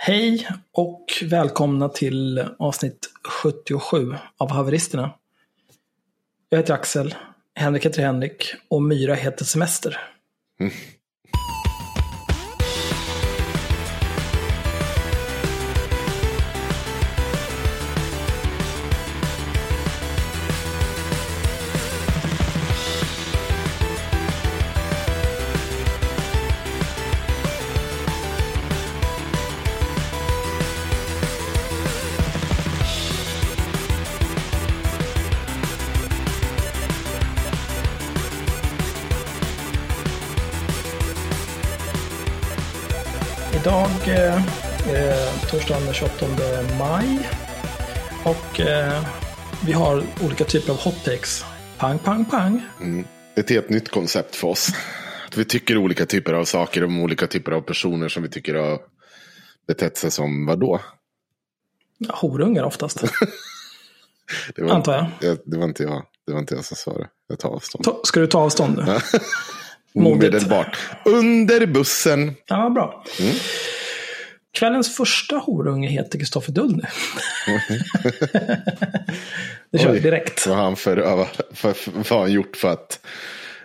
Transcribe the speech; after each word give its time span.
Hej 0.00 0.48
och 0.72 1.04
välkomna 1.22 1.88
till 1.88 2.44
avsnitt 2.58 3.10
77 3.42 4.14
av 4.36 4.50
Haveristerna. 4.50 5.10
Jag 6.48 6.58
heter 6.58 6.74
Axel, 6.74 7.14
Henrik 7.54 7.86
heter 7.86 8.02
Henrik 8.02 8.54
och 8.70 8.82
Myra 8.82 9.14
heter 9.14 9.44
Semester. 9.44 10.00
Mm. 10.60 10.72
28 45.98 46.26
maj. 46.78 47.28
Och 48.24 48.60
eh, 48.60 49.04
vi 49.66 49.72
har 49.72 50.02
olika 50.24 50.44
typer 50.44 50.72
av 50.72 50.78
hot 50.78 51.04
takes. 51.04 51.44
Pang, 51.78 51.98
pang, 51.98 52.24
pang. 52.24 52.62
Mm. 52.80 53.04
Ett 53.34 53.50
helt 53.50 53.68
nytt 53.68 53.88
koncept 53.88 54.36
för 54.36 54.48
oss. 54.48 54.68
Att 55.26 55.36
vi 55.36 55.44
tycker 55.44 55.78
olika 55.78 56.06
typer 56.06 56.32
av 56.32 56.44
saker 56.44 56.84
om 56.84 57.00
olika 57.00 57.26
typer 57.26 57.52
av 57.52 57.60
personer 57.60 58.08
som 58.08 58.22
vi 58.22 58.28
tycker 58.28 58.54
har 58.54 58.78
betett 59.66 59.96
sig 59.96 60.10
som 60.10 60.46
vadå? 60.46 60.80
Ja, 61.98 62.14
horungar 62.14 62.64
oftast. 62.64 63.04
det 64.54 64.62
var, 64.62 64.70
Antar 64.70 64.94
jag. 64.94 65.06
jag. 65.20 65.38
Det 65.44 65.56
var 65.56 65.64
inte 65.64 65.82
jag. 65.82 66.02
Det 66.26 66.32
var 66.32 66.40
inte 66.40 66.54
jag 66.54 66.64
som 66.64 66.76
sa 66.76 66.98
det. 66.98 67.08
Jag 67.28 67.38
tar 67.38 67.48
avstånd. 67.48 67.84
Ta, 67.84 68.00
ska 68.04 68.20
du 68.20 68.26
ta 68.26 68.38
avstånd 68.38 68.76
nu? 68.76 68.98
Omedelbart. 70.10 70.78
Under 71.04 71.66
bussen. 71.66 72.34
Ja, 72.46 72.70
bra. 72.70 73.04
Mm. 73.20 73.34
Kvällens 74.58 74.96
första 74.96 75.36
horunge 75.36 75.88
heter 75.88 76.18
Kristoffer 76.18 76.52
Dullny. 76.52 76.82
det 79.72 79.78
kör 79.78 79.92
vi 79.92 80.00
direkt. 80.00 80.46
Vad 80.46 80.56
har 80.56 80.64
han, 80.64 80.76
för, 80.76 81.24
för, 81.54 81.72
för, 81.72 81.92
vad 82.10 82.20
han 82.20 82.32
gjort 82.32 82.56
för 82.56 82.68
att 82.68 83.00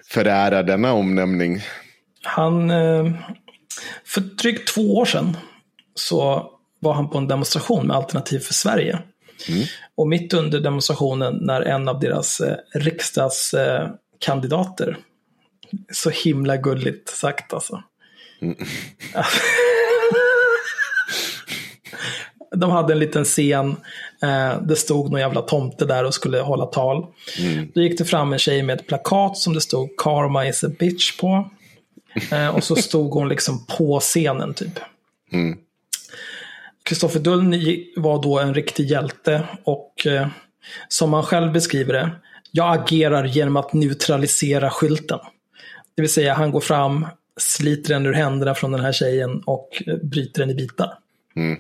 förära 0.08 0.64
denna 0.64 0.94
omnämning? 0.94 1.62
Han, 2.24 2.72
eh, 2.72 3.12
för 4.06 4.22
drygt 4.22 4.74
två 4.74 4.98
år 4.98 5.06
sedan 5.06 5.38
så 5.96 6.50
var 6.80 6.94
han 6.94 7.10
på 7.10 7.18
en 7.18 7.28
demonstration 7.28 7.88
med 7.88 7.96
Alternativ 7.96 8.40
för 8.40 8.54
Sverige. 8.54 9.00
Mm. 9.50 9.64
Och 9.96 10.08
mitt 10.08 10.34
under 10.34 10.60
demonstrationen 10.60 11.38
när 11.42 11.62
en 11.62 11.88
av 11.88 12.00
deras 12.00 12.40
eh, 12.40 12.56
riksdagskandidater, 12.74 14.98
så 15.92 16.10
himla 16.10 16.58
gulligt 16.58 17.10
sagt 17.10 17.54
alltså. 17.54 17.84
Mm. 18.42 18.58
de 22.54 22.72
hade 22.72 22.94
en 22.94 23.00
liten 23.00 23.24
scen. 23.24 23.76
Eh, 24.24 24.62
det 24.62 24.76
stod 24.76 25.12
någon 25.12 25.20
jävla 25.20 25.42
tomte 25.42 25.86
där 25.86 26.04
och 26.04 26.14
skulle 26.14 26.40
hålla 26.40 26.66
tal. 26.66 27.06
Mm. 27.40 27.72
Då 27.76 27.82
gick 27.82 27.98
det 27.98 28.06
fram 28.06 28.34
en 28.34 28.40
tjej 28.40 28.64
med 28.64 28.80
ett 28.80 28.88
plakat 28.88 29.38
som 29.38 29.54
det 29.54 29.62
stod 29.62 29.98
Karma 29.98 30.48
is 30.48 30.64
a 30.64 30.70
bitch 30.80 31.18
på. 31.18 31.50
Eh, 32.32 32.48
och 32.48 32.64
så 32.64 32.76
stod 32.76 33.12
hon 33.12 33.30
liksom 33.30 33.66
på 33.66 34.00
scenen 34.00 34.54
typ. 34.54 34.80
Kristoffer 36.84 37.20
mm. 37.20 37.24
Dullny 37.24 37.94
var 37.96 38.24
då 38.24 38.40
en 38.40 38.54
riktig 38.54 38.86
hjälte 38.86 39.44
och 39.64 40.08
eh, 40.08 40.28
som 40.88 41.14
han 41.14 41.24
själv 41.24 41.52
beskriver 41.52 41.94
det, 41.94 42.12
jag 42.52 42.78
agerar 42.78 43.26
genom 43.26 43.58
att 43.58 43.74
neutralisera 43.74 44.70
skylten. 44.70 45.20
Det 45.96 46.02
vill 46.02 46.12
säga 46.12 46.34
han 46.34 46.52
går 46.52 46.60
fram, 46.60 47.08
sliter 47.38 47.94
den 47.94 48.06
ur 48.06 48.14
händerna 48.14 48.56
från 48.56 48.72
den 48.72 48.82
här 48.82 48.92
tjejen 48.92 49.42
och 49.46 49.84
eh, 49.88 49.96
bryter 49.96 50.40
den 50.40 50.50
i 50.50 50.56
bitar. 50.56 50.94
Mm. 51.36 51.58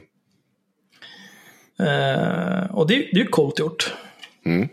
Uh, 1.83 2.75
och 2.75 2.88
det, 2.88 2.95
det 2.95 3.19
är 3.19 3.23
ju 3.23 3.27
coolt 3.27 3.59
gjort. 3.59 3.94
Mm. 4.45 4.67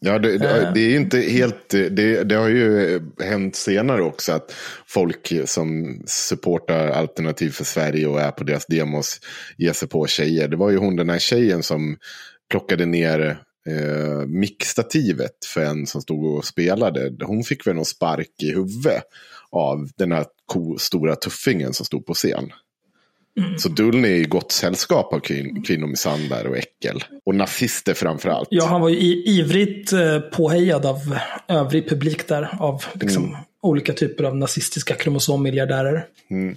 Ja, 0.00 0.18
det, 0.18 0.38
det, 0.38 0.62
eh. 0.62 0.72
det, 0.72 0.80
är 0.80 0.96
inte 0.96 1.18
helt, 1.18 1.68
det, 1.68 2.24
det 2.24 2.34
har 2.34 2.48
ju 2.48 3.00
hänt 3.20 3.56
senare 3.56 4.02
också 4.02 4.32
att 4.32 4.54
folk 4.86 5.32
som 5.44 5.98
supportar 6.06 6.88
Alternativ 6.88 7.50
för 7.50 7.64
Sverige 7.64 8.06
och 8.06 8.20
är 8.20 8.30
på 8.30 8.44
deras 8.44 8.66
demos 8.66 9.20
ger 9.56 9.72
sig 9.72 9.88
på 9.88 10.06
tjejer. 10.06 10.48
Det 10.48 10.56
var 10.56 10.70
ju 10.70 10.76
hon 10.76 10.96
den 10.96 11.10
här 11.10 11.18
tjejen 11.18 11.62
som 11.62 11.96
plockade 12.50 12.86
ner 12.86 13.38
eh, 13.68 14.26
mickstativet 14.26 15.44
för 15.46 15.60
en 15.60 15.86
som 15.86 16.02
stod 16.02 16.24
och 16.24 16.44
spelade. 16.44 17.12
Hon 17.24 17.44
fick 17.44 17.66
väl 17.66 17.74
någon 17.74 17.84
spark 17.84 18.42
i 18.42 18.50
huvudet 18.50 19.02
av 19.50 19.88
den 19.96 20.12
här 20.12 20.24
stora 20.78 21.16
tuffingen 21.16 21.72
som 21.72 21.86
stod 21.86 22.06
på 22.06 22.14
scen. 22.14 22.50
Mm. 23.40 23.58
Så 23.58 23.68
Dullny 23.68 24.08
är 24.08 24.14
i 24.14 24.24
gott 24.24 24.52
sällskap 24.52 25.12
av 25.12 25.20
kvin 25.20 25.62
kvinnomisshandlare 25.62 26.48
och 26.48 26.56
äckel. 26.56 27.04
Och 27.24 27.34
nazister 27.34 27.94
framför 27.94 28.28
allt. 28.28 28.48
Ja, 28.50 28.66
han 28.66 28.80
var 28.80 28.88
ju 28.88 28.96
ivrigt 29.24 29.92
eh, 29.92 30.20
påhejad 30.20 30.86
av 30.86 31.18
övrig 31.48 31.88
publik 31.88 32.28
där. 32.28 32.56
Av 32.60 32.84
liksom, 32.92 33.24
mm. 33.24 33.36
olika 33.60 33.92
typer 33.92 34.24
av 34.24 34.36
nazistiska 34.36 34.94
kromosommiljardärer. 34.94 36.06
Mm. 36.30 36.56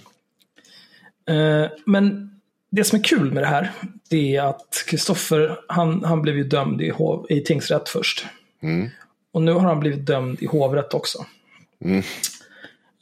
Eh, 1.28 1.70
men 1.86 2.30
det 2.70 2.84
som 2.84 2.98
är 2.98 3.04
kul 3.04 3.32
med 3.32 3.42
det 3.42 3.46
här, 3.46 3.72
det 4.10 4.36
är 4.36 4.42
att 4.42 4.84
Kristoffer, 4.86 5.58
han, 5.68 6.04
han 6.04 6.22
blev 6.22 6.36
ju 6.36 6.44
dömd 6.44 6.80
i, 6.80 6.90
hov, 6.90 7.26
i 7.28 7.40
tingsrätt 7.40 7.88
först. 7.88 8.26
Mm. 8.62 8.88
Och 9.32 9.42
nu 9.42 9.52
har 9.52 9.60
han 9.60 9.80
blivit 9.80 10.06
dömd 10.06 10.42
i 10.42 10.46
hovrätt 10.46 10.94
också. 10.94 11.26
Mm. 11.84 12.02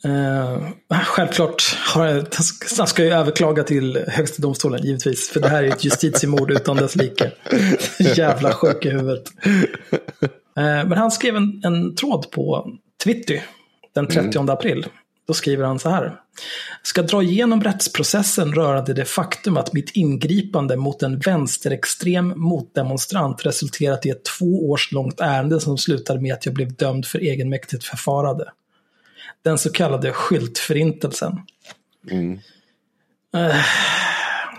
Uh, 0.06 0.68
självklart 1.04 1.76
har 1.94 2.06
jag, 2.06 2.26
han 2.78 2.86
ska 2.86 3.04
ju 3.04 3.10
överklaga 3.10 3.62
till 3.62 4.04
högsta 4.08 4.42
domstolen 4.42 4.82
givetvis. 4.82 5.28
För 5.28 5.40
det 5.40 5.48
här 5.48 5.62
är 5.62 5.68
ett 5.68 5.84
justitiemord 5.84 6.50
utan 6.50 6.76
dess 6.76 6.96
like. 6.96 7.32
Jävla 7.98 8.52
sjuk 8.52 8.84
i 8.84 8.90
huvudet. 8.90 9.24
Uh, 9.42 9.52
men 10.54 10.92
han 10.92 11.10
skrev 11.10 11.36
en, 11.36 11.60
en 11.64 11.94
tråd 11.94 12.30
på 12.30 12.70
Twitter 13.04 13.42
den 13.94 14.06
30 14.06 14.38
mm. 14.38 14.50
april. 14.50 14.86
Då 15.26 15.34
skriver 15.34 15.64
han 15.64 15.78
så 15.78 15.88
här. 15.88 16.16
Ska 16.82 17.02
dra 17.02 17.22
igenom 17.22 17.62
rättsprocessen 17.62 18.54
rörande 18.54 18.94
det 18.94 19.04
faktum 19.04 19.56
att 19.56 19.72
mitt 19.72 19.90
ingripande 19.90 20.76
mot 20.76 21.02
en 21.02 21.18
vänsterextrem 21.18 22.32
motdemonstrant 22.36 23.46
resulterat 23.46 24.06
i 24.06 24.10
ett 24.10 24.24
två 24.24 24.70
års 24.70 24.92
långt 24.92 25.20
ärende 25.20 25.60
som 25.60 25.78
slutade 25.78 26.20
med 26.20 26.34
att 26.34 26.46
jag 26.46 26.54
blev 26.54 26.74
dömd 26.74 27.06
för 27.06 27.18
egenmäktigt 27.18 27.84
förfarande 27.84 28.44
den 29.46 29.58
så 29.58 29.72
kallade 29.72 30.12
skyltförintelsen. 30.12 31.40
Mm. 32.10 32.32
Uh. 33.36 33.64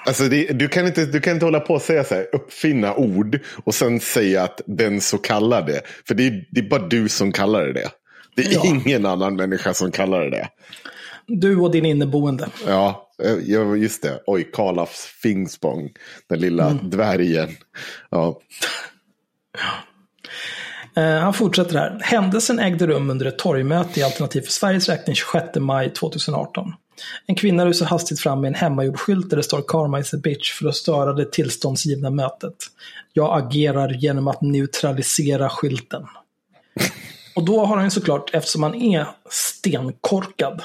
Alltså 0.06 0.24
det, 0.24 0.54
du, 0.54 0.68
kan 0.68 0.88
inte, 0.88 1.06
du 1.06 1.22
kan 1.22 1.34
inte 1.34 1.46
hålla 1.46 1.60
på 1.60 1.74
och 1.74 1.82
säga 1.82 2.04
så 2.04 2.16
här, 2.16 2.28
uppfinna 2.36 2.96
ord 2.96 3.40
och 3.64 3.76
sen 3.76 4.00
säga 4.00 4.44
att 4.44 4.62
den 4.66 5.02
så 5.02 5.18
kallade. 5.18 5.82
För 6.08 6.16
det 6.16 6.28
är, 6.28 6.46
det 6.52 6.60
är 6.60 6.70
bara 6.70 6.88
du 6.88 7.10
som 7.10 7.32
kallar 7.32 7.66
det 7.66 7.74
det. 7.74 7.90
Det 8.36 8.42
är 8.42 8.54
ja. 8.54 8.66
ingen 8.66 9.06
annan 9.06 9.36
människa 9.36 9.74
som 9.74 9.92
kallar 9.92 10.22
det 10.22 10.30
det. 10.30 10.50
Du 11.28 11.58
och 11.58 11.72
din 11.72 11.86
inneboende. 11.86 12.50
Ja, 12.66 13.12
just 13.78 14.02
det. 14.02 14.22
Oj, 14.26 14.52
Karlafs 14.54 15.06
Finspång. 15.06 15.90
Den 16.30 16.40
lilla 16.40 16.70
mm. 16.70 16.90
dvärgen. 16.90 17.50
Ja. 18.10 18.42
Eh, 20.98 21.20
han 21.20 21.34
fortsätter 21.34 21.78
här. 21.78 22.00
Händelsen 22.02 22.60
ägde 22.60 22.88
rum 22.88 23.10
under 23.10 23.26
ett 23.26 23.40
torgmöte 23.40 24.00
i 24.00 24.04
Alternativ 24.04 24.42
för 24.42 24.52
Sveriges 24.52 24.90
räkning 24.90 25.16
26 25.16 25.56
maj 25.56 25.94
2018. 25.94 26.74
En 27.26 27.36
kvinna 27.36 27.66
rusar 27.66 27.86
hastigt 27.86 28.20
fram 28.20 28.42
med 28.42 28.48
en 28.48 28.56
hemmagjord 28.56 29.00
skylt 29.00 29.30
där 29.30 29.38
det 29.38 29.44
står 29.44 29.64
Karma 29.68 30.00
is 30.00 30.14
a 30.14 30.18
bitch 30.24 30.54
för 30.54 30.68
att 30.68 30.76
störa 30.76 31.14
det 31.14 31.32
tillståndsgivna 31.32 32.10
mötet. 32.10 32.56
Jag 33.14 33.38
agerar 33.38 33.90
genom 33.90 34.28
att 34.28 34.42
neutralisera 34.42 35.50
skylten. 35.50 36.08
Och 37.36 37.46
då 37.46 37.66
har 37.66 37.78
han 37.78 37.92
såklart, 37.92 38.30
eftersom 38.34 38.64
han 38.64 38.76
är 38.76 39.08
stenkorkad, 39.30 40.62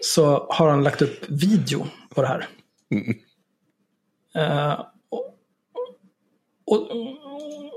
så 0.00 0.46
har 0.50 0.68
han 0.68 0.84
lagt 0.84 1.02
upp 1.02 1.24
video 1.28 1.86
på 2.14 2.22
det 2.22 2.28
här. 2.28 2.48
Mm. 2.90 3.16
Uh, 4.36 4.80
och, 6.66 6.88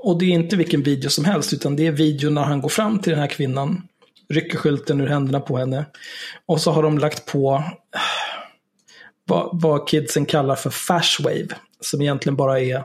och, 0.03 0.19
det 0.19 0.25
är 0.25 0.29
inte 0.29 0.55
vilken 0.55 0.83
video 0.83 1.09
som 1.09 1.25
helst, 1.25 1.53
utan 1.53 1.75
det 1.75 1.87
är 1.87 1.91
video 1.91 2.29
när 2.29 2.43
han 2.43 2.61
går 2.61 2.69
fram 2.69 2.99
till 2.99 3.11
den 3.11 3.19
här 3.19 3.27
kvinnan, 3.27 3.87
rycker 4.29 4.57
skylten 4.57 5.01
ur 5.01 5.07
händerna 5.07 5.39
på 5.39 5.57
henne. 5.57 5.85
Och 6.45 6.61
så 6.61 6.71
har 6.71 6.83
de 6.83 6.97
lagt 6.97 7.25
på 7.25 7.63
vad, 9.25 9.61
vad 9.61 9.87
kidsen 9.87 10.25
kallar 10.25 10.55
för 10.55 10.69
fashwave, 10.69 11.47
som 11.79 12.01
egentligen 12.01 12.35
bara 12.35 12.59
är 12.59 12.83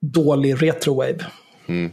dålig 0.00 0.62
retrowave. 0.62 1.26
Mm. 1.68 1.92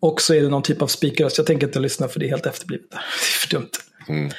Och 0.00 0.20
så 0.20 0.34
är 0.34 0.42
det 0.42 0.48
någon 0.48 0.62
typ 0.62 0.82
av 0.82 0.86
speakerröst. 0.86 1.38
Jag 1.38 1.46
tänker 1.46 1.66
inte 1.66 1.80
lyssna 1.80 2.08
för 2.08 2.20
det 2.20 2.26
är 2.26 2.30
helt 2.30 2.46
efterblivet. 2.46 2.90
Det 2.90 2.96
är 2.96 3.46
för 3.46 3.50
dumt. 3.50 3.70
Mm. 4.08 4.30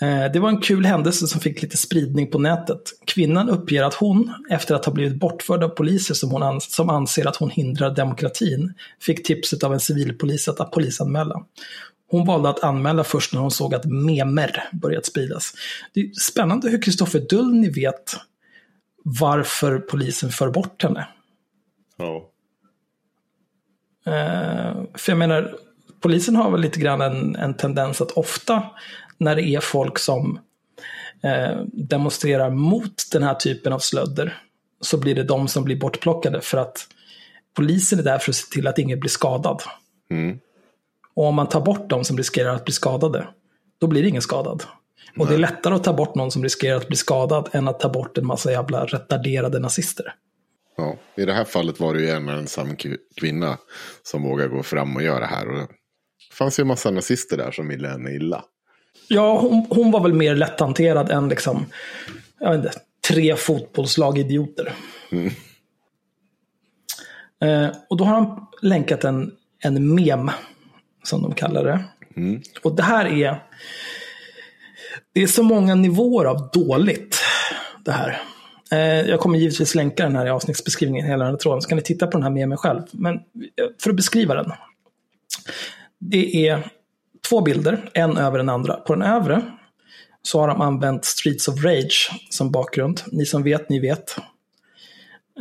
Eh, 0.00 0.32
det 0.32 0.40
var 0.40 0.48
en 0.48 0.60
kul 0.60 0.84
händelse 0.84 1.26
som 1.26 1.40
fick 1.40 1.62
lite 1.62 1.76
spridning 1.76 2.30
på 2.30 2.38
nätet. 2.38 2.82
Kvinnan 3.04 3.48
uppger 3.48 3.82
att 3.82 3.94
hon, 3.94 4.34
efter 4.50 4.74
att 4.74 4.84
ha 4.84 4.92
blivit 4.92 5.20
bortförd 5.20 5.62
av 5.64 5.68
poliser 5.68 6.14
som, 6.14 6.30
hon 6.30 6.42
ans 6.42 6.74
som 6.74 6.90
anser 6.90 7.26
att 7.26 7.36
hon 7.36 7.50
hindrar 7.50 7.94
demokratin, 7.94 8.74
fick 9.00 9.26
tipset 9.26 9.64
av 9.64 9.72
en 9.72 9.80
civilpolis 9.80 10.48
att 10.48 10.70
polisanmäla. 10.70 11.42
Hon 12.10 12.26
valde 12.26 12.48
att 12.48 12.64
anmäla 12.64 13.04
först 13.04 13.32
när 13.32 13.40
hon 13.40 13.50
såg 13.50 13.74
att 13.74 13.84
memer 13.84 14.68
börjat 14.72 15.06
spridas. 15.06 15.52
Det 15.94 16.00
är 16.00 16.12
spännande 16.12 16.70
hur 16.70 16.82
Kristoffer 16.82 17.26
Dullny 17.30 17.70
vet 17.70 18.16
varför 19.02 19.78
polisen 19.78 20.30
för 20.30 20.50
bort 20.50 20.82
henne. 20.82 21.08
Ja. 21.96 22.30
Uh, 24.06 24.84
för 24.94 25.12
jag 25.12 25.18
menar, 25.18 25.54
polisen 26.00 26.36
har 26.36 26.50
väl 26.50 26.60
lite 26.60 26.80
grann 26.80 27.00
en, 27.00 27.36
en 27.36 27.54
tendens 27.54 28.00
att 28.00 28.10
ofta 28.10 28.62
när 29.18 29.36
det 29.36 29.42
är 29.42 29.60
folk 29.60 29.98
som 29.98 30.40
uh, 31.24 31.64
demonstrerar 31.72 32.50
mot 32.50 33.02
den 33.12 33.22
här 33.22 33.34
typen 33.34 33.72
av 33.72 33.78
slödder 33.78 34.42
så 34.80 34.98
blir 34.98 35.14
det 35.14 35.22
de 35.22 35.48
som 35.48 35.64
blir 35.64 35.76
bortplockade 35.76 36.40
för 36.40 36.58
att 36.58 36.86
polisen 37.56 37.98
är 37.98 38.02
där 38.02 38.18
för 38.18 38.32
att 38.32 38.36
se 38.36 38.52
till 38.52 38.66
att 38.66 38.78
ingen 38.78 39.00
blir 39.00 39.10
skadad. 39.10 39.62
Mm. 40.10 40.38
Och 41.14 41.24
om 41.24 41.34
man 41.34 41.48
tar 41.48 41.60
bort 41.60 41.90
de 41.90 42.04
som 42.04 42.16
riskerar 42.16 42.54
att 42.54 42.64
bli 42.64 42.74
skadade, 42.74 43.28
då 43.78 43.86
blir 43.86 44.04
ingen 44.04 44.22
skadad. 44.22 44.64
Och 45.18 45.26
det 45.26 45.34
är 45.34 45.38
lättare 45.38 45.74
att 45.74 45.84
ta 45.84 45.92
bort 45.92 46.14
någon 46.14 46.30
som 46.30 46.42
riskerar 46.42 46.76
att 46.76 46.88
bli 46.88 46.96
skadad 46.96 47.48
än 47.52 47.68
att 47.68 47.80
ta 47.80 47.88
bort 47.88 48.18
en 48.18 48.26
massa 48.26 48.52
jävla 48.52 48.86
retarderade 48.86 49.58
nazister. 49.58 50.14
Ja, 50.76 50.96
I 51.16 51.24
det 51.24 51.32
här 51.32 51.44
fallet 51.44 51.80
var 51.80 51.94
det 51.94 52.00
ju 52.00 52.10
en 52.10 52.28
ensam 52.28 52.76
kvinna 53.16 53.58
som 54.02 54.22
vågade 54.22 54.48
gå 54.48 54.62
fram 54.62 54.96
och 54.96 55.02
göra 55.02 55.20
det 55.20 55.26
här. 55.26 55.48
Och 55.48 55.56
det 55.58 55.68
fanns 56.32 56.58
ju 56.58 56.62
en 56.62 56.68
massa 56.68 56.90
nazister 56.90 57.36
där 57.36 57.50
som 57.50 57.68
ville 57.68 57.88
henne 57.88 58.10
illa. 58.10 58.44
Ja, 59.08 59.38
hon, 59.38 59.66
hon 59.70 59.90
var 59.90 60.00
väl 60.00 60.12
mer 60.12 60.34
lätthanterad 60.34 61.10
än 61.10 61.28
liksom, 61.28 61.66
jag 62.40 62.50
vet 62.50 62.64
inte, 62.64 62.78
tre 63.08 63.36
fotbollslag 63.36 64.18
idioter. 64.18 64.72
Mm. 65.12 65.30
Eh, 67.40 67.76
och 67.88 67.96
då 67.96 68.04
har 68.04 68.14
han 68.14 68.46
länkat 68.62 69.04
en, 69.04 69.32
en 69.58 69.94
mem, 69.94 70.30
som 71.02 71.22
de 71.22 71.34
kallar 71.34 71.64
det. 71.64 71.84
Mm. 72.16 72.42
Och 72.62 72.76
det 72.76 72.82
här 72.82 73.06
är, 73.06 73.42
det 75.12 75.22
är 75.22 75.26
så 75.26 75.42
många 75.42 75.74
nivåer 75.74 76.24
av 76.24 76.50
dåligt, 76.52 77.20
det 77.84 77.92
här. 77.92 78.22
Eh, 78.72 79.08
jag 79.08 79.20
kommer 79.20 79.38
givetvis 79.38 79.74
länka 79.74 80.02
den 80.02 80.16
här 80.16 80.26
i 80.26 80.30
avsnittsbeskrivningen, 80.30 81.06
hela 81.06 81.24
den 81.24 81.32
här 81.32 81.38
tråden, 81.38 81.62
så 81.62 81.68
kan 81.68 81.76
ni 81.76 81.82
titta 81.82 82.06
på 82.06 82.12
den 82.12 82.22
här 82.22 82.30
med 82.30 82.48
mig 82.48 82.58
själv. 82.58 82.82
Men 82.92 83.14
eh, 83.14 83.20
för 83.82 83.90
att 83.90 83.96
beskriva 83.96 84.34
den. 84.34 84.52
Det 85.98 86.48
är 86.48 86.70
två 87.28 87.40
bilder, 87.40 87.90
en 87.94 88.16
över 88.16 88.38
den 88.38 88.48
andra. 88.48 88.74
På 88.74 88.94
den 88.94 89.02
övre 89.02 89.42
så 90.22 90.40
har 90.40 90.48
de 90.48 90.60
använt 90.60 91.04
Streets 91.04 91.48
of 91.48 91.64
Rage 91.64 92.10
som 92.30 92.50
bakgrund. 92.50 93.00
Ni 93.06 93.26
som 93.26 93.42
vet, 93.42 93.68
ni 93.68 93.80
vet. 93.80 94.16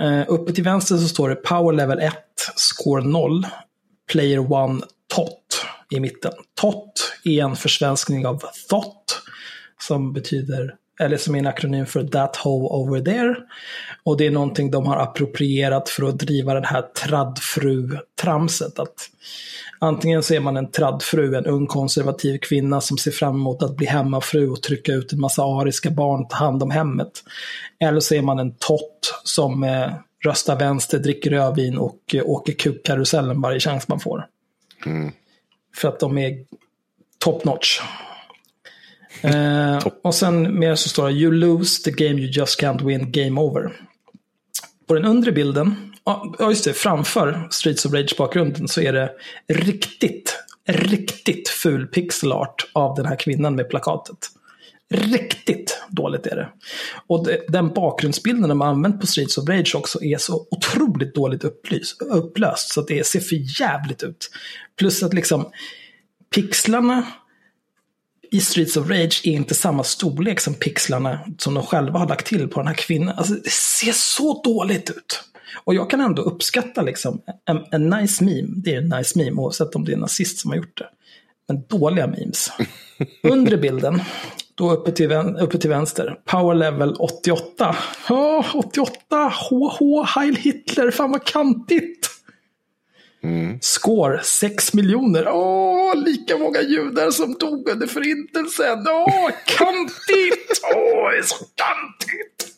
Uh, 0.02 0.24
uppe 0.28 0.54
till 0.54 0.64
vänster 0.64 0.98
så 0.98 1.08
står 1.08 1.30
det 1.30 1.36
Power 1.36 1.74
Level 1.74 2.00
1, 2.00 2.14
Score 2.56 3.04
0, 3.04 3.48
Player 4.12 4.40
1, 4.40 4.84
TOT 5.16 5.66
i 5.90 6.00
mitten. 6.00 6.32
TOT 6.62 7.14
är 7.24 7.44
en 7.44 7.56
försvenskning 7.56 8.28
av 8.28 8.44
THOT, 8.70 9.22
som 9.80 10.14
betyder 10.14 10.76
eller 11.00 11.18
som 11.18 11.36
är 11.36 11.40
en 11.40 11.48
akronym 11.48 11.86
för 11.86 12.04
That 12.04 12.36
Hoe 12.36 12.70
Over 12.70 13.02
There. 13.02 13.36
Och 14.04 14.18
det 14.18 14.26
är 14.26 14.32
någonting 14.32 14.72
de 14.72 14.86
har 14.86 14.98
approprierat 14.98 15.90
för 15.90 16.10
att 16.10 16.20
driva 16.20 16.54
den 16.54 16.66
här 16.66 16.82
traddfru-tramset. 16.82 18.80
Att 18.80 19.10
antingen 19.80 20.24
så 20.24 20.34
är 20.34 20.40
man 20.40 20.58
en 20.58 20.72
traddfru, 20.72 21.36
en 21.36 21.46
ung 21.46 21.68
konservativ 21.68 22.38
kvinna 22.38 22.82
som 22.82 22.98
ser 22.98 23.12
fram 23.12 23.36
emot 23.36 23.64
att 23.64 23.76
bli 23.76 23.88
hemmafru 23.88 24.50
och 24.50 24.62
trycka 24.62 24.94
ut 24.94 25.14
en 25.14 25.20
massa 25.20 25.44
ariska 25.44 25.90
barn, 25.90 26.28
ta 26.28 26.36
hand 26.36 26.64
om 26.64 26.72
hemmet. 26.72 27.24
Eller 27.80 28.00
så 28.00 28.16
är 28.16 28.22
man 28.22 28.40
en 28.40 28.52
tott 28.52 29.22
som 29.24 29.64
eh, 29.64 29.94
röstar 30.24 30.60
vänster, 30.60 31.00
dricker 31.00 31.30
rödvin 31.30 31.78
och 31.78 32.00
eh, 32.14 32.24
åker 32.26 32.54
kukkarusellen 32.54 33.42
varje 33.42 33.60
chans 33.60 33.88
man 33.88 34.00
får. 34.00 34.26
Mm. 34.86 35.12
För 35.76 35.88
att 35.88 36.00
de 36.00 36.18
är 36.18 36.46
top 37.20 37.46
notch. 37.46 37.80
Eh, 39.22 39.88
och 40.04 40.16
sen 40.16 40.60
mer 40.60 40.76
så 40.76 40.90
står 40.90 41.08
det 41.08 41.14
You 41.14 41.32
lose 41.32 41.84
the 41.84 41.92
game 41.92 42.22
you 42.22 42.32
just 42.32 42.62
can't 42.62 42.86
win, 42.86 43.12
game 43.12 43.42
over. 43.42 43.72
På 44.88 44.94
den 44.94 45.06
undre 45.06 45.32
bilden, 45.32 45.87
ja 46.40 46.50
just 46.50 46.66
det, 46.66 46.74
framför 46.74 47.48
Streets 47.52 47.86
of 47.86 47.94
Rage-bakgrunden 47.94 48.68
så 48.68 48.82
är 48.82 48.94
det 48.94 49.12
riktigt, 49.48 50.38
riktigt 50.68 51.50
ful 51.50 51.88
pixelart 51.88 52.68
av 52.74 52.96
den 52.96 53.06
här 53.06 53.16
kvinnan 53.16 53.56
med 53.56 53.70
plakatet. 53.70 54.18
Riktigt 54.90 55.82
dåligt 55.90 56.26
är 56.26 56.36
det. 56.36 56.50
Och 57.08 57.26
det, 57.26 57.46
den 57.48 57.74
bakgrundsbilden 57.74 58.50
de 58.50 58.62
har 58.62 58.68
använt 58.68 59.02
på 59.02 59.08
Streets 59.08 59.38
of 59.38 59.50
Rage 59.50 59.76
också 59.76 60.04
är 60.04 60.18
så 60.18 60.48
otroligt 60.52 61.16
dåligt 61.16 61.44
upplys, 61.44 61.96
upplöst 62.00 62.74
så 62.74 62.82
att 62.82 62.88
det 62.88 63.08
ser 63.08 63.20
för 63.20 63.62
jävligt 63.62 64.04
ut. 64.04 64.32
Plus 64.78 65.04
att 65.04 65.14
liksom 65.14 65.52
pixlarna 66.36 67.08
i 68.32 68.40
Streets 68.40 68.78
of 68.78 68.90
Rage 68.90 69.22
är 69.24 69.32
inte 69.32 69.56
samma 69.56 69.84
storlek 69.84 70.40
som 70.40 70.54
pixlarna 70.54 71.20
som 71.38 71.54
de 71.54 71.64
själva 71.66 72.00
har 72.00 72.08
lagt 72.08 72.28
till 72.28 72.48
på 72.48 72.60
den 72.60 72.68
här 72.68 72.76
kvinnan. 72.76 73.18
Alltså, 73.18 73.34
det 73.34 73.52
ser 73.52 73.92
så 73.92 74.42
dåligt 74.44 74.90
ut. 74.90 75.24
Och 75.64 75.76
jag 75.76 75.90
kan 75.90 76.02
ändå 76.02 76.22
uppskatta 76.22 76.82
liksom 76.82 77.22
en, 77.46 77.66
en 77.72 77.90
nice 77.90 78.24
meme. 78.24 78.48
Det 78.56 78.74
är 78.74 78.78
en 78.78 78.90
nice 78.90 79.20
meme 79.20 79.42
oavsett 79.42 79.76
om 79.76 79.86
det 79.86 79.92
är 79.92 79.94
en 79.94 80.00
nazist 80.00 80.40
som 80.40 80.52
har 80.52 80.58
gjort 80.58 80.78
det. 80.78 80.90
Men 81.48 81.64
dåliga 81.68 82.08
memes. 82.08 82.52
Under 83.24 83.58
bilden, 83.58 84.02
då 84.56 84.72
uppe 84.72 84.92
till, 84.92 85.12
uppe 85.40 85.58
till 85.58 85.70
vänster, 85.70 86.20
power 86.26 86.56
level 86.56 86.96
88. 87.00 87.76
Ja, 88.10 88.40
oh, 88.40 88.56
88, 88.56 89.34
HH, 89.50 90.06
Heil 90.16 90.36
Hitler, 90.36 90.92
fan 90.92 91.12
vad 91.12 91.24
kantigt. 91.26 92.10
Mm. 93.24 93.60
Score 93.62 94.24
6 94.24 94.74
miljoner. 94.74 95.28
Åh, 95.28 95.96
lika 95.96 96.38
många 96.38 96.62
judar 96.62 97.12
som 97.12 97.34
dog 97.34 97.70
under 97.70 97.88
förintelsen. 97.88 98.88
Åh, 98.88 99.30
kantigt! 99.46 100.62
Åh, 100.76 101.12
det 101.12 101.18
är 101.18 101.24
så 101.24 101.46
kantigt! 101.56 102.57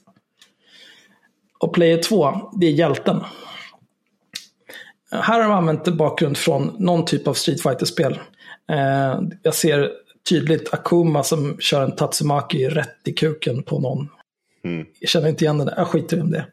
Och 1.59 1.73
player 1.73 1.97
2, 1.97 2.51
det 2.59 2.67
är 2.67 2.71
hjälten. 2.71 3.23
Här 5.11 5.41
har 5.41 5.49
de 5.49 5.51
använt 5.51 5.87
bakgrund 5.87 6.37
från 6.37 6.75
någon 6.79 7.05
typ 7.05 7.27
av 7.27 7.33
Street 7.33 7.61
Fighter-spel. 7.61 8.19
Eh, 8.71 9.21
jag 9.43 9.53
ser 9.53 9.91
tydligt 10.29 10.73
Akuma 10.73 11.23
som 11.23 11.57
kör 11.59 11.83
en 11.83 11.95
Tatsumaki 11.95 12.69
rätt 12.69 12.97
i 13.05 13.13
kuken 13.13 13.63
på 13.63 13.79
någon. 13.79 14.09
Mm. 14.63 14.85
Jag 14.99 15.09
känner 15.09 15.27
inte 15.29 15.43
igen 15.43 15.57
den 15.57 15.67
där, 15.67 15.73
jag 15.77 15.87
skiter 15.87 16.17
i 16.17 16.21
det. 16.21 16.45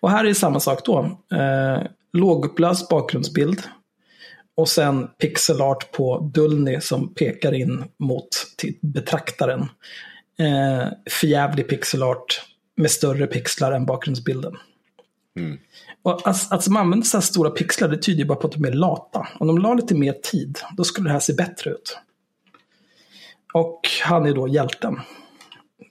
Och 0.00 0.10
här 0.10 0.24
är 0.24 0.34
samma 0.34 0.60
sak 0.60 0.84
då. 0.84 1.18
Eh, 1.32 1.82
lågupplöst 2.12 2.88
bakgrundsbild. 2.88 3.62
Och 4.56 4.68
sen 4.68 5.08
pixelart 5.18 5.92
på 5.92 6.30
Dullny 6.34 6.80
som 6.80 7.14
pekar 7.14 7.52
in 7.52 7.84
mot 7.98 8.28
betraktaren. 8.80 9.60
Eh, 10.38 10.88
förjävlig 11.10 11.68
pixelart 11.68 12.42
med 12.76 12.90
större 12.90 13.26
pixlar 13.26 13.72
än 13.72 13.86
bakgrundsbilden. 13.86 14.56
Mm. 15.36 15.58
Och 16.02 16.28
att, 16.28 16.52
att 16.52 16.64
de 16.64 16.76
använder 16.76 17.06
så 17.06 17.16
här 17.16 17.22
stora 17.22 17.50
pixlar 17.50 17.88
det 17.88 18.02
tyder 18.02 18.18
ju 18.18 18.24
bara 18.24 18.38
på 18.38 18.46
att 18.46 18.52
de 18.52 18.64
är 18.64 18.72
lata. 18.72 19.28
Om 19.38 19.46
de 19.46 19.58
la 19.58 19.74
lite 19.74 19.94
mer 19.94 20.12
tid, 20.12 20.58
då 20.76 20.84
skulle 20.84 21.08
det 21.08 21.12
här 21.12 21.20
se 21.20 21.32
bättre 21.32 21.70
ut. 21.70 21.98
Och 23.54 23.80
han 24.04 24.26
är 24.26 24.34
då 24.34 24.48
hjälten. 24.48 25.00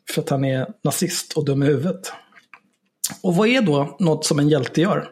För 0.10 0.22
att 0.22 0.30
han 0.30 0.46
är 0.46 0.68
nazist 0.84 1.34
och 1.34 1.46
dum 1.46 1.64
i 1.64 1.66
huvudet. 1.66 2.14
Och 3.22 3.36
vad 3.36 3.48
är 3.48 3.62
då 3.62 3.96
något 4.00 4.26
som 4.26 4.40
en 4.40 4.50
hjälte 4.50 4.82
gör? 4.82 5.10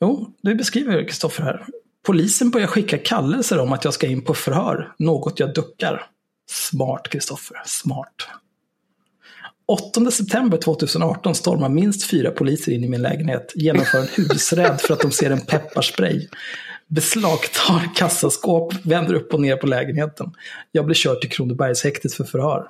Jo, 0.00 0.34
det 0.42 0.54
beskriver 0.54 1.08
Kristoffer 1.08 1.42
här. 1.42 1.66
Polisen 2.06 2.50
börjar 2.50 2.66
skicka 2.66 2.98
kallelser 2.98 3.58
om 3.58 3.72
att 3.72 3.84
jag 3.84 3.94
ska 3.94 4.06
in 4.06 4.24
på 4.24 4.34
förhör, 4.34 4.94
något 4.98 5.40
jag 5.40 5.54
duckar. 5.54 6.06
Smart, 6.50 7.08
Kristoffer. 7.08 7.62
Smart. 7.66 8.28
8 9.66 10.10
september 10.10 10.58
2018 10.58 11.34
stormar 11.34 11.68
minst 11.68 12.10
fyra 12.10 12.30
poliser 12.30 12.72
in 12.72 12.84
i 12.84 12.88
min 12.88 13.02
lägenhet, 13.02 13.52
genomför 13.54 13.98
en 13.98 14.08
husräd 14.16 14.80
för 14.80 14.94
att 14.94 15.00
de 15.00 15.10
ser 15.10 15.30
en 15.30 15.40
pepparspray, 15.40 16.28
beslagtar 16.86 17.94
kassaskåp, 17.96 18.74
vänder 18.86 19.14
upp 19.14 19.34
och 19.34 19.40
ner 19.40 19.56
på 19.56 19.66
lägenheten. 19.66 20.32
Jag 20.72 20.84
blir 20.86 20.94
körd 20.94 21.20
till 21.20 21.30
Kronobergshäktet 21.30 22.14
för 22.14 22.24
förhör. 22.24 22.68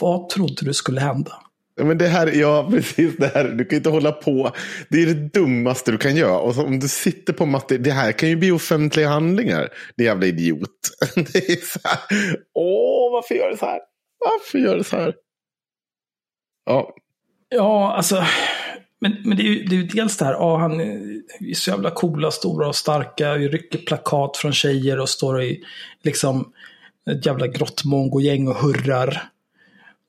Vad 0.00 0.28
trodde 0.28 0.64
du 0.64 0.74
skulle 0.74 1.00
hända? 1.00 1.32
Ja, 1.78 1.84
men 1.84 1.98
det 1.98 2.08
här, 2.08 2.32
ja, 2.34 2.68
precis 2.70 3.16
det 3.16 3.26
här. 3.34 3.44
Du 3.44 3.64
kan 3.64 3.76
inte 3.76 3.90
hålla 3.90 4.12
på. 4.12 4.52
Det 4.88 5.02
är 5.02 5.06
det 5.06 5.40
dummaste 5.40 5.90
du 5.90 5.98
kan 5.98 6.16
göra. 6.16 6.38
Och 6.38 6.58
om 6.58 6.80
du 6.80 6.88
sitter 6.88 7.32
på 7.32 7.46
matte, 7.46 7.78
det 7.78 7.90
här 7.90 8.12
kan 8.12 8.28
ju 8.28 8.36
bli 8.36 8.50
offentliga 8.50 9.08
handlingar. 9.08 9.68
Det 9.96 10.04
jävla 10.04 10.26
idiot. 10.26 10.70
Det 11.14 11.38
är 11.38 11.66
så 11.66 11.78
här. 11.84 11.98
Åh, 12.54 13.12
varför 13.12 13.34
gör 13.34 13.50
du 13.50 13.56
så 13.56 13.66
här? 13.66 13.80
Varför 14.18 14.58
gör 14.58 14.76
du 14.76 14.84
så 14.84 14.96
här? 14.96 15.14
Ja. 16.66 16.94
Ja, 17.48 17.92
alltså. 17.92 18.24
Men, 19.00 19.16
men 19.24 19.36
det, 19.36 19.42
är 19.42 19.46
ju, 19.46 19.64
det 19.64 19.76
är 19.76 19.80
ju 19.80 19.86
dels 19.86 20.16
det 20.16 20.24
här, 20.24 20.32
ja, 20.32 20.56
han 20.56 20.80
är 20.80 21.54
så 21.54 21.70
jävla 21.70 21.90
coola, 21.90 22.30
stora 22.30 22.68
och 22.68 22.76
starka, 22.76 23.34
rycker 23.34 23.78
plakat 23.78 24.36
från 24.36 24.52
tjejer 24.52 25.00
och 25.00 25.08
står 25.08 25.42
i 25.42 25.64
liksom 26.02 26.52
ett 27.10 27.26
jävla 27.26 27.46
grottmongo-gäng 27.46 28.48
och 28.48 28.56
hurrar. 28.56 29.22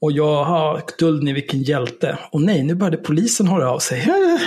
Och 0.02 0.12
jag 0.12 0.44
har 0.44 0.84
Duldny, 1.00 1.34
vilken 1.34 1.64
hjälte. 1.64 2.18
Och 2.32 2.42
nej, 2.42 2.64
nu 2.64 2.76
började 2.76 2.98
polisen 2.98 3.48
höra 3.48 3.72
av 3.72 3.80
sig. 3.80 4.08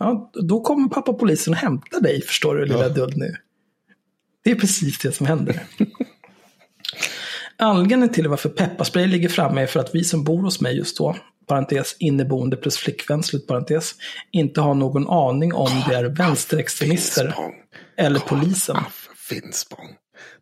Ja, 0.00 0.30
då 0.34 0.60
kommer 0.60 0.88
pappa 0.88 1.12
polisen 1.12 1.54
och 1.54 1.58
hämtar 1.58 2.00
dig, 2.00 2.22
förstår 2.22 2.54
du, 2.54 2.64
lilla 2.64 2.82
ja. 2.82 2.88
Duldny. 2.88 3.26
Det 4.44 4.50
är 4.50 4.54
precis 4.54 4.98
det 4.98 5.12
som 5.12 5.26
händer. 5.26 5.62
Anledningen 7.56 8.08
till 8.08 8.28
varför 8.28 8.48
pepparspray 8.48 9.06
ligger 9.06 9.28
framme 9.28 9.62
är 9.62 9.66
för 9.66 9.80
att 9.80 9.94
vi 9.94 10.04
som 10.04 10.24
bor 10.24 10.42
hos 10.42 10.60
mig 10.60 10.76
just 10.76 10.98
då, 10.98 11.16
parentes 11.48 11.96
inneboende 11.98 12.56
plus 12.56 12.76
flickvän, 12.76 13.22
slutparentes, 13.22 13.94
inte 14.32 14.60
har 14.60 14.74
någon 14.74 15.08
aning 15.08 15.54
om 15.54 15.82
det 15.88 15.94
är 15.94 16.04
vänsterextremister 16.04 17.34
eller 17.96 18.20
polisen. 18.20 18.76
Finspång. 19.16 19.88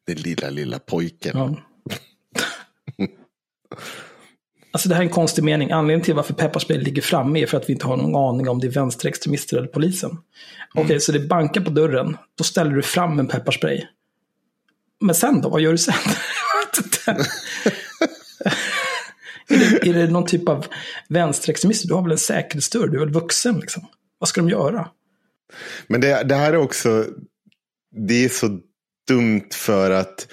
Den 0.07 0.17
lilla, 0.17 0.51
lilla 0.51 0.79
pojken. 0.79 1.39
Ja. 1.39 1.57
Alltså 4.77 4.89
det 4.89 4.95
här 4.95 5.03
är 5.03 5.07
en 5.07 5.13
konstig 5.13 5.45
mening. 5.45 5.71
Anledningen 5.71 6.05
till 6.05 6.15
varför 6.15 6.35
pepparspray 6.35 6.79
ligger 6.79 7.03
framme 7.03 7.43
är 7.43 7.47
för 7.47 7.57
att 7.57 7.69
vi 7.69 7.73
inte 7.73 7.87
har 7.87 7.97
någon 7.97 8.17
aning 8.17 8.49
om 8.49 8.61
det 8.61 8.67
är 8.67 8.71
vänsterextremister 8.71 9.57
eller 9.57 9.69
polisen. 9.69 10.11
Mm. 10.11 10.23
Okej, 10.75 10.85
okay, 10.85 11.01
så 11.01 11.13
det 11.13 11.21
bankar 11.21 11.61
på 11.61 11.71
dörren. 11.71 12.17
Då 12.35 12.45
ställer 12.45 12.71
du 12.71 12.83
fram 12.83 13.19
en 13.19 13.27
pepparspray. 13.27 13.87
Men 15.01 15.15
sen 15.15 15.41
då? 15.41 15.49
Vad 15.49 15.61
gör 15.61 15.73
du 15.73 15.79
sen? 15.79 15.95
är, 19.49 19.59
det, 19.59 19.89
är 19.89 19.95
det 19.95 20.13
någon 20.13 20.27
typ 20.27 20.49
av 20.49 20.67
vänsterextremister? 21.09 21.89
Du 21.89 21.95
har 21.95 22.03
väl 22.03 22.13
en 22.13 22.19
säkerhetsdörr? 22.19 22.89
Du 22.89 22.97
är 22.97 23.01
väl 23.01 23.15
vuxen 23.15 23.61
liksom? 23.61 23.87
Vad 24.19 24.29
ska 24.29 24.41
de 24.41 24.49
göra? 24.49 24.89
Men 25.87 26.01
det, 26.01 26.23
det 26.23 26.35
här 26.35 26.53
är 26.53 26.57
också, 26.57 27.05
det 28.07 28.25
är 28.25 28.29
så 28.29 28.61
dumt 29.09 29.49
för 29.53 29.91
att, 29.91 30.29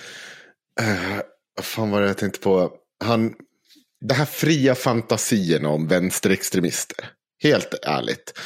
uh, 0.82 1.20
vad 1.56 1.66
fan 1.66 1.92
var 1.92 2.02
det 2.02 2.08
jag 2.08 2.18
tänkte 2.18 2.40
på? 2.40 2.72
Han, 3.04 3.34
det 4.02 4.14
här 4.14 4.26
fria 4.26 4.76
fantasierna 4.76 5.70
om 5.70 5.88
vänsterextremister. 5.88 7.10
Helt 7.44 7.74
ärligt. 7.84 8.40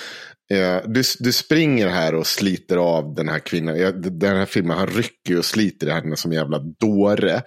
Du, 0.85 1.03
du 1.19 1.31
springer 1.31 1.87
här 1.87 2.15
och 2.15 2.27
sliter 2.27 2.77
av 2.77 3.15
den 3.15 3.29
här 3.29 3.39
kvinnan. 3.39 3.75
Den 4.01 4.37
här 4.37 4.45
filmen, 4.45 4.77
han 4.77 4.87
rycker 4.87 5.37
och 5.37 5.45
sliter 5.45 5.87
i 5.87 5.91
henne 5.91 6.15
som 6.15 6.33
jävla 6.33 6.59
dåre. 6.59 7.41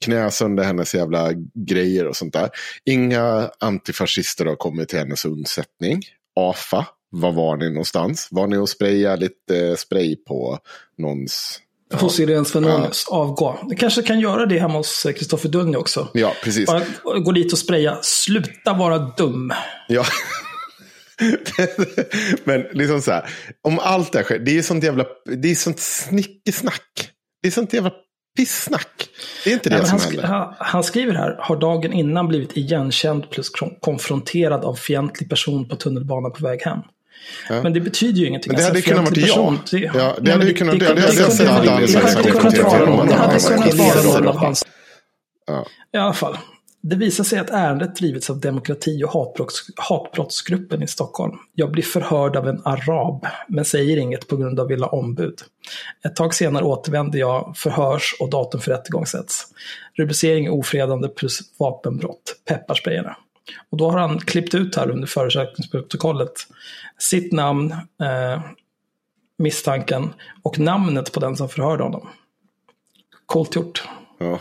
Knä 0.00 0.30
sönder 0.30 0.64
hennes 0.64 0.94
jävla 0.94 1.32
grejer 1.54 2.06
och 2.06 2.16
sånt 2.16 2.32
där. 2.32 2.50
Inga 2.84 3.50
antifascister 3.60 4.46
har 4.46 4.56
kommit 4.56 4.88
till 4.88 4.98
hennes 4.98 5.24
undsättning. 5.24 6.02
AFA, 6.40 6.86
var 7.10 7.32
var 7.32 7.56
ni 7.56 7.70
någonstans? 7.70 8.28
Var 8.30 8.46
ni 8.46 8.56
och 8.56 8.68
sprayade 8.68 9.22
lite 9.22 9.76
spray 9.76 10.16
på 10.16 10.58
någons 10.98 11.60
Hos 11.92 12.20
Irene 12.20 12.44
Svenonius, 12.44 13.06
ja. 13.10 13.16
avgå. 13.16 13.58
Det 13.68 13.76
kanske 13.76 14.02
kan 14.02 14.20
göra 14.20 14.46
det 14.46 14.58
hemma 14.58 14.78
hos 14.78 15.02
Kristoffer 15.02 15.48
Dunny 15.48 15.76
också. 15.76 16.08
Ja, 16.14 16.34
precis. 16.44 16.66
Bara 16.66 16.84
gå 17.18 17.32
dit 17.32 17.52
och 17.52 17.58
spraya. 17.58 17.98
Sluta 18.02 18.72
vara 18.72 18.98
dum. 18.98 19.52
Ja. 19.88 20.04
Men 22.44 22.66
liksom 22.72 23.02
så 23.02 23.10
här, 23.12 23.24
om 23.62 23.78
allt 23.78 24.12
det 24.12 24.18
här 24.18 24.24
sker, 24.24 24.38
det 24.38 24.58
är 24.58 24.62
sånt 24.62 24.84
jävla, 24.84 25.06
det 25.36 25.50
är 25.50 25.54
sånt 25.54 25.80
snickesnack. 25.80 27.10
Det 27.42 27.48
är 27.48 27.52
sånt 27.52 27.72
jävla 27.72 27.92
pissnack. 28.36 29.08
Det 29.44 29.50
är 29.50 29.54
inte 29.54 29.70
det 29.70 29.76
Nej, 29.76 29.86
som 29.86 29.98
han, 29.98 30.08
händer. 30.08 30.54
Han 30.58 30.84
skriver 30.84 31.14
här, 31.14 31.36
har 31.40 31.56
dagen 31.56 31.92
innan 31.92 32.28
blivit 32.28 32.56
igenkänd 32.56 33.30
plus 33.30 33.50
konfronterad 33.80 34.64
av 34.64 34.74
fientlig 34.74 35.30
person 35.30 35.68
på 35.68 35.76
tunnelbanan 35.76 36.32
på 36.32 36.44
väg 36.44 36.62
hem. 36.62 36.78
Ja. 37.48 37.62
Men 37.62 37.72
det 37.72 37.80
betyder 37.80 38.20
ju 38.20 38.26
ingenting. 38.26 38.52
Men 38.52 38.58
det 38.58 38.64
hade 38.64 38.76
alltså, 38.76 38.90
kunnat 38.90 39.10
varit 39.10 39.28
jag. 39.28 39.58
Det, 39.70 39.90
ja, 39.94 40.16
det 40.20 40.32
hade 40.32 40.46
ju 40.46 40.54
kunnat 40.54 40.82
vara 40.82 40.94
det. 40.94 41.00
Hade 41.98 42.30
kunnat 42.30 42.58
vara 42.58 42.84
någon 42.84 43.12
av 44.28 44.54
I 45.92 45.96
alla 45.96 46.12
fall. 46.12 46.38
Det 46.84 46.96
visar 46.96 47.24
sig 47.24 47.38
att 47.38 47.50
ärendet 47.50 47.96
drivits 47.96 48.30
av 48.30 48.40
demokrati 48.40 49.04
och 49.04 49.10
hatbrotts, 49.10 49.66
hatbrottsgruppen 49.76 50.82
i 50.82 50.88
Stockholm. 50.88 51.36
Jag 51.54 51.70
blir 51.70 51.82
förhörd 51.82 52.36
av 52.36 52.48
en 52.48 52.62
arab, 52.64 53.26
men 53.48 53.64
säger 53.64 53.96
inget 53.96 54.28
på 54.28 54.36
grund 54.36 54.60
av 54.60 54.68
vilja 54.68 54.86
ombud. 54.86 55.34
Ett 56.04 56.16
tag 56.16 56.34
senare 56.34 56.64
återvänder 56.64 57.18
jag, 57.18 57.52
förhörs 57.56 58.16
och 58.20 58.30
datum 58.30 58.60
för 58.60 58.70
rättegång 58.70 59.06
sätts. 59.06 59.46
Rubricering 59.94 60.50
ofredande 60.50 61.08
plus 61.08 61.40
vapenbrott, 61.58 62.36
pepparsprayerna. 62.48 63.16
Och 63.70 63.78
då 63.78 63.90
har 63.90 63.98
han 63.98 64.18
klippt 64.18 64.54
ut 64.54 64.76
här 64.76 64.90
under 64.90 65.06
förundersökningsprotokollet 65.06 66.32
sitt 66.98 67.32
namn, 67.32 67.72
eh, 68.02 68.42
misstanken 69.38 70.14
och 70.42 70.58
namnet 70.58 71.12
på 71.12 71.20
den 71.20 71.36
som 71.36 71.48
förhörde 71.48 71.82
honom. 71.82 72.08
Coolt 73.26 73.56
gjort. 73.56 73.88
Ja. 74.18 74.40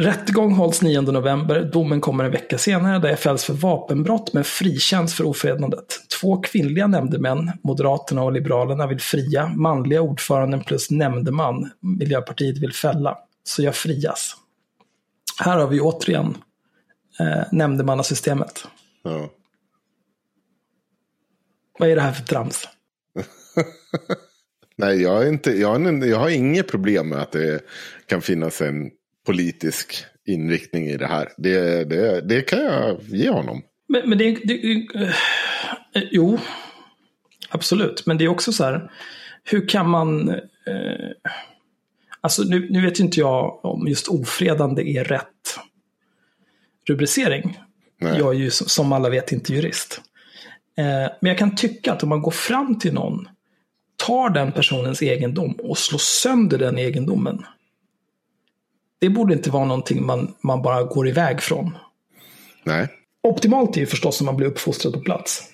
Rättegång 0.00 0.52
hålls 0.52 0.82
9 0.82 1.00
november. 1.00 1.70
Domen 1.72 2.00
kommer 2.00 2.24
en 2.24 2.30
vecka 2.30 2.58
senare 2.58 2.98
där 2.98 3.08
jag 3.08 3.18
fälls 3.18 3.44
för 3.44 3.52
vapenbrott 3.52 4.32
men 4.32 4.44
frikänns 4.44 5.14
för 5.14 5.24
ofredandet. 5.24 5.86
Två 6.20 6.40
kvinnliga 6.40 6.86
nämndemän, 6.86 7.52
Moderaterna 7.62 8.22
och 8.22 8.32
Liberalerna, 8.32 8.86
vill 8.86 9.00
fria. 9.00 9.48
Manliga 9.48 10.00
ordföranden 10.00 10.64
plus 10.64 10.90
nämndeman, 10.90 11.70
Miljöpartiet, 11.80 12.58
vill 12.58 12.72
fälla. 12.72 13.18
Så 13.44 13.62
jag 13.62 13.74
frias. 13.74 14.36
Här 15.38 15.58
har 15.58 15.66
vi 15.66 15.80
återigen 15.80 16.36
eh, 17.20 17.42
nämndemannasystemet. 17.52 18.66
Ja. 19.02 19.30
Vad 21.78 21.88
är 21.88 21.96
det 21.96 22.02
här 22.02 22.12
för 22.12 22.24
trams? 22.24 22.68
Nej, 24.76 25.02
jag, 25.02 25.22
är 25.22 25.28
inte, 25.28 25.50
jag, 25.50 25.68
har, 25.68 26.06
jag 26.06 26.18
har 26.18 26.28
inget 26.28 26.68
problem 26.68 27.08
med 27.08 27.18
att 27.18 27.32
det 27.32 27.60
kan 28.06 28.22
finnas 28.22 28.60
en 28.60 28.90
politisk 29.26 30.04
inriktning 30.26 30.86
i 30.86 30.96
det 30.96 31.06
här. 31.06 31.28
Det, 31.36 31.84
det, 31.84 32.20
det 32.20 32.42
kan 32.42 32.64
jag 32.64 33.00
ge 33.02 33.30
honom. 33.30 33.62
Men, 33.88 34.08
men 34.08 34.18
det, 34.18 34.38
det 34.44 34.54
äh, 34.94 36.02
Jo, 36.10 36.38
absolut. 37.48 38.06
Men 38.06 38.18
det 38.18 38.24
är 38.24 38.28
också 38.28 38.52
så 38.52 38.64
här, 38.64 38.90
hur 39.44 39.68
kan 39.68 39.88
man... 39.88 40.28
Äh, 40.28 40.36
alltså 42.20 42.42
nu, 42.42 42.66
nu 42.70 42.82
vet 42.82 42.98
inte 42.98 43.20
jag 43.20 43.64
om 43.64 43.88
just 43.88 44.08
ofredande 44.08 44.82
är 44.82 45.04
rätt 45.04 45.58
rubricering. 46.88 47.58
Nej. 48.00 48.18
Jag 48.18 48.34
är 48.34 48.38
ju 48.38 48.50
som 48.50 48.92
alla 48.92 49.08
vet 49.08 49.32
inte 49.32 49.52
jurist. 49.52 50.00
Eh, 50.78 51.12
men 51.20 51.28
jag 51.28 51.38
kan 51.38 51.56
tycka 51.56 51.92
att 51.92 52.02
om 52.02 52.08
man 52.08 52.22
går 52.22 52.30
fram 52.30 52.78
till 52.78 52.94
någon, 52.94 53.28
tar 54.06 54.30
den 54.30 54.52
personens 54.52 55.02
egendom 55.02 55.52
och 55.52 55.78
slår 55.78 55.98
sönder 55.98 56.58
den 56.58 56.78
egendomen. 56.78 57.44
Det 59.00 59.10
borde 59.10 59.34
inte 59.34 59.50
vara 59.50 59.64
någonting 59.64 60.06
man, 60.06 60.34
man 60.40 60.62
bara 60.62 60.82
går 60.82 61.08
iväg 61.08 61.40
från. 61.40 61.78
Nej. 62.64 62.88
Optimalt 63.22 63.76
är 63.76 63.80
ju 63.80 63.86
förstås 63.86 64.20
om 64.20 64.26
man 64.26 64.36
blir 64.36 64.46
uppfostrad 64.46 64.94
på 64.94 65.00
plats. 65.00 65.44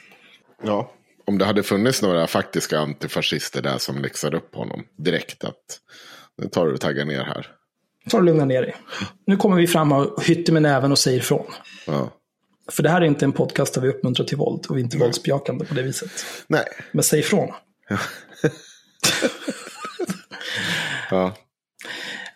Ja, 0.63 0.93
om 1.27 1.39
det 1.39 1.45
hade 1.45 1.63
funnits 1.63 2.03
några 2.03 2.27
faktiska 2.27 2.79
antifascister 2.79 3.63
där 3.63 3.79
som 3.79 3.99
läxade 3.99 4.37
upp 4.37 4.55
honom 4.55 4.85
direkt 4.97 5.45
att 5.45 5.81
nu 6.39 6.49
tar 6.49 6.67
du 6.67 6.73
och 6.73 6.81
taggar 6.81 7.05
ner 7.05 7.25
här. 7.25 7.47
Ta 8.11 8.19
det 8.19 8.25
lugna 8.25 8.45
ner 8.45 8.63
dig. 8.63 8.77
Nu 9.27 9.37
kommer 9.37 9.57
vi 9.57 9.67
fram 9.67 9.93
och 9.93 10.25
hytter 10.25 10.53
med 10.53 10.63
näven 10.63 10.93
och 10.93 10.99
säger 10.99 11.19
ifrån. 11.19 11.47
Ja. 11.87 12.11
För 12.73 12.83
det 12.83 12.89
här 12.89 13.01
är 13.01 13.05
inte 13.05 13.25
en 13.25 13.33
podcast 13.33 13.75
där 13.75 13.81
vi 13.81 13.89
uppmuntrar 13.89 14.27
till 14.27 14.37
våld 14.37 14.67
och 14.69 14.77
vi 14.77 14.81
är 14.81 14.85
inte 14.85 14.99
våldsbejakande 14.99 15.65
på 15.65 15.75
det 15.75 15.83
viset. 15.83 16.11
Nej. 16.47 16.65
Men 16.93 17.05
säg 17.05 17.21
ifrån. 17.21 17.53
Ja. 17.89 17.99
ja. 21.11 21.35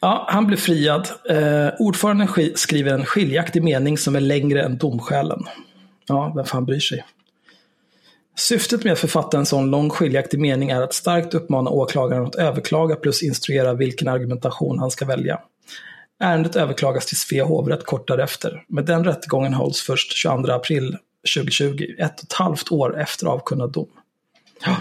Ja, 0.01 0.27
han 0.29 0.47
blev 0.47 0.57
friad. 0.57 1.09
Eh, 1.29 1.69
ordföranden 1.79 2.29
skriver 2.55 2.95
en 2.95 3.05
skiljaktig 3.05 3.63
mening 3.63 3.99
som 3.99 4.17
är 4.17 4.21
längre 4.21 4.63
än 4.63 4.79
domskälen. 4.79 5.45
Ja, 6.09 6.33
vem 6.37 6.45
fan 6.45 6.65
bryr 6.65 6.81
sig? 6.81 7.05
Syftet 8.37 8.85
med 8.85 8.93
att 8.93 8.99
författa 8.99 9.39
en 9.39 9.47
sån 9.47 9.71
lång 9.71 9.91
skiljaktig 9.91 10.41
mening 10.41 10.71
är 10.71 10.83
att 10.83 10.95
starkt 10.95 11.35
uppmana 11.35 11.71
åklagaren 11.71 12.27
att 12.27 12.35
överklaga 12.35 12.97
plus 12.97 13.23
instruera 13.23 13.75
vilken 13.75 14.09
argumentation 14.09 14.79
han 14.79 14.91
ska 14.91 15.05
välja. 15.05 15.41
Ärendet 16.21 16.57
överklagas 16.57 17.07
till 17.07 17.17
Svea 17.17 17.45
hovrätt 17.45 17.87
kort 17.87 18.09
därefter, 18.09 18.65
men 18.69 18.85
den 18.85 19.05
rättegången 19.05 19.55
hålls 19.55 19.83
först 19.83 20.13
22 20.13 20.53
april 20.53 20.97
2020, 21.35 21.87
ett 21.99 22.19
och 22.19 22.25
ett 22.25 22.33
halvt 22.33 22.73
år 22.73 23.01
efter 23.01 23.27
avkunnad 23.27 23.73
dom. 23.73 23.89
Ja. 24.65 24.77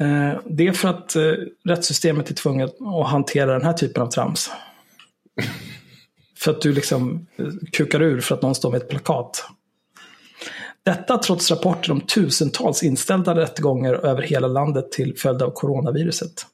Eh, 0.00 0.40
det 0.44 0.66
är 0.66 0.72
för 0.72 0.88
att 0.88 1.16
eh, 1.16 1.32
rättssystemet 1.64 2.30
är 2.30 2.34
tvunget 2.34 2.74
att 2.80 3.10
hantera 3.10 3.52
den 3.52 3.64
här 3.64 3.72
typen 3.72 4.02
av 4.02 4.06
trams. 4.06 4.50
För 6.36 6.50
att 6.50 6.60
du 6.60 6.72
liksom 6.72 7.26
eh, 7.36 7.46
kukar 7.72 8.02
ur 8.02 8.20
för 8.20 8.34
att 8.34 8.42
någon 8.42 8.54
står 8.54 8.70
med 8.70 8.82
ett 8.82 8.88
plakat. 8.88 9.44
Detta 10.82 11.18
trots 11.18 11.50
rapporter 11.50 11.92
om 11.92 12.00
tusentals 12.00 12.82
inställda 12.82 13.34
rättegångar 13.34 13.94
över 13.94 14.22
hela 14.22 14.46
landet 14.46 14.92
till 14.92 15.16
följd 15.16 15.42
av 15.42 15.50
coronaviruset. 15.50 16.46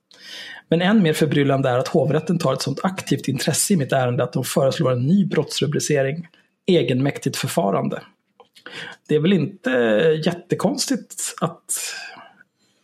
Men 0.68 0.82
än 0.82 1.02
mer 1.02 1.12
förbryllande 1.12 1.68
är 1.68 1.78
att 1.78 1.88
hovrätten 1.88 2.38
tar 2.38 2.52
ett 2.52 2.62
sådant 2.62 2.84
aktivt 2.84 3.28
intresse 3.28 3.74
i 3.74 3.76
mitt 3.76 3.92
ärende 3.92 4.24
att 4.24 4.32
de 4.32 4.44
föreslår 4.44 4.92
en 4.92 5.06
ny 5.06 5.26
brottsrubricering, 5.26 6.28
egenmäktigt 6.66 7.36
förfarande. 7.36 8.02
Det 9.08 9.14
är 9.14 9.20
väl 9.20 9.32
inte 9.32 9.72
eh, 9.72 10.26
jättekonstigt 10.26 11.34
att 11.40 11.94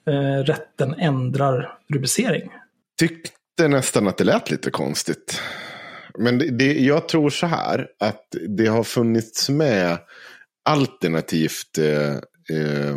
eh, 0.08 0.44
rätten 0.44 0.94
ändrar 0.94 1.78
rubricering? 1.92 2.50
Tyckte 2.98 3.68
nästan 3.68 4.08
att 4.08 4.16
det 4.16 4.24
lät 4.24 4.50
lite 4.50 4.70
konstigt. 4.70 5.40
Men 6.18 6.38
det, 6.38 6.50
det, 6.50 6.80
jag 6.80 7.08
tror 7.08 7.30
så 7.30 7.46
här 7.46 7.86
att 8.00 8.24
det 8.48 8.66
har 8.66 8.84
funnits 8.84 9.48
med 9.48 9.98
alternativt 10.64 11.78
eh, 11.78 12.12
eh, 12.58 12.96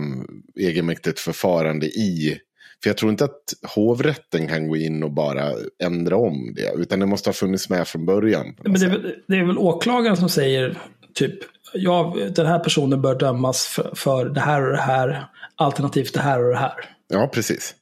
egenmäktigt 0.59 1.19
förfarande 1.19 1.85
i 1.85 2.39
för 2.83 2.89
jag 2.89 2.97
tror 2.97 3.11
inte 3.11 3.25
att 3.25 3.43
hovrätten 3.75 4.47
kan 4.47 4.67
gå 4.67 4.77
in 4.77 5.03
och 5.03 5.11
bara 5.11 5.51
ändra 5.83 6.15
om 6.15 6.53
det. 6.55 6.73
Utan 6.81 6.99
det 6.99 7.05
måste 7.05 7.29
ha 7.29 7.33
funnits 7.33 7.69
med 7.69 7.87
från 7.87 8.05
början. 8.05 8.55
Men 8.63 8.73
det 8.73 8.85
är, 8.85 8.89
väl, 8.89 9.15
det 9.27 9.35
är 9.35 9.43
väl 9.43 9.57
åklagaren 9.57 10.17
som 10.17 10.29
säger 10.29 10.77
typ 11.13 11.33
ja, 11.73 12.15
den 12.35 12.45
här 12.45 12.59
personen 12.59 13.01
bör 13.01 13.15
dömas 13.15 13.67
för, 13.67 13.91
för 13.95 14.25
det 14.25 14.39
här 14.39 14.65
och 14.65 14.71
det 14.71 14.81
här. 14.81 15.25
Alternativt 15.55 16.13
det 16.13 16.19
här 16.19 16.43
och 16.43 16.51
det 16.51 16.57
här. 16.57 16.73
Ja, 17.11 17.27
precis. 17.27 17.75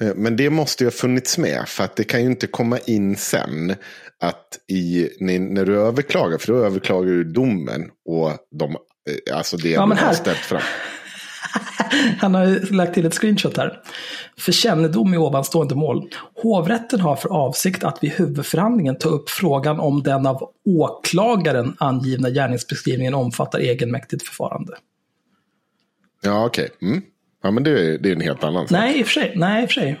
Eh, 0.00 0.14
men 0.14 0.36
det 0.36 0.50
måste 0.50 0.84
ju 0.84 0.86
ha 0.86 0.92
funnits 0.92 1.38
med. 1.38 1.68
För 1.68 1.84
att 1.84 1.96
det 1.96 2.04
kan 2.04 2.20
ju 2.20 2.26
inte 2.26 2.46
komma 2.46 2.78
in 2.78 3.16
sen. 3.16 3.74
Att 4.22 4.58
i, 4.72 5.08
när 5.20 5.64
du 5.64 5.80
överklagar, 5.80 6.38
för 6.38 6.52
då 6.52 6.58
överklagar 6.58 7.10
du 7.10 7.24
domen 7.24 7.90
och 8.08 8.32
de, 8.50 8.70
eh, 8.70 9.36
alltså 9.36 9.56
det 9.56 9.70
ja, 9.70 9.86
man 9.86 9.98
har 9.98 10.12
ställt 10.12 10.38
fram. 10.38 10.60
Han 12.18 12.34
har 12.34 12.72
lagt 12.72 12.94
till 12.94 13.06
ett 13.06 13.14
screenshot 13.14 13.56
här. 13.56 13.80
För 14.38 14.52
kännedom 14.52 15.14
i 15.14 15.16
ovanstående 15.16 15.74
mål. 15.74 16.10
Hovrätten 16.42 17.00
har 17.00 17.16
för 17.16 17.28
avsikt 17.28 17.84
att 17.84 18.02
vid 18.02 18.10
huvudförhandlingen 18.10 18.98
ta 18.98 19.08
upp 19.08 19.30
frågan 19.30 19.80
om 19.80 20.02
den 20.02 20.26
av 20.26 20.52
åklagaren 20.64 21.76
angivna 21.78 22.30
gärningsbeskrivningen 22.30 23.14
omfattar 23.14 23.58
egenmäktigt 23.58 24.22
förfarande. 24.22 24.72
Ja, 26.22 26.44
okej. 26.44 26.64
Okay. 26.64 26.88
Mm. 26.88 27.02
Ja, 27.42 27.50
men 27.50 27.62
det 27.62 27.70
är, 27.70 27.98
det 27.98 28.08
är 28.08 28.14
en 28.14 28.20
helt 28.20 28.44
annan 28.44 28.68
sak. 28.68 28.70
Nej, 28.70 29.00
i 29.00 29.02
och 29.02 29.06
för 29.06 29.12
sig. 29.12 29.32
Nej, 29.36 29.64
i 29.64 29.66
för 29.66 29.74
sig. 29.74 30.00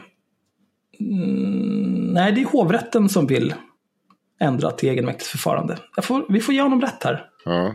Mm, 1.00 2.12
nej, 2.12 2.32
det 2.32 2.40
är 2.40 2.44
hovrätten 2.44 3.08
som 3.08 3.26
vill 3.26 3.54
ändra 4.40 4.70
till 4.70 4.88
egenmäktigt 4.88 5.30
förfarande. 5.30 5.78
Får, 6.02 6.26
vi 6.28 6.40
får 6.40 6.54
ge 6.54 6.62
honom 6.62 6.80
rätt 6.80 7.04
här. 7.04 7.26
Ja. 7.44 7.74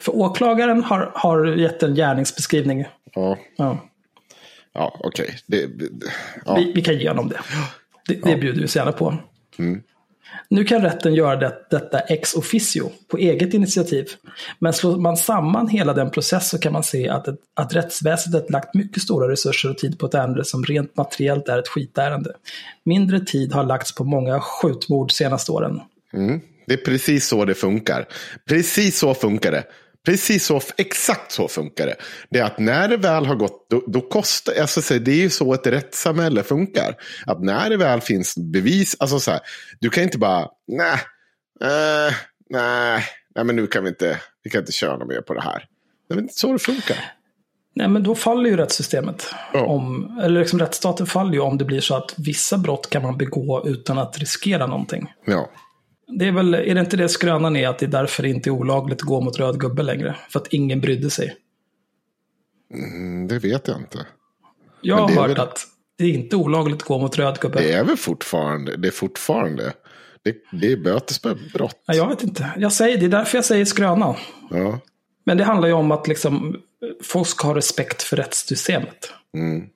För 0.00 0.16
åklagaren 0.16 0.82
har, 0.82 1.10
har 1.14 1.46
gett 1.46 1.82
en 1.82 1.94
gärningsbeskrivning. 1.94 2.84
Ja. 3.14 3.38
Ja, 3.56 3.78
ja 4.72 5.00
okej. 5.04 5.36
Okay. 5.48 5.88
Ja. 6.44 6.56
Vi, 6.56 6.72
vi, 6.72 6.82
kan 6.82 6.98
ge 6.98 7.08
honom 7.08 7.28
det. 7.28 7.40
Det, 8.08 8.14
det 8.14 8.30
ja. 8.30 8.36
bjuder 8.36 8.60
vi 8.60 8.68
så 8.68 8.78
gärna 8.78 8.92
på. 8.92 9.14
Mm. 9.58 9.82
Nu 10.48 10.64
kan 10.64 10.82
rätten 10.82 11.14
göra 11.14 11.36
det, 11.36 11.56
detta 11.70 11.98
ex 11.98 12.34
officio, 12.34 12.92
på 13.08 13.18
eget 13.18 13.54
initiativ. 13.54 14.06
Men 14.58 14.72
slår 14.72 14.96
man 14.96 15.16
samman 15.16 15.68
hela 15.68 15.92
den 15.92 16.10
process 16.10 16.48
så 16.48 16.58
kan 16.58 16.72
man 16.72 16.82
se 16.82 17.08
att, 17.08 17.28
ett, 17.28 17.38
att 17.54 17.74
rättsväsendet 17.74 18.50
lagt 18.50 18.74
mycket 18.74 19.02
stora 19.02 19.32
resurser 19.32 19.70
och 19.70 19.78
tid 19.78 19.98
på 19.98 20.06
ett 20.06 20.14
ärende 20.14 20.44
som 20.44 20.64
rent 20.64 20.96
materiellt 20.96 21.48
är 21.48 21.58
ett 21.58 21.68
skitärende. 21.68 22.32
Mindre 22.84 23.20
tid 23.20 23.52
har 23.52 23.64
lagts 23.64 23.94
på 23.94 24.04
många 24.04 24.40
skjutmord 24.40 25.12
senaste 25.12 25.52
åren. 25.52 25.80
Mm. 26.12 26.40
Det 26.66 26.72
är 26.72 26.84
precis 26.84 27.26
så 27.28 27.44
det 27.44 27.54
funkar. 27.54 28.08
Precis 28.48 28.98
så 28.98 29.14
funkar 29.14 29.50
det. 29.52 29.64
Precis 30.06 30.46
så, 30.46 30.60
exakt 30.76 31.32
så 31.32 31.48
funkar 31.48 31.86
det. 31.86 31.96
Det 32.30 32.38
är 32.38 32.44
att 32.44 32.58
när 32.58 32.88
det 32.88 32.96
väl 32.96 33.26
har 33.26 33.34
gått, 33.34 33.70
då, 33.70 33.82
då 33.86 34.00
kostar, 34.00 34.60
alltså 34.60 34.98
det 34.98 35.10
är 35.10 35.16
ju 35.16 35.30
så 35.30 35.54
ett 35.54 35.66
rättssamhälle 35.66 36.42
funkar. 36.42 36.94
Att 37.26 37.42
när 37.42 37.70
det 37.70 37.76
väl 37.76 38.00
finns 38.00 38.36
bevis, 38.36 38.96
alltså 39.00 39.20
så 39.20 39.30
här, 39.30 39.40
du 39.80 39.90
kan 39.90 40.02
inte 40.02 40.18
bara, 40.18 40.48
nej, 40.66 40.98
äh, 41.60 42.14
nej, 42.50 43.04
nej 43.34 43.44
men 43.44 43.56
nu 43.56 43.66
kan 43.66 43.82
vi 43.82 43.88
inte, 43.88 44.20
vi 44.42 44.50
kan 44.50 44.60
inte 44.60 44.72
köra 44.72 45.04
mer 45.04 45.20
på 45.20 45.34
det 45.34 45.42
här. 45.42 45.64
Det 46.08 46.14
är 46.14 46.18
inte 46.18 46.34
så 46.34 46.52
det 46.52 46.58
funkar. 46.58 47.12
Nej, 47.74 47.88
men 47.88 48.02
då 48.02 48.14
faller 48.14 48.50
ju 48.50 48.56
rättssystemet. 48.56 49.34
Ja. 49.52 49.66
Om, 49.66 50.18
eller 50.22 50.40
liksom 50.40 50.58
rättsstaten 50.58 51.06
faller 51.06 51.32
ju 51.32 51.40
om 51.40 51.58
det 51.58 51.64
blir 51.64 51.80
så 51.80 51.96
att 51.96 52.14
vissa 52.16 52.58
brott 52.58 52.90
kan 52.90 53.02
man 53.02 53.16
begå 53.18 53.66
utan 53.66 53.98
att 53.98 54.18
riskera 54.18 54.66
någonting. 54.66 55.12
Ja. 55.24 55.50
Det 56.08 56.24
är 56.28 56.32
väl, 56.32 56.54
är 56.54 56.74
det 56.74 56.80
inte 56.80 56.96
det 56.96 57.08
skrönan 57.08 57.56
är 57.56 57.68
att 57.68 57.78
det 57.78 57.86
är 57.86 57.90
därför 57.90 58.22
det 58.22 58.28
inte 58.28 58.48
är 58.48 58.52
olagligt 58.52 59.00
att 59.00 59.06
gå 59.06 59.20
mot 59.20 59.38
röd 59.38 59.60
gubbe 59.60 59.82
längre? 59.82 60.16
För 60.28 60.40
att 60.40 60.46
ingen 60.52 60.80
brydde 60.80 61.10
sig. 61.10 61.36
Mm, 62.74 63.28
det 63.28 63.38
vet 63.38 63.68
jag 63.68 63.76
inte. 63.76 64.06
Jag 64.80 64.96
har 64.96 65.08
hört 65.08 65.30
väl... 65.30 65.40
att 65.40 65.66
det 65.98 66.04
är 66.04 66.08
inte 66.08 66.36
olagligt 66.36 66.82
att 66.82 66.88
gå 66.88 66.98
mot 66.98 67.18
röd 67.18 67.38
gubbe. 67.40 67.58
Det 67.58 67.72
är 67.72 67.84
väl 67.84 67.96
fortfarande, 67.96 68.76
det 68.76 68.88
är 68.88 68.92
fortfarande. 68.92 69.72
Det, 70.22 70.36
det 70.52 70.72
är 70.72 70.76
bötesbrott. 70.76 71.82
Ja, 71.86 71.94
jag 71.94 72.08
vet 72.08 72.22
inte. 72.22 72.50
Jag 72.56 72.72
säger, 72.72 72.98
det 72.98 73.04
är 73.04 73.08
därför 73.10 73.38
jag 73.38 73.44
säger 73.44 73.64
skröna. 73.64 74.16
Ja. 74.50 74.80
Men 75.24 75.36
det 75.36 75.44
handlar 75.44 75.68
ju 75.68 75.74
om 75.74 75.92
att 75.92 76.08
liksom, 76.08 76.56
folk 77.02 77.26
ska 77.26 77.46
ha 77.46 77.54
respekt 77.54 78.02
för 78.02 78.16
rättssystemet. 78.16 79.12
Mm. 79.34 79.66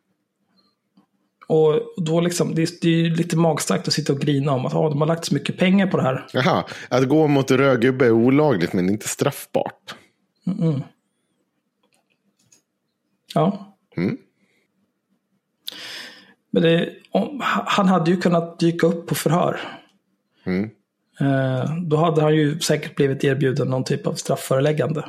Och 1.50 1.82
då 1.96 2.20
liksom, 2.20 2.54
det 2.54 2.62
är, 2.62 2.68
det 2.80 2.88
är 2.88 3.10
lite 3.10 3.36
magstarkt 3.36 3.88
att 3.88 3.94
sitta 3.94 4.12
och 4.12 4.20
grina 4.20 4.52
om 4.52 4.66
att 4.66 4.74
ah, 4.74 4.88
de 4.88 5.00
har 5.00 5.08
lagt 5.08 5.24
så 5.24 5.34
mycket 5.34 5.58
pengar 5.58 5.86
på 5.86 5.96
det 5.96 6.02
här. 6.02 6.26
Jaha, 6.32 6.64
att 6.88 7.08
gå 7.08 7.26
mot 7.26 7.50
röd 7.50 7.80
gubbe 7.80 8.06
är 8.06 8.10
olagligt 8.10 8.72
men 8.72 8.90
inte 8.90 9.08
straffbart. 9.08 9.94
Mm. 10.46 10.82
Ja. 13.34 13.76
Mm. 13.96 14.16
Men 16.50 16.62
det, 16.62 16.88
om, 17.10 17.40
han 17.66 17.88
hade 17.88 18.10
ju 18.10 18.16
kunnat 18.16 18.58
dyka 18.58 18.86
upp 18.86 19.06
på 19.06 19.14
förhör. 19.14 19.60
Mm. 20.44 20.70
Eh, 21.20 21.76
då 21.76 21.96
hade 21.96 22.22
han 22.22 22.34
ju 22.34 22.60
säkert 22.60 22.96
blivit 22.96 23.24
erbjuden 23.24 23.68
någon 23.68 23.84
typ 23.84 24.06
av 24.06 24.14
straffföreläggande. 24.14 25.04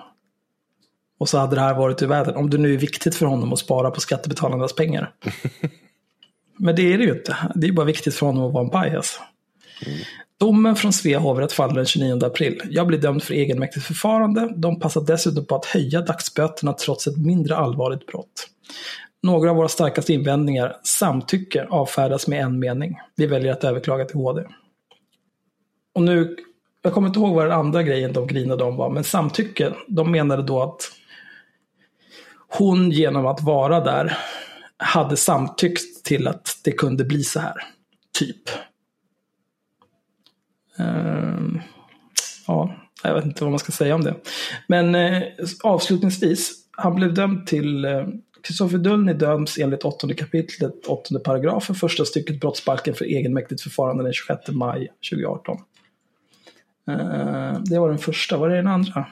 Och 1.20 1.30
så 1.30 1.38
hade 1.38 1.56
det 1.56 1.62
här 1.62 1.76
varit 1.76 2.02
i 2.02 2.06
världen. 2.06 2.36
Om 2.36 2.50
det 2.50 2.58
nu 2.58 2.74
är 2.74 2.78
viktigt 2.78 3.16
för 3.16 3.26
honom 3.26 3.54
att 3.54 3.60
spara 3.60 3.92
på 3.92 4.00
skattebetalarnas 4.00 4.76
pengar. 4.76 5.14
Men 6.58 6.76
det 6.76 6.94
är 6.94 6.98
det 6.98 7.04
ju 7.04 7.12
inte. 7.12 7.38
Det 7.56 7.68
är 7.68 7.72
bara 7.72 7.86
viktigt 7.86 8.16
för 8.16 8.26
honom 8.26 8.44
att 8.44 8.54
vara 8.54 8.64
en 8.64 8.70
pajas. 8.70 9.20
Mm. 9.86 9.98
Domen 10.42 10.76
från 10.76 10.94
Svea 10.94 11.20
hovrätt 11.20 11.54
faller 11.54 11.76
den 11.76 11.86
29 11.86 12.26
april. 12.26 12.62
Jag 12.70 12.88
blir 12.88 12.98
dömd 12.98 13.24
för 13.24 13.34
egenmäktigt 13.34 13.86
förfarande. 13.86 14.54
De 14.56 14.80
passar 14.80 15.02
dessutom 15.02 15.46
på 15.46 15.56
att 15.56 15.66
höja 15.66 16.02
dagsböterna 16.02 16.74
trots 16.74 17.08
ett 17.08 17.18
mindre 17.18 17.56
allvarligt 17.56 18.08
brott. 18.08 18.48
Några 19.24 19.50
av 19.50 19.56
våra 19.56 19.68
starkaste 19.68 20.14
invändningar, 20.14 20.76
samtycke, 20.84 21.68
avfärdas 21.70 22.28
med 22.28 22.44
en 22.44 22.60
mening. 22.60 23.00
Vi 23.16 23.26
väljer 23.26 23.52
att 23.52 23.64
överklaga 23.64 24.06
till 24.06 24.16
HD. 24.16 24.44
Och 25.96 26.02
nu, 26.02 26.36
jag 26.82 26.94
kommer 26.94 27.08
inte 27.08 27.20
ihåg 27.20 27.36
vad 27.36 27.46
den 27.46 27.60
andra 27.60 27.84
grejen 27.84 28.14
de 28.14 28.28
grinade 28.28 28.64
om 28.64 28.76
var, 28.76 28.90
men 28.90 29.04
samtycke, 29.04 29.74
de 29.88 30.12
menade 30.12 30.44
då 30.44 30.64
att 30.64 30.92
hon 32.48 32.92
genom 32.92 33.28
att 33.28 33.42
vara 33.42 33.80
där 33.80 34.18
hade 34.82 35.18
samtyckt 35.18 36.04
till 36.04 36.28
att 36.28 36.60
det 36.64 36.72
kunde 36.72 37.04
bli 37.04 37.24
så 37.24 37.40
här. 37.40 37.54
Typ. 38.20 38.50
Uh, 40.80 41.62
ja, 42.48 42.76
jag 43.04 43.14
vet 43.16 43.26
inte 43.26 43.44
vad 43.44 43.52
man 43.52 43.60
ska 43.60 43.72
säga 43.72 43.96
om 43.96 44.04
det. 44.04 44.16
Men 44.68 44.96
uh, 44.96 45.24
avslutningsvis, 45.64 46.54
han 46.72 46.96
blev 46.96 47.14
dömd 47.14 47.48
till 47.48 47.86
eh, 47.86 48.08
Kristoffer 48.44 48.78
uh, 48.78 48.82
Dullny 48.82 49.14
döms 49.14 49.58
enligt 49.58 49.86
8 49.86 50.14
kapitlet 50.14 50.86
8 50.88 51.20
paragrafen 51.20 51.76
första 51.76 52.06
stycket 52.06 52.40
brottsbalken 52.40 52.94
för 52.94 53.06
egenmäktigt 53.06 53.62
förfarande 53.62 54.04
den 54.04 54.14
26 54.14 54.50
maj 54.50 54.92
2018. 55.12 55.58
Ehm, 56.88 57.64
det 57.64 57.80
var 57.80 57.90
den 57.90 57.98
första, 57.98 58.38
vad 58.38 58.52
är 58.52 58.56
den 58.56 58.68
andra? 58.68 59.08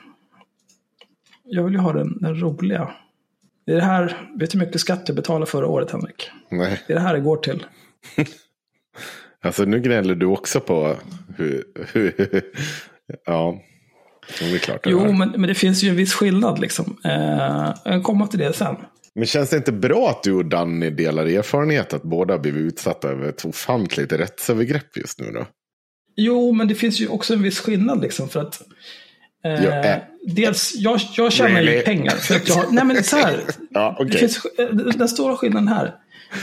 Jag 1.44 1.64
vill 1.64 1.74
ju 1.74 1.80
ha 1.80 1.94
den, 1.94 2.18
den 2.22 2.40
roliga. 2.40 2.92
Det 3.70 3.76
är 3.76 3.78
det 3.78 3.84
här, 3.84 4.30
vet 4.40 4.52
du 4.52 4.60
hur 4.60 4.66
mycket 4.66 4.82
skatt 4.82 5.06
du 5.06 5.14
betalade 5.14 5.46
förra 5.46 5.68
året 5.68 5.92
Henrik? 5.92 6.30
Nej. 6.52 6.84
Det 6.88 6.94
är 6.94 6.96
det 6.96 7.02
här 7.02 7.14
det 7.14 7.20
går 7.20 7.38
till. 7.38 7.66
alltså 9.42 9.66
nu 9.66 9.80
gnäller 9.80 10.16
du 10.16 10.26
också 10.26 10.60
på 10.60 10.96
hur, 11.38 11.64
ja. 13.26 13.62
Det 14.40 14.46
är 14.46 14.58
klart 14.58 14.84
det 14.84 14.90
jo, 14.90 15.12
men, 15.12 15.30
men 15.30 15.42
det 15.42 15.56
finns 15.56 15.84
ju 15.84 15.90
en 15.90 15.96
viss 15.96 16.14
skillnad 16.14 16.60
liksom. 16.60 16.98
Eh, 17.06 17.74
jag 17.86 18.04
kommer 18.04 18.28
till 18.28 18.40
det 18.40 18.54
sen. 18.54 18.76
Men 19.16 19.26
känns 19.26 19.50
det 19.50 19.58
inte 19.58 19.72
bra 19.72 20.10
att 20.10 20.24
du 20.24 20.34
och 20.34 20.46
Danny 20.46 20.90
delar 20.90 21.26
erfarenhet 21.26 21.94
att 21.94 22.04
båda 22.04 22.38
blivit 22.38 22.74
utsatta 22.74 23.10
över 23.10 23.30
ett 23.30 23.46
ofantligt 23.46 24.12
rättsövergrepp 24.12 24.98
just 24.98 25.20
nu 25.20 25.32
då? 25.32 25.46
Jo, 26.16 26.52
men 26.52 26.68
det 26.68 26.76
finns 26.76 27.00
ju 27.00 27.08
också 27.08 27.34
en 27.34 27.44
viss 27.44 27.60
skillnad 27.60 28.02
liksom 28.02 28.30
för 28.30 28.40
att 28.42 28.62
Eh, 29.46 29.92
äh. 29.92 30.02
Dels, 30.24 30.76
jag, 30.76 31.00
jag 31.18 31.34
tjänar 31.34 31.56
really? 31.56 31.76
ju 31.76 31.82
pengar. 31.82 32.16
För 32.16 32.36
att 32.36 32.48
jag, 32.48 32.74
nej 32.74 32.86
men 32.86 33.04
så 33.04 33.18
här. 33.18 33.42
ja, 33.70 33.96
okay. 34.00 34.20
finns, 34.20 34.46
eh, 34.46 34.68
den 34.76 35.10
stora 35.10 35.38
skillnaden 35.38 35.68
här. 35.68 35.96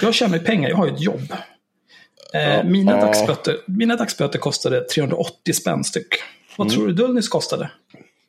Jag 0.02 0.14
tjänar 0.14 0.38
ju 0.38 0.44
pengar, 0.44 0.68
jag 0.68 0.76
har 0.76 0.86
ju 0.86 0.92
ett 0.92 1.00
jobb. 1.00 1.32
Eh, 2.34 2.64
mina, 2.64 2.92
ja. 2.92 3.00
dagsböter, 3.00 3.56
mina 3.66 3.96
dagsböter 3.96 4.38
kostade 4.38 4.80
380 4.80 5.52
spänn 5.54 5.84
styck. 5.84 6.14
Vad 6.56 6.66
mm. 6.66 6.76
tror 6.76 6.86
du 6.86 6.92
Dullnys 6.92 7.28
kostade? 7.28 7.70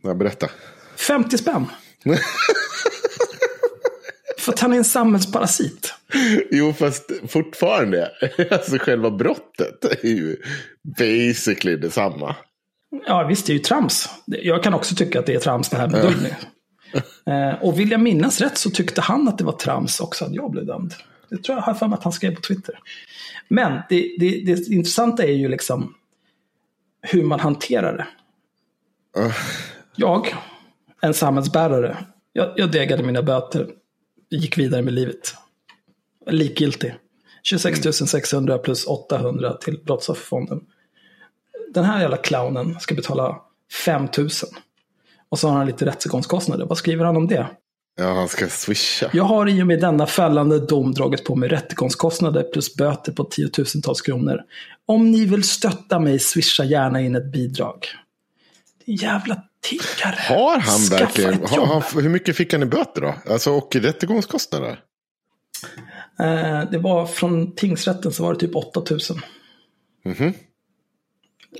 Ja, 0.03 0.13
berätta. 0.13 0.49
50 0.95 1.37
spänn. 1.37 1.65
För 4.37 4.53
att 4.53 4.59
han 4.59 4.73
är 4.73 4.77
en 4.77 4.83
samhällsparasit. 4.83 5.93
Jo, 6.51 6.73
fast 6.73 7.11
fortfarande. 7.27 8.11
Alltså 8.51 8.77
själva 8.77 9.11
brottet 9.11 9.85
är 10.03 10.07
ju 10.07 10.37
basically 10.97 11.75
detsamma. 11.75 12.35
Ja, 13.05 13.23
visst, 13.23 13.45
det 13.45 13.51
är 13.51 13.53
ju 13.53 13.59
trams. 13.59 14.09
Jag 14.25 14.63
kan 14.63 14.73
också 14.73 14.95
tycka 14.95 15.19
att 15.19 15.25
det 15.25 15.33
är 15.33 15.39
trams 15.39 15.69
det 15.69 15.77
här 15.77 15.87
med 15.87 16.01
Dullny. 16.01 16.29
eh, 17.25 17.63
och 17.63 17.79
vill 17.79 17.91
jag 17.91 18.01
minnas 18.01 18.41
rätt 18.41 18.57
så 18.57 18.69
tyckte 18.69 19.01
han 19.01 19.27
att 19.27 19.37
det 19.37 19.43
var 19.43 19.51
trams 19.51 19.99
också 19.99 20.25
att 20.25 20.33
jag 20.33 20.51
blev 20.51 20.65
dömd. 20.65 20.93
Det 21.29 21.37
tror 21.37 21.57
jag 21.57 21.63
har 21.63 21.73
för 21.73 21.87
mig 21.87 21.97
att 21.97 22.03
han 22.03 22.13
skrev 22.13 22.35
på 22.35 22.41
Twitter. 22.41 22.79
Men 23.47 23.81
det, 23.89 24.15
det, 24.19 24.45
det 24.45 24.67
intressanta 24.67 25.23
är 25.23 25.33
ju 25.33 25.47
liksom 25.47 25.93
hur 27.01 27.23
man 27.23 27.39
hanterar 27.39 27.97
det. 27.97 28.07
Uh. 29.21 29.35
Jag, 29.95 30.35
en 31.01 31.13
samhällsbärare, 31.13 31.97
jag, 32.33 32.53
jag 32.55 32.71
degade 32.71 33.03
mina 33.03 33.23
böter, 33.23 33.67
gick 34.29 34.57
vidare 34.57 34.81
med 34.81 34.93
livet. 34.93 35.35
Likgiltig. 36.27 36.95
26 37.43 37.79
600 38.09 38.57
plus 38.57 38.85
800 38.85 39.53
till 39.53 39.79
Brottsofferfonden. 39.85 40.61
Den 41.77 41.85
här 41.85 42.01
jävla 42.01 42.17
clownen 42.17 42.79
ska 42.79 42.95
betala 42.95 43.35
5 43.85 44.07
000. 44.17 44.29
Och 45.29 45.39
så 45.39 45.49
har 45.49 45.57
han 45.57 45.67
lite 45.67 45.85
rättegångskostnader. 45.85 46.65
Vad 46.65 46.77
skriver 46.77 47.05
han 47.05 47.17
om 47.17 47.27
det? 47.27 47.47
Ja, 47.99 48.13
han 48.13 48.27
ska 48.27 48.47
swisha. 48.47 49.09
Jag 49.13 49.23
har 49.23 49.49
i 49.49 49.63
och 49.63 49.67
med 49.67 49.79
denna 49.79 50.07
fällande 50.07 50.59
dom 50.59 50.93
dragit 50.93 51.25
på 51.25 51.35
mig 51.35 51.49
rättegångskostnader 51.49 52.43
plus 52.43 52.75
böter 52.75 53.11
på 53.11 53.23
tiotusentals 53.23 54.01
kronor. 54.01 54.39
Om 54.85 55.11
ni 55.11 55.25
vill 55.25 55.43
stötta 55.43 55.99
mig, 55.99 56.19
swisha 56.19 56.63
gärna 56.63 57.01
in 57.01 57.15
ett 57.15 57.31
bidrag. 57.31 57.85
Din 58.85 58.95
jävla 58.95 59.41
tiggare. 59.61 60.15
Har 60.17 60.59
han 60.59 60.79
Skaffa 60.79 61.05
verkligen? 61.05 61.47
Har 61.47 61.65
han, 61.65 62.03
hur 62.03 62.09
mycket 62.09 62.35
fick 62.35 62.53
han 62.53 62.63
i 62.63 62.65
böter 62.65 63.01
då? 63.01 63.15
Alltså 63.29 63.51
och 63.51 63.75
rättegångskostnader? 63.75 64.79
Eh, 66.19 66.69
det 66.71 66.77
var 66.77 67.05
från 67.05 67.55
tingsrätten 67.55 68.11
så 68.11 68.23
var 68.23 68.33
det 68.33 68.39
typ 68.39 68.55
8000. 68.55 69.21
Mm 70.05 70.17
-hmm. 70.17 70.33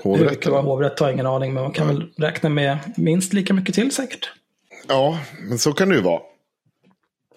Hovrätten? 0.04 0.28
Hur 0.28 0.30
mycket 0.30 0.52
var 0.52 0.62
hovrätt 0.62 1.00
har 1.00 1.12
ingen 1.12 1.26
aning, 1.26 1.54
men 1.54 1.64
man 1.64 1.72
kan 1.72 1.88
ja. 1.88 1.94
väl 1.94 2.12
räkna 2.18 2.50
med 2.50 2.78
minst 2.98 3.34
lika 3.34 3.54
mycket 3.54 3.76
till 3.76 3.92
säkert. 3.92 4.32
Ja, 4.88 5.20
men 5.50 5.58
så 5.58 5.74
kan 5.74 5.90
det 5.90 5.96
ju 5.96 6.02
vara. 6.02 6.22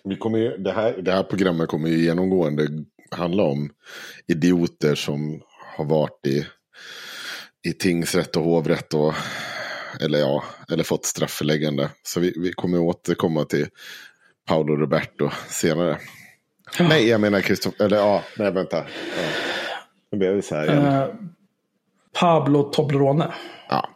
Vi 0.04 0.16
kommer 0.16 0.38
ju, 0.38 0.56
det, 0.56 0.72
här, 0.72 0.92
det 1.02 1.12
här 1.12 1.22
programmet 1.22 1.68
kommer 1.68 1.88
ju 1.88 2.04
genomgående 2.04 2.68
handla 3.10 3.42
om 3.42 3.70
idioter 4.26 4.94
som 4.94 5.42
har 5.76 5.84
varit 5.84 6.26
i, 6.26 6.46
i 7.68 7.72
tingsrätt 7.72 8.36
och 8.36 8.44
hovrätt. 8.44 8.94
Och, 8.94 9.14
eller 10.00 10.18
ja, 10.18 10.44
eller 10.72 10.84
fått 10.84 11.04
straffförläggande. 11.04 11.90
Så 12.02 12.20
vi, 12.20 12.34
vi 12.36 12.52
kommer 12.52 12.78
återkomma 12.78 13.44
till 13.44 13.66
Paolo 14.46 14.76
Roberto 14.76 15.30
senare. 15.48 15.98
Ja. 16.78 16.88
Nej, 16.88 17.08
jag 17.08 17.20
menar 17.20 17.40
Kristoffer. 17.40 17.84
Eller 17.84 17.96
ja, 17.96 18.24
nej 18.36 18.52
vänta. 18.52 18.76
Ja. 18.76 19.28
Nu 20.12 20.18
blev 20.18 20.36
det 20.36 20.42
så 20.42 20.54
här 20.54 20.64
igen. 20.64 20.84
Uh, 20.84 21.14
Pablo 22.12 22.62
Toblerone. 22.62 23.32
Ja. 23.68 23.88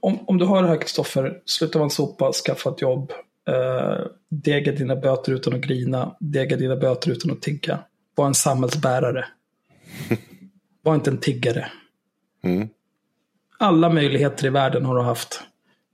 Om, 0.00 0.18
om 0.26 0.38
du 0.38 0.44
har 0.44 0.62
det 0.62 0.68
här 0.68 0.80
Kristoffer, 0.80 1.42
sluta 1.44 1.78
vara 1.78 1.86
en 1.86 1.90
sopa, 1.90 2.32
skaffa 2.32 2.70
ett 2.70 2.82
jobb. 2.82 3.12
Uh, 3.50 4.06
dega 4.28 4.72
dina 4.72 4.96
böter 4.96 5.32
utan 5.32 5.54
att 5.54 5.60
grina. 5.60 6.16
Dega 6.20 6.56
dina 6.56 6.76
böter 6.76 7.10
utan 7.10 7.30
att 7.30 7.42
tigga. 7.42 7.78
Var 8.14 8.26
en 8.26 8.34
samhällsbärare. 8.34 9.24
Var 10.82 10.94
inte 10.94 11.10
en 11.10 11.18
tiggare. 11.18 11.70
Mm. 12.44 12.68
Alla 13.58 13.88
möjligheter 13.88 14.46
i 14.46 14.50
världen 14.50 14.84
har 14.84 14.96
du 14.96 15.02
haft. 15.02 15.40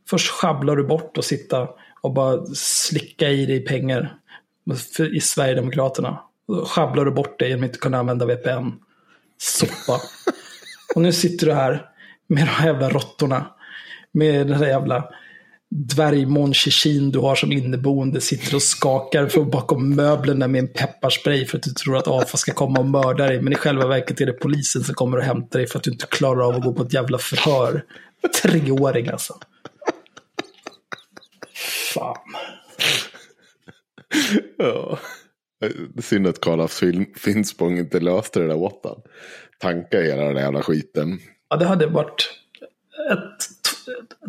Först 0.08 0.30
schabblar 0.30 0.76
du 0.76 0.84
bort 0.84 1.18
och 1.18 1.24
sitta 1.24 1.68
och 2.00 2.12
bara 2.12 2.46
slicka 2.54 3.28
i 3.28 3.46
dig 3.46 3.64
pengar 3.64 4.18
i 5.12 5.20
Sverigedemokraterna. 5.20 6.22
Då 6.48 6.64
sjabblar 6.64 7.04
du 7.04 7.10
bort 7.10 7.38
det 7.38 7.48
genom 7.48 7.64
att 7.64 7.68
inte 7.68 7.78
kunna 7.78 7.98
använda 7.98 8.26
VPN. 8.26 8.70
Soppa. 9.38 10.00
och 10.94 11.02
nu 11.02 11.12
sitter 11.12 11.46
du 11.46 11.52
här 11.52 11.86
med 12.28 12.42
de 12.42 12.50
här 12.50 12.66
jävla 12.66 12.88
råttorna. 12.88 13.46
Med 14.12 14.46
den 14.46 14.60
där 14.60 14.68
jävla 14.68 15.08
dvärgmån 15.70 16.52
du 17.12 17.18
har 17.18 17.34
som 17.34 17.52
inneboende 17.52 18.20
sitter 18.20 18.54
och 18.54 18.62
skakar 18.62 19.26
från 19.26 19.50
bakom 19.50 19.94
möblerna 19.94 20.48
med 20.48 20.58
en 20.58 20.72
pepparspray 20.72 21.44
för 21.44 21.58
att 21.58 21.62
du 21.62 21.70
tror 21.70 21.96
att 21.96 22.08
AFA 22.08 22.36
ska 22.36 22.52
komma 22.52 22.80
och 22.80 22.86
mörda 22.86 23.26
dig. 23.26 23.42
Men 23.42 23.52
i 23.52 23.56
själva 23.56 23.86
verket 23.86 24.20
är 24.20 24.26
det 24.26 24.32
polisen 24.32 24.84
som 24.84 24.94
kommer 24.94 25.16
och 25.16 25.24
hämtar 25.24 25.58
dig 25.58 25.68
för 25.68 25.78
att 25.78 25.84
du 25.84 25.90
inte 25.90 26.06
klarar 26.06 26.48
av 26.48 26.54
att 26.54 26.62
gå 26.62 26.72
på 26.72 26.82
ett 26.82 26.92
jävla 26.94 27.18
förhör. 27.18 27.84
Treåring 28.42 29.08
alltså. 29.08 29.38
Fan 31.94 32.16
ja. 34.58 34.98
Synd 36.02 36.26
att 36.26 36.40
Karl 36.40 36.60
af 36.60 36.82
Finspång 37.16 37.78
inte 37.78 38.00
löste 38.00 38.40
det 38.40 38.46
där 38.46 38.54
Tanka 39.62 40.00
hela 40.00 40.22
den 40.24 40.34
där 40.34 40.42
jävla 40.42 40.62
skiten. 40.62 41.18
Ja, 41.48 41.56
det 41.56 41.64
hade 41.66 41.86
varit 41.86 42.30
ett, 43.12 43.42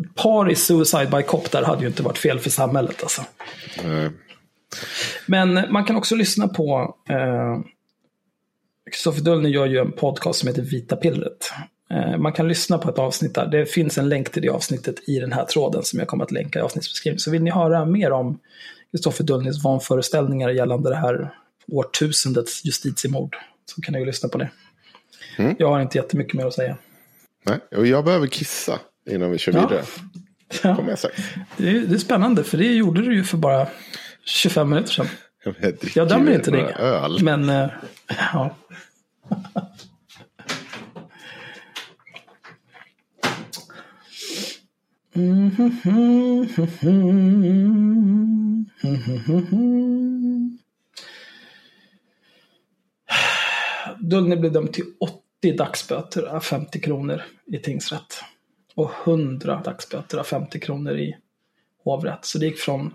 ett 0.04 0.14
par 0.14 0.50
i 0.50 0.54
Suicide 0.54 1.06
by 1.06 1.22
Cop 1.22 1.50
där 1.50 1.62
hade 1.62 1.80
ju 1.80 1.86
inte 1.86 2.02
varit 2.02 2.18
fel 2.18 2.38
för 2.38 2.50
samhället 2.50 3.02
alltså. 3.02 3.22
Nej. 3.84 4.10
Men 5.26 5.72
man 5.72 5.84
kan 5.84 5.96
också 5.96 6.14
lyssna 6.14 6.48
på 6.48 6.96
Kristoffer 8.90 9.20
eh, 9.20 9.24
Dullner 9.24 9.50
gör 9.50 9.66
ju 9.66 9.78
en 9.78 9.92
podcast 9.92 10.38
som 10.38 10.48
heter 10.48 10.62
Vita 10.62 10.96
pillret. 10.96 11.52
Eh, 11.90 12.16
man 12.18 12.32
kan 12.32 12.48
lyssna 12.48 12.78
på 12.78 12.90
ett 12.90 12.98
avsnitt 12.98 13.34
där. 13.34 13.46
Det 13.46 13.66
finns 13.66 13.98
en 13.98 14.08
länk 14.08 14.32
till 14.32 14.42
det 14.42 14.48
avsnittet 14.48 15.08
i 15.08 15.18
den 15.18 15.32
här 15.32 15.44
tråden 15.44 15.82
som 15.82 15.98
jag 15.98 16.08
kommer 16.08 16.24
att 16.24 16.32
länka 16.32 16.58
i 16.58 16.62
avsnittsbeskrivningen. 16.62 17.20
Så 17.20 17.30
vill 17.30 17.42
ni 17.42 17.50
höra 17.50 17.84
mer 17.84 18.10
om 18.10 18.38
Kristoffer 18.90 19.24
Dullnys 19.24 19.64
vanföreställningar 19.64 20.50
gällande 20.50 20.90
det 20.90 20.96
här 20.96 21.34
årtusendets 21.68 22.64
justitiemord. 22.64 23.36
Så 23.66 23.82
kan 23.82 23.92
ni 23.92 23.98
ju 23.98 24.06
lyssna 24.06 24.28
på 24.28 24.38
det. 24.38 24.50
Mm. 25.36 25.56
Jag 25.58 25.68
har 25.68 25.80
inte 25.80 25.98
jättemycket 25.98 26.34
mer 26.34 26.46
att 26.46 26.54
säga. 26.54 26.76
Nej, 27.46 27.58
och 27.76 27.86
jag 27.86 28.04
behöver 28.04 28.26
kissa 28.26 28.80
innan 29.10 29.30
vi 29.30 29.38
kör 29.38 29.52
vidare. 29.52 29.82
Ja. 30.62 30.76
Kommer 30.76 30.90
jag 30.90 30.98
sagt. 30.98 31.20
Det, 31.56 31.68
är, 31.68 31.80
det 31.80 31.94
är 31.94 31.98
spännande, 31.98 32.44
för 32.44 32.58
det 32.58 32.74
gjorde 32.74 33.02
du 33.02 33.14
ju 33.14 33.24
för 33.24 33.36
bara 33.36 33.66
25 34.24 34.70
minuter 34.70 34.90
sedan. 34.90 35.06
Jag, 35.44 35.54
jag 35.94 36.08
dömer 36.08 36.34
inte 36.34 36.50
dig. 36.50 36.74
Men, 37.22 37.48
äh, 37.48 37.68
ja. 38.08 38.56
Dullny 53.98 54.36
blev 54.36 54.52
dömd 54.52 54.72
till 54.72 54.84
80 55.44 55.56
dagsböter 55.56 56.22
av 56.22 56.40
50 56.40 56.80
kronor 56.80 57.22
i 57.46 57.58
tingsrätt. 57.58 58.14
Och 58.74 58.90
100 59.04 59.62
dagsböter 59.64 60.18
av 60.18 60.24
50 60.24 60.60
kronor 60.60 60.98
i 60.98 61.16
hovrätt. 61.84 62.24
Så 62.24 62.38
det 62.38 62.46
gick 62.46 62.58
från 62.58 62.94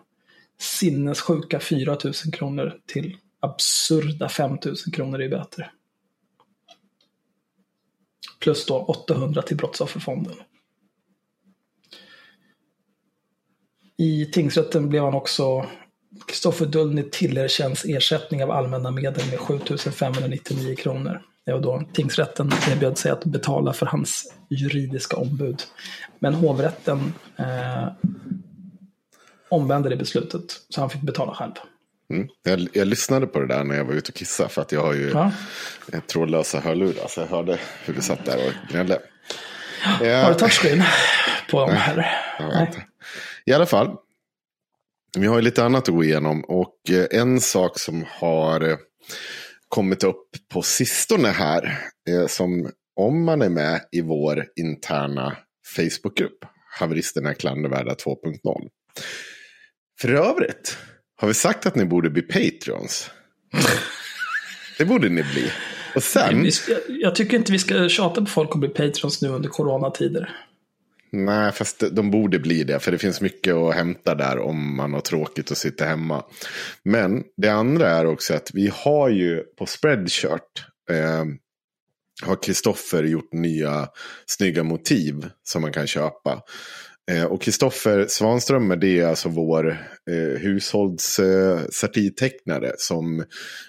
sinnessjuka 0.59 1.59
4 1.59 1.97
000 2.03 2.13
kronor 2.33 2.79
till 2.85 3.17
absurda 3.39 4.29
5 4.29 4.51
000 4.51 4.75
kronor 4.93 5.21
i 5.21 5.29
böter. 5.29 5.71
Plus 8.39 8.65
då 8.65 8.79
800 8.79 9.41
till 9.41 9.57
Brottsofferfonden. 9.57 10.35
I 13.97 14.25
tingsrätten 14.25 14.89
blev 14.89 15.03
han 15.03 15.13
också 15.13 15.65
Kristoffer 16.27 16.65
Dullny 16.65 17.09
tillerkänns 17.11 17.85
ersättning 17.85 18.43
av 18.43 18.51
allmänna 18.51 18.91
medel 18.91 19.29
med 19.29 19.39
7599 19.39 20.75
kronor. 20.75 21.28
Var 21.53 21.59
då 21.59 21.83
tingsrätten 21.93 22.51
erbjöd 22.71 22.97
sig 22.97 23.11
att 23.11 23.25
betala 23.25 23.73
för 23.73 23.85
hans 23.85 24.33
juridiska 24.49 25.17
ombud. 25.17 25.63
Men 26.19 26.33
hovrätten 26.33 27.13
eh, 27.37 27.87
omvände 29.49 29.89
det 29.89 29.95
beslutet, 29.95 30.43
så 30.69 30.81
han 30.81 30.89
fick 30.89 31.01
betala 31.01 31.33
själv. 31.33 31.51
Mm. 32.13 32.27
Jag, 32.43 32.67
jag, 32.73 32.87
lyssnade 32.87 33.27
på 33.27 33.39
det 33.39 33.47
där 33.47 33.63
när 33.63 33.75
jag 33.75 33.85
var 33.85 33.93
ute 33.93 34.11
och 34.11 34.15
kissade 34.15 34.49
för 34.49 34.61
att 34.61 34.71
jag 34.71 34.81
har 34.81 34.93
ju 34.93 35.09
ja. 35.09 35.31
trådlösa 36.07 36.59
hörlurar. 36.59 37.07
Så 37.07 37.21
jag 37.21 37.27
hörde 37.27 37.59
hur 37.85 37.93
du 37.93 38.01
satt 38.01 38.25
där 38.25 38.37
och 38.37 38.71
gnällde. 38.71 39.01
Ja. 40.01 40.21
Har 40.21 40.33
du 40.33 40.39
touchscreen 40.39 40.83
på 41.51 41.59
dem? 41.59 41.77
Eller? 41.89 42.07
Nej. 42.39 42.87
I 43.45 43.53
alla 43.53 43.65
fall. 43.65 43.95
Vi 45.17 45.27
har 45.27 45.35
ju 45.35 45.41
lite 45.41 45.63
annat 45.63 45.89
att 45.89 45.95
gå 45.95 46.03
igenom. 46.03 46.43
Och 46.43 46.75
eh, 46.89 47.19
en 47.21 47.39
sak 47.39 47.79
som 47.79 48.05
har 48.09 48.69
eh, 48.69 48.77
kommit 49.69 50.03
upp 50.03 50.29
på 50.53 50.61
sistone 50.61 51.27
här. 51.27 51.79
Som 52.27 52.71
om 52.95 53.23
man 53.23 53.41
är 53.41 53.49
med 53.49 53.81
i 53.91 54.01
vår 54.01 54.45
interna 54.55 55.37
Facebookgrupp. 55.75 56.45
Haveristerna 56.79 57.33
klandervärda 57.33 57.93
2.0. 57.93 58.69
För 60.01 60.13
övrigt 60.13 60.77
har 61.15 61.27
vi 61.27 61.33
sagt 61.33 61.65
att 61.65 61.75
ni 61.75 61.85
borde 61.85 62.09
bli 62.09 62.21
Patreons. 62.21 63.11
Det 64.77 64.85
borde 64.85 65.09
ni 65.09 65.23
bli. 65.23 65.51
Och 65.95 66.03
sen... 66.03 66.49
Jag 66.87 67.15
tycker 67.15 67.37
inte 67.37 67.51
vi 67.51 67.59
ska 67.59 67.89
tjata 67.89 68.21
på 68.21 68.27
folk 68.27 68.49
att 68.51 68.59
bli 68.59 68.69
Patreons 68.69 69.21
nu 69.21 69.29
under 69.29 69.49
coronatider. 69.49 70.35
Nej, 71.11 71.51
fast 71.51 71.83
de 71.91 72.11
borde 72.11 72.39
bli 72.39 72.63
det. 72.63 72.79
För 72.79 72.91
det 72.91 72.97
finns 72.97 73.21
mycket 73.21 73.55
att 73.55 73.75
hämta 73.75 74.15
där 74.15 74.39
om 74.39 74.75
man 74.75 74.93
har 74.93 75.01
tråkigt 75.01 75.51
och 75.51 75.57
sitter 75.57 75.85
hemma. 75.85 76.23
Men 76.83 77.23
det 77.37 77.49
andra 77.49 77.89
är 77.89 78.05
också 78.05 78.33
att 78.33 78.51
vi 78.53 78.71
har 78.73 79.09
ju 79.09 79.43
på 79.57 79.65
Spreadshirt. 79.65 80.65
Eh, 80.89 81.25
har 82.21 82.43
Kristoffer 82.43 83.03
gjort 83.03 83.33
nya 83.33 83.87
snygga 84.25 84.63
motiv 84.63 85.29
som 85.43 85.61
man 85.61 85.73
kan 85.73 85.87
köpa. 85.87 86.41
Eh, 87.11 87.25
och 87.25 87.41
Kristoffer 87.41 88.05
Svanströmer 88.09 88.75
det 88.75 88.99
är 88.99 89.07
alltså 89.07 89.29
vår 89.29 89.69
eh, 90.11 90.39
hushållssatirtecknare 90.39 92.67
eh, 92.67 92.73
som 92.77 93.25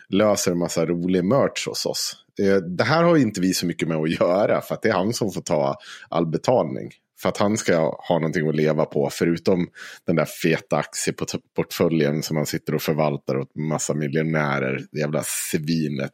löser 0.08 0.52
en 0.52 0.58
massa 0.58 0.86
rolig 0.86 1.24
merch 1.24 1.66
hos 1.66 1.86
oss. 1.86 2.16
Eh, 2.42 2.56
det 2.56 2.84
här 2.84 3.02
har 3.02 3.16
inte 3.16 3.40
vi 3.40 3.54
så 3.54 3.66
mycket 3.66 3.88
med 3.88 3.96
att 3.96 4.20
göra 4.20 4.60
för 4.60 4.74
att 4.74 4.82
det 4.82 4.88
är 4.88 4.92
han 4.92 5.12
som 5.12 5.32
får 5.32 5.42
ta 5.42 5.76
all 6.08 6.26
betalning. 6.26 6.90
För 7.22 7.28
att 7.28 7.36
han 7.36 7.56
ska 7.56 7.76
ha 8.08 8.14
någonting 8.14 8.48
att 8.48 8.56
leva 8.56 8.84
på 8.84 9.10
förutom 9.12 9.68
den 10.06 10.16
där 10.16 10.24
feta 10.24 10.76
aktieportföljen 10.76 12.22
som 12.22 12.36
han 12.36 12.46
sitter 12.46 12.74
och 12.74 12.82
förvaltar 12.82 13.36
åt 13.38 13.56
massa 13.56 13.94
miljonärer. 13.94 14.84
Det 14.92 15.00
jävla 15.00 15.22
svinet. 15.24 16.12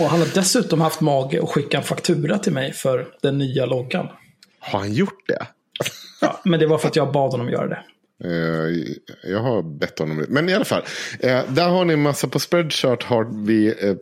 Och 0.00 0.06
han 0.06 0.20
har 0.20 0.28
dessutom 0.34 0.80
haft 0.80 1.00
mage 1.00 1.42
att 1.42 1.48
skicka 1.48 1.76
en 1.76 1.84
faktura 1.84 2.38
till 2.38 2.52
mig 2.52 2.72
för 2.72 3.08
den 3.22 3.38
nya 3.38 3.66
loggan. 3.66 4.08
Har 4.58 4.78
han 4.78 4.92
gjort 4.92 5.28
det? 5.28 5.46
Ja, 6.20 6.40
men 6.44 6.60
det 6.60 6.66
var 6.66 6.78
för 6.78 6.88
att 6.88 6.96
jag 6.96 7.12
bad 7.12 7.30
honom 7.30 7.48
göra 7.48 7.68
det. 7.68 7.84
Eh, 8.24 8.94
jag 9.22 9.38
har 9.38 9.62
bett 9.62 9.98
honom 9.98 10.16
det. 10.16 10.26
Men 10.28 10.48
i 10.48 10.54
alla 10.54 10.64
fall. 10.64 10.82
Eh, 11.20 11.40
där 11.48 11.68
har 11.68 11.84
ni 11.84 11.92
en 11.92 12.02
massa. 12.02 12.28
På 12.28 12.38
Spreadshirt 12.38 13.02
har 13.02 13.46
vi 13.46 13.66
eh, 13.66 13.96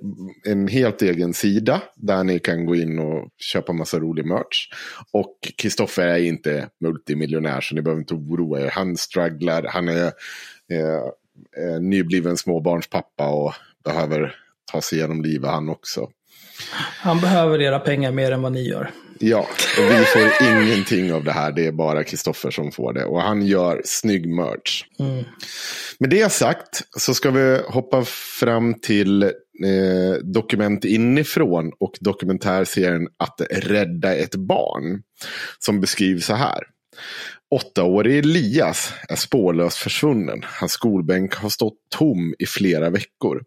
en 0.53 0.69
helt 0.69 1.03
egen 1.03 1.35
sida. 1.35 1.83
Där 1.95 2.25
ni 2.25 2.39
kan 2.39 2.67
gå 2.67 2.77
in 2.77 2.99
och 2.99 3.29
köpa 3.39 3.73
massa 3.73 3.99
rolig 3.99 4.27
merch. 4.27 4.69
Och 5.13 5.35
Kristoffer 5.57 6.07
är 6.07 6.19
inte 6.19 6.69
multimiljonär. 6.81 7.61
Så 7.61 7.75
ni 7.75 7.83
behöver 7.83 8.01
inte 8.01 8.15
oroa 8.15 8.61
er. 8.61 8.71
Han 8.71 8.97
strugglar. 8.97 9.67
Han 9.69 9.89
är 9.89 10.13
nybliven 11.81 12.37
småbarnspappa. 12.37 13.29
Och 13.29 13.55
behöver 13.85 14.35
ta 14.73 14.81
sig 14.81 14.99
igenom 14.99 15.23
livet 15.23 15.51
han 15.51 15.69
också. 15.69 16.09
Han 17.01 17.21
behöver 17.21 17.63
era 17.63 17.79
pengar 17.79 18.13
mer 18.13 18.33
än 18.33 18.43
vad 18.43 18.53
ni 18.53 18.69
gör. 18.69 18.91
Ja, 19.23 19.39
och 19.79 19.91
vi 19.91 20.05
får 20.05 20.49
ingenting 20.49 21.13
av 21.13 21.25
det 21.25 21.33
här. 21.33 21.53
Det 21.53 21.67
är 21.67 21.73
bara 21.73 22.05
Kristoffer 22.05 22.51
som 22.51 22.73
får 22.73 22.93
det. 22.93 23.05
Och 23.05 23.23
han 23.23 23.47
gör 23.47 23.83
snygg 23.85 24.29
merch. 24.29 24.85
Mm. 24.99 25.25
Med 25.99 26.11
det 26.11 26.33
sagt 26.33 26.83
så 26.97 27.15
ska 27.15 27.31
vi 27.31 27.61
hoppa 27.69 28.05
fram 28.41 28.75
till 28.75 29.23
eh, 29.23 29.31
Dokument 30.23 30.85
inifrån 30.85 31.73
och 31.81 31.93
dokumentärserien 32.01 33.09
Att 33.17 33.41
rädda 33.51 34.15
ett 34.15 34.35
barn. 34.35 35.03
Som 35.59 35.81
beskrivs 35.81 36.27
så 36.27 36.35
här. 36.35 36.61
Åttaårige 37.51 38.19
Elias 38.19 38.93
är 39.09 39.17
spårlöst 39.17 39.77
försvunnen. 39.79 40.43
Hans 40.45 40.73
skolbänk 40.73 41.35
har 41.35 41.49
stått 41.49 41.77
tom 41.89 42.35
i 42.39 42.47
flera 42.47 42.91
veckor. 42.91 43.43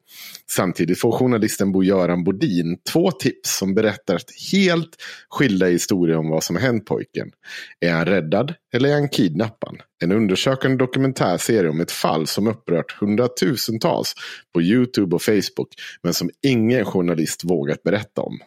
Samtidigt 0.50 1.00
får 1.00 1.12
journalisten 1.12 1.72
Bo-Göran 1.72 2.24
Bodin 2.24 2.78
två 2.92 3.12
tips 3.12 3.58
som 3.58 3.76
berättar 3.76 4.20
helt 4.52 4.90
skilda 5.30 5.66
historier 5.66 6.18
om 6.18 6.30
vad 6.30 6.44
som 6.44 6.56
har 6.56 6.64
hänt 6.64 6.86
pojken. 6.86 7.32
Är 7.80 7.92
han 7.92 8.06
räddad 8.06 8.54
eller 8.74 8.90
är 8.90 8.94
han 8.94 9.10
kidnappad? 9.10 9.78
En 10.04 10.12
undersökande 10.12 10.78
dokumentärserie 10.78 11.70
om 11.70 11.82
ett 11.82 11.92
fall 11.92 12.28
som 12.28 12.48
upprört 12.48 12.92
hundratusentals 13.00 14.14
på 14.54 14.62
YouTube 14.62 15.16
och 15.16 15.22
Facebook 15.22 15.70
men 16.02 16.14
som 16.14 16.30
ingen 16.42 16.86
journalist 16.86 17.44
vågat 17.44 17.84
berätta 17.84 18.22
om. 18.22 18.40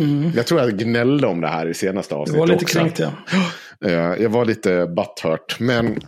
Mm. 0.00 0.32
Jag 0.36 0.46
tror 0.46 0.60
jag 0.60 0.78
gnällde 0.78 1.26
om 1.26 1.40
det 1.40 1.48
här 1.48 1.66
i 1.66 1.74
senaste 1.74 2.14
avsnittet. 2.14 2.34
Du 2.34 2.40
var 2.40 2.46
lite 2.46 2.64
kränkt 2.64 2.98
ja. 2.98 3.12
Eh, 3.84 4.22
jag 4.22 4.30
var 4.30 4.44
lite 4.44 4.86
butthurt. 4.86 5.60
Men 5.60 5.98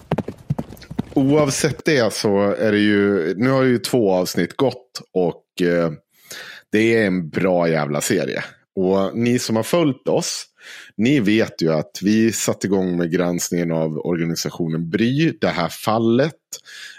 oavsett 1.14 1.84
det 1.84 2.12
så 2.12 2.38
är 2.38 2.72
det 2.72 2.78
ju, 2.78 3.34
nu 3.36 3.50
har 3.50 3.62
ju 3.62 3.78
två 3.78 4.12
avsnitt 4.12 4.56
gått 4.56 5.02
och 5.12 5.62
eh, 5.62 5.92
det 6.72 6.94
är 6.94 7.06
en 7.06 7.28
bra 7.28 7.68
jävla 7.68 8.00
serie. 8.00 8.44
Och 8.74 9.16
ni 9.16 9.38
som 9.38 9.56
har 9.56 9.62
följt 9.62 10.08
oss, 10.08 10.46
ni 10.96 11.20
vet 11.20 11.62
ju 11.62 11.72
att 11.72 11.98
vi 12.02 12.32
satte 12.32 12.66
igång 12.66 12.96
med 12.96 13.12
granskningen 13.12 13.72
av 13.72 13.98
organisationen 13.98 14.90
Bry, 14.90 15.38
det 15.40 15.48
här 15.48 15.68
fallet, 15.68 16.34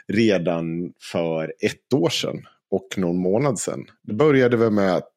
redan 0.08 0.92
för 1.12 1.54
ett 1.60 1.94
år 1.94 2.10
sedan 2.10 2.46
och 2.72 2.88
någon 2.98 3.18
månad 3.18 3.60
sedan. 3.60 3.86
Det 4.04 4.14
började 4.14 4.58
väl 4.58 4.72
med 4.72 4.96
att 4.96 5.14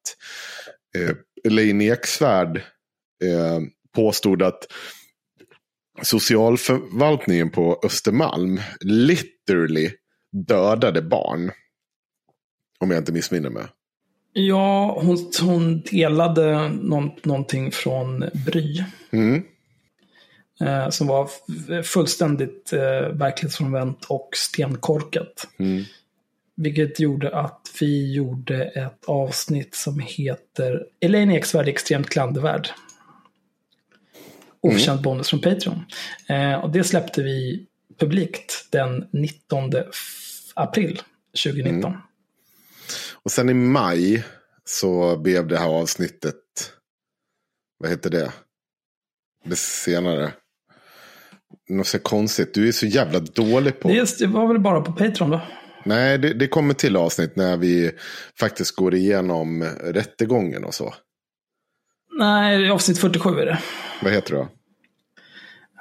eh, 0.96 1.16
Elaine 1.44 1.80
Eksvärd 1.80 2.56
eh, 3.24 3.60
påstod 3.94 4.42
att 4.42 4.66
socialförvaltningen 6.02 7.50
på 7.50 7.80
Östermalm 7.84 8.60
literally 8.80 9.90
dödade 10.32 11.02
barn. 11.02 11.50
Om 12.78 12.90
jag 12.90 12.98
inte 12.98 13.12
missminner 13.12 13.50
mig. 13.50 13.64
Ja, 14.32 15.00
hon, 15.02 15.32
hon 15.40 15.80
delade 15.80 16.68
någon, 16.68 17.10
någonting 17.22 17.72
från 17.72 18.24
Bry. 18.46 18.84
Mm. 19.10 19.42
Eh, 20.60 20.88
som 20.88 21.06
var 21.06 21.28
fullständigt 21.82 22.72
eh, 22.72 23.08
verklighetsfrånvänt 23.12 24.04
och 24.08 24.30
stenkorkat. 24.32 25.48
Mm. 25.58 25.84
Vilket 26.56 27.00
gjorde 27.00 27.36
att 27.36 27.60
vi 27.80 28.12
gjorde 28.14 28.64
ett 28.64 29.04
avsnitt 29.06 29.74
som 29.74 29.98
heter 29.98 30.86
Elaine 31.00 31.30
Eksvärd 31.30 31.68
extremt 31.68 32.08
klandervärd. 32.08 32.68
Oförtjänt 34.62 34.88
mm. 34.88 35.02
bonus 35.02 35.28
från 35.30 35.40
Patreon. 35.40 35.84
Eh, 36.28 36.54
och 36.54 36.70
det 36.70 36.84
släppte 36.84 37.22
vi 37.22 37.66
publikt 37.98 38.68
den 38.70 39.08
19 39.12 39.70
april 40.54 41.02
2019. 41.44 41.92
Mm. 41.92 42.02
Och 43.22 43.30
sen 43.30 43.48
i 43.48 43.54
maj 43.54 44.24
så 44.64 45.16
blev 45.16 45.46
det 45.46 45.58
här 45.58 45.68
avsnittet, 45.68 46.36
vad 47.78 47.90
heter 47.90 48.10
det? 48.10 48.32
Det 49.44 49.56
senare. 49.56 50.32
Något 51.68 51.86
så 51.86 51.98
konstigt, 51.98 52.54
du 52.54 52.68
är 52.68 52.72
så 52.72 52.86
jävla 52.86 53.20
dålig 53.20 53.80
på. 53.80 53.88
Det, 53.88 54.18
det 54.18 54.26
var 54.26 54.48
väl 54.48 54.58
bara 54.58 54.80
på 54.80 54.92
Patreon 54.92 55.30
då? 55.30 55.40
Nej, 55.84 56.18
det, 56.18 56.34
det 56.34 56.48
kommer 56.48 56.74
till 56.74 56.96
avsnitt 56.96 57.36
när 57.36 57.56
vi 57.56 57.90
faktiskt 58.40 58.76
går 58.76 58.94
igenom 58.94 59.62
rättegången 59.84 60.64
och 60.64 60.74
så. 60.74 60.94
Nej, 62.20 62.70
avsnitt 62.70 62.98
47 62.98 63.40
är 63.40 63.46
det. 63.46 63.58
Vad 64.02 64.12
heter 64.12 64.34
det 64.34 64.38
då? 64.38 64.48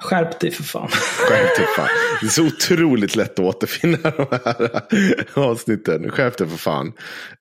Skärp 0.02 0.40
dig 0.40 0.52
för 0.52 0.64
fan. 0.64 0.88
Skärp 0.90 1.58
dig 1.58 1.66
för 1.66 1.74
fan. 1.76 1.88
Det 2.22 2.26
är 2.26 2.30
så 2.30 2.46
otroligt 2.46 3.16
lätt 3.16 3.40
att 3.40 3.46
återfinna 3.46 3.98
de 3.98 4.28
här 4.46 5.26
avsnitten. 5.34 6.12
Skärp 6.12 6.38
dig 6.38 6.48
för 6.48 6.58
fan. 6.58 6.94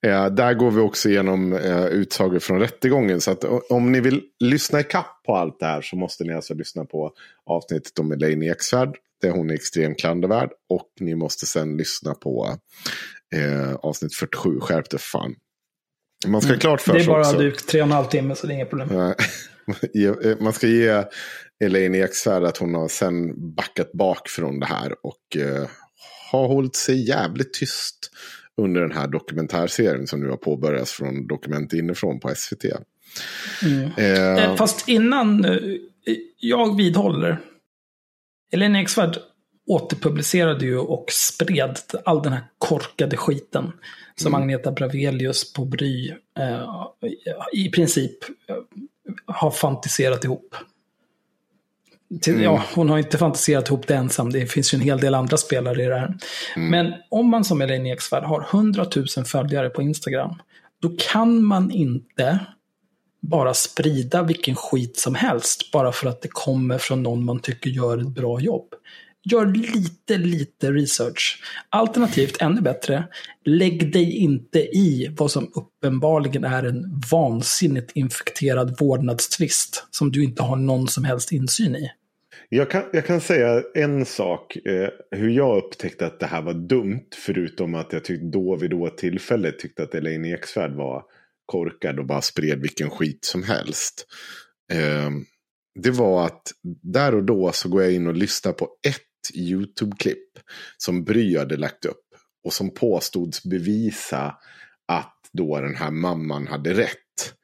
Eh, 0.07 0.27
där 0.27 0.55
går 0.55 0.71
vi 0.71 0.81
också 0.81 1.09
igenom 1.09 1.53
eh, 1.53 1.87
utsagor 1.87 2.39
från 2.39 2.61
rättegången. 2.61 3.21
Så 3.21 3.31
att 3.31 3.45
om 3.71 3.93
ni 3.93 4.01
vill 4.01 4.23
lyssna 4.41 4.81
i 4.81 4.85
kapp 4.85 5.23
på 5.27 5.37
allt 5.37 5.61
det 5.61 5.67
här 5.67 5.83
så 5.83 5.97
måste 5.97 6.25
ni 6.25 6.35
alltså 6.35 6.55
lyssna 6.55 6.85
på 6.85 7.13
avsnittet 7.47 7.99
om 7.99 8.13
Elaine 8.13 8.43
Eksvärd. 8.43 8.97
Där 9.23 9.31
hon 9.31 9.51
är 9.51 9.55
extremt 9.55 9.99
klandervärd. 9.99 10.51
Och 10.69 10.89
ni 11.01 11.15
måste 11.15 11.47
sen 11.47 11.77
lyssna 11.77 12.15
på 12.15 12.57
eh, 13.35 13.75
avsnitt 13.75 14.15
47. 14.15 14.61
Skärp 14.61 14.91
dig 14.91 15.01
för 15.01 15.19
fan. 15.19 15.35
Man 16.27 16.41
ska 16.41 16.49
mm. 16.49 16.61
klart 16.61 16.81
för 16.81 16.93
sig 16.93 16.99
Det 16.99 17.05
är 17.05 17.07
bara 17.07 17.21
också. 17.21 17.37
drygt 17.37 17.69
tre 17.69 17.81
och 17.81 17.87
en 17.87 17.93
halv 17.93 18.07
timme 18.07 18.35
så 18.35 18.47
det 18.47 18.53
är 18.53 18.55
inga 18.55 18.67
problem. 18.67 19.15
Eh, 19.95 20.37
man 20.41 20.53
ska 20.53 20.67
ge 20.67 21.05
Elaine 21.65 21.95
Eksvärd 21.95 22.45
att 22.45 22.57
hon 22.57 22.75
har 22.75 22.89
sen 22.89 23.35
backat 23.55 23.93
bak 23.93 24.29
från 24.29 24.61
det 24.61 24.67
här 24.67 25.07
och 25.07 25.37
uh, 25.37 25.67
har 26.31 26.49
hållit 26.49 26.77
sig 26.77 27.09
jävligt 27.09 27.55
tyst 27.55 28.11
under 28.57 28.81
den 28.81 28.93
här 28.93 29.09
dokumentärserien 29.09 30.07
som 30.07 30.21
nu 30.21 30.29
har 30.29 30.37
påbörjats 30.37 30.93
från 30.93 31.27
Dokument 31.27 31.73
inifrån 31.73 32.21
på 32.21 32.35
SVT. 32.35 32.65
Mm. 33.63 34.49
Uh, 34.49 34.57
Fast 34.57 34.89
innan, 34.89 35.47
jag 36.41 36.77
vidhåller. 36.77 37.41
Elaine 38.53 38.77
Eksvärd 38.77 39.19
återpublicerade 39.67 40.65
ju 40.65 40.79
och 40.79 41.07
spred 41.09 41.79
all 42.05 42.23
den 42.23 42.33
här 42.33 42.45
korkade 42.59 43.17
skiten 43.17 43.73
som 44.19 44.35
mm. 44.35 44.43
Agneta 44.43 44.73
Bravelius 44.73 45.53
på 45.53 45.65
Bry 45.65 46.13
eh, 46.39 46.87
i 47.53 47.71
princip 47.71 48.19
har 49.27 49.51
fantiserat 49.51 50.25
ihop. 50.25 50.55
Till, 52.23 52.33
mm. 52.33 52.45
Ja, 52.45 52.63
hon 52.75 52.89
har 52.89 52.99
inte 52.99 53.19
fantiserat 53.19 53.69
ihop 53.69 53.87
det 53.87 53.95
ensam. 53.95 54.33
Det 54.33 54.47
finns 54.47 54.75
ju 54.75 54.77
en 54.77 54.83
hel 54.83 54.99
del 54.99 55.15
andra 55.15 55.37
spelare 55.37 55.83
i 55.83 55.87
det 55.87 55.99
här. 55.99 56.19
Mm. 56.57 56.71
Men 56.71 56.95
om 57.09 57.31
man 57.31 57.45
som 57.45 57.61
Elaine 57.61 57.87
Eksvärd 57.87 58.25
har 58.25 58.47
100 58.51 58.87
000 59.17 59.25
följare 59.27 59.71
på 59.71 59.83
Instagram. 59.83 60.35
Då 60.81 60.97
kan 60.99 61.45
man 61.45 61.71
inte 61.71 62.39
bara 63.21 63.55
sprida 63.55 64.23
vilken 64.23 64.57
skit 64.57 64.99
som 64.99 65.15
helst. 65.15 65.73
Bara 65.73 65.93
för 65.93 66.09
att 66.09 66.23
det 66.23 66.29
kommer 66.29 66.79
från 66.79 67.03
någon 67.03 67.25
man 67.25 67.41
tycker 67.41 67.71
gör 67.71 67.99
ett 67.99 68.15
bra 68.15 68.41
jobb. 68.41 68.75
Gör 69.25 69.47
lite, 69.47 70.19
lite 70.19 70.73
research. 70.73 71.43
Alternativt, 71.69 72.43
ännu 72.43 72.61
bättre, 72.61 73.05
lägg 73.45 73.93
dig 73.93 74.17
inte 74.17 74.59
i 74.59 75.15
vad 75.19 75.31
som 75.31 75.53
uppenbarligen 75.55 76.45
är 76.45 76.63
en 76.63 77.01
vansinnigt 77.11 77.93
infekterad 77.95 78.77
vårdnadstvist 78.81 79.87
som 79.91 80.13
du 80.13 80.25
inte 80.25 80.43
har 80.43 80.57
någon 80.57 80.89
som 80.89 81.05
helst 81.05 81.33
insyn 81.33 81.77
i. 81.77 81.91
Jag 82.49 82.71
kan, 82.71 82.83
jag 82.93 83.07
kan 83.07 83.21
säga 83.21 83.63
en 83.75 84.07
sak, 84.07 84.57
eh, 84.57 84.89
hur 85.11 85.31
jag 85.31 85.65
upptäckte 85.65 86.07
att 86.07 86.21
det 86.21 86.27
här 86.27 86.43
var 86.43 86.55
dumt, 86.55 87.07
förutom 87.15 87.75
att 87.75 87.93
jag 87.93 88.05
tyckte 88.05 88.27
då 88.27 88.57
vid 88.57 88.71
då 88.71 88.89
tillfället 88.89 89.59
tyckte 89.59 89.83
att 89.83 89.95
Elaine 89.95 90.25
Eksvärd 90.25 90.75
var 90.75 91.03
korkad 91.47 91.99
och 91.99 92.07
bara 92.07 92.23
spred 92.23 92.61
vilken 92.61 92.91
skit 92.91 93.25
som 93.25 93.43
helst. 93.43 94.07
Eh, 94.73 95.11
det 95.83 95.91
var 95.91 96.27
att 96.27 96.43
där 96.83 97.15
och 97.15 97.25
då 97.25 97.53
så 97.53 97.69
går 97.69 97.83
jag 97.83 97.93
in 97.93 98.07
och 98.07 98.15
lyssnar 98.15 98.53
på 98.53 98.69
ett 98.89 99.08
YouTube-klipp 99.35 100.39
som 100.77 101.05
Bry 101.05 101.39
hade 101.39 101.57
lagt 101.57 101.85
upp. 101.85 102.05
Och 102.45 102.53
som 102.53 102.75
påstods 102.75 103.43
bevisa 103.45 104.37
att 104.89 105.15
då 105.33 105.61
den 105.61 105.77
här 105.77 105.91
mamman 105.91 106.47
hade 106.47 106.75
rätt. 106.75 107.35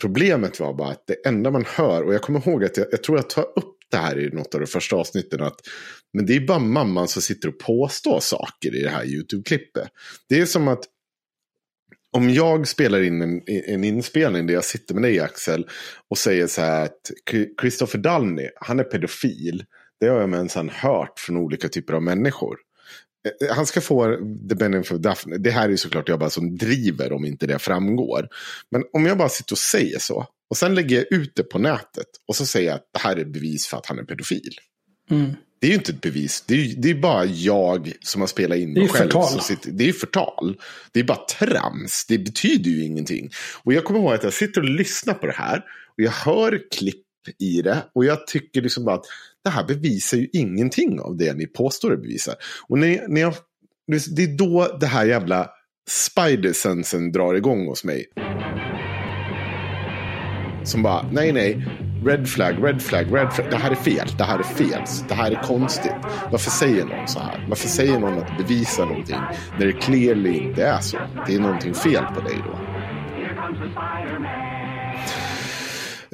Problemet 0.00 0.60
var 0.60 0.74
bara 0.74 0.90
att 0.90 1.06
det 1.06 1.26
enda 1.26 1.50
man 1.50 1.64
hör, 1.66 2.02
och 2.02 2.14
jag 2.14 2.22
kommer 2.22 2.48
ihåg 2.48 2.64
att 2.64 2.76
jag, 2.76 2.86
jag 2.90 3.02
tror 3.02 3.18
jag 3.18 3.30
tar 3.30 3.58
upp 3.58 3.76
det 3.90 3.96
här 3.96 4.18
i 4.18 4.30
något 4.30 4.54
av 4.54 4.60
de 4.60 4.66
första 4.66 4.96
avsnitten. 4.96 5.42
Att, 5.42 5.60
men 6.12 6.26
det 6.26 6.36
är 6.36 6.46
bara 6.46 6.58
mamman 6.58 7.08
som 7.08 7.22
sitter 7.22 7.48
och 7.48 7.58
påstår 7.58 8.20
saker 8.20 8.74
i 8.74 8.82
det 8.82 8.88
här 8.88 9.04
YouTube-klippet. 9.04 9.88
Det 10.28 10.40
är 10.40 10.46
som 10.46 10.68
att 10.68 10.84
om 12.10 12.30
jag 12.30 12.68
spelar 12.68 13.02
in 13.02 13.22
en, 13.22 13.42
en 13.46 13.84
inspelning 13.84 14.46
där 14.46 14.54
jag 14.54 14.64
sitter 14.64 14.94
med 14.94 15.02
dig 15.02 15.20
Axel 15.20 15.66
och 16.08 16.18
säger 16.18 16.46
så 16.46 16.60
här 16.60 16.84
att 16.84 17.10
Kristoffer 17.60 17.98
Dalny, 17.98 18.48
han 18.56 18.80
är 18.80 18.84
pedofil. 18.84 19.64
Det 20.00 20.06
har 20.06 20.20
jag 20.20 20.28
minsann 20.28 20.68
hört 20.68 21.18
från 21.18 21.36
olika 21.36 21.68
typer 21.68 21.94
av 21.94 22.02
människor. 22.02 22.56
Eh, 23.26 23.54
han 23.56 23.66
ska 23.66 23.80
få 23.80 24.16
the 24.48 24.54
benefit 24.54 24.92
of 24.92 24.98
Daphne. 24.98 25.38
Det 25.38 25.50
här 25.50 25.68
är 25.68 25.76
såklart 25.76 26.08
jag 26.08 26.18
bara 26.18 26.30
som 26.30 26.56
driver 26.58 27.12
om 27.12 27.24
inte 27.24 27.46
det 27.46 27.58
framgår. 27.58 28.28
Men 28.70 28.84
om 28.92 29.06
jag 29.06 29.18
bara 29.18 29.28
sitter 29.28 29.54
och 29.54 29.58
säger 29.58 29.98
så. 29.98 30.26
Och 30.50 30.56
sen 30.56 30.74
lägger 30.74 30.96
jag 30.96 31.20
ut 31.20 31.32
det 31.34 31.42
på 31.42 31.58
nätet. 31.58 32.06
Och 32.28 32.36
så 32.36 32.46
säger 32.46 32.68
jag 32.68 32.76
att 32.76 32.88
det 32.92 32.98
här 32.98 33.16
är 33.16 33.24
bevis 33.24 33.66
för 33.66 33.76
att 33.76 33.86
han 33.86 33.98
är 33.98 34.04
pedofil. 34.04 34.54
Mm. 35.10 35.32
Det 35.60 35.66
är 35.66 35.68
ju 35.68 35.76
inte 35.76 35.92
ett 35.92 36.00
bevis. 36.00 36.44
Det 36.46 36.54
är, 36.54 36.74
det 36.76 36.90
är 36.90 36.94
bara 36.94 37.24
jag 37.24 37.92
som 38.00 38.20
har 38.22 38.28
spelat 38.28 38.58
in 38.58 38.72
mig 38.72 38.88
själv. 38.88 39.10
Sitter, 39.40 39.70
det 39.70 39.88
är 39.88 39.92
förtal. 39.92 40.60
Det 40.92 41.00
är 41.00 41.04
bara 41.04 41.26
trams. 41.26 42.06
Det 42.08 42.18
betyder 42.18 42.70
ju 42.70 42.84
ingenting. 42.84 43.30
Och 43.62 43.72
jag 43.72 43.84
kommer 43.84 44.00
ihåg 44.00 44.12
att 44.12 44.24
jag 44.24 44.32
sitter 44.32 44.60
och 44.60 44.68
lyssnar 44.68 45.14
på 45.14 45.26
det 45.26 45.32
här. 45.32 45.58
Och 45.96 46.02
jag 46.02 46.10
hör 46.10 46.62
klipp 46.70 47.02
i 47.38 47.62
det. 47.62 47.84
Och 47.94 48.04
jag 48.04 48.26
tycker 48.26 48.62
liksom 48.62 48.84
bara 48.84 48.96
att 48.96 49.06
det 49.46 49.50
här 49.50 49.64
bevisar 49.64 50.16
ju 50.16 50.28
ingenting 50.32 51.00
av 51.00 51.16
det 51.16 51.34
ni 51.34 51.46
påstår 51.46 51.90
det 51.90 51.96
bevisar. 51.96 52.34
Och 52.68 52.78
när, 52.78 53.08
när 53.08 53.20
jag, 53.20 53.34
det 54.16 54.22
är 54.22 54.38
då 54.38 54.76
det 54.80 54.86
här 54.86 55.06
jävla 55.06 55.48
spider-sensen 55.90 57.12
drar 57.12 57.34
igång 57.34 57.66
hos 57.66 57.84
mig. 57.84 58.04
Som 60.64 60.82
bara, 60.82 61.08
nej 61.12 61.32
nej, 61.32 61.66
red 62.04 62.28
flag, 62.28 62.64
red 62.64 62.82
flag, 62.82 63.14
red 63.14 63.32
flag. 63.32 63.50
Det 63.50 63.56
här 63.56 63.70
är 63.70 63.74
fel, 63.74 64.08
det 64.18 64.24
här 64.24 64.38
är 64.38 64.42
fel, 64.42 64.82
det 65.08 65.14
här 65.14 65.30
är 65.30 65.42
konstigt. 65.42 65.96
Varför 66.30 66.50
säger 66.50 66.84
någon 66.84 67.08
så 67.08 67.18
här? 67.18 67.46
Varför 67.48 67.68
säger 67.68 68.00
någon 68.00 68.18
att 68.18 68.38
bevisa 68.38 68.84
någonting 68.84 69.20
när 69.58 69.66
det 69.66 69.72
clearly 69.72 70.38
inte 70.38 70.66
är 70.66 70.80
så? 70.80 70.98
Det 71.26 71.34
är 71.34 71.40
någonting 71.40 71.74
fel 71.74 72.04
på 72.14 72.20
dig 72.20 72.36
då. 72.46 72.58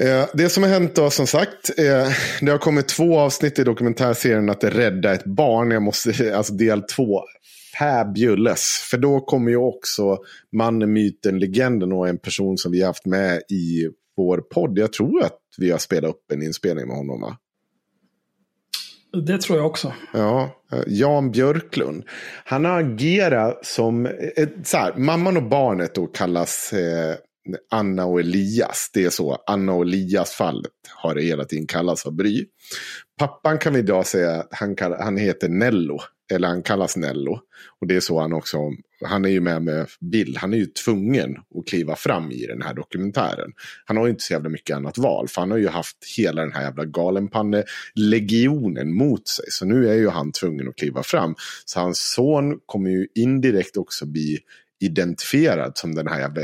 Eh, 0.03 0.27
det 0.35 0.49
som 0.49 0.63
har 0.63 0.71
hänt 0.71 0.95
då 0.95 1.11
som 1.11 1.27
sagt. 1.27 1.79
Eh, 1.79 2.09
det 2.41 2.51
har 2.51 2.59
kommit 2.59 2.89
två 2.89 3.19
avsnitt 3.19 3.59
i 3.59 3.65
dokumentärserien 3.65 4.51
att 4.51 4.65
rädda 4.65 5.13
ett 5.13 5.25
barn. 5.25 5.71
Jag 5.71 5.83
måste, 5.83 6.37
alltså 6.37 6.55
del 6.55 6.83
två. 6.83 7.23
Fabulous. 7.79 8.87
För 8.91 8.99
då 8.99 9.21
kommer 9.21 9.51
ju 9.51 9.57
också 9.57 10.19
mannen, 10.53 10.93
myten, 10.93 11.39
legenden 11.39 11.93
och 11.93 12.09
en 12.09 12.19
person 12.19 12.59
som 12.59 12.73
vi 12.73 12.81
har 12.81 12.87
haft 12.87 13.07
med 13.07 13.43
i 13.49 13.89
vår 14.17 14.39
podd. 14.39 14.79
Jag 14.79 14.93
tror 14.93 15.23
att 15.23 15.39
vi 15.59 15.71
har 15.71 15.79
spelat 15.79 16.11
upp 16.11 16.33
en 16.33 16.43
inspelning 16.43 16.87
med 16.87 16.97
honom 16.97 17.21
va? 17.21 17.37
Det 19.27 19.41
tror 19.41 19.59
jag 19.59 19.67
också. 19.67 19.93
Ja, 20.13 20.51
eh, 20.73 20.83
Jan 20.87 21.31
Björklund. 21.31 22.05
Han 22.45 22.65
har 22.65 22.81
agerat 22.81 23.67
som, 23.67 24.09
så 24.65 24.77
här, 24.77 24.95
mamman 24.97 25.37
och 25.37 25.49
barnet 25.49 25.95
då 25.95 26.07
kallas 26.07 26.73
eh, 26.73 27.17
Anna 27.71 28.05
och 28.05 28.21
Elias. 28.21 28.91
Det 28.95 29.05
är 29.05 29.11
så. 29.11 29.43
Anna 29.47 29.73
och 29.73 29.83
Elias-fallet 29.83 30.73
har 30.89 31.15
det 31.15 31.23
hela 31.23 31.45
tiden 31.45 31.67
kallats 31.67 32.07
av 32.07 32.13
Bry. 32.13 32.47
Pappan 33.19 33.59
kan 33.59 33.73
vi 33.73 33.79
idag 33.79 34.07
säga, 34.07 34.47
han, 34.51 34.77
kall, 34.77 34.97
han 35.01 35.17
heter 35.17 35.49
Nello. 35.49 36.01
Eller 36.33 36.49
han 36.49 36.63
kallas 36.63 36.97
Nello. 36.97 37.41
Och 37.81 37.87
det 37.87 37.97
är 37.97 38.01
så 38.01 38.21
han 38.21 38.33
också, 38.33 38.59
han 39.05 39.25
är 39.25 39.29
ju 39.29 39.41
med 39.41 39.63
med 39.63 39.87
Bill. 40.01 40.37
Han 40.37 40.53
är 40.53 40.57
ju 40.57 40.67
tvungen 40.67 41.37
att 41.59 41.67
kliva 41.67 41.97
fram 41.97 42.31
i 42.31 42.47
den 42.47 42.63
här 42.63 42.75
dokumentären. 42.75 43.53
Han 43.85 43.97
har 43.97 44.05
ju 44.05 44.11
inte 44.11 44.25
så 44.25 44.33
jävla 44.33 44.49
mycket 44.49 44.77
annat 44.77 44.99
val. 44.99 45.29
För 45.29 45.41
han 45.41 45.51
har 45.51 45.59
ju 45.59 45.69
haft 45.69 45.97
hela 46.17 46.43
den 46.43 46.53
här 46.53 46.63
jävla 46.63 46.85
galenpanne-legionen 46.85 48.95
mot 48.95 49.29
sig. 49.29 49.45
Så 49.49 49.65
nu 49.65 49.89
är 49.89 49.95
ju 49.95 50.09
han 50.09 50.33
tvungen 50.33 50.69
att 50.69 50.77
kliva 50.77 51.03
fram. 51.03 51.35
Så 51.65 51.81
hans 51.81 52.13
son 52.15 52.59
kommer 52.67 52.91
ju 52.91 53.07
indirekt 53.15 53.77
också 53.77 54.07
bli 54.07 54.39
identifierad 54.81 55.79
som 55.79 55.95
den 55.95 56.09
här 56.09 56.21
jävla 56.21 56.43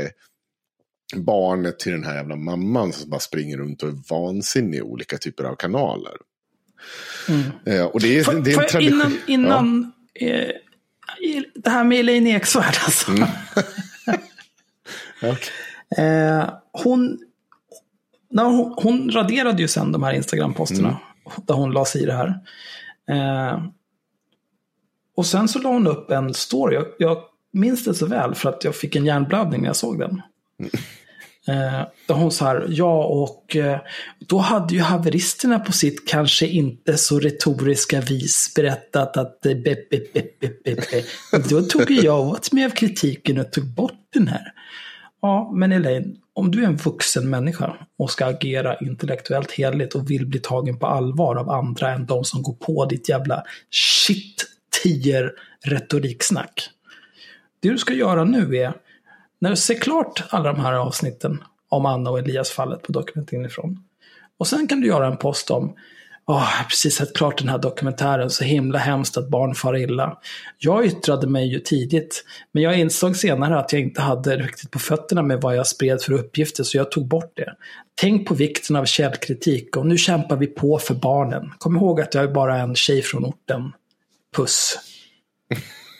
barnet 1.15 1.79
till 1.79 1.91
den 1.91 2.03
här 2.03 2.15
jävla 2.15 2.35
mamman 2.35 2.93
som 2.93 3.09
bara 3.09 3.19
springer 3.19 3.57
runt 3.57 3.83
och 3.83 3.89
är 3.89 3.95
vansinnig 4.09 4.77
i 4.77 4.81
olika 4.81 5.17
typer 5.17 5.43
av 5.43 5.55
kanaler. 5.55 6.13
Mm. 7.29 7.41
Eh, 7.65 7.85
och 7.85 7.99
det 7.99 8.19
är, 8.19 8.23
för, 8.23 8.33
det 8.41 8.53
är 8.53 8.63
en 8.63 8.69
tradition. 8.69 8.93
Innan, 8.93 9.17
innan 9.27 9.91
ja. 10.13 10.27
eh, 10.27 10.51
det 11.55 11.69
här 11.69 11.83
med 11.83 11.99
Elaine 11.99 12.27
Eksvärd 12.27 12.75
alltså. 12.85 13.11
Mm. 13.11 13.29
okay. 15.21 15.35
eh, 16.05 16.49
hon, 16.71 17.19
hon, 18.29 18.73
hon, 18.77 19.11
raderade 19.11 19.61
ju 19.61 19.67
sen 19.67 19.91
de 19.91 20.03
här 20.03 20.13
Instagram-posterna. 20.13 20.89
Mm. 20.89 21.01
Där 21.47 21.53
hon 21.53 21.71
la 21.71 21.85
sig 21.85 22.03
i 22.03 22.05
det 22.05 22.13
här. 22.13 22.39
Eh, 23.11 23.63
och 25.15 25.25
sen 25.25 25.47
så 25.47 25.59
la 25.59 25.69
hon 25.69 25.87
upp 25.87 26.11
en 26.11 26.33
story. 26.33 26.75
Jag, 26.75 26.85
jag 26.97 27.17
minns 27.51 27.83
det 27.83 27.93
så 27.93 28.05
väl 28.05 28.35
för 28.35 28.49
att 28.49 28.63
jag 28.63 28.75
fick 28.75 28.95
en 28.95 29.05
hjärnblödning 29.05 29.61
när 29.61 29.69
jag 29.69 29.75
såg 29.75 29.99
den. 29.99 30.21
Mm. 30.59 30.71
Eh, 31.49 32.15
hon 32.15 32.31
så 32.31 32.45
här, 32.45 32.65
ja 32.69 33.03
och 33.05 33.55
eh, 33.55 33.79
då 34.19 34.37
hade 34.37 34.73
ju 34.73 34.81
haveristerna 34.81 35.59
på 35.59 35.71
sitt 35.71 36.07
kanske 36.07 36.47
inte 36.47 36.97
så 36.97 37.19
retoriska 37.19 38.01
vis 38.01 38.51
berättat 38.55 39.17
att 39.17 39.45
eh, 39.45 39.53
be, 39.53 39.75
be, 39.89 39.99
be, 40.13 40.23
be, 40.39 40.49
be, 40.63 40.75
be. 40.75 41.03
Då 41.49 41.61
tog 41.61 41.91
jag 41.91 42.19
åt 42.19 42.51
mig 42.51 42.65
av 42.65 42.69
kritiken 42.69 43.39
och 43.39 43.51
tog 43.51 43.65
bort 43.65 44.07
den 44.13 44.27
här. 44.27 44.53
Ja, 45.21 45.51
men 45.55 45.71
Elaine, 45.71 46.15
om 46.33 46.51
du 46.51 46.63
är 46.63 46.67
en 46.67 46.77
vuxen 46.77 47.29
människa 47.29 47.75
och 47.97 48.11
ska 48.11 48.25
agera 48.25 48.77
intellektuellt 48.77 49.51
heligt 49.51 49.95
och 49.95 50.11
vill 50.11 50.25
bli 50.25 50.39
tagen 50.39 50.79
på 50.79 50.87
allvar 50.87 51.35
av 51.35 51.49
andra 51.49 51.93
än 51.93 52.05
de 52.05 52.23
som 52.23 52.43
går 52.43 52.53
på 52.53 52.85
ditt 52.85 53.09
jävla 53.09 53.43
shit 53.71 54.45
tier 54.83 55.31
retoriksnack. 55.65 56.69
Det 57.59 57.69
du 57.69 57.77
ska 57.77 57.93
göra 57.93 58.23
nu 58.23 58.57
är 58.57 58.73
när 59.39 59.49
du 59.49 59.55
ser 59.55 59.75
klart 59.75 60.23
alla 60.29 60.53
de 60.53 60.61
här 60.61 60.73
avsnitten 60.73 61.43
om 61.69 61.85
Anna 61.85 62.09
och 62.09 62.19
Elias-fallet 62.19 62.83
på 62.83 62.91
Dokument 62.91 63.33
inifrån. 63.33 63.83
Och 64.37 64.47
sen 64.47 64.67
kan 64.67 64.81
du 64.81 64.87
göra 64.87 65.07
en 65.07 65.17
post 65.17 65.51
om 65.51 65.75
Oh, 66.29 66.35
jag 66.35 66.41
har 66.41 66.63
precis 66.63 66.95
sett 66.95 67.15
klart 67.15 67.37
den 67.37 67.49
här 67.49 67.57
dokumentären, 67.57 68.29
så 68.29 68.43
himla 68.43 68.77
hemskt 68.77 69.17
att 69.17 69.29
barn 69.29 69.55
far 69.55 69.77
illa. 69.77 70.17
Jag 70.57 70.85
yttrade 70.85 71.27
mig 71.27 71.47
ju 71.47 71.59
tidigt, 71.59 72.23
men 72.51 72.63
jag 72.63 72.79
insåg 72.79 73.15
senare 73.15 73.59
att 73.59 73.73
jag 73.73 73.81
inte 73.81 74.01
hade 74.01 74.37
riktigt 74.37 74.71
på 74.71 74.79
fötterna 74.79 75.21
med 75.21 75.41
vad 75.41 75.55
jag 75.55 75.67
spred 75.67 76.01
för 76.01 76.13
uppgifter, 76.13 76.63
så 76.63 76.77
jag 76.77 76.91
tog 76.91 77.07
bort 77.07 77.31
det. 77.35 77.55
Tänk 78.01 78.27
på 78.27 78.33
vikten 78.33 78.75
av 78.75 78.85
källkritik 78.85 79.77
och 79.77 79.85
nu 79.85 79.97
kämpar 79.97 80.35
vi 80.37 80.47
på 80.47 80.79
för 80.79 80.93
barnen. 80.93 81.53
Kom 81.57 81.75
ihåg 81.75 82.01
att 82.01 82.13
jag 82.13 82.23
är 82.23 82.33
bara 82.33 82.57
en 82.57 82.75
tjej 82.75 83.01
från 83.01 83.25
orten. 83.25 83.71
Puss. 84.35 84.79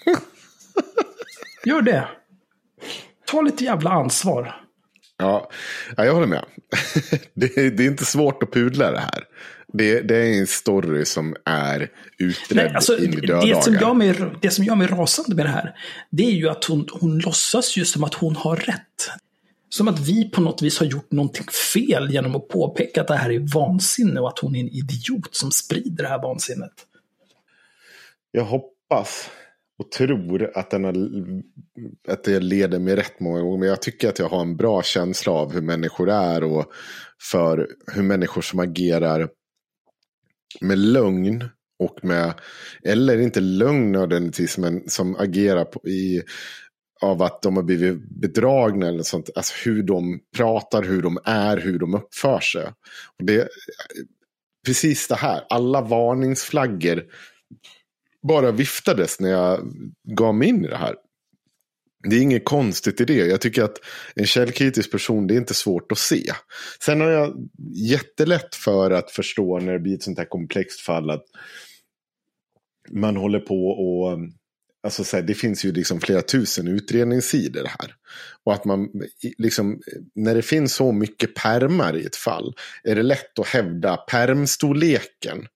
Gör 1.65 1.81
det. 1.81 2.07
Ta 3.31 3.41
lite 3.41 3.63
jävla 3.63 3.89
ansvar. 3.89 4.55
Ja, 5.17 5.49
ja 5.97 6.05
jag 6.05 6.13
håller 6.13 6.27
med. 6.27 6.45
det, 7.33 7.57
är, 7.57 7.71
det 7.71 7.83
är 7.83 7.87
inte 7.87 8.05
svårt 8.05 8.43
att 8.43 8.51
pudla 8.51 8.91
det 8.91 8.99
här. 8.99 9.23
Det, 9.73 10.01
det, 10.01 10.15
är 10.15 10.39
en 10.39 10.47
story 10.47 11.05
som 11.05 11.35
är 11.45 11.89
utredd 12.17 12.57
Nej, 12.65 12.75
alltså, 12.75 12.97
in 12.97 13.13
i 13.13 13.15
döddagar. 13.15 13.55
Det 13.55 13.63
som, 13.63 13.73
gör 13.73 13.93
mig, 13.93 14.15
det 14.41 14.51
som 14.51 14.65
gör 14.65 14.75
mig 14.75 14.87
rasande 14.87 15.35
med 15.35 15.45
det 15.45 15.49
här, 15.49 15.75
det 16.09 16.23
är 16.23 16.31
ju 16.31 16.49
att 16.49 16.65
hon, 16.65 16.87
hon 16.91 17.19
låtsas 17.19 17.77
ju 17.77 17.85
som 17.85 18.03
att 18.03 18.13
hon 18.13 18.35
har 18.35 18.55
rätt. 18.55 19.09
Som 19.69 19.87
att 19.87 19.99
vi 19.99 20.29
på 20.29 20.41
något 20.41 20.61
vis 20.61 20.79
har 20.79 20.85
gjort 20.85 21.11
någonting 21.11 21.45
fel 21.73 22.11
genom 22.11 22.35
att 22.35 22.47
påpeka 22.47 23.01
att 23.01 23.07
det 23.07 23.15
här 23.15 23.31
är 23.31 23.53
vansinne 23.53 24.19
och 24.19 24.27
att 24.29 24.39
hon 24.39 24.55
är 24.55 24.59
en 24.59 24.69
idiot 24.69 25.35
som 25.35 25.51
sprider 25.51 26.03
det 26.03 26.09
här 26.09 26.21
vansinnet. 26.21 26.73
Jag 28.31 28.43
hoppas 28.43 29.29
och 29.79 29.91
tror 29.91 30.51
att, 30.57 30.71
den 30.71 30.83
har, 30.83 30.95
att 32.07 32.23
det 32.23 32.39
leder 32.39 32.79
mig 32.79 32.95
rätt 32.95 33.19
många 33.19 33.41
gånger. 33.41 33.57
Men 33.57 33.69
jag 33.69 33.81
tycker 33.81 34.09
att 34.09 34.19
jag 34.19 34.29
har 34.29 34.41
en 34.41 34.57
bra 34.57 34.83
känsla 34.83 35.31
av 35.31 35.53
hur 35.53 35.61
människor 35.61 36.09
är 36.09 36.43
och 36.43 36.65
för 37.31 37.67
hur 37.93 38.03
människor 38.03 38.41
som 38.41 38.59
agerar 38.59 39.29
med 40.61 40.77
lögn 40.77 41.49
och 41.79 42.05
med, 42.05 42.33
eller 42.83 43.17
inte 43.21 43.39
lögn 43.39 43.91
nödvändigtvis, 43.91 44.57
men 44.57 44.89
som 44.89 45.15
agerar 45.15 45.65
på, 45.65 45.87
i, 45.87 46.23
av 47.01 47.21
att 47.21 47.41
de 47.41 47.55
har 47.55 47.63
blivit 47.63 48.09
bedragna 48.09 48.87
eller 48.87 49.03
sånt. 49.03 49.29
Alltså 49.35 49.53
hur 49.65 49.83
de 49.83 50.19
pratar, 50.37 50.83
hur 50.83 51.01
de 51.01 51.17
är, 51.25 51.57
hur 51.57 51.79
de 51.79 51.95
uppför 51.95 52.39
sig. 52.39 52.65
Och 53.19 53.25
det, 53.25 53.47
precis 54.65 55.07
det 55.07 55.15
här, 55.15 55.43
alla 55.49 55.81
varningsflaggor 55.81 57.03
bara 58.27 58.51
viftades 58.51 59.19
när 59.19 59.29
jag 59.29 59.73
gav 60.03 60.35
mig 60.35 60.47
in 60.47 60.65
i 60.65 60.67
det 60.67 60.77
här. 60.77 60.95
Det 62.09 62.15
är 62.15 62.21
inget 62.21 62.45
konstigt 62.45 63.01
i 63.01 63.05
det. 63.05 63.13
Jag 63.13 63.41
tycker 63.41 63.63
att 63.63 63.77
en 64.15 64.25
källkritisk 64.25 64.91
person, 64.91 65.27
det 65.27 65.33
är 65.33 65.37
inte 65.37 65.53
svårt 65.53 65.91
att 65.91 65.97
se. 65.97 66.23
Sen 66.85 67.01
har 67.01 67.09
jag 67.09 67.49
jättelätt 67.75 68.55
för 68.55 68.91
att 68.91 69.11
förstå 69.11 69.59
när 69.59 69.73
det 69.73 69.79
blir 69.79 69.95
ett 69.95 70.03
sånt 70.03 70.17
här 70.17 70.25
komplext 70.25 70.81
fall 70.81 71.09
att 71.09 71.25
man 72.91 73.15
håller 73.15 73.39
på 73.39 73.67
och 73.67 74.19
Alltså 74.83 75.03
så 75.03 75.17
här, 75.17 75.23
det 75.23 75.33
finns 75.33 75.65
ju 75.65 75.71
liksom 75.71 76.01
flera 76.01 76.21
tusen 76.21 76.67
utredningssidor 76.67 77.65
här. 77.65 77.95
Och 78.45 78.53
att 78.53 78.65
man, 78.65 78.89
liksom, 79.37 79.81
när 80.15 80.35
det 80.35 80.41
finns 80.41 80.73
så 80.73 80.91
mycket 80.91 81.35
permar 81.35 81.97
i 81.97 82.05
ett 82.05 82.15
fall, 82.15 82.53
är 82.83 82.95
det 82.95 83.03
lätt 83.03 83.39
att 83.39 83.47
hävda 83.47 83.97
permstorleken. 83.97 85.47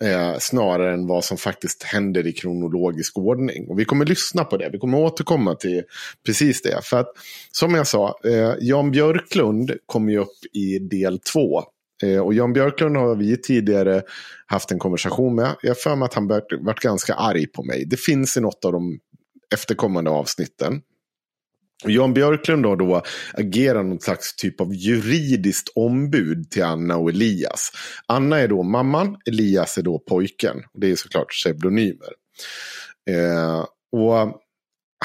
Eh, 0.00 0.38
snarare 0.38 0.94
än 0.94 1.06
vad 1.06 1.24
som 1.24 1.36
faktiskt 1.36 1.82
händer 1.82 2.26
i 2.26 2.32
kronologisk 2.32 3.18
ordning. 3.18 3.68
Och 3.68 3.78
vi 3.78 3.84
kommer 3.84 4.06
lyssna 4.06 4.44
på 4.44 4.56
det, 4.56 4.68
vi 4.72 4.78
kommer 4.78 4.98
återkomma 4.98 5.54
till 5.54 5.82
precis 6.26 6.62
det. 6.62 6.84
För 6.84 7.00
att, 7.00 7.12
som 7.52 7.74
jag 7.74 7.86
sa, 7.86 8.18
eh, 8.24 8.54
Jan 8.60 8.90
Björklund 8.90 9.72
kom 9.86 10.08
ju 10.08 10.18
upp 10.18 10.38
i 10.52 10.78
del 10.78 11.18
två 11.18 11.62
eh, 12.02 12.18
och 12.18 12.34
Jan 12.34 12.52
Björklund 12.52 12.96
har 12.96 13.16
vi 13.16 13.36
tidigare 13.36 14.02
haft 14.46 14.70
en 14.70 14.78
konversation 14.78 15.34
med. 15.34 15.56
Jag 15.62 15.70
har 15.70 15.74
för 15.74 15.96
mig 15.96 16.06
att 16.06 16.14
han 16.14 16.28
varit 16.60 16.80
ganska 16.80 17.14
arg 17.14 17.46
på 17.46 17.62
mig. 17.62 17.84
Det 17.86 18.00
finns 18.00 18.36
i 18.36 18.40
något 18.40 18.64
av 18.64 18.72
de 18.72 18.98
efterkommande 19.54 20.10
avsnitten. 20.10 20.82
Jan 21.84 22.14
Björklund 22.14 22.66
har 22.66 22.76
då 22.76 23.02
agerat 23.32 23.86
någon 23.86 24.00
slags 24.00 24.36
typ 24.36 24.60
av 24.60 24.74
juridiskt 24.74 25.68
ombud 25.74 26.50
till 26.50 26.64
Anna 26.64 26.96
och 26.96 27.10
Elias. 27.10 27.72
Anna 28.06 28.38
är 28.38 28.48
då 28.48 28.62
mamman, 28.62 29.16
Elias 29.26 29.78
är 29.78 29.82
då 29.82 29.98
pojken. 29.98 30.62
Det 30.74 30.90
är 30.90 30.96
såklart 30.96 31.30
pseudonymer. 31.30 32.12
Eh, 33.10 33.64
och 33.92 34.40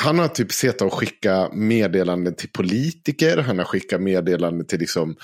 han 0.02 0.20
har 0.20 0.28
typ 0.28 0.52
sett 0.52 0.82
och 0.82 0.94
skicka 0.94 1.50
meddelanden 1.54 2.36
till 2.36 2.50
politiker. 2.50 3.38
Han 3.38 3.58
har 3.58 3.66
skickat 3.66 4.02
meddelanden 4.02 4.68
till 4.68 4.80
liksom 4.80 5.10
eh, 5.10 5.16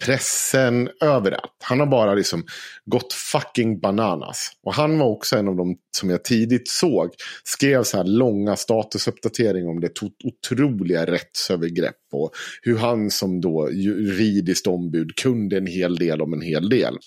pressen, 0.00 0.90
överallt. 1.00 1.56
Han 1.62 1.80
har 1.80 1.86
bara 1.86 2.14
liksom 2.14 2.44
gått 2.84 3.12
fucking 3.12 3.80
bananas. 3.80 4.52
Och 4.62 4.74
han 4.74 4.98
var 4.98 5.06
också 5.06 5.36
en 5.36 5.48
av 5.48 5.56
de 5.56 5.76
som 5.96 6.10
jag 6.10 6.24
tidigt 6.24 6.68
såg 6.68 7.10
skrev 7.44 7.82
så 7.82 7.96
här 7.96 8.04
långa 8.04 8.56
statusuppdateringar 8.56 9.70
om 9.70 9.80
det 9.80 10.02
otroliga 10.24 11.06
rättsövergrepp 11.06 11.96
och 12.12 12.32
hur 12.62 12.78
han 12.78 13.10
som 13.10 13.40
då 13.40 13.70
juridiskt 13.72 14.66
ombud 14.66 15.16
kunde 15.16 15.56
en 15.56 15.66
hel 15.66 15.96
del 15.96 16.22
om 16.22 16.32
en 16.32 16.42
hel 16.42 16.68
del. 16.68 16.98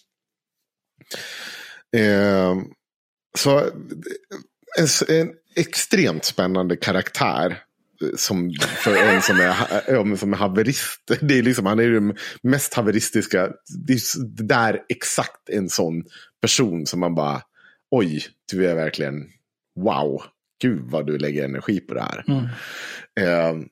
Eh, 1.96 2.56
så 3.38 3.60
en, 4.80 4.88
en 5.18 5.32
extremt 5.56 6.26
spännande 6.26 6.76
karaktär 6.76 7.64
som 8.16 8.54
för 8.60 8.95
en 8.95 9.22
som 9.22 9.39
är, 9.39 10.16
som 10.16 10.34
är 10.34 10.38
haverist. 10.38 11.12
Det 11.22 11.38
är 11.38 11.43
liksom, 11.43 11.66
han 11.66 11.80
är 11.80 11.89
den 11.89 12.18
mest 12.43 12.74
haveristiska. 12.74 13.49
Det 13.88 13.93
är 13.93 14.43
där 14.43 14.80
exakt 14.89 15.49
en 15.49 15.70
sån 15.70 16.04
person 16.41 16.86
som 16.86 16.99
man 16.99 17.16
bara, 17.16 17.41
oj, 17.91 18.26
du 18.51 18.68
är 18.68 18.76
verkligen, 18.76 19.24
wow, 19.80 20.24
gud 20.62 20.82
vad 20.84 21.08
du 21.08 21.18
lägger 21.18 21.45
energi 21.45 21.80
på 21.80 21.93
det 21.93 22.01
här. 22.01 22.24
Mm. 22.28 22.45
Eh, 23.20 23.66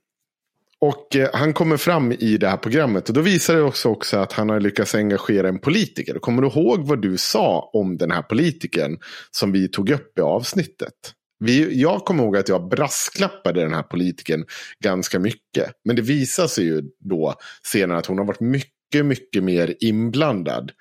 och 0.82 1.16
eh, 1.16 1.30
han 1.34 1.54
kommer 1.54 1.78
fram 1.78 2.12
i 2.12 2.38
det 2.38 2.50
här 2.50 2.58
programmet 2.58 3.10
och 3.10 3.16
då 3.16 3.22
visar 3.22 3.56
det 3.56 3.62
också, 3.62 3.90
också 3.90 4.18
att 4.18 4.34
han 4.34 4.50
har 4.50 4.60
lyckats 4.60 4.96
engagera 4.96 5.50
en 5.50 5.60
politiker. 5.60 6.20
Kommer 6.20 6.42
du 6.42 6.48
ihåg 6.48 6.88
vad 6.88 7.02
du 7.02 7.18
sa 7.18 7.70
om 7.74 7.98
den 7.98 8.12
här 8.12 8.22
politikern 8.22 9.00
som 9.32 9.52
vi 9.52 9.68
tog 9.68 9.90
upp 9.90 10.18
i 10.18 10.22
avsnittet? 10.22 11.14
Vi, 11.44 11.82
jag 11.82 12.06
kommer 12.06 12.24
ihåg 12.24 12.38
att 12.38 12.50
jag 12.50 12.70
brasklappade 12.70 13.62
den 13.62 13.74
här 13.74 13.84
politiken 13.84 14.46
ganska 14.84 15.20
mycket. 15.20 15.72
Men 15.84 15.96
det 15.96 16.02
visar 16.02 16.48
sig 16.48 16.66
ju 16.66 16.84
då 17.00 17.36
senare 17.64 17.98
att 17.98 18.06
hon 18.06 18.18
har 18.18 18.26
varit 18.26 18.40
mycket, 18.40 19.06
mycket 19.06 19.44
mer 19.44 19.76
inblandad 19.80 20.72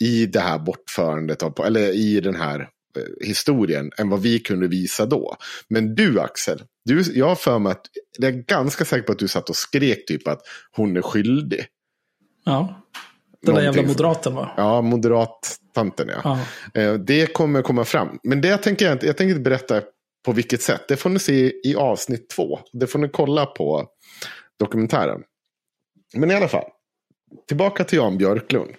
i 0.00 0.26
det 0.26 0.40
här 0.40 0.58
bortförandet, 0.58 1.42
av, 1.42 1.54
eller 1.66 1.92
i 1.94 2.20
den 2.20 2.34
här 2.34 2.60
eh, 2.60 3.26
historien 3.26 3.90
än 3.98 4.08
vad 4.08 4.22
vi 4.22 4.38
kunde 4.38 4.68
visa 4.68 5.06
då. 5.06 5.36
Men 5.68 5.94
du 5.94 6.20
Axel, 6.20 6.62
du, 6.84 7.02
jag 7.14 7.28
har 7.28 7.36
för 7.36 7.58
mig 7.58 7.72
att, 7.72 7.86
jag 8.18 8.34
är 8.34 8.36
ganska 8.36 8.84
säker 8.84 9.02
på 9.02 9.12
att 9.12 9.18
du 9.18 9.28
satt 9.28 9.50
och 9.50 9.56
skrek 9.56 10.06
typ 10.06 10.28
att 10.28 10.40
hon 10.72 10.96
är 10.96 11.02
skyldig. 11.02 11.66
Ja, 12.44 12.86
den 13.42 13.54
där 13.54 13.62
jävla 13.62 13.82
moderaten 13.82 14.34
va? 14.34 14.50
Ja, 14.56 14.82
moderat-tanten 14.82 16.08
ja. 16.08 16.38
ja. 16.74 16.80
Eh, 16.80 16.94
det 16.94 17.32
kommer 17.32 17.62
komma 17.62 17.84
fram. 17.84 18.18
Men 18.22 18.40
det 18.40 18.56
tänker 18.56 18.84
jag 18.84 18.94
inte, 18.94 19.06
jag 19.06 19.16
tänker 19.16 19.30
inte 19.30 19.50
berätta 19.50 19.82
på 20.24 20.32
vilket 20.32 20.62
sätt? 20.62 20.88
Det 20.88 20.96
får 20.96 21.10
ni 21.10 21.18
se 21.18 21.52
i 21.68 21.74
avsnitt 21.76 22.28
två. 22.28 22.60
Det 22.72 22.86
får 22.86 22.98
ni 22.98 23.08
kolla 23.08 23.46
på 23.46 23.86
dokumentären. 24.58 25.22
Men 26.14 26.30
i 26.30 26.34
alla 26.34 26.48
fall. 26.48 26.70
Tillbaka 27.48 27.84
till 27.84 27.98
Jan 27.98 28.18
Björklund. 28.18 28.70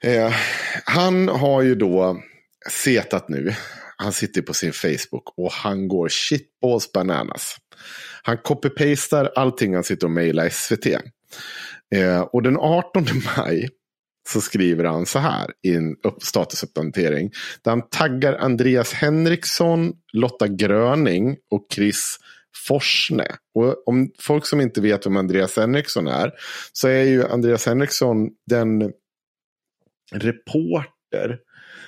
Eh, 0.00 0.34
han 0.84 1.28
har 1.28 1.62
ju 1.62 1.74
då 1.74 2.22
setat 2.70 3.28
nu. 3.28 3.54
Han 3.96 4.12
sitter 4.12 4.42
på 4.42 4.54
sin 4.54 4.72
Facebook 4.72 5.38
och 5.38 5.52
han 5.52 5.88
går 5.88 6.08
shitballs 6.08 6.92
bananas. 6.92 7.56
Han 8.22 8.36
copy-pastar 8.36 9.32
allting 9.36 9.74
han 9.74 9.84
sitter 9.84 10.06
och 10.06 10.10
mejlar 10.10 10.48
SVT. 10.48 10.86
Eh, 11.94 12.20
och 12.20 12.42
den 12.42 12.56
18 12.56 13.06
maj 13.36 13.68
så 14.28 14.40
skriver 14.40 14.84
han 14.84 15.06
så 15.06 15.18
här 15.18 15.52
i 15.62 15.74
en 15.74 15.96
statusuppdatering. 16.22 17.32
Där 17.62 17.70
han 17.70 17.88
taggar 17.88 18.32
Andreas 18.32 18.92
Henriksson, 18.92 19.92
Lotta 20.12 20.48
Gröning 20.48 21.36
och 21.50 21.66
Chris 21.72 22.18
Forsne. 22.66 23.26
Och 23.54 23.88
om 23.88 24.10
folk 24.20 24.46
som 24.46 24.60
inte 24.60 24.80
vet 24.80 25.06
vem 25.06 25.16
Andreas 25.16 25.56
Henriksson 25.56 26.06
är. 26.06 26.32
Så 26.72 26.88
är 26.88 27.02
ju 27.02 27.24
Andreas 27.26 27.66
Henriksson 27.66 28.30
den 28.46 28.92
reporter 30.12 31.38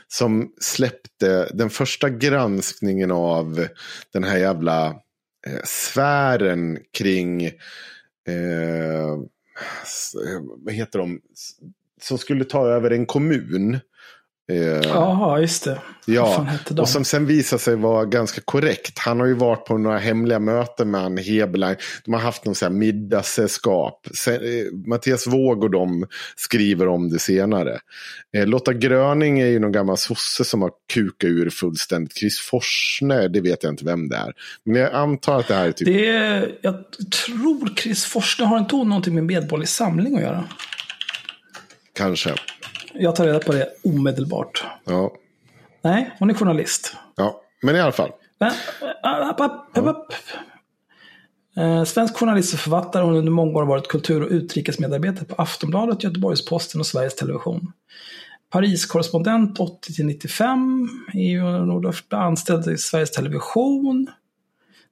som 0.09 0.53
släppte 0.61 1.51
den 1.55 1.71
första 1.71 2.11
granskningen 2.11 3.11
av 3.11 3.67
den 4.13 4.25
här 4.25 4.39
jävla 4.39 4.87
eh, 5.47 5.63
sfären 5.65 6.79
kring 6.99 7.45
eh, 8.29 9.17
vad 10.57 10.75
heter 10.75 10.99
de? 10.99 11.21
Som 12.09 12.19
skulle 12.19 12.45
ta 12.45 12.67
över 12.67 12.91
en 12.91 13.07
kommun. 13.07 13.81
Eh, 14.53 14.89
Jaha, 14.89 15.41
just 15.41 15.65
det. 15.65 15.79
Ja, 16.09 16.47
och 16.79 16.89
som 16.89 17.05
sen 17.05 17.27
visade 17.27 17.63
sig 17.63 17.77
vara 17.77 18.05
ganska 18.05 18.41
korrekt. 18.45 18.99
Han 18.99 19.21
har 19.21 19.27
ju 19.27 19.35
varit 19.35 19.65
på 19.65 19.79
några 19.79 19.99
hemliga 19.99 20.39
möten 20.39 20.91
med 20.91 21.01
Ann 21.01 21.19
Heberlein. 21.19 21.77
De 22.05 22.15
har 22.15 22.21
haft 22.21 22.45
någon 22.45 22.55
sån 22.55 22.73
här 22.73 22.79
middagssällskap. 22.79 24.07
Eh, 24.29 24.39
Mattias 24.87 25.27
Våg 25.27 25.65
och 25.65 25.71
de 25.71 26.07
skriver 26.37 26.89
om 26.89 27.09
det 27.09 27.19
senare. 27.19 27.79
Eh, 28.37 28.47
Lotta 28.47 28.73
Gröning 28.73 29.41
är 29.41 29.47
ju 29.47 29.59
någon 29.59 29.73
gammal 29.73 29.97
sosse 29.97 30.45
som 30.45 30.63
har 30.63 30.71
kukat 30.93 31.29
ur 31.29 31.51
fullständigt. 31.51 32.17
Chris 32.17 32.41
Forsne, 32.41 33.29
det 33.29 33.41
vet 33.41 33.63
jag 33.63 33.73
inte 33.73 33.85
vem 33.85 34.09
det 34.09 34.17
är. 34.17 34.33
Men 34.65 34.81
jag 34.81 34.95
antar 34.95 35.39
att 35.41 35.49
det 35.49 35.55
här 35.55 35.69
är 35.69 35.73
typ... 35.73 35.87
Det 35.87 36.09
är, 36.09 36.59
jag 36.61 36.75
tror 37.27 37.77
Chris 37.77 38.05
Forsne 38.05 38.45
har 38.45 38.59
inte 38.59 38.75
hon 38.75 38.89
någonting 38.89 39.15
med 39.15 39.25
Medborgerlig 39.25 39.69
Samling 39.69 40.17
att 40.17 40.23
göra. 40.23 40.45
Kanske. 41.97 42.35
Jag 42.95 43.17
tar 43.17 43.27
reda 43.27 43.39
på 43.39 43.53
det 43.53 43.69
omedelbart. 43.85 44.65
Ja. 44.85 45.13
Nej, 45.83 46.11
hon 46.19 46.31
är 46.31 46.35
journalist. 46.35 46.97
Ja, 47.17 47.41
men 47.63 47.77
i 47.77 47.81
alla 47.81 47.93
fall. 47.93 48.13
Men, 48.39 48.53
upp, 49.31 49.41
upp, 49.75 49.87
upp. 49.87 50.13
Eh, 51.57 51.85
svensk 51.85 52.17
journalist 52.17 52.55
och 52.55 52.61
författare. 52.61 53.05
Har 53.05 53.15
under 53.15 53.33
många 53.33 53.59
år 53.59 53.67
varit 53.67 53.89
kultur 53.89 54.23
och 54.23 54.31
utrikesmedarbetare 54.31 55.25
på 55.25 55.35
Aftonbladet, 55.43 56.05
Göteborgs-Posten 56.05 56.81
och 56.81 56.87
Sveriges 56.87 57.17
Television. 57.17 57.73
Paris-korrespondent 58.51 59.59
80-95. 59.59 60.89
EU 61.15 61.93
anställd 62.11 62.69
i 62.69 62.79
Sveriges 62.79 63.11
Television. 63.11 64.07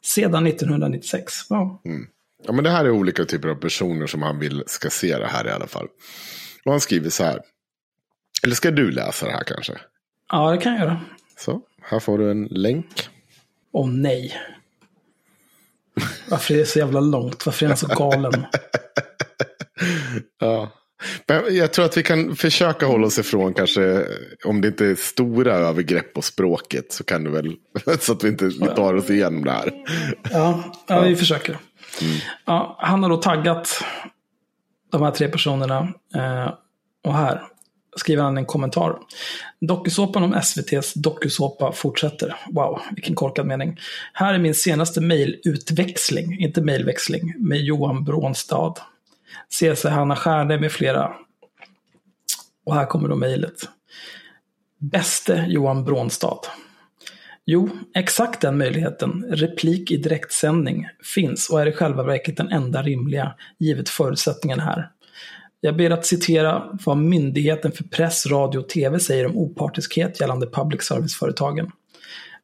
Sedan 0.04 0.46
1996. 0.46 1.32
Ja. 1.48 1.82
Mm. 1.84 2.06
ja, 2.46 2.52
men 2.52 2.64
det 2.64 2.70
här 2.70 2.84
är 2.84 2.90
olika 2.90 3.24
typer 3.24 3.48
av 3.48 3.54
personer 3.54 4.06
som 4.06 4.22
han 4.22 4.38
vill 4.38 4.62
ska 4.66 4.90
se 4.90 5.18
det 5.18 5.26
här 5.26 5.46
i 5.46 5.50
alla 5.50 5.66
fall. 5.66 5.88
Och 6.64 6.70
han 6.70 6.80
skriver 6.80 7.10
så 7.10 7.24
här. 7.24 7.40
Eller 8.42 8.54
ska 8.54 8.70
du 8.70 8.90
läsa 8.90 9.26
det 9.26 9.32
här 9.32 9.44
kanske? 9.44 9.72
Ja, 10.32 10.50
det 10.50 10.58
kan 10.58 10.72
jag 10.72 10.80
göra. 10.80 11.00
Så, 11.38 11.60
här 11.82 12.00
får 12.00 12.18
du 12.18 12.30
en 12.30 12.44
länk. 12.44 13.08
Åh 13.72 13.88
nej. 13.88 14.40
Varför 16.28 16.54
är 16.54 16.58
det 16.58 16.66
så 16.66 16.78
jävla 16.78 17.00
långt? 17.00 17.46
Varför 17.46 17.66
är 17.66 17.68
han 17.68 17.76
så 17.76 17.86
galen? 17.86 18.32
ja. 20.40 20.72
Men 21.26 21.56
jag 21.56 21.72
tror 21.72 21.84
att 21.84 21.96
vi 21.96 22.02
kan 22.02 22.36
försöka 22.36 22.86
hålla 22.86 23.06
oss 23.06 23.18
ifrån 23.18 23.54
kanske, 23.54 24.06
om 24.44 24.60
det 24.60 24.68
inte 24.68 24.86
är 24.86 24.94
stora 24.94 25.54
övergrepp 25.54 26.12
på 26.14 26.22
språket 26.22 26.92
så 26.92 27.04
kan 27.04 27.24
du 27.24 27.30
väl, 27.30 27.56
så 28.00 28.12
att 28.12 28.24
vi 28.24 28.28
inte 28.28 28.50
tar 28.50 28.94
oss 28.94 29.10
igenom 29.10 29.44
det 29.44 29.50
här. 29.50 29.72
Ja, 30.30 30.64
ja 30.86 31.00
vi 31.00 31.16
försöker. 31.16 31.58
Mm. 32.02 32.16
Ja, 32.44 32.78
han 32.80 33.02
har 33.02 33.10
då 33.10 33.16
taggat 33.16 33.84
de 34.98 35.04
här 35.04 35.10
tre 35.10 35.28
personerna. 35.28 35.94
Eh, 36.14 36.54
och 37.04 37.14
här. 37.14 37.42
skriver 37.96 38.22
han 38.22 38.38
en 38.38 38.46
kommentar. 38.46 38.98
Dokusåpan 39.60 40.22
om 40.22 40.34
SVTs 40.34 40.94
dokusåpa 40.94 41.72
fortsätter. 41.72 42.36
Wow, 42.50 42.80
vilken 42.94 43.14
korkad 43.14 43.46
mening. 43.46 43.78
Här 44.12 44.34
är 44.34 44.38
min 44.38 44.54
senaste 44.54 45.00
mejlutväxling, 45.00 46.38
inte 46.40 46.60
mejlväxling, 46.60 47.34
med 47.38 47.60
Johan 47.60 48.04
Brånstad. 48.04 48.74
CC 49.48 49.84
Hanna 49.84 50.16
Stjärne 50.16 50.58
med 50.60 50.72
flera. 50.72 51.12
Och 52.64 52.74
här 52.74 52.86
kommer 52.86 53.08
då 53.08 53.16
mejlet. 53.16 53.68
Bäste 54.78 55.44
Johan 55.48 55.84
Brånstad. 55.84 56.40
Jo, 57.46 57.68
exakt 57.94 58.40
den 58.40 58.58
möjligheten, 58.58 59.24
replik 59.28 59.90
i 59.90 59.96
direktsändning, 59.96 60.88
finns 61.14 61.50
och 61.50 61.60
är 61.60 61.66
i 61.66 61.72
själva 61.72 62.02
verket 62.02 62.36
den 62.36 62.48
enda 62.48 62.82
rimliga, 62.82 63.34
givet 63.58 63.88
förutsättningen 63.88 64.60
här. 64.60 64.90
Jag 65.60 65.76
ber 65.76 65.90
att 65.90 66.06
citera 66.06 66.78
vad 66.84 66.96
Myndigheten 66.96 67.72
för 67.72 67.84
press, 67.84 68.26
radio 68.26 68.58
och 68.58 68.68
tv 68.68 69.00
säger 69.00 69.26
om 69.26 69.36
opartiskhet 69.36 70.20
gällande 70.20 70.46
public 70.46 70.82
service-företagen. 70.82 71.70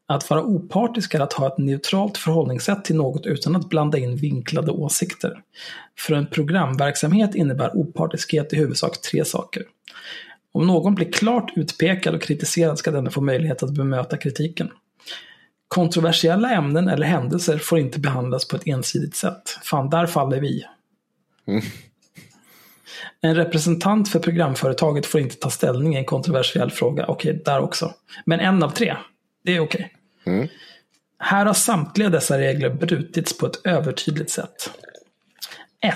Att 0.06 0.30
vara 0.30 0.42
opartisk 0.42 1.14
är 1.14 1.20
att 1.20 1.32
ha 1.32 1.46
ett 1.46 1.58
neutralt 1.58 2.18
förhållningssätt 2.18 2.84
till 2.84 2.96
något 2.96 3.26
utan 3.26 3.56
att 3.56 3.68
blanda 3.68 3.98
in 3.98 4.16
vinklade 4.16 4.70
åsikter. 4.72 5.42
För 5.98 6.14
en 6.14 6.26
programverksamhet 6.26 7.34
innebär 7.34 7.76
opartiskhet 7.76 8.52
i 8.52 8.56
huvudsak 8.56 9.00
tre 9.00 9.24
saker. 9.24 9.62
Om 10.52 10.66
någon 10.66 10.94
blir 10.94 11.12
klart 11.12 11.52
utpekad 11.56 12.14
och 12.14 12.22
kritiserad 12.22 12.78
ska 12.78 12.90
denna 12.90 13.10
få 13.10 13.20
möjlighet 13.20 13.62
att 13.62 13.74
bemöta 13.74 14.16
kritiken. 14.16 14.70
Kontroversiella 15.70 16.50
ämnen 16.50 16.88
eller 16.88 17.06
händelser 17.06 17.58
får 17.58 17.78
inte 17.78 18.00
behandlas 18.00 18.48
på 18.48 18.56
ett 18.56 18.66
ensidigt 18.66 19.16
sätt. 19.16 19.58
Fan, 19.62 19.90
där 19.90 20.06
faller 20.06 20.40
vi. 20.40 20.64
Mm. 21.46 21.62
En 23.20 23.34
representant 23.34 24.08
för 24.08 24.18
programföretaget 24.18 25.06
får 25.06 25.20
inte 25.20 25.36
ta 25.36 25.50
ställning 25.50 25.94
i 25.94 25.98
en 25.98 26.04
kontroversiell 26.04 26.70
fråga. 26.70 27.06
Okej, 27.06 27.42
där 27.44 27.60
också. 27.60 27.94
Men 28.24 28.40
en 28.40 28.62
av 28.62 28.70
tre, 28.70 28.96
det 29.44 29.56
är 29.56 29.60
okej. 29.60 29.92
Mm. 30.26 30.48
Här 31.18 31.46
har 31.46 31.54
samtliga 31.54 32.08
dessa 32.08 32.38
regler 32.38 32.70
brutits 32.70 33.38
på 33.38 33.46
ett 33.46 33.66
övertydligt 33.66 34.30
sätt. 34.30 34.70
1. 35.80 35.94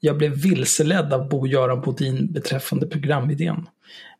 Jag 0.00 0.18
blev 0.18 0.30
vilseledd 0.30 1.12
av 1.12 1.28
Bo-Göran 1.28 1.80
Bodin 1.80 2.32
beträffande 2.32 2.86
programidén. 2.86 3.68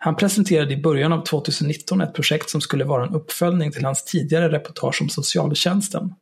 Han 0.05 0.17
presenterade 0.17 0.75
i 0.75 0.77
början 0.77 1.13
av 1.13 1.25
2019 1.25 2.01
ett 2.01 2.15
projekt 2.15 2.51
som 2.51 2.61
skulle 2.61 2.85
vara 2.85 3.07
en 3.07 3.15
uppföljning 3.15 3.73
till 3.73 3.85
hans 3.85 4.05
tidigare 4.05 4.53
reportage 4.53 5.03
om 5.03 5.09
socialtjänsten. 5.09 6.15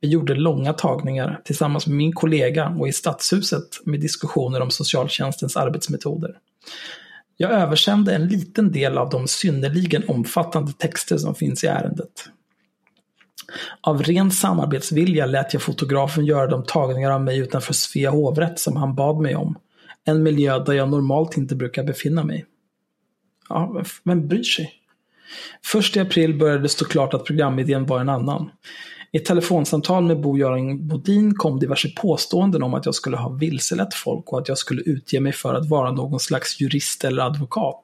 Vi 0.00 0.08
gjorde 0.08 0.34
långa 0.34 0.72
tagningar 0.72 1.40
tillsammans 1.44 1.86
med 1.86 1.96
min 1.96 2.12
kollega 2.12 2.68
och 2.68 2.88
i 2.88 2.92
Stadshuset 2.92 3.62
med 3.84 4.00
diskussioner 4.00 4.60
om 4.60 4.70
socialtjänstens 4.70 5.56
arbetsmetoder. 5.56 6.38
Jag 7.36 7.50
översände 7.50 8.14
en 8.14 8.26
liten 8.26 8.72
del 8.72 8.98
av 8.98 9.10
de 9.10 9.28
synnerligen 9.28 10.08
omfattande 10.08 10.72
texter 10.72 11.16
som 11.16 11.34
finns 11.34 11.64
i 11.64 11.66
ärendet. 11.66 12.28
Av 13.80 14.02
ren 14.02 14.30
samarbetsvilja 14.30 15.26
lät 15.26 15.52
jag 15.52 15.62
fotografen 15.62 16.24
göra 16.24 16.46
de 16.46 16.64
tagningar 16.64 17.10
av 17.10 17.20
mig 17.20 17.38
utanför 17.38 17.74
Svea 17.74 18.10
hovrätt 18.10 18.58
som 18.58 18.76
han 18.76 18.94
bad 18.94 19.20
mig 19.20 19.36
om. 19.36 19.58
En 20.04 20.22
miljö 20.22 20.58
där 20.64 20.72
jag 20.72 20.88
normalt 20.88 21.36
inte 21.36 21.56
brukar 21.56 21.84
befinna 21.84 22.24
mig. 22.24 22.46
Ja, 23.52 23.82
vem 24.04 24.28
bryr 24.28 24.42
sig? 24.42 24.72
Först 25.64 25.96
i 25.96 26.00
april 26.00 26.38
började 26.38 26.62
det 26.62 26.68
stå 26.68 26.84
klart 26.84 27.14
att 27.14 27.24
programidén 27.24 27.86
var 27.86 28.00
en 28.00 28.08
annan. 28.08 28.50
I 29.12 29.16
ett 29.16 29.24
telefonsamtal 29.24 30.04
med 30.04 30.20
Bo-Göran 30.20 30.88
Bodin 30.88 31.34
kom 31.34 31.58
diverse 31.58 31.88
påståenden 31.88 32.62
om 32.62 32.74
att 32.74 32.86
jag 32.86 32.94
skulle 32.94 33.16
ha 33.16 33.28
vilselett 33.28 33.94
folk 33.94 34.32
och 34.32 34.38
att 34.38 34.48
jag 34.48 34.58
skulle 34.58 34.82
utge 34.82 35.20
mig 35.20 35.32
för 35.32 35.54
att 35.54 35.68
vara 35.68 35.92
någon 35.92 36.20
slags 36.20 36.60
jurist 36.60 37.04
eller 37.04 37.22
advokat. 37.22 37.82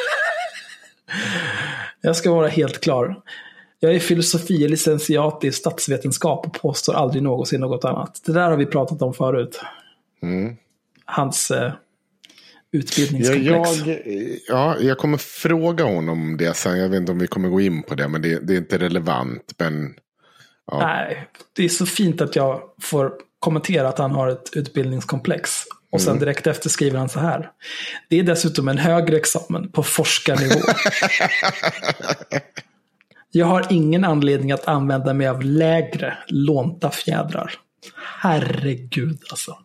jag 2.00 2.16
ska 2.16 2.32
vara 2.32 2.48
helt 2.48 2.80
klar. 2.80 3.22
Jag 3.80 3.94
är 3.94 3.98
filosofie 3.98 4.68
licentiat 4.68 5.44
i 5.44 5.52
statsvetenskap 5.52 6.46
och 6.46 6.60
påstår 6.60 6.94
aldrig 6.94 7.22
någonsin 7.22 7.60
något 7.60 7.84
annat. 7.84 8.22
Det 8.26 8.32
där 8.32 8.50
har 8.50 8.56
vi 8.56 8.66
pratat 8.66 9.02
om 9.02 9.14
förut. 9.14 9.60
Mm. 10.22 10.56
Hans 11.04 11.50
eh, 11.50 11.72
utbildningskomplex. 12.72 13.86
Ja 13.86 13.92
jag, 13.92 14.38
ja, 14.48 14.76
jag 14.80 14.98
kommer 14.98 15.18
fråga 15.18 15.84
honom 15.84 16.22
om 16.22 16.36
det 16.36 16.56
sen. 16.56 16.78
Jag 16.78 16.88
vet 16.88 17.00
inte 17.00 17.12
om 17.12 17.18
vi 17.18 17.26
kommer 17.26 17.48
gå 17.48 17.60
in 17.60 17.82
på 17.82 17.94
det, 17.94 18.08
men 18.08 18.22
det, 18.22 18.46
det 18.46 18.52
är 18.52 18.58
inte 18.58 18.78
relevant. 18.78 19.54
Men, 19.58 19.94
ja. 20.66 20.78
Nej, 20.78 21.28
det 21.52 21.64
är 21.64 21.68
så 21.68 21.86
fint 21.86 22.20
att 22.20 22.36
jag 22.36 22.60
får 22.80 23.12
kommentera 23.38 23.88
att 23.88 23.98
han 23.98 24.10
har 24.10 24.28
ett 24.28 24.50
utbildningskomplex. 24.52 25.50
Och 25.90 26.00
sen 26.00 26.10
mm. 26.10 26.20
direkt 26.20 26.46
efter 26.46 26.68
skriver 26.68 26.98
han 26.98 27.08
så 27.08 27.20
här. 27.20 27.50
Det 28.08 28.18
är 28.18 28.22
dessutom 28.22 28.68
en 28.68 28.78
högre 28.78 29.16
examen 29.16 29.72
på 29.72 29.82
forskarnivå. 29.82 30.60
jag 33.30 33.46
har 33.46 33.66
ingen 33.70 34.04
anledning 34.04 34.52
att 34.52 34.68
använda 34.68 35.14
mig 35.14 35.28
av 35.28 35.42
lägre 35.42 36.18
lånta 36.28 36.90
fjädrar. 36.90 37.54
Herregud 38.20 39.18
alltså. 39.30 39.58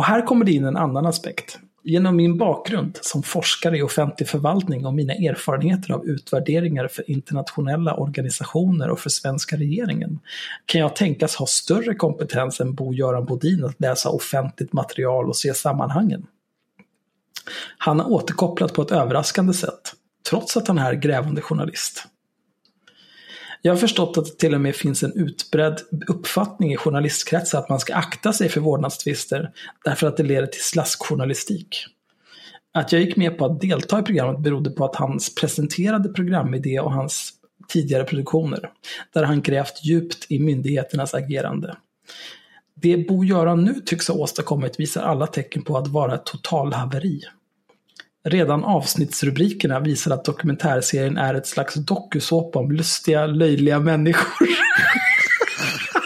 Och 0.00 0.06
här 0.06 0.26
kommer 0.26 0.44
det 0.44 0.52
in 0.52 0.64
en 0.64 0.76
annan 0.76 1.06
aspekt. 1.06 1.58
Genom 1.82 2.16
min 2.16 2.38
bakgrund 2.38 2.98
som 3.02 3.22
forskare 3.22 3.78
i 3.78 3.82
offentlig 3.82 4.28
förvaltning 4.28 4.86
och 4.86 4.94
mina 4.94 5.12
erfarenheter 5.12 5.92
av 5.92 6.06
utvärderingar 6.06 6.88
för 6.88 7.10
internationella 7.10 7.94
organisationer 7.94 8.90
och 8.90 8.98
för 8.98 9.10
svenska 9.10 9.56
regeringen 9.56 10.18
kan 10.66 10.80
jag 10.80 10.96
tänkas 10.96 11.36
ha 11.36 11.46
större 11.46 11.94
kompetens 11.94 12.60
än 12.60 12.74
Bo-Göran 12.74 13.24
Bodin 13.24 13.64
att 13.64 13.80
läsa 13.80 14.10
offentligt 14.10 14.72
material 14.72 15.28
och 15.28 15.36
se 15.36 15.54
sammanhangen. 15.54 16.26
Han 17.78 18.00
har 18.00 18.10
återkopplat 18.10 18.74
på 18.74 18.82
ett 18.82 18.90
överraskande 18.90 19.52
sätt, 19.52 19.92
trots 20.30 20.56
att 20.56 20.68
han 20.68 20.78
är 20.78 20.92
grävande 20.92 21.40
journalist. 21.40 22.06
Jag 23.62 23.72
har 23.72 23.76
förstått 23.76 24.18
att 24.18 24.24
det 24.24 24.38
till 24.38 24.54
och 24.54 24.60
med 24.60 24.76
finns 24.76 25.02
en 25.02 25.12
utbredd 25.12 25.80
uppfattning 26.08 26.72
i 26.72 26.76
journalistkretsar 26.76 27.58
att 27.58 27.68
man 27.68 27.80
ska 27.80 27.94
akta 27.94 28.32
sig 28.32 28.48
för 28.48 28.60
vårdnadstvister 28.60 29.50
därför 29.84 30.06
att 30.06 30.16
det 30.16 30.22
leder 30.22 30.46
till 30.46 30.62
slaskjournalistik. 30.62 31.86
Att 32.74 32.92
jag 32.92 33.02
gick 33.02 33.16
med 33.16 33.38
på 33.38 33.44
att 33.44 33.60
delta 33.60 33.98
i 33.98 34.02
programmet 34.02 34.40
berodde 34.40 34.70
på 34.70 34.84
att 34.84 34.96
hans 34.96 35.34
presenterade 35.34 36.08
programidé 36.08 36.80
och 36.80 36.92
hans 36.92 37.32
tidigare 37.68 38.04
produktioner, 38.04 38.70
där 39.14 39.22
han 39.22 39.42
grävt 39.42 39.84
djupt 39.84 40.26
i 40.28 40.38
myndigheternas 40.38 41.14
agerande. 41.14 41.76
Det 42.74 42.96
Bo-Göran 42.96 43.64
nu 43.64 43.74
tycks 43.86 44.08
ha 44.08 44.14
åstadkommit 44.14 44.80
visar 44.80 45.02
alla 45.02 45.26
tecken 45.26 45.62
på 45.62 45.78
att 45.78 45.88
vara 45.88 46.14
ett 46.14 46.26
totalhaveri. 46.26 47.20
Redan 48.24 48.64
avsnittsrubrikerna 48.64 49.80
visar 49.80 50.10
att 50.10 50.24
dokumentärserien 50.24 51.16
är 51.16 51.34
ett 51.34 51.46
slags 51.46 51.74
dokusåpa 51.74 52.58
om 52.58 52.72
lustiga, 52.72 53.26
löjliga 53.26 53.80
människor. 53.80 54.48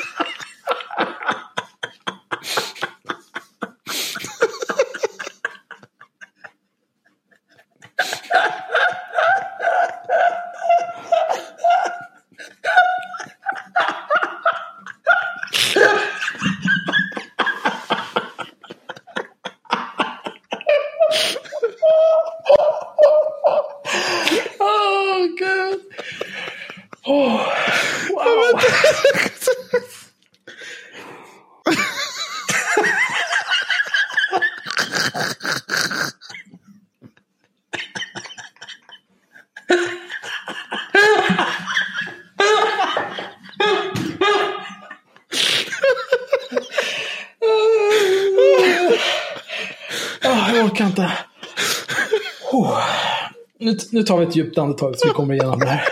nu 53.95 54.03
tar 54.03 54.19
vi 54.19 54.27
ett 54.27 54.37
djupt 54.37 54.59
andetag 54.59 54.99
så 54.99 55.09
vi 55.09 55.13
kommer 55.13 55.35
igenom 55.35 55.59
det 55.59 55.67
här. 55.67 55.89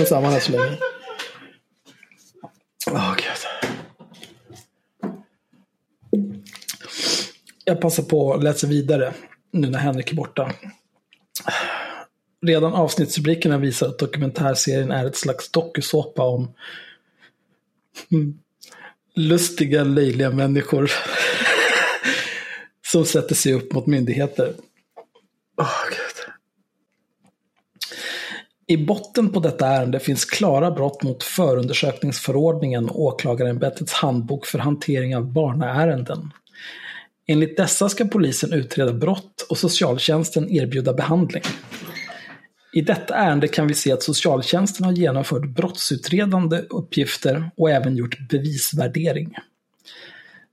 Försöker 0.00 0.14
samman 0.14 0.32
här 0.32 0.40
så 0.40 0.52
länge. 0.52 0.78
Oh, 2.86 3.14
Gud. 3.16 3.26
Jag 7.64 7.80
passar 7.80 8.02
på 8.02 8.34
att 8.34 8.44
läsa 8.44 8.66
vidare 8.66 9.14
nu 9.52 9.70
när 9.70 9.78
Henrik 9.78 10.12
är 10.12 10.16
borta. 10.16 10.52
Redan 12.46 12.72
avsnittsrubrikerna 12.72 13.58
visar 13.58 13.86
att 13.86 13.98
dokumentärserien 13.98 14.90
är 14.90 15.06
ett 15.06 15.16
slags 15.16 15.50
dokusåpa 15.50 16.22
om 16.22 16.54
lustiga, 19.14 19.84
löjliga 19.84 20.30
människor 20.30 20.90
som 22.86 23.04
sätter 23.04 23.34
sig 23.34 23.52
upp 23.54 23.72
mot 23.72 23.86
myndigheter. 23.86 24.54
Oh, 25.56 25.99
i 28.70 28.76
botten 28.76 29.32
på 29.32 29.40
detta 29.40 29.66
ärende 29.66 30.00
finns 30.00 30.24
klara 30.24 30.70
brott 30.70 31.02
mot 31.02 31.22
förundersökningsförordningen 31.22 32.88
och 32.88 33.00
åklagarämbetets 33.00 33.92
handbok 33.92 34.46
för 34.46 34.58
hantering 34.58 35.16
av 35.16 35.32
barnaärenden. 35.32 36.30
Enligt 37.26 37.56
dessa 37.56 37.88
ska 37.88 38.04
polisen 38.04 38.52
utreda 38.52 38.92
brott 38.92 39.46
och 39.48 39.58
socialtjänsten 39.58 40.50
erbjuda 40.50 40.92
behandling. 40.92 41.42
I 42.72 42.80
detta 42.80 43.14
ärende 43.14 43.48
kan 43.48 43.66
vi 43.66 43.74
se 43.74 43.92
att 43.92 44.02
socialtjänsten 44.02 44.84
har 44.84 44.92
genomfört 44.92 45.48
brottsutredande 45.48 46.58
uppgifter 46.70 47.50
och 47.56 47.70
även 47.70 47.96
gjort 47.96 48.28
bevisvärdering. 48.28 49.34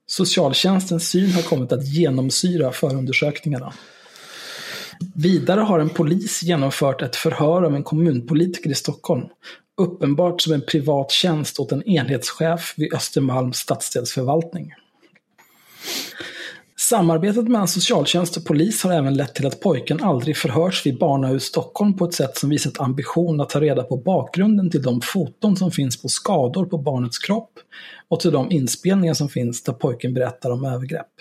Socialtjänstens 0.07 1.09
syn 1.09 1.32
har 1.32 1.41
kommit 1.41 1.72
att 1.72 1.88
genomsyra 1.88 2.72
förundersökningarna. 2.72 3.74
Vidare 5.15 5.61
har 5.61 5.79
en 5.79 5.89
polis 5.89 6.43
genomfört 6.43 7.01
ett 7.01 7.15
förhör 7.15 7.63
av 7.63 7.75
en 7.75 7.83
kommunpolitiker 7.83 8.69
i 8.69 8.75
Stockholm, 8.75 9.25
uppenbart 9.77 10.41
som 10.41 10.53
en 10.53 10.61
privat 10.61 11.11
tjänst 11.11 11.59
åt 11.59 11.71
en 11.71 11.83
enhetschef 11.83 12.73
vid 12.77 12.93
Östermalms 12.93 13.57
stadsdelsförvaltning. 13.57 14.73
Samarbetet 16.79 17.43
mellan 17.43 17.67
socialtjänst 17.67 18.37
och 18.37 18.45
polis 18.45 18.83
har 18.83 18.91
även 18.91 19.13
lett 19.13 19.35
till 19.35 19.47
att 19.47 19.59
pojken 19.59 20.03
aldrig 20.03 20.37
förhörs 20.37 20.85
vid 20.85 20.99
Barnahus 20.99 21.43
Stockholm 21.43 21.97
på 21.97 22.05
ett 22.05 22.13
sätt 22.13 22.37
som 22.37 22.49
visat 22.49 22.79
ambition 22.79 23.41
att 23.41 23.49
ta 23.49 23.61
reda 23.61 23.83
på 23.83 23.97
bakgrunden 23.97 24.69
till 24.69 24.81
de 24.81 25.01
foton 25.01 25.55
som 25.55 25.71
finns 25.71 26.01
på 26.01 26.07
skador 26.07 26.65
på 26.65 26.77
barnets 26.77 27.17
kropp 27.17 27.51
och 28.07 28.19
till 28.19 28.31
de 28.31 28.51
inspelningar 28.51 29.13
som 29.13 29.29
finns 29.29 29.63
där 29.63 29.73
pojken 29.73 30.13
berättar 30.13 30.49
om 30.49 30.65
övergrepp. 30.65 31.11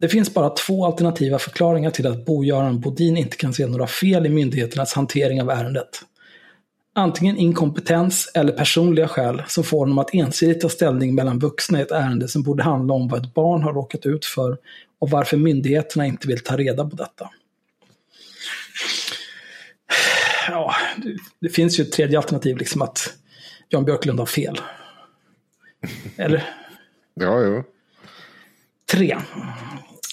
Det 0.00 0.08
finns 0.08 0.34
bara 0.34 0.50
två 0.50 0.86
alternativa 0.86 1.38
förklaringar 1.38 1.90
till 1.90 2.06
att 2.06 2.26
Bo-Göran 2.26 2.80
Bodin 2.80 3.16
inte 3.16 3.36
kan 3.36 3.52
se 3.52 3.66
några 3.66 3.86
fel 3.86 4.26
i 4.26 4.28
myndigheternas 4.28 4.92
hantering 4.92 5.42
av 5.42 5.50
ärendet. 5.50 5.88
Antingen 6.94 7.36
inkompetens 7.36 8.30
eller 8.34 8.52
personliga 8.52 9.08
skäl 9.08 9.42
som 9.48 9.64
får 9.64 9.78
honom 9.78 9.98
att 9.98 10.14
ensidigt 10.14 10.60
ta 10.60 10.68
ställning 10.68 11.14
mellan 11.14 11.38
vuxna 11.38 11.78
i 11.78 11.82
ett 11.82 11.90
ärende 11.90 12.28
som 12.28 12.42
borde 12.42 12.62
handla 12.62 12.94
om 12.94 13.08
vad 13.08 13.24
ett 13.24 13.34
barn 13.34 13.62
har 13.62 13.72
råkat 13.72 14.06
ut 14.06 14.24
för 14.24 14.58
och 14.98 15.10
varför 15.10 15.36
myndigheterna 15.36 16.06
inte 16.06 16.28
vill 16.28 16.44
ta 16.44 16.56
reda 16.56 16.84
på 16.84 16.96
detta. 16.96 17.30
Ja, 20.48 20.74
det, 21.40 21.48
finns 21.48 21.80
ju 21.80 21.84
ett 21.84 21.92
tredje 21.92 22.18
alternativ, 22.18 22.56
liksom 22.56 22.82
att 22.82 23.14
Jan 23.68 23.84
Björklund 23.84 24.18
har 24.18 24.26
fel. 24.26 24.60
Eller? 26.16 26.54
Ja, 27.14 27.40
jo. 27.42 27.64
Tre. 28.92 29.16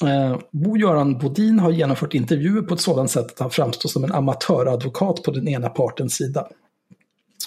Eh, 0.03 0.39
Bo-Göran 0.51 1.17
Bodin 1.17 1.59
har 1.59 1.71
genomfört 1.71 2.13
intervjuer 2.13 2.61
på 2.61 2.73
ett 2.73 2.81
sådant 2.81 3.11
sätt 3.11 3.25
att 3.25 3.39
han 3.39 3.49
framstår 3.49 3.89
som 3.89 4.03
en 4.03 4.11
amatöradvokat 4.11 5.23
på 5.23 5.31
den 5.31 5.47
ena 5.47 5.69
partens 5.69 6.13
sida. 6.15 6.47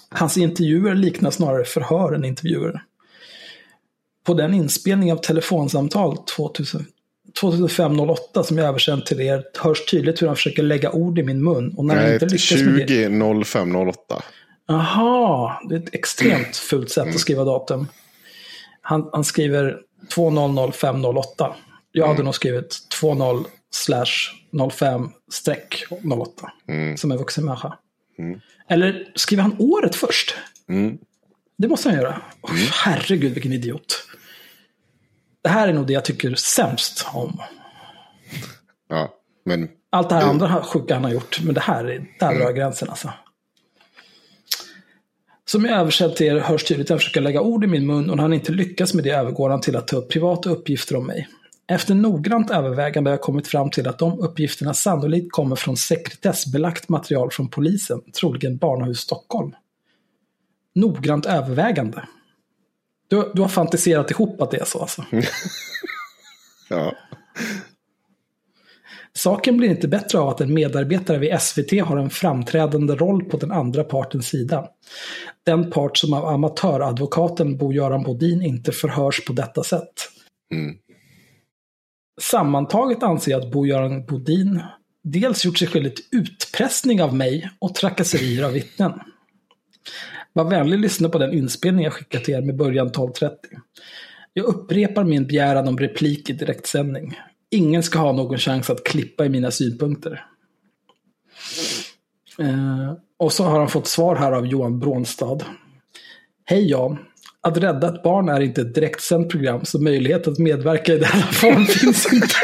Hans 0.09 0.37
intervjuer 0.37 0.95
liknar 0.95 1.31
snarare 1.31 1.65
förhör 1.65 2.13
än 2.13 2.25
intervjuer. 2.25 2.83
På 4.27 4.35
den 4.35 4.55
inspelning 4.55 5.13
av 5.13 5.17
telefonsamtal 5.17 6.17
2000, 6.37 6.87
2005-08 7.43 8.43
som 8.43 8.59
jag 8.59 8.69
översänt 8.69 9.07
till 9.07 9.21
er 9.21 9.45
hörs 9.59 9.87
tydligt 9.87 10.23
hur 10.23 10.27
han 10.27 10.37
försöker 10.37 10.63
lägga 10.63 10.93
ord 10.93 11.19
i 11.19 11.23
min 11.23 11.45
mun. 11.45 11.75
Och 11.77 11.85
när 11.85 11.95
Nej, 11.95 12.15
inte 12.15 12.27
lyckas 12.27 12.41
20 12.41 12.65
med 12.65 12.87
det... 12.87 13.45
05 13.45 13.77
08. 13.77 14.23
Aha, 14.69 15.61
det 15.69 15.75
är 15.75 15.79
ett 15.79 15.95
extremt 15.95 16.57
fult 16.57 16.91
sätt 16.91 17.09
att 17.09 17.21
skriva 17.21 17.45
datum. 17.45 17.87
Han, 18.81 19.09
han 19.13 19.25
skriver 19.25 19.79
200508. 20.15 21.55
Jag 21.93 22.07
hade 22.07 22.23
nog 22.23 22.35
skrivit 22.35 22.77
20 23.01 23.45
slash 23.71 24.07
05 24.73 25.09
streck 25.33 25.85
08. 25.91 26.53
Som 26.97 27.11
en 27.13 27.19
vuxen 27.19 27.45
människa. 27.45 27.79
Eller 28.69 29.13
skriver 29.15 29.43
han 29.43 29.57
året 29.59 29.95
först? 29.97 30.35
Det 31.59 31.69
måste 31.69 31.89
han 31.89 31.99
göra. 31.99 32.23
Oh, 32.43 32.51
herregud 32.85 33.33
vilken 33.35 33.53
idiot. 33.53 34.07
Det 35.43 35.49
här 35.49 35.69
är 35.69 35.73
nog 35.73 35.87
det 35.87 35.93
jag 35.93 36.05
tycker 36.05 36.35
sämst 36.35 37.07
om. 37.13 37.41
Ja, 38.89 39.15
men 39.45 39.69
Allt 39.93 40.09
det 40.09 40.15
här 40.15 40.23
andra 40.23 40.63
sjuka 40.63 40.95
han 40.95 41.05
har 41.05 41.11
gjort, 41.11 41.41
men 41.43 41.55
det 41.55 41.61
här, 41.61 41.85
är- 41.85 42.07
där 42.21 42.35
drar 42.35 42.41
jag 42.41 42.57
gränsen 42.57 42.89
alltså. 42.89 43.13
Som 45.45 45.65
jag 45.65 45.81
översatt 45.81 46.17
till 46.17 46.27
er 46.27 46.39
hörs 46.41 46.65
tydligt 46.65 46.87
att 46.87 46.91
jag 46.91 46.99
försöker 47.01 47.21
lägga 47.21 47.41
ord 47.41 47.65
i 47.65 47.67
min 47.67 47.87
mun 47.87 48.11
och 48.11 48.17
när 48.17 48.23
han 48.23 48.33
inte 48.33 48.53
lyckas 48.53 48.95
med 48.95 49.05
det 49.05 49.11
övergår 49.11 49.51
han 49.51 49.61
till 49.61 49.77
att 49.77 49.89
ta 49.89 49.97
upp 49.97 50.09
privata 50.11 50.51
uppgifter 50.51 50.97
om 50.97 51.07
mig. 51.07 51.29
Efter 51.71 51.95
noggrant 51.95 52.51
övervägande 52.51 53.11
har 53.11 53.13
jag 53.13 53.21
kommit 53.21 53.49
fram 53.49 53.71
till 53.71 53.89
att 53.89 53.99
de 53.99 54.21
uppgifterna 54.21 54.75
sannolikt 54.75 55.33
kommer 55.33 55.57
från 55.57 55.77
sekretessbelagt 55.77 56.89
material 56.89 57.31
från 57.31 57.51
polisen, 57.51 58.01
troligen 58.21 58.57
Barnahus 58.57 59.01
Stockholm. 59.01 59.53
Noggrant 60.75 61.27
övervägande. 61.27 62.03
Du, 63.09 63.33
du 63.35 63.43
har 63.43 63.49
fantiserat 63.49 64.11
ihop 64.11 64.41
att 64.41 64.51
det 64.51 64.57
är 64.57 64.65
så 64.65 64.79
alltså? 64.79 65.05
ja. 66.71 66.93
Saken 69.13 69.57
blir 69.57 69.69
inte 69.69 69.89
bättre 69.89 70.19
av 70.19 70.29
att 70.29 70.41
en 70.41 70.55
medarbetare 70.55 71.19
vid 71.19 71.41
SVT 71.41 71.81
har 71.85 71.97
en 71.97 72.11
framträdande 72.11 72.95
roll 72.95 73.25
på 73.25 73.37
den 73.37 73.53
andra 73.53 73.85
partens 73.85 74.27
sida. 74.27 74.69
Den 75.47 75.71
part 75.71 75.97
som 75.97 76.13
av 76.13 76.27
amatöradvokaten 76.27 77.59
Bo-Göran 77.59 78.03
Bodin 78.03 78.43
inte 78.43 78.73
förhörs 78.73 79.25
på 79.25 79.33
detta 79.33 79.63
sätt. 79.63 79.93
Mm. 80.55 80.77
Sammantaget 82.21 83.03
anser 83.03 83.31
jag 83.33 83.43
att 83.43 83.53
Bo-Göran 83.53 84.07
Bodin 84.07 84.63
dels 85.03 85.45
gjort 85.45 85.59
sig 85.59 85.69
skyldig 85.69 85.97
till 85.97 86.05
utpressning 86.11 87.03
av 87.03 87.15
mig 87.15 87.51
och 87.59 87.75
trakasserier 87.75 88.45
av 88.45 88.53
vittnen. 88.53 88.93
Var 90.33 90.45
vänlig 90.45 90.79
lyssna 90.79 91.09
på 91.09 91.19
den 91.19 91.33
inspelning 91.33 91.85
jag 91.85 91.93
skickat 91.93 92.25
till 92.25 92.35
er 92.35 92.43
med 92.43 92.57
början 92.57 92.91
12.30. 92.91 93.37
Jag 94.33 94.45
upprepar 94.45 95.05
min 95.05 95.27
begäran 95.27 95.69
om 95.69 95.79
replik 95.79 96.31
i 96.31 96.33
direktsändning. 96.33 97.19
Ingen 97.51 97.83
ska 97.83 97.99
ha 97.99 98.13
någon 98.13 98.39
chans 98.39 98.71
att 98.71 98.85
klippa 98.85 99.27
i 99.27 99.29
mina 99.29 99.51
synpunkter. 99.51 100.27
Eh, 102.39 102.93
och 103.19 103.33
så 103.33 103.45
har 103.45 103.59
han 103.59 103.69
fått 103.69 103.87
svar 103.87 104.17
här 104.17 104.33
av 104.33 104.47
Johan 104.47 104.79
Brånstad. 104.79 105.39
Hej 106.45 106.71
Jan. 106.71 106.99
Att 107.43 107.57
rädda 107.57 107.89
ett 107.89 108.03
barn 108.03 108.29
är 108.29 108.41
inte 108.41 108.61
ett 108.61 108.75
direktsänt 108.75 109.31
program, 109.31 109.65
så 109.65 109.83
möjlighet 109.83 110.29
att 110.29 110.39
medverka 110.39 110.93
i 110.93 110.99
denna 110.99 111.27
form 111.27 111.67
finns 111.67 112.13
inte. 112.13 112.35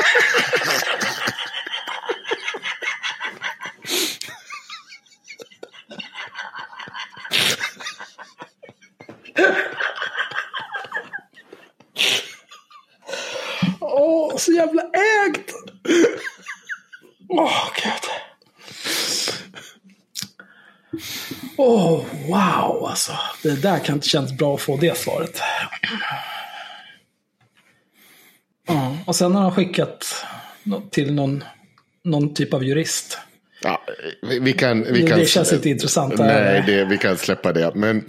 Åh, 13.80 14.36
så 14.36 14.52
jävla 14.52 14.82
ägt! 14.82 15.52
Åh, 17.28 17.68
gud. 17.82 18.10
Åh, 21.56 22.04
wow 22.28 22.75
alltså. 22.96 23.12
Det 23.42 23.62
där 23.62 23.78
kan 23.78 23.94
inte 23.94 24.08
kännas 24.08 24.32
bra 24.32 24.54
att 24.54 24.60
få 24.60 24.76
det 24.76 24.98
svaret. 24.98 25.40
Ja, 28.68 28.96
och 29.06 29.16
sen 29.16 29.34
har 29.34 29.42
han 29.42 29.52
skickat 29.54 30.24
till 30.90 31.14
någon, 31.14 31.44
någon 32.04 32.34
typ 32.34 32.54
av 32.54 32.64
jurist. 32.64 33.18
Ja, 33.62 33.82
vi, 34.22 34.38
vi 34.38 34.52
kan, 34.52 34.82
vi 34.92 35.02
Det- 35.02 35.08
kan, 35.08 35.18
det 35.18 35.26
känns 35.26 35.52
inte 35.52 35.68
intressant. 35.70 36.18
Nej, 36.18 36.62
det, 36.66 36.84
vi 36.84 36.98
kan 36.98 37.16
släppa 37.16 37.52
det. 37.52 37.72
Men, 37.74 38.08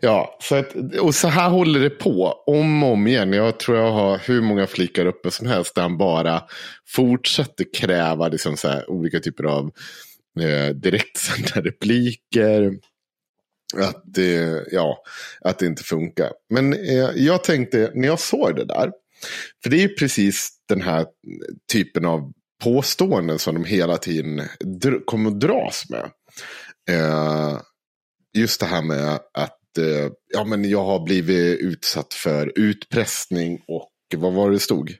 ja, 0.00 0.38
så 0.42 0.54
att, 0.56 0.74
och 1.00 1.14
så 1.14 1.28
här 1.28 1.48
håller 1.50 1.80
det 1.80 1.90
på 1.90 2.42
om 2.46 2.82
och 2.82 2.92
om 2.92 3.06
igen. 3.06 3.32
Jag 3.32 3.58
tror 3.58 3.78
jag 3.78 3.92
har 3.92 4.18
hur 4.18 4.40
många 4.40 4.66
flikar 4.66 5.06
uppe 5.06 5.30
som 5.30 5.46
helst 5.46 5.74
där 5.74 5.82
han 5.82 5.98
bara 5.98 6.42
fortsätter 6.88 7.66
kräva 7.74 8.28
liksom 8.28 8.56
så 8.56 8.68
här, 8.68 8.90
olika 8.90 9.20
typer 9.20 9.44
av 9.44 9.70
eh, 10.40 10.74
direktsända 10.74 11.60
repliker. 11.70 12.72
Att, 13.76 14.18
eh, 14.18 14.58
ja, 14.70 15.02
att 15.40 15.58
det 15.58 15.66
inte 15.66 15.82
funkar. 15.82 16.32
Men 16.50 16.72
eh, 16.72 17.10
jag 17.14 17.44
tänkte, 17.44 17.90
när 17.94 18.08
jag 18.08 18.20
såg 18.20 18.56
det 18.56 18.64
där, 18.64 18.92
för 19.62 19.70
det 19.70 19.76
är 19.76 19.80
ju 19.80 19.88
precis 19.88 20.50
den 20.68 20.82
här 20.82 21.06
typen 21.72 22.04
av 22.04 22.32
påståenden 22.62 23.38
som 23.38 23.54
de 23.54 23.64
hela 23.64 23.96
tiden 23.96 24.42
kommer 25.04 25.30
att 25.30 25.40
dras 25.40 25.84
med. 25.88 26.10
Eh, 26.90 27.60
just 28.34 28.60
det 28.60 28.66
här 28.66 28.82
med 28.82 29.20
att 29.34 29.78
eh, 29.78 30.10
ja, 30.34 30.44
men 30.44 30.70
jag 30.70 30.84
har 30.84 31.04
blivit 31.04 31.60
utsatt 31.60 32.14
för 32.14 32.52
utpressning 32.58 33.62
och 33.66 33.90
vad 34.16 34.32
var 34.32 34.50
det 34.50 34.58
stod? 34.58 34.96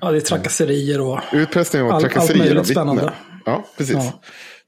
Ja, 0.00 0.10
det 0.10 0.16
är 0.16 0.20
trakasserier 0.20 1.00
och 1.00 1.20
Utpressning 1.32 1.82
och 1.82 1.92
all, 1.92 2.00
trakasserier 2.00 2.56
allt 2.56 2.76
av 2.76 2.96
vittnen. 2.96 3.10
Ja, 3.44 3.68
precis. 3.76 3.94
Ja. 3.94 4.22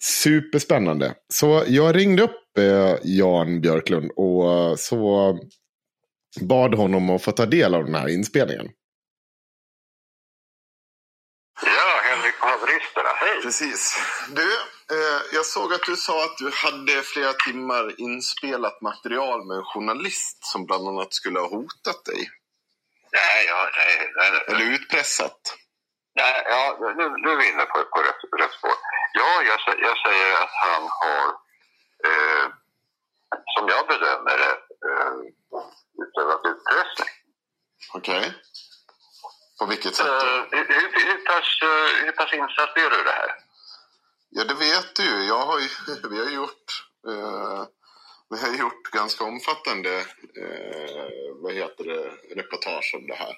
Superspännande. 0.04 1.14
Så 1.28 1.64
jag 1.66 1.96
ringde 1.96 2.22
upp 2.22 2.58
eh, 2.58 2.96
Jan 3.02 3.60
Björklund 3.60 4.10
och 4.16 4.78
så 4.80 5.38
bad 6.40 6.74
honom 6.74 7.10
att 7.10 7.22
få 7.22 7.32
ta 7.32 7.46
del 7.46 7.74
av 7.74 7.84
den 7.84 7.94
här 7.94 8.08
inspelningen. 8.08 8.70
Ja, 11.62 12.00
Henrik 12.04 12.40
på 12.40 12.46
haveristerna. 12.46 13.08
Hej! 13.16 13.42
Precis. 13.42 13.96
Du, 14.30 14.52
eh, 14.96 15.20
jag 15.32 15.46
såg 15.46 15.72
att 15.72 15.82
du 15.86 15.96
sa 15.96 16.24
att 16.24 16.38
du 16.38 16.50
hade 16.50 17.02
flera 17.02 17.32
timmar 17.32 18.00
inspelat 18.00 18.80
material 18.80 19.46
med 19.46 19.56
en 19.56 19.64
journalist 19.64 20.38
som 20.44 20.66
bland 20.66 20.88
annat 20.88 21.14
skulle 21.14 21.38
ha 21.38 21.48
hotat 21.48 22.04
dig. 22.04 22.30
Nej, 23.12 23.46
ja, 23.48 23.70
nej, 23.76 24.10
nej, 24.16 24.30
nej. 24.32 24.42
Eller 24.48 24.74
utpressat. 24.74 25.40
Nej, 26.14 26.42
ja, 26.44 26.78
nu, 26.80 27.04
nu 27.22 27.30
är 27.30 27.36
vi 27.36 27.48
inne 27.52 27.64
på, 27.64 27.78
på 27.94 28.00
rätt, 28.00 28.40
rätt 28.40 28.52
spår. 28.58 28.72
Ja, 29.18 29.42
jag, 29.42 29.58
jag 29.80 29.96
säger 30.06 30.32
att 30.42 30.54
han 30.66 30.82
har, 31.00 31.26
eh, 32.08 32.46
som 33.54 33.68
jag 33.68 33.86
bedömer 33.86 34.36
det, 34.38 34.56
eh, 34.88 35.14
utövat 36.02 36.40
utpressning. 36.50 37.14
Okej. 37.94 38.18
Okay. 38.18 38.32
På 39.58 39.66
vilket 39.66 39.94
sätt? 39.94 40.06
Uh, 40.06 40.44
hur, 40.50 41.06
hur, 41.08 41.24
pass, 41.24 41.62
uh, 41.62 42.04
hur 42.04 42.12
pass 42.12 42.32
insatt 42.32 42.76
är 42.76 42.90
du 42.90 43.00
i 43.00 43.04
det 43.04 43.18
här? 43.22 43.30
Ja, 44.30 44.44
det 44.44 44.54
vet 44.54 44.94
du. 44.96 45.24
Jag 45.24 45.46
har 45.46 45.58
ju, 45.60 45.68
vi 46.10 46.18
har 46.24 46.30
gjort, 46.30 46.66
uh, 47.08 47.64
vi 48.30 48.40
har 48.40 48.54
gjort 48.58 48.90
ganska 48.90 49.24
omfattande 49.24 49.98
uh, 50.38 51.42
vad 51.42 51.52
heter 51.52 51.84
det, 51.84 52.34
reportage 52.40 52.94
om 52.96 53.06
det 53.06 53.14
här. 53.14 53.34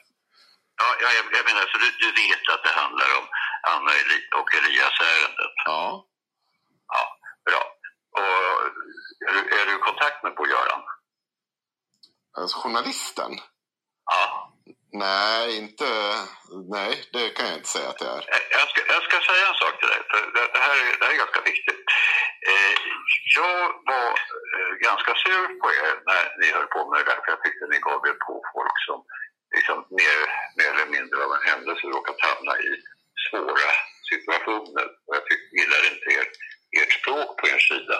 Ja, 0.80 0.88
jag, 1.00 1.12
jag 1.38 1.44
menar, 1.48 1.66
så 1.72 1.78
du, 1.78 1.88
du 2.02 2.08
vet 2.22 2.48
att 2.54 2.64
det 2.64 2.80
handlar 2.82 3.08
om 3.18 3.26
Anna 3.72 3.92
och 4.40 4.54
Elias-ärendet? 4.54 5.54
Ja. 5.64 6.06
Ja, 6.88 7.02
bra. 7.46 7.62
Och 8.18 8.56
är 9.28 9.32
du, 9.32 9.60
är 9.60 9.66
du 9.66 9.74
i 9.76 9.78
kontakt 9.78 10.22
med 10.22 10.34
Bo-Göran? 10.34 10.82
Alltså 12.38 12.58
journalisten? 12.58 13.32
Ja. 14.04 14.52
Nej, 14.92 15.58
inte... 15.58 15.88
Nej, 16.76 16.92
det 17.12 17.28
kan 17.36 17.46
jag 17.46 17.56
inte 17.56 17.68
säga 17.68 17.88
att 17.88 17.98
det 17.98 18.08
är. 18.16 18.22
Jag 18.58 18.68
ska, 18.70 18.80
jag 18.94 19.02
ska 19.02 19.16
säga 19.30 19.48
en 19.48 19.60
sak 19.62 19.74
till 19.78 19.88
dig, 19.88 20.02
för 20.10 20.20
det, 20.34 20.44
det 20.54 20.62
här, 20.66 20.76
är, 20.82 20.98
det 20.98 21.04
här 21.06 21.12
är 21.12 21.24
ganska 21.24 21.40
viktigt. 21.52 21.80
Eh, 22.50 22.74
jag 23.38 23.60
var 23.92 24.10
eh, 24.56 24.72
ganska 24.88 25.12
sur 25.22 25.46
på 25.60 25.66
er 25.84 25.94
när 26.10 26.24
ni 26.40 26.46
höll 26.56 26.66
på 26.74 26.80
med 26.90 26.98
det 27.00 27.08
där, 27.10 27.20
för 27.22 27.30
jag 27.34 27.42
tyckte 27.42 27.64
ni 27.72 27.78
gav 27.88 28.00
er 28.10 28.18
på 28.26 28.34
folk 28.54 28.76
som 28.86 28.98
liksom 29.66 29.84
mer, 29.90 30.18
mer 30.56 30.70
eller 30.74 30.90
mindre 30.96 31.24
av 31.24 31.32
en 31.32 31.48
händelse 31.50 31.86
råkat 31.86 32.20
hamna 32.20 32.52
i 32.58 32.70
svåra 33.30 33.70
situationer. 34.10 34.86
Och 35.06 35.14
jag 35.16 35.24
tyckte, 35.26 35.56
gillar 35.58 35.82
inte 35.92 36.08
er, 36.18 36.26
ert 36.80 36.92
språk 37.00 37.30
på 37.40 37.48
er 37.48 37.58
sida. 37.58 37.98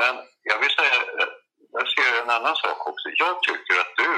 Men 0.00 0.14
jag 0.42 0.58
vill 0.58 0.74
säga, 0.80 0.98
eh, 1.18 1.32
jag 1.72 1.88
ser 1.88 2.22
en 2.22 2.30
annan 2.30 2.56
sak 2.56 2.86
också. 2.90 3.06
Jag 3.24 3.42
tycker 3.42 3.80
att 3.80 3.96
du 3.96 4.12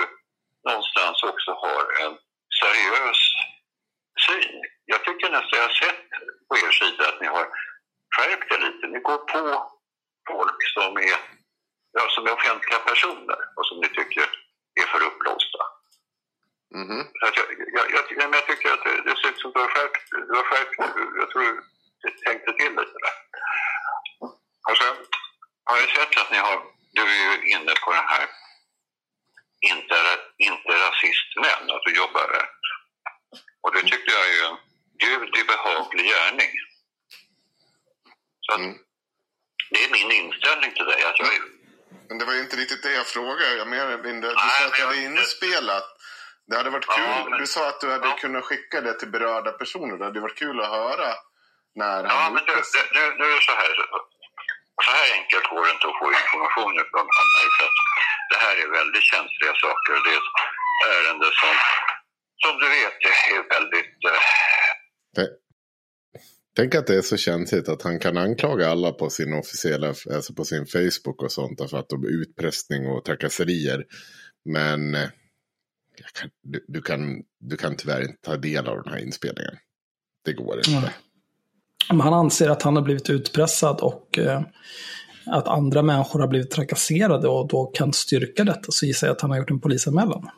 någonstans 0.68 1.22
också 1.22 1.51
har 1.64 1.84
en 2.05 2.14
seriös 2.61 3.20
syn. 4.26 4.62
Jag 4.84 5.05
tycker 5.05 5.30
nästan 5.30 5.59
jag 5.59 5.68
har 5.68 5.78
sett 5.84 6.07
på 6.49 6.55
er 6.64 6.72
sida 6.80 7.09
att 7.09 7.20
ni 7.20 7.26
har 7.26 7.47
skärpt 8.14 8.53
er 8.53 8.59
lite. 8.66 8.87
Ni 8.87 9.01
går 9.09 9.18
på 9.18 9.43
folk 10.28 10.61
som 10.74 10.97
är, 10.97 11.18
ja, 11.93 12.03
som 12.11 12.26
är 12.26 12.32
offentliga 12.32 12.78
personer 12.78 13.39
och 13.57 13.66
som 13.66 13.80
ni 13.80 13.89
tycker 13.89 14.26
är 14.80 14.87
för 14.93 15.03
uppblåsta. 15.07 15.76
Mm 16.77 16.89
-hmm. 16.89 17.05
jag, 17.20 17.33
jag, 17.37 17.91
jag, 17.93 18.35
jag, 18.35 18.47
tycker 18.47 18.72
att 18.72 18.85
det, 18.85 19.03
det 19.07 19.16
ser 19.16 19.29
ut 19.29 19.41
som 19.41 19.53
du 19.53 19.61
har 19.61 19.68
skärpt, 19.68 20.03
du 20.11 20.35
har 20.41 20.47
skärpt 20.51 20.74
jag 21.20 21.31
tror 21.31 21.43
du 22.03 22.11
tänkte 22.11 22.53
till 22.53 22.72
lite 22.81 22.99
där. 23.05 23.16
Och 24.68 24.77
sen 24.81 24.97
har 25.64 25.77
jag 25.81 25.91
sett 25.91 26.20
att 26.22 26.31
ni 26.31 26.39
har, 26.39 26.62
du 26.93 27.03
är 27.03 27.18
ju 27.27 27.51
inne 27.55 27.74
på 27.85 27.93
den 27.93 28.09
här 28.14 28.27
inte, 29.61 29.97
inte 30.37 30.72
rasistmän, 30.87 31.70
att 31.74 31.85
du 31.87 31.97
jobbar 31.97 32.27
där. 32.33 32.47
Och 33.62 33.72
det 33.74 33.83
tycker 33.83 34.12
jag 34.12 34.29
är 34.35 34.49
en 34.49 34.57
gudi 35.03 35.45
behaglig 35.45 36.07
gärning. 36.07 36.53
Så 38.41 38.53
att, 38.53 38.59
mm. 38.59 38.79
det 39.70 39.85
är 39.85 39.91
min 39.91 40.11
inställning 40.11 40.72
till 40.72 40.85
dig. 40.85 41.05
Att 41.05 41.18
jag 41.18 41.35
är... 41.35 41.43
Men 42.09 42.18
det 42.18 42.24
var 42.24 42.35
ju 42.35 42.41
inte 42.41 42.57
riktigt 42.57 42.83
det 42.83 42.93
jag 42.93 43.07
frågade. 43.07 43.57
Jag 43.57 43.68
menar, 43.68 43.99
du 43.99 44.31
sa 44.31 44.66
att 44.66 44.79
jag 44.79 44.87
hade 44.87 45.03
inspelat. 45.03 45.95
Det 46.49 46.57
hade 46.57 46.70
varit 46.70 46.88
kul. 46.97 47.05
Ja, 47.05 47.26
men... 47.30 47.38
Du 47.40 47.47
sa 47.47 47.68
att 47.68 47.80
du 47.80 47.88
hade 47.90 48.09
ja. 48.09 48.16
kunnat 48.22 48.44
skicka 48.44 48.80
det 48.80 48.94
till 49.01 49.11
berörda 49.16 49.53
personer. 49.61 49.94
Det 49.99 50.05
hade 50.05 50.20
varit 50.20 50.38
kul 50.44 50.61
att 50.61 50.70
höra 50.80 51.11
när 51.80 51.97
han 51.97 52.05
Ja, 52.05 52.30
men 52.34 52.42
nu, 52.49 52.55
nu, 52.97 53.03
nu 53.20 53.26
är 53.36 53.40
så 53.51 53.55
här. 53.62 53.74
Så 54.84 54.90
här 54.99 55.09
enkelt 55.18 55.47
går 55.53 55.62
det 55.64 55.72
inte 55.76 55.88
att 55.90 55.99
få 56.01 56.07
information 56.22 56.72
från 56.92 57.07
mig. 57.36 57.47
För 57.57 57.68
det 58.30 58.38
här 58.44 58.55
är 58.64 58.68
väldigt 58.80 59.07
känsliga 59.12 59.55
saker. 59.64 59.92
Det 60.05 60.12
är 60.16 60.20
ett 60.22 60.34
ärende 60.94 61.28
som, 61.40 61.55
som 62.42 62.53
du 62.62 62.66
vet, 62.78 62.97
är 63.34 63.42
väldigt... 63.57 63.97
Eh... 64.12 65.30
Tänk 66.57 66.74
att 66.74 66.86
det 66.86 66.97
är 66.97 67.03
så 67.03 67.16
känsligt 67.16 67.68
att 67.68 67.82
han 67.82 67.99
kan 68.01 68.16
anklaga 68.16 68.68
alla 68.68 68.92
på 68.92 69.11
sin 69.11 69.34
officiella, 69.34 69.88
alltså 69.88 70.34
på 70.34 70.44
sin 70.44 70.66
Facebook 70.66 71.22
och 71.22 71.32
sånt 71.32 71.70
för 71.70 71.78
att 71.78 71.88
de 71.88 72.05
är 72.05 72.22
utpressning 72.22 72.86
och 72.86 73.05
trakasserier. 73.05 73.84
Men 74.44 74.94
eh, 74.94 75.09
du, 76.42 76.64
du, 76.68 76.82
kan, 76.82 77.22
du 77.38 77.57
kan 77.57 77.76
tyvärr 77.76 78.03
inte 78.03 78.18
ta 78.22 78.36
del 78.36 78.66
av 78.66 78.82
den 78.82 78.92
här 78.92 79.01
inspelningen. 79.01 79.57
Det 80.24 80.32
går 80.32 80.59
inte. 80.59 80.70
Mm. 80.70 80.90
Men 81.88 82.01
han 82.01 82.14
anser 82.14 82.51
att 82.51 82.62
han 82.62 82.76
har 82.76 82.82
blivit 82.82 83.11
utpressad 83.11 83.80
och 83.80 84.18
eh, 84.18 84.42
att 85.26 85.49
andra 85.49 85.82
människor 85.82 86.20
har 86.20 86.28
blivit 86.28 86.51
trakasserade 86.51 87.28
och 87.28 87.49
då 87.49 87.66
kan 87.66 87.92
styrka 87.92 88.44
detta 88.44 88.66
så 88.68 88.86
gissar 88.86 89.07
jag 89.07 89.14
att 89.14 89.20
han 89.20 89.30
har 89.30 89.38
gjort 89.38 89.51
en 89.51 89.61
polisanmälan. 89.61 90.30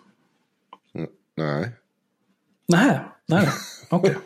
Mm, 0.94 1.10
nej. 1.36 1.72
Nej, 2.68 3.00
nej, 3.26 3.48
okej. 3.90 4.10
Okay. 4.10 4.22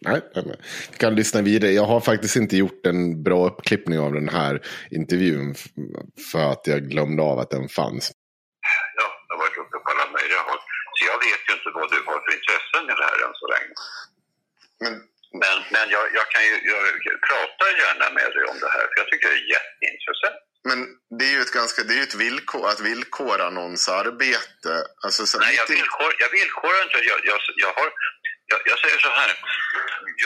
Nej, 0.00 0.20
nej, 0.34 0.56
Vi 0.90 0.96
kan 0.96 1.14
lyssna 1.14 1.42
vidare. 1.42 1.70
Jag 1.70 1.86
har 1.86 2.00
faktiskt 2.00 2.36
inte 2.36 2.56
gjort 2.56 2.86
en 2.86 3.22
bra 3.22 3.46
uppklippning 3.46 3.98
av 3.98 4.12
den 4.12 4.28
här 4.28 4.62
intervjun 4.90 5.54
för 6.32 6.52
att 6.52 6.66
jag 6.66 6.80
glömde 6.90 7.22
av 7.22 7.38
att 7.38 7.50
den 7.50 7.68
fanns. 7.68 8.12
Ja, 8.98 9.08
det 9.26 9.34
har 9.34 9.38
varit 9.44 9.58
uppe 9.62 9.76
på 9.84 9.88
alla 9.92 10.06
möjliga 10.18 10.42
håll. 10.48 10.62
Så 10.96 11.02
jag 11.10 11.18
vet 11.26 11.42
ju 11.46 11.52
inte 11.56 11.70
vad 11.78 11.88
du 11.94 11.98
har 12.08 12.18
för 12.24 12.32
intressen 12.38 12.82
i 12.92 12.94
det 13.00 13.06
här 13.10 13.18
än 13.26 13.34
så 13.42 13.46
länge. 13.54 13.72
Men 14.80 14.94
men, 15.32 15.56
men 15.70 15.90
jag, 15.90 16.04
jag 16.14 16.26
kan 16.30 16.42
ju 16.48 16.54
jag 16.64 17.20
pratar 17.28 17.68
gärna 17.82 18.10
med 18.18 18.28
dig 18.34 18.44
om 18.44 18.58
det 18.60 18.70
här, 18.76 18.84
för 18.88 18.96
jag 18.96 19.08
tycker 19.08 19.28
det 19.28 19.34
är 19.34 19.50
jätteintressant. 19.56 20.40
Men 20.68 20.78
det 21.18 21.24
är 21.28 21.32
ju 21.36 21.40
ett 21.40 21.58
ganska, 21.60 21.82
det 21.82 21.94
är 21.98 22.02
ett 22.02 22.20
villkor, 22.24 22.68
att 22.68 22.80
villkora 22.80 23.50
någons 23.50 23.88
arbete. 23.88 24.72
Alltså, 25.04 25.26
så 25.26 25.38
Nej, 25.38 25.54
jag, 25.60 25.68
villkor, 25.76 26.10
jag 26.18 26.30
villkorar 26.38 26.82
inte. 26.82 26.98
Jag, 27.12 27.20
jag, 27.30 27.38
jag, 27.64 27.72
har, 27.78 27.88
jag, 28.50 28.60
jag 28.70 28.78
säger 28.78 28.98
så 28.98 29.08
här. 29.08 29.30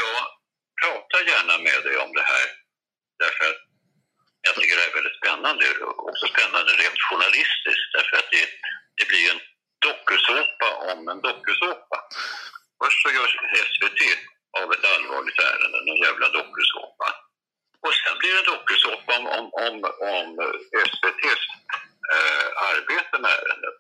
Jag 0.03 0.19
pratar 0.83 1.21
gärna 1.33 1.55
med 1.67 1.79
dig 1.87 1.97
om 2.05 2.13
det 2.19 2.27
här. 2.33 2.47
Därför 3.23 3.45
att 3.51 3.61
jag 4.47 4.55
tycker 4.55 4.77
det 4.77 4.87
är 4.91 4.95
väldigt 4.99 5.21
spännande. 5.23 5.65
Också 6.11 6.27
spännande 6.35 6.71
rent 6.83 7.01
journalistiskt. 7.09 7.89
Därför 7.97 8.17
att 8.21 8.31
det, 8.35 8.45
det 8.99 9.07
blir 9.11 9.25
en 9.33 9.41
dokusåpa 9.87 10.69
om 10.91 10.99
en 11.13 11.21
dokusåpa. 11.27 11.99
Först 12.81 13.03
så 13.03 13.09
gör 13.17 13.29
SVT 13.73 14.01
av 14.61 14.73
ett 14.73 14.85
allvarligt 14.95 15.39
ärende, 15.39 15.79
någon 15.87 16.05
jävla 16.07 16.29
dokusåpa. 16.29 17.09
Och 17.85 17.95
sen 18.01 18.19
blir 18.19 18.35
det 18.37 18.51
dokusåpa 18.53 19.13
om, 19.19 19.27
om, 19.39 19.47
om, 19.67 19.77
om 20.15 20.29
SVTs 20.89 21.43
eh, 22.15 22.49
arbete 22.71 23.15
med 23.23 23.31
ärendet. 23.31 23.77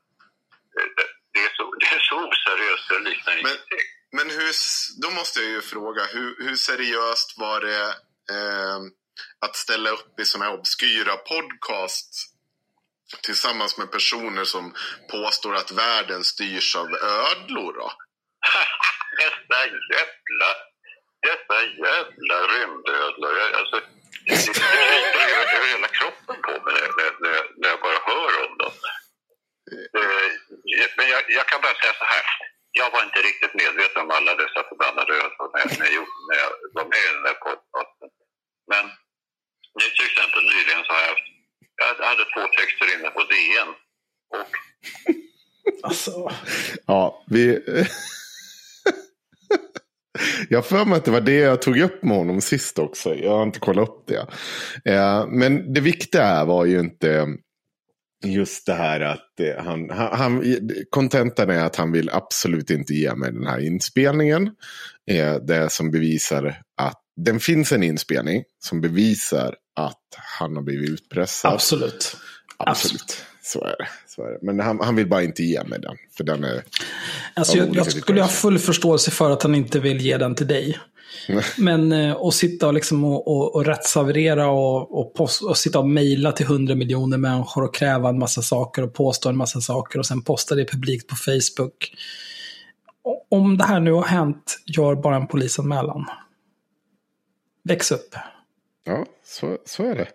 Det, 0.97 1.07
det, 1.33 1.41
är 1.47 1.53
så, 1.57 1.75
det 1.81 1.87
är 1.97 2.01
så 2.11 2.17
oseriöst, 2.29 2.89
det 2.89 2.99
liknar 2.99 3.33
ingenting. 3.33 3.87
Men 4.13 4.31
hur, 4.31 4.53
då 5.03 5.11
måste 5.11 5.41
jag 5.41 5.51
ju 5.51 5.61
fråga, 5.61 6.05
hur, 6.05 6.37
hur 6.45 6.57
seriöst 6.57 7.39
var 7.39 7.61
det 7.61 7.85
eh, 8.35 8.79
att 9.41 9.57
ställa 9.57 9.91
upp 9.91 10.21
i 10.21 10.25
sådana 10.25 10.51
här 10.51 10.59
obskyra 10.59 11.17
podcast 11.17 12.09
tillsammans 13.23 13.79
med 13.79 13.91
personer 13.91 14.45
som 14.45 14.75
påstår 15.11 15.55
att 15.55 15.73
världen 15.73 16.25
styrs 16.25 16.77
av 16.77 16.87
ödlor? 17.03 17.77
Dessa 19.21 19.59
jävla, 19.93 20.51
dessa 21.27 21.57
jävla 21.85 22.37
rymdödlor. 22.53 23.35
Alltså, 23.59 23.77
det 24.27 24.37
kryper 24.47 25.29
över, 25.39 25.69
hela 25.75 25.89
kroppen 25.99 26.37
på 26.47 26.53
mig 26.67 26.83
när, 26.99 27.11
när, 27.25 27.41
när 27.61 27.69
jag 27.69 27.81
bara 27.81 28.01
hör 28.11 28.33
om 28.47 28.59
dem. 28.59 28.73
Men 30.97 31.09
jag, 31.09 31.23
jag 31.29 31.47
kan 31.47 31.61
bara 31.61 31.75
säga 31.75 31.95
så 31.99 32.05
här. 32.05 32.25
Jag 32.73 32.91
var 32.91 33.03
inte 33.05 33.19
riktigt 33.29 33.55
medveten 33.55 34.03
om 34.03 34.11
alla 34.11 34.35
dessa 34.35 34.61
förbannade 34.69 35.13
ödlor 35.23 35.49
när, 35.55 35.65
när, 35.79 35.91
när 36.29 36.39
jag 36.43 36.53
var 36.77 36.87
med 36.95 37.05
i 37.09 37.15
den 37.15 37.27
där 37.29 37.39
podcasten. 37.47 38.09
Men 38.71 38.85
nu 39.79 39.87
till 39.97 40.07
exempel 40.11 40.43
nyligen 40.43 40.85
så 40.85 40.93
har 40.93 41.03
jag 41.11 41.17
jag 41.77 42.07
hade 42.07 42.25
två 42.25 42.41
texter 42.57 42.95
inne 42.95 43.11
på 43.11 43.23
DN. 43.23 43.69
Och... 44.37 44.53
Alltså. 45.83 46.31
Ja, 46.87 47.25
vi 47.27 47.63
för 50.63 50.85
mig 50.85 50.97
att 50.97 51.05
det 51.05 51.11
var 51.11 51.21
det 51.21 51.37
jag 51.37 51.63
tog 51.63 51.79
upp 51.79 52.03
med 52.03 52.17
honom 52.17 52.41
sist 52.41 52.79
också. 52.79 53.15
Jag 53.15 53.31
har 53.31 53.43
inte 53.43 53.61
kollat 53.61 53.89
upp 53.89 54.07
det. 54.07 54.27
Eh, 54.93 55.27
men 55.27 55.73
det 55.73 55.81
viktiga 55.81 56.45
var 56.45 56.65
ju 56.65 56.81
inte 56.81 57.27
just 58.25 58.67
det 58.67 58.75
här 58.75 59.01
att 59.01 59.41
eh, 59.41 59.65
han, 59.65 59.91
han, 59.91 60.59
kontentan 60.91 61.51
är 61.51 61.65
att 61.65 61.77
han 61.77 61.93
vill 61.93 62.11
absolut 62.11 62.71
inte 62.71 62.95
ge 62.95 63.15
mig 63.15 63.33
den 63.33 63.47
här 63.47 63.59
inspelningen. 63.59 64.51
Eh, 65.11 65.35
det 65.35 65.73
som 65.73 65.91
bevisar 65.91 66.57
att 66.77 67.01
den 67.17 67.41
finns 67.41 67.73
en 67.73 67.83
inspelning 67.83 68.43
som 68.65 68.81
bevisar 68.81 69.57
att 69.77 69.99
han 70.39 70.57
har 70.57 70.63
blivit 70.63 70.91
utpressad. 70.91 71.53
Absolut. 71.53 72.17
Absolut. 72.57 73.25
Så 73.43 73.65
är 73.65 73.77
det. 73.79 73.89
Så. 74.15 74.39
Men 74.43 74.61
han, 74.61 74.81
han 74.81 74.97
vill 74.97 75.09
bara 75.09 75.23
inte 75.23 75.43
ge 75.43 75.65
mig 75.65 75.81
den. 75.81 75.97
För 76.17 76.25
den 76.25 76.45
är 76.45 76.63
alltså, 77.35 77.57
jag, 77.57 77.77
jag 77.77 77.93
skulle 77.93 78.23
ha 78.23 78.29
full 78.29 78.59
förståelse 78.59 79.11
för 79.11 79.31
att 79.31 79.43
han 79.43 79.55
inte 79.55 79.81
vill 79.81 80.01
ge 80.01 80.17
den 80.17 80.35
till 80.35 80.47
dig. 80.47 80.79
Men 81.59 81.93
eh, 81.93 82.17
att 82.17 82.35
sitta 82.35 82.67
och, 82.67 82.75
liksom 82.75 83.05
och, 83.05 83.29
och, 83.29 83.55
och 83.55 83.65
rättshaverera 83.65 84.51
och, 84.51 85.01
och, 85.01 85.15
post, 85.15 85.43
och 85.43 85.57
sitta 85.57 85.79
och 85.79 85.89
mejla 85.89 86.33
till 86.33 86.47
hundra 86.47 86.75
miljoner 86.75 87.19
människor 87.19 87.65
och 87.65 87.75
kräva 87.75 88.09
en 88.09 88.19
massa 88.19 88.43
saker 88.43 88.83
och 88.83 88.95
påstå 88.95 89.29
en 89.29 89.37
massa 89.37 89.61
saker 89.61 89.99
och 89.99 90.07
sen 90.07 90.23
posta 90.23 90.55
det 90.55 90.65
publikt 90.65 91.09
på 91.09 91.17
Facebook. 91.17 91.95
Om 93.31 93.59
det 93.59 93.65
här 93.65 93.81
nu 93.81 93.93
har 93.93 94.05
hänt, 94.05 94.59
gör 94.67 94.95
bara 94.95 95.17
en 95.17 95.27
polisanmälan. 95.27 96.05
Väx 97.65 97.93
upp. 97.93 98.15
Ja, 98.85 99.07
så, 99.25 99.59
så 99.65 99.83
är 99.85 99.95
det. 99.95 100.09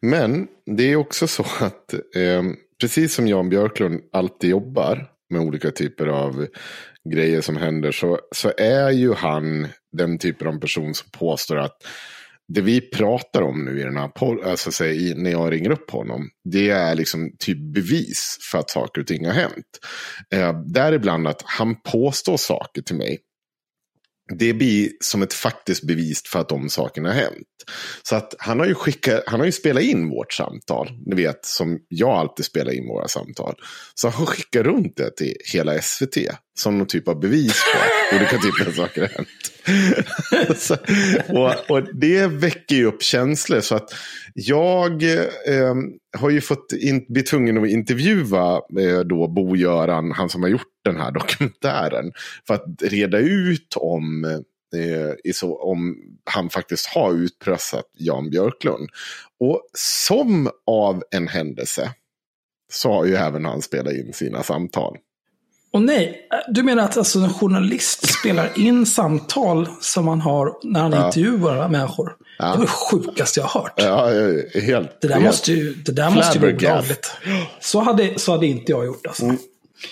Men 0.00 0.48
det 0.64 0.92
är 0.92 0.96
också 0.96 1.26
så 1.26 1.42
att 1.42 1.94
eh, 1.94 2.42
precis 2.80 3.14
som 3.14 3.28
Jan 3.28 3.48
Björklund 3.48 4.00
alltid 4.12 4.50
jobbar 4.50 5.10
med 5.30 5.40
olika 5.40 5.70
typer 5.70 6.06
av 6.06 6.46
grejer 7.14 7.40
som 7.40 7.56
händer 7.56 7.92
så, 7.92 8.20
så 8.34 8.52
är 8.58 8.90
ju 8.90 9.14
han 9.14 9.68
den 9.92 10.18
typen 10.18 10.48
av 10.48 10.60
person 10.60 10.94
som 10.94 11.10
påstår 11.10 11.56
att 11.56 11.76
det 12.48 12.60
vi 12.60 12.80
pratar 12.80 13.42
om 13.42 13.64
nu 13.64 13.80
i 13.80 13.82
den 13.82 13.96
här 13.96 14.10
alltså 14.44 14.72
säg, 14.72 15.14
när 15.14 15.30
jag 15.30 15.52
ringer 15.52 15.70
upp 15.70 15.90
honom, 15.90 16.28
det 16.44 16.70
är 16.70 16.94
liksom 16.94 17.32
typ 17.38 17.74
bevis 17.74 18.38
för 18.50 18.58
att 18.58 18.70
saker 18.70 19.00
och 19.00 19.06
ting 19.06 19.26
har 19.26 19.32
hänt. 19.32 19.78
Eh, 20.34 20.60
däribland 20.66 21.28
att 21.28 21.42
han 21.44 21.76
påstår 21.82 22.36
saker 22.36 22.82
till 22.82 22.96
mig 22.96 23.18
det 24.34 24.52
blir 24.52 24.90
som 25.00 25.22
ett 25.22 25.34
faktiskt 25.34 25.82
bevis 25.82 26.22
för 26.26 26.38
att 26.38 26.48
de 26.48 26.68
sakerna 26.68 27.08
har 27.08 27.14
hänt. 27.14 27.46
Så 28.02 28.16
att 28.16 28.34
han 28.38 28.58
har 28.58 28.66
ju, 28.66 28.74
skickat, 28.74 29.22
han 29.26 29.40
har 29.40 29.46
ju 29.46 29.52
spelat 29.52 29.82
in 29.82 30.08
vårt 30.08 30.32
samtal. 30.32 30.90
Ni 31.06 31.16
vet, 31.16 31.44
som 31.44 31.78
jag 31.88 32.10
alltid 32.10 32.46
spelar 32.46 32.72
in 32.72 32.88
våra 32.88 33.08
samtal. 33.08 33.54
Så 33.94 34.08
han 34.08 34.26
skickar 34.26 34.64
runt 34.64 34.96
det 34.96 35.16
till 35.16 35.34
hela 35.52 35.82
SVT. 35.82 36.16
Som 36.58 36.78
någon 36.78 36.86
typ 36.86 37.08
av 37.08 37.20
bevis 37.20 37.62
på 37.72 37.78
att 37.78 38.20
olika 38.20 38.38
typer 38.38 38.66
av 38.66 38.72
saker 38.72 39.00
har 39.00 39.08
hänt. 39.08 39.52
så, 40.56 40.76
och, 41.28 41.70
och, 41.70 41.94
det 41.94 42.26
väcker 42.26 42.76
ju 42.76 42.84
upp 42.84 43.02
känslor. 43.02 43.60
Så 43.60 43.74
att 43.74 43.94
jag 44.34 45.02
eh, 45.02 45.74
har 46.18 46.30
ju 46.30 46.40
fått 46.40 46.72
in, 46.72 47.06
bli 47.08 47.22
tvungen 47.22 47.64
att 47.64 47.68
intervjua 47.68 48.60
eh, 48.80 48.98
då 48.98 49.28
Bo-Göran, 49.28 50.12
han 50.12 50.28
som 50.28 50.42
har 50.42 50.50
gjort 50.50 50.72
den 50.84 50.96
här 50.96 51.10
dokumentären. 51.14 52.12
För 52.46 52.54
att 52.54 52.82
reda 52.82 53.18
ut 53.18 53.74
om, 53.76 54.24
eh, 54.24 55.32
så, 55.34 55.62
om 55.62 55.96
han 56.24 56.50
faktiskt 56.50 56.86
har 56.86 57.14
utpressat 57.14 57.86
Jan 57.92 58.30
Björklund. 58.30 58.88
Och 59.40 59.62
som 59.78 60.50
av 60.66 61.02
en 61.10 61.28
händelse 61.28 61.90
så 62.72 62.92
har 62.92 63.04
ju 63.04 63.14
även 63.14 63.44
han 63.44 63.62
spelat 63.62 63.92
in 63.92 64.12
sina 64.12 64.42
samtal. 64.42 64.96
Och 65.72 65.82
nej, 65.82 66.28
du 66.48 66.62
menar 66.62 66.84
att 66.84 66.96
alltså 66.96 67.18
en 67.18 67.34
journalist 67.34 68.18
spelar 68.18 68.58
in 68.58 68.86
samtal 68.86 69.68
som 69.80 70.04
man 70.04 70.20
har 70.20 70.52
när 70.62 70.80
han 70.80 70.92
ja. 70.92 71.06
intervjuar 71.06 71.68
människor? 71.68 72.16
Ja. 72.38 72.44
Det 72.44 72.58
var 72.58 72.64
det 72.64 72.70
sjukaste 72.70 73.40
jag 73.40 73.46
har 73.46 73.60
hört. 73.60 73.72
Ja, 73.76 74.06
helt. 74.60 75.00
Det 75.00 75.08
där, 75.08 75.14
helt 75.14 75.26
måste, 75.26 75.52
ju, 75.52 75.74
det 75.74 75.92
där 75.92 76.10
måste 76.10 76.38
ju 76.38 76.40
vara 76.40 76.54
olagligt. 76.56 77.10
Så 77.60 77.80
hade, 77.80 78.18
så 78.18 78.32
hade 78.32 78.46
inte 78.46 78.72
jag 78.72 78.86
gjort 78.86 79.06
alltså. 79.06 79.24
Mm. 79.24 79.38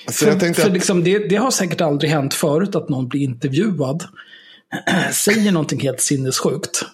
Så 0.07 0.13
för, 0.13 0.55
för 0.55 0.67
att... 0.67 0.73
liksom, 0.73 1.05
det, 1.05 1.19
det, 1.19 1.37
har 1.37 1.51
säkert 1.51 1.81
aldrig 1.81 2.11
hänt 2.11 2.35
förut 2.35 2.75
att 2.75 2.89
någon 2.89 3.09
blir 3.09 3.21
intervjuad, 3.21 4.05
säger 5.13 5.53
någonting 5.53 5.81
helt 5.81 6.01
sinnessjukt. 6.01 6.85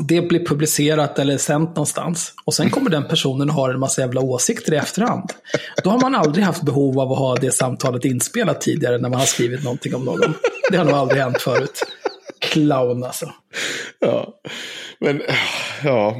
Det 0.00 0.22
blir 0.22 0.46
publicerat 0.46 1.18
eller 1.18 1.38
sänt 1.38 1.68
någonstans. 1.68 2.32
Och 2.44 2.54
sen 2.54 2.70
kommer 2.70 2.90
den 2.90 3.08
personen 3.08 3.50
ha 3.50 3.70
en 3.70 3.80
massa 3.80 4.00
jävla 4.00 4.20
åsikter 4.20 4.74
i 4.74 4.76
efterhand. 4.76 5.32
Då 5.84 5.90
har 5.90 6.00
man 6.00 6.14
aldrig 6.14 6.44
haft 6.44 6.62
behov 6.62 7.00
av 7.00 7.12
att 7.12 7.18
ha 7.18 7.34
det 7.34 7.50
samtalet 7.50 8.04
inspelat 8.04 8.60
tidigare 8.60 8.98
när 8.98 9.08
man 9.08 9.18
har 9.18 9.26
skrivit 9.26 9.64
någonting 9.64 9.94
om 9.94 10.04
någon. 10.04 10.34
Det 10.70 10.76
har 10.76 10.84
nog 10.84 10.94
aldrig 10.94 11.22
hänt 11.22 11.40
förut. 11.40 11.84
Clown 12.40 13.04
alltså. 13.04 13.32
Ja, 13.98 14.40
men 15.00 15.22
ja. 15.84 16.16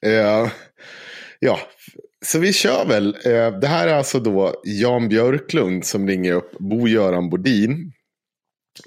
Ja, 0.00 0.50
ja 1.38 1.58
så 2.24 2.38
vi 2.38 2.52
kör 2.52 2.86
väl. 2.86 3.16
Eh, 3.24 3.58
det 3.58 3.66
här 3.66 3.88
är 3.88 3.94
alltså 3.94 4.20
då 4.20 4.54
Jan 4.64 5.08
Björklund 5.08 5.84
som 5.84 6.08
ringer 6.08 6.32
upp 6.32 6.58
Bo-Göran 6.58 7.30
Bodin. 7.30 7.92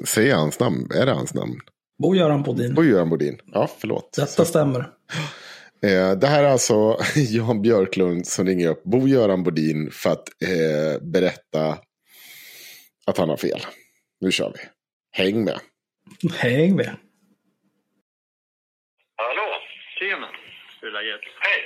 Säger 0.04 0.36
hans 0.36 0.60
namn? 0.60 0.92
Är 0.96 1.06
det 1.06 1.12
hans 1.12 1.34
namn? 1.34 1.60
Bo-Göran 1.98 2.44
Bodin. 2.44 2.76
Bo-Göran 2.76 3.10
Bodin. 3.10 3.40
Ja, 3.46 3.70
förlåt. 3.80 4.14
Detta 4.14 4.46
stämmer. 4.46 4.80
Eh, 5.84 6.12
det 6.12 6.28
här 6.28 6.44
är 6.44 6.48
alltså 6.48 6.98
Jan 7.16 7.62
Björklund 7.62 8.28
som 8.28 8.46
ringer 8.46 8.70
upp 8.70 8.84
Bo-Göran 8.84 9.44
Bodin 9.44 9.92
för 9.92 10.10
att 10.10 10.28
eh, 10.44 11.02
berätta 11.02 11.78
att 13.08 13.18
han 13.18 13.30
har 13.30 13.38
fel. 13.38 13.60
Nu 14.22 14.32
kör 14.32 14.54
vi. 14.56 14.60
Häng 15.24 15.44
med. 15.44 15.60
Häng 16.38 16.76
med. 16.76 16.96
Hallå? 19.16 19.48
Tjena. 20.00 20.30
Hur 20.82 20.88
är 20.88 20.94
läget? 20.94 21.22
Hej. 21.40 21.62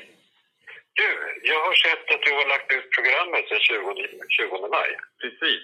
Du, 1.00 1.10
jag 1.52 1.60
har 1.66 1.76
sett 1.86 2.06
att 2.14 2.24
du 2.28 2.32
har 2.40 2.48
lagt 2.54 2.70
ut 2.78 2.88
programmet 2.98 3.46
den 3.52 3.60
20, 3.60 3.78
20 4.38 4.68
maj. 4.78 4.90
Precis. 5.22 5.64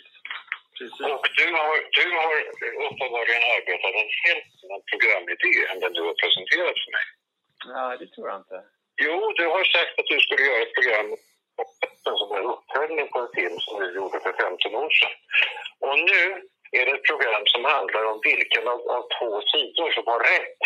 Precis. 0.77 0.99
Och 1.13 1.27
du 1.39 1.47
har, 1.59 1.75
du 1.99 2.05
har 2.21 2.35
uppenbarligen 2.87 3.43
arbetat 3.55 3.93
en 4.01 4.11
helt 4.25 4.47
annan 4.63 4.81
programidé 4.91 5.53
än 5.69 5.79
den 5.83 5.93
du 5.97 6.01
har 6.09 6.15
presenterat 6.23 6.77
för 6.83 6.91
mig. 6.95 7.07
Nej, 7.75 7.93
det 7.99 8.07
tror 8.13 8.27
jag 8.29 8.37
inte. 8.41 8.57
Jo, 9.05 9.15
du 9.39 9.45
har 9.55 9.63
sagt 9.75 9.99
att 9.99 10.11
du 10.13 10.19
skulle 10.19 10.43
göra 10.49 10.61
ett 10.61 10.77
program 10.77 11.09
som 12.21 12.29
en 12.37 12.45
uppföljning 12.53 13.07
på 13.13 13.19
en 13.19 13.31
film 13.37 13.57
som 13.59 13.73
du 13.81 13.87
gjorde 13.95 14.19
för 14.19 14.33
15 14.33 14.75
år 14.83 14.91
sedan. 14.99 15.15
Och 15.85 15.97
nu 16.11 16.21
är 16.77 16.85
det 16.85 16.91
ett 16.97 17.09
program 17.11 17.43
som 17.45 17.65
handlar 17.65 18.03
om 18.11 18.19
vilken 18.23 18.67
av, 18.73 18.79
av 18.95 19.03
två 19.17 19.31
sidor 19.51 19.89
som 19.91 20.05
har 20.11 20.19
rätt 20.19 20.59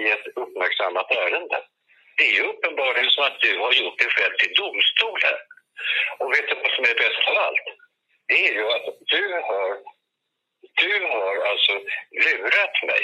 i 0.00 0.02
ett 0.14 0.26
uppmärksammat 0.42 1.10
ärende 1.10 1.58
det 2.20 2.26
är 2.30 2.34
ju 2.38 2.44
uppenbarligen 2.52 3.10
så 3.10 3.20
att 3.28 3.38
du 3.40 3.52
har 3.58 3.72
gjort 3.80 3.98
dig 3.98 4.10
själv 4.16 4.34
till 4.38 4.54
domstol 4.60 5.20
här. 5.28 5.40
Och 6.18 6.32
vet 6.32 6.48
du 6.48 6.54
vad 6.62 6.72
som 6.76 6.84
är 6.90 6.96
bäst 7.02 7.28
av 7.30 7.36
allt? 7.46 7.66
Det 8.30 8.40
är 8.48 8.54
ju 8.54 8.66
att 8.76 8.86
du 9.14 9.24
har, 9.48 9.68
du 10.82 10.92
har 11.14 11.34
alltså 11.50 11.72
lurat 12.24 12.76
mig. 12.90 13.02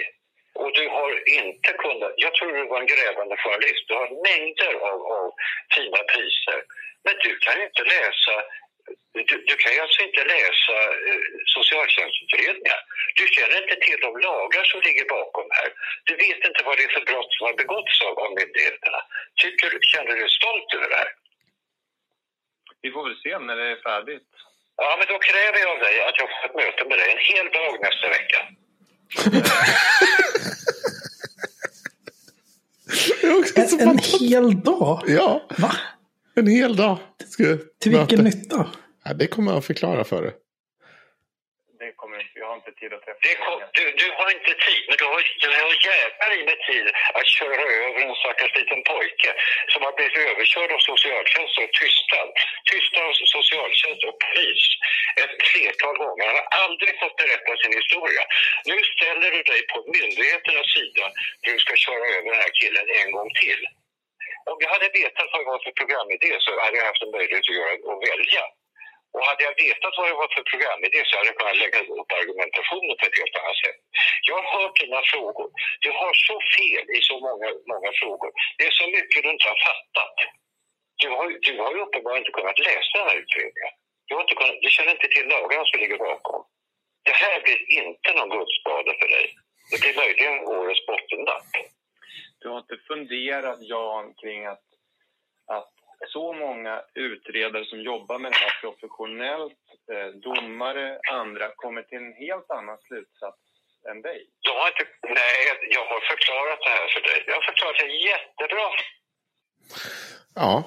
Och 0.55 0.73
du 0.79 0.89
har 0.89 1.11
inte 1.41 1.71
kunnat, 1.73 2.13
jag 2.17 2.35
tror 2.35 2.53
du 2.53 2.65
var 2.67 2.81
en 2.81 2.93
grävande 2.95 3.37
journalist, 3.37 3.83
du 3.89 3.95
har 3.95 4.09
mängder 4.29 4.75
av, 4.91 4.99
av 5.19 5.27
fina 5.75 6.01
priser. 6.13 6.61
Men 7.05 7.15
du 7.25 7.39
kan 7.45 7.55
ju 7.59 7.65
inte 7.71 7.85
läsa 7.85 8.35
du, 9.13 9.37
du, 9.51 9.55
kan 9.63 9.73
ju 9.75 9.81
alltså 9.81 10.03
inte 10.03 10.25
läsa 10.25 10.77
eh, 11.09 11.21
socialtjänstutredningar. 11.57 12.81
Du 13.19 13.25
känner 13.37 13.63
inte 13.63 13.77
till 13.87 14.01
de 14.07 14.11
lagar 14.29 14.65
som 14.65 14.81
ligger 14.81 15.07
bakom 15.17 15.47
här. 15.59 15.69
Du 16.05 16.15
vet 16.25 16.41
inte 16.49 16.61
vad 16.65 16.77
det 16.77 16.85
är 16.89 16.93
för 16.99 17.05
brott 17.11 17.33
som 17.35 17.47
har 17.47 17.55
begåtts 17.63 17.97
av, 18.07 18.15
av 18.25 18.31
myndigheterna. 18.41 19.01
Tycker, 19.43 19.69
känner 19.93 20.13
du 20.13 20.19
dig 20.21 20.31
stolt 20.41 20.75
över 20.75 20.89
det 20.89 20.97
här? 20.97 21.13
Vi 22.83 22.91
får 22.93 23.05
väl 23.09 23.19
se 23.25 23.39
när 23.39 23.57
det 23.57 23.69
är 23.75 23.83
färdigt. 23.91 24.31
Ja, 24.77 24.97
men 24.99 25.07
då 25.13 25.19
kräver 25.19 25.59
jag 25.59 25.71
av 25.71 25.79
dig 25.79 25.97
att 26.09 26.15
jag 26.21 26.29
får 26.33 26.43
ett 26.49 26.55
möte 26.63 26.83
med 26.89 26.99
dig 26.99 27.09
en 27.13 27.23
hel 27.31 27.47
dag 27.59 27.73
nästa 27.87 28.09
vecka. 28.17 28.41
en, 33.81 33.89
en 33.89 33.99
hel 33.99 34.61
dag? 34.61 35.03
Ja. 35.07 35.43
Va? 35.59 35.73
En 36.35 36.47
hel 36.47 36.77
dag. 36.77 36.99
Ska 37.29 37.45
Till 37.79 37.93
vilken 37.99 38.25
möte. 38.25 38.37
nytta? 38.37 38.67
Ja, 39.05 39.15
det 39.15 39.27
kommer 39.27 39.53
jag 39.53 39.59
att 39.59 39.65
förklara 39.65 40.05
för 40.05 40.23
dig. 40.23 40.33
Det 41.79 41.93
kommer 41.97 42.17
inte, 42.21 42.39
jag 42.39 42.47
har 42.49 42.57
inte 42.57 42.66
tid 42.81 42.93
att 42.97 43.05
träffa 43.05 43.45
kom, 43.45 43.59
du, 43.79 43.85
du 44.03 44.09
har 44.19 44.29
inte 44.37 44.53
tid, 44.67 44.83
men 44.89 44.97
du 45.01 45.05
har, 45.13 45.21
du 45.43 45.49
har 45.67 45.77
jävlar 45.91 46.31
i 46.39 46.41
med 46.51 46.61
tid 46.71 46.87
att 47.19 47.29
köra 47.39 47.63
över 47.85 48.01
en 48.07 48.15
stackars 48.23 48.53
liten 48.61 48.81
pojke 48.91 49.31
som 49.73 49.81
har 49.87 49.93
blivit 49.97 50.17
överkörd 50.29 50.71
av 50.77 50.81
socialtjänst 50.91 51.55
och 51.63 51.71
tystad. 51.81 52.29
Tystad 52.71 53.05
av 53.11 53.15
socialtjänst 53.37 54.03
och 54.09 54.17
polis 54.25 54.63
ett 55.23 55.35
flertal 55.51 55.97
gånger. 56.03 56.27
Han 56.31 56.39
har 56.43 56.49
aldrig 56.65 56.93
fått 57.03 57.17
berätta 57.23 57.51
sin 57.63 57.75
historia. 57.81 58.23
Nu 58.71 58.77
ställer 58.95 59.29
du 59.37 59.43
dig 59.53 59.61
på 59.73 59.77
myndigheternas 59.95 60.69
sida 60.77 61.05
för 61.41 61.51
du 61.53 61.59
ska 61.65 61.73
köra 61.87 62.05
över 62.17 62.29
den 62.33 62.43
här 62.45 62.53
killen 62.61 62.87
en 63.01 63.11
gång 63.17 63.31
till 63.43 63.63
om 64.51 64.59
jag 64.65 64.71
hade 64.77 64.89
vetat 65.01 65.29
vad 65.33 65.41
det 65.41 65.51
var 65.53 65.61
för 65.65 65.75
programidé 65.81 66.31
så 66.45 66.51
hade 66.65 66.77
jag 66.81 66.87
haft 66.91 67.03
en 67.07 67.15
möjlighet 67.17 67.49
att, 67.49 67.59
göra, 67.61 67.73
att 67.93 68.03
välja. 68.13 68.45
Och 69.17 69.27
hade 69.29 69.43
jag 69.49 69.55
vetat 69.65 69.95
vad 69.99 70.07
det 70.09 70.21
var 70.23 70.31
för 70.35 70.45
programidé 70.53 71.01
så 71.05 71.13
hade 71.17 71.31
jag 71.31 71.39
kunnat 71.41 71.63
lägga 71.65 71.81
upp 72.01 72.11
argumentationen 72.21 72.95
på 72.99 73.05
ett 73.07 73.19
helt 73.21 73.37
annat 73.41 73.59
sätt. 73.65 73.79
Jag 74.29 74.37
har 74.39 74.47
hört 74.57 74.77
dina 74.83 75.01
frågor. 75.13 75.49
Du 75.85 75.91
har 76.01 76.13
så 76.29 76.37
fel 76.57 76.85
i 76.97 76.99
så 77.11 77.17
många, 77.27 77.49
många 77.73 77.91
frågor. 78.01 78.31
Det 78.59 78.65
är 78.71 78.75
så 78.81 78.87
mycket 78.97 79.23
du 79.25 79.31
inte 79.37 79.49
har 79.53 79.61
fattat. 79.69 80.17
Du 81.03 81.09
har, 81.17 81.27
du 81.49 81.53
har 81.63 81.73
ju 81.75 81.81
uppenbarligen 81.85 82.23
inte 82.23 82.37
kunnat 82.39 82.59
läsa 82.69 82.93
den 82.99 83.09
här 83.09 83.19
utredningen. 83.25 83.73
Du, 84.07 84.11
har 84.15 84.23
inte 84.27 84.39
kunnat, 84.41 84.57
du 84.65 84.71
känner 84.77 84.93
inte 84.97 85.09
till 85.15 85.27
lagarna 85.35 85.65
som 85.65 85.81
ligger 85.81 85.99
bakom. 86.09 86.41
Det 87.09 87.17
här 87.25 87.37
blir 87.45 87.61
inte 87.81 88.09
någon 88.17 88.31
guldspade 88.37 88.91
för 89.01 89.09
dig. 89.17 89.27
Det 89.71 89.79
blir 89.83 89.97
möjligen 90.03 90.35
årets 90.59 90.87
bottennapp. 90.87 91.51
Du 92.41 92.45
har 92.49 92.59
inte 92.65 92.79
funderat, 92.89 93.59
Jan, 93.61 94.15
kring 94.21 94.41
att, 94.47 94.59
att 94.59 94.66
så 96.15 96.33
många 96.33 96.75
utredare 96.95 97.65
som 97.65 97.81
jobbar 97.81 98.19
med 98.19 98.31
det 98.33 98.41
här 98.45 98.55
professionellt, 98.63 99.63
eh, 99.93 100.09
domare, 100.29 100.99
andra, 101.21 101.47
kommer 101.63 101.83
till 101.83 101.99
en 101.99 102.13
helt 102.25 102.51
annan 102.59 102.79
slutsats 102.89 103.43
än 103.91 104.03
dig? 104.03 104.21
Jag 104.41 104.55
har 104.61 104.69
inte, 104.73 104.85
nej, 105.21 105.39
jag 105.77 105.85
har 105.93 106.01
förklarat 106.13 106.61
det 106.65 106.73
här 106.79 106.89
för 106.95 107.03
dig. 107.09 107.19
Jag 107.27 107.35
har 107.35 107.47
förklarat 107.51 107.77
det 107.83 107.91
jättebra. 108.11 108.69
Ja, 110.35 110.65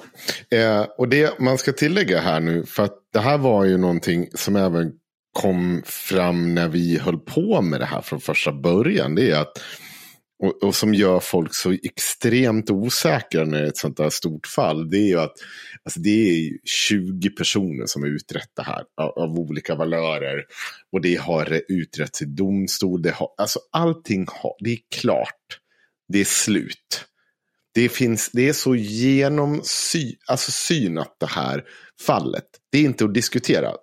eh, 0.58 0.84
och 0.98 1.08
det 1.10 1.40
man 1.40 1.58
ska 1.58 1.72
tillägga 1.72 2.20
här 2.20 2.40
nu, 2.40 2.66
för 2.66 2.84
att 2.84 2.98
det 3.14 3.20
här 3.20 3.38
var 3.38 3.66
ju 3.66 3.78
någonting 3.78 4.28
som 4.34 4.56
även 4.56 4.92
kom 5.34 5.84
fram 5.86 6.56
när 6.56 6.68
vi 6.68 7.00
höll 7.00 7.20
på 7.20 7.62
med 7.62 7.80
det 7.80 7.86
här 7.86 8.02
från 8.02 8.22
första 8.22 8.52
början. 8.52 9.16
Det 9.16 9.32
är 9.32 9.42
att 9.42 9.58
och, 10.40 10.64
och, 10.64 10.76
som 10.76 10.94
gör 10.94 11.20
folk 11.20 11.56
så 11.56 11.72
extremt 11.72 12.70
osäkra 12.70 13.46
när 13.46 13.60
det 13.60 13.66
är 13.66 13.70
ett 13.70 13.78
sånt 13.78 14.00
här 14.00 14.10
stort 14.10 14.48
fall. 14.48 14.90
Det 14.90 14.98
är 14.98 15.08
ju 15.08 15.20
att 15.20 15.34
alltså 15.84 16.00
det 16.00 16.10
är 16.10 16.58
20 16.64 17.30
personer 17.30 17.86
som 17.86 18.02
har 18.02 18.10
utrett 18.10 18.52
det 18.56 18.64
här 18.64 18.84
av, 18.98 19.10
av 19.10 19.40
olika 19.40 19.76
valörer. 19.76 20.46
Och 20.92 21.02
det 21.02 21.16
har 21.16 21.62
utretts 21.68 22.22
i 22.22 22.26
domstol. 22.26 23.02
Det 23.02 23.12
har, 23.12 23.30
alltså 23.38 23.60
allting 23.72 24.26
har, 24.30 24.56
det 24.60 24.72
är 24.72 24.80
klart. 25.02 25.60
Det 26.08 26.20
är 26.20 26.26
slut. 26.26 27.06
Det, 27.74 27.90
finns, 27.90 28.30
det 28.34 28.50
är 28.50 28.54
så 28.54 28.76
genomsynat 28.76 30.16
alltså 30.28 30.52
det 31.20 31.30
här 31.30 31.64
fallet. 32.06 32.46
Det 32.72 32.78
är 32.78 32.84
inte 32.84 33.06
att 33.06 33.14
diskutera. 33.14 33.74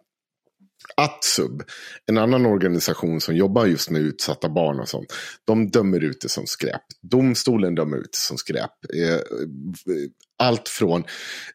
Atsub, 0.97 1.63
en 2.07 2.19
annan 2.19 2.47
organisation 2.47 3.21
som 3.21 3.37
jobbar 3.37 3.67
just 3.67 3.91
med 3.91 4.01
utsatta 4.01 4.49
barn 4.49 4.81
och 4.81 4.89
sånt, 4.89 5.13
de 5.45 5.71
dömer 5.71 6.05
ut 6.05 6.21
det 6.21 6.29
som 6.29 6.47
skräp. 6.47 6.83
Domstolen 7.03 7.75
dömer 7.75 7.97
ut 7.97 8.13
det 8.13 8.19
som 8.19 8.37
skräp. 8.37 8.71
Eh, 8.95 9.21
allt 10.39 10.69
från 10.69 11.05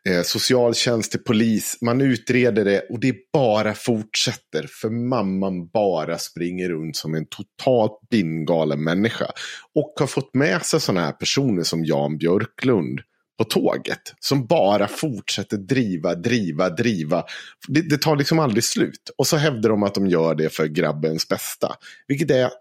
eh, 0.09 0.21
socialtjänst 0.21 1.11
till 1.11 1.23
polis, 1.23 1.77
man 1.81 2.01
utreder 2.01 2.65
det 2.65 2.81
och 2.89 2.99
det 2.99 3.15
bara 3.33 3.73
fortsätter. 3.73 4.69
För 4.81 4.89
mamman 4.89 5.67
bara 5.67 6.17
springer 6.17 6.69
runt 6.69 6.95
som 6.95 7.15
en 7.15 7.25
totalt 7.25 7.99
bindgalen 8.09 8.83
människa. 8.83 9.31
Och 9.75 9.93
har 9.99 10.07
fått 10.07 10.33
med 10.33 10.65
sig 10.65 10.79
sådana 10.79 11.05
här 11.05 11.11
personer 11.11 11.63
som 11.63 11.85
Jan 11.85 12.17
Björklund 12.17 13.01
på 13.41 13.45
tåget. 13.45 14.13
Som 14.19 14.45
bara 14.45 14.87
fortsätter 14.87 15.57
driva, 15.57 16.15
driva, 16.15 16.69
driva. 16.69 17.23
Det, 17.67 17.81
det, 17.81 17.97
tar 17.97 18.15
liksom 18.15 18.39
aldrig 18.39 18.63
slut. 18.63 19.09
Och 19.17 19.27
så 19.27 19.37
hävdar 19.37 19.69
de 19.69 19.83
att 19.83 19.93
de 19.95 20.07
gör 20.07 20.35
det 20.35 20.49
för 20.49 20.65
grabbens 20.65 21.27
bästa. 21.27 21.75
Vilket 22.07 22.31
är 22.31 22.51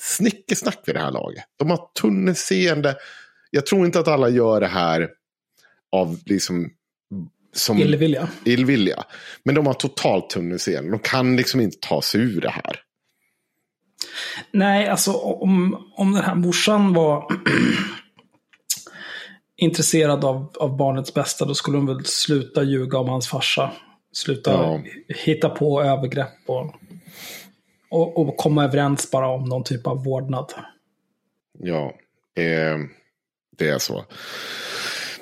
snickesnack 0.00 0.78
vid 0.86 0.94
det 0.94 1.00
här 1.00 1.10
laget. 1.10 1.44
De 1.58 1.70
har 1.70 1.80
tunnelseende. 2.00 2.96
Jag 3.50 3.66
tror 3.66 3.86
inte 3.86 4.00
att 4.00 4.08
alla 4.08 4.28
gör 4.28 4.60
det 4.60 4.66
här 4.66 5.08
av 5.92 6.18
liksom 6.26 6.70
som 7.52 7.78
illvilja. 7.78 8.28
illvilja. 8.44 9.04
Men 9.44 9.54
de 9.54 9.66
har 9.66 9.74
totalt 9.74 10.30
tunnelseende. 10.30 10.90
De 10.90 10.98
kan 10.98 11.36
liksom 11.36 11.60
inte 11.60 11.76
ta 11.80 12.02
sig 12.02 12.20
ur 12.20 12.40
det 12.40 12.50
här. 12.50 12.80
Nej, 14.52 14.88
alltså 14.88 15.12
om, 15.12 15.86
om 15.96 16.12
den 16.12 16.24
här 16.24 16.34
morsan 16.34 16.94
var 16.94 17.32
intresserad 19.60 20.24
av, 20.24 20.52
av 20.56 20.76
barnets 20.76 21.14
bästa, 21.14 21.44
då 21.44 21.54
skulle 21.54 21.76
hon 21.76 21.86
väl 21.86 22.04
sluta 22.04 22.62
ljuga 22.62 22.98
om 22.98 23.08
hans 23.08 23.28
farsa. 23.28 23.72
Sluta 24.12 24.50
ja. 24.50 24.82
hitta 25.08 25.48
på 25.48 25.82
övergrepp 25.82 26.28
och, 26.46 26.74
och, 27.90 28.18
och, 28.18 28.36
komma 28.36 28.64
överens 28.64 29.10
bara 29.10 29.28
om 29.28 29.44
någon 29.44 29.64
typ 29.64 29.86
av 29.86 30.04
vårdnad. 30.04 30.52
Ja, 31.58 31.94
eh, 32.36 32.78
det 33.58 33.68
är 33.68 33.78
så. 33.78 34.04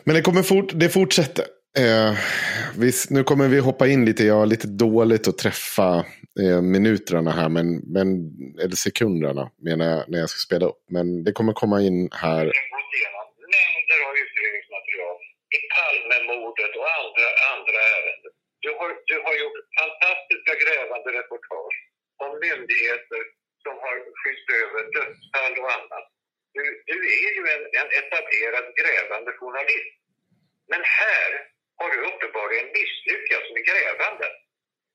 Men 0.05 0.15
det, 0.15 0.23
kommer 0.23 0.43
fort, 0.43 0.71
det 0.75 0.89
fortsätter. 0.89 1.45
Eh, 1.79 2.15
visst, 2.77 3.11
nu 3.11 3.25
kommer 3.25 3.49
vi 3.49 3.59
hoppa 3.59 3.89
in 3.89 4.05
lite. 4.05 4.25
Jag 4.25 4.35
har 4.35 4.47
lite 4.47 4.69
dåligt 4.69 5.29
att 5.29 5.39
träffa 5.39 6.05
eh, 6.41 6.63
minuterna 6.63 7.31
här. 7.31 7.49
Men, 7.49 7.77
men, 7.77 8.33
eller 8.63 8.77
sekunderna 8.77 9.51
menar 9.63 9.87
jag 9.87 10.05
när 10.09 10.19
jag 10.19 10.31
ska 10.31 10.39
spela 10.39 10.67
upp. 10.67 10.85
Men 10.91 11.25
det 11.25 11.33
kommer 11.33 11.53
komma 11.53 11.83
in 11.83 12.09
här 12.13 12.53
mordet 16.49 16.77
och 16.81 16.89
andra, 17.01 17.27
andra 17.55 17.79
ärenden. 17.97 18.33
Du 18.65 18.71
har, 18.79 18.91
du 19.11 19.17
har 19.27 19.35
gjort 19.43 19.59
fantastiska 19.81 20.53
grävande 20.65 21.09
reportage 21.19 21.79
om 22.25 22.31
myndigheter 22.47 23.23
som 23.65 23.75
har 23.85 23.97
skytt 24.21 24.47
över 24.63 24.81
dödsfall 24.95 25.55
och 25.63 25.73
annat. 25.79 26.07
Du, 26.55 26.63
du 26.91 26.99
är 27.25 27.31
ju 27.39 27.43
en, 27.55 27.65
en 27.81 27.91
etablerad 28.01 28.67
grävande 28.81 29.31
journalist. 29.41 29.95
Men 30.73 30.83
här 31.01 31.31
har 31.81 31.89
du 31.95 31.99
uppenbarligen 32.11 32.69
misslyckats 32.79 33.49
med 33.55 33.65
grävande. 33.71 34.27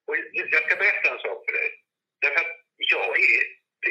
Och 0.08 0.16
jag 0.54 0.64
ska 0.66 0.76
berätta 0.76 1.08
en 1.14 1.24
sak 1.28 1.39
för 1.45 1.54
dig. 1.60 1.70
Därför 2.22 2.39
att 2.45 2.56
jag 2.93 3.12
är 3.34 3.41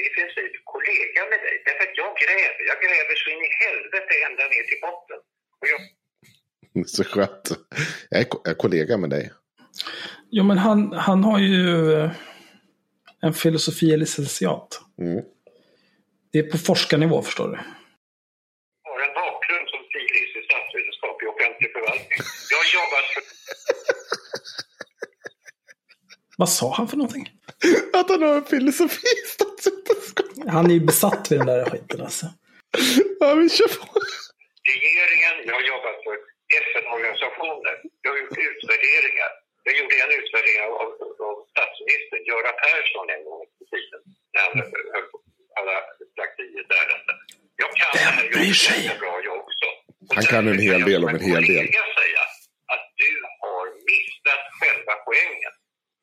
i 0.09 0.11
princip 0.17 0.53
kollega 0.75 1.21
med 1.31 1.41
dig. 1.47 1.63
Därför 1.67 1.85
att 1.89 1.97
jag 2.03 2.13
gräver. 2.23 2.63
Jag 2.71 2.79
gräver 2.87 3.15
så 3.15 3.31
in 3.31 3.45
i 3.49 3.51
helvete 3.65 4.15
ända 4.27 4.45
ner 4.53 4.65
till 4.71 4.81
botten. 4.87 5.21
Och 5.61 5.69
jag 5.73 5.81
Så 6.87 7.05
skönt. 7.05 7.53
Jag 8.11 8.20
är, 8.20 8.27
jag 8.45 8.49
är 8.49 8.55
kollega 8.55 8.97
med 8.97 9.11
dig. 9.11 9.33
Jo, 10.31 10.45
men 10.45 10.59
han, 10.59 10.93
han 10.93 11.25
har 11.25 11.39
ju 11.39 11.93
eh, 11.93 12.11
en 13.23 13.35
filosofie 13.35 13.97
licentiat. 13.97 14.81
Mm. 15.01 15.25
Det 16.33 16.39
är 16.39 16.51
på 16.51 16.59
forskarnivå, 16.59 17.23
förstår 17.23 17.49
du. 17.49 17.59
Jag 18.85 18.91
har 18.91 19.01
en 19.09 19.14
bakgrund 19.14 19.68
som 19.73 19.81
civilis 19.93 20.37
i 20.37 20.43
statsvetenskap 20.49 21.23
i 21.23 21.27
offentlig 21.27 21.73
förvaltning. 21.73 22.18
Jag 22.51 22.59
har 22.62 22.68
jobbat 22.79 23.07
för... 23.14 23.23
Vad 26.39 26.49
sa 26.49 26.75
han 26.75 26.89
för 26.89 26.97
någonting? 26.97 27.31
Att 27.93 28.09
han 28.11 28.23
har 28.23 28.35
en 28.35 28.45
filosofi 28.45 29.09
i 29.25 29.29
statsvetenskap. 29.29 30.27
Han 30.49 30.70
är 30.70 30.75
ju 30.75 30.81
besatt 30.81 31.33
vid 31.33 31.39
den 31.39 31.47
där 31.47 31.70
skiten 31.70 32.01
alltså. 32.01 32.27
Ja, 33.20 33.35
vi 33.35 33.49
kör 33.49 33.68
på. 33.68 34.01
Regeringen, 34.73 35.35
jag 35.47 35.55
har 35.55 35.62
jobbat 35.73 35.97
för 36.05 36.32
FN-organisationer. 36.61 37.75
Gjort 38.07 38.39
utvärderingar. 38.51 39.31
Jag 39.67 39.75
gjorde 39.79 39.95
en 40.05 40.13
utvärdering 40.21 40.63
av, 40.67 40.73
av 41.29 41.37
statsministern 41.53 42.23
Göran 42.31 42.57
Persson 42.65 43.07
en 43.15 43.23
gång 43.29 43.43
i 43.63 43.65
tiden. 43.75 44.01
När 44.33 44.43
han 44.47 44.53
höll 44.95 45.07
på 45.13 45.17
alla 45.59 45.77
ett 46.03 46.73
ärende. 46.83 47.13
Jag 47.63 47.71
kan 47.81 47.91
det 47.95 48.05
här 48.09 48.25
jobbet 48.25 49.01
bra 49.03 49.15
jag 49.29 49.39
också. 49.45 49.69
Och 50.09 50.15
Han 50.19 50.25
kan 50.33 50.45
en 50.53 50.63
hel 50.69 50.83
del 50.91 51.01
om 51.05 51.11
en 51.19 51.27
hel 51.31 51.45
del. 51.53 51.67
Jag 51.81 51.89
säga 52.01 52.23
att 52.75 52.87
du 53.03 53.11
har 53.45 53.67
missat 53.91 54.45
själva 54.59 54.95
poängen. 55.07 55.55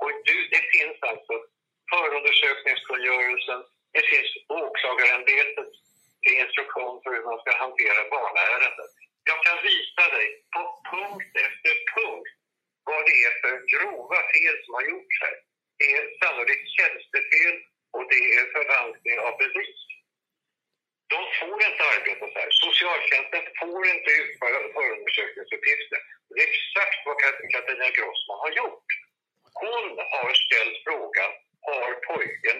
Och 0.02 0.12
du, 0.28 0.36
det 0.56 0.64
finns 0.76 0.98
alltså 1.12 1.34
förundersökningskungörelsen, 1.94 3.60
det 3.96 4.04
finns 4.12 4.32
åklagarämbetets 4.62 5.76
instruktion 6.42 6.94
för 7.02 7.10
hur 7.16 7.24
man 7.30 7.38
ska 7.44 7.52
hantera 7.64 8.00
barnärenden. 8.16 8.90
Jag 9.32 9.40
kan 9.48 9.58
visa 9.72 10.04
dig 10.18 10.28
på 10.56 10.62
punkt 10.92 11.34
efter 11.48 11.74
punkt 11.96 12.34
vad 12.90 13.02
det 13.08 13.18
är 13.28 13.34
för 13.44 13.56
grova 13.74 14.20
fel 14.34 14.56
som 14.64 14.74
har 14.78 14.86
gjorts 14.92 15.16
här. 15.24 15.36
Det 15.80 15.88
är 15.98 16.04
sannolikt 16.22 16.68
tjänstefel 16.78 17.56
och 17.96 18.06
det 18.12 18.24
är 18.38 18.44
förvanskning 18.58 19.18
av 19.28 19.34
bevis. 19.42 19.82
De 21.14 21.20
får 21.38 21.58
inte 21.70 21.84
arbeta 21.96 22.26
så 22.34 22.38
här. 22.42 22.52
Socialtjänsten 22.66 23.46
får 23.60 23.82
inte 23.94 24.10
utföra 24.22 24.58
förundersökningsuppgifter. 24.76 26.00
Det 26.30 26.42
är 26.44 26.50
exakt 26.54 27.00
vad 27.06 27.16
Katarina 27.54 27.90
Grossman 27.98 28.40
har 28.46 28.52
gjort. 28.62 28.88
Hon 29.64 29.86
har 30.16 30.32
ställt 30.46 30.78
frågan, 30.88 31.32
har 31.68 31.90
pojken, 32.10 32.58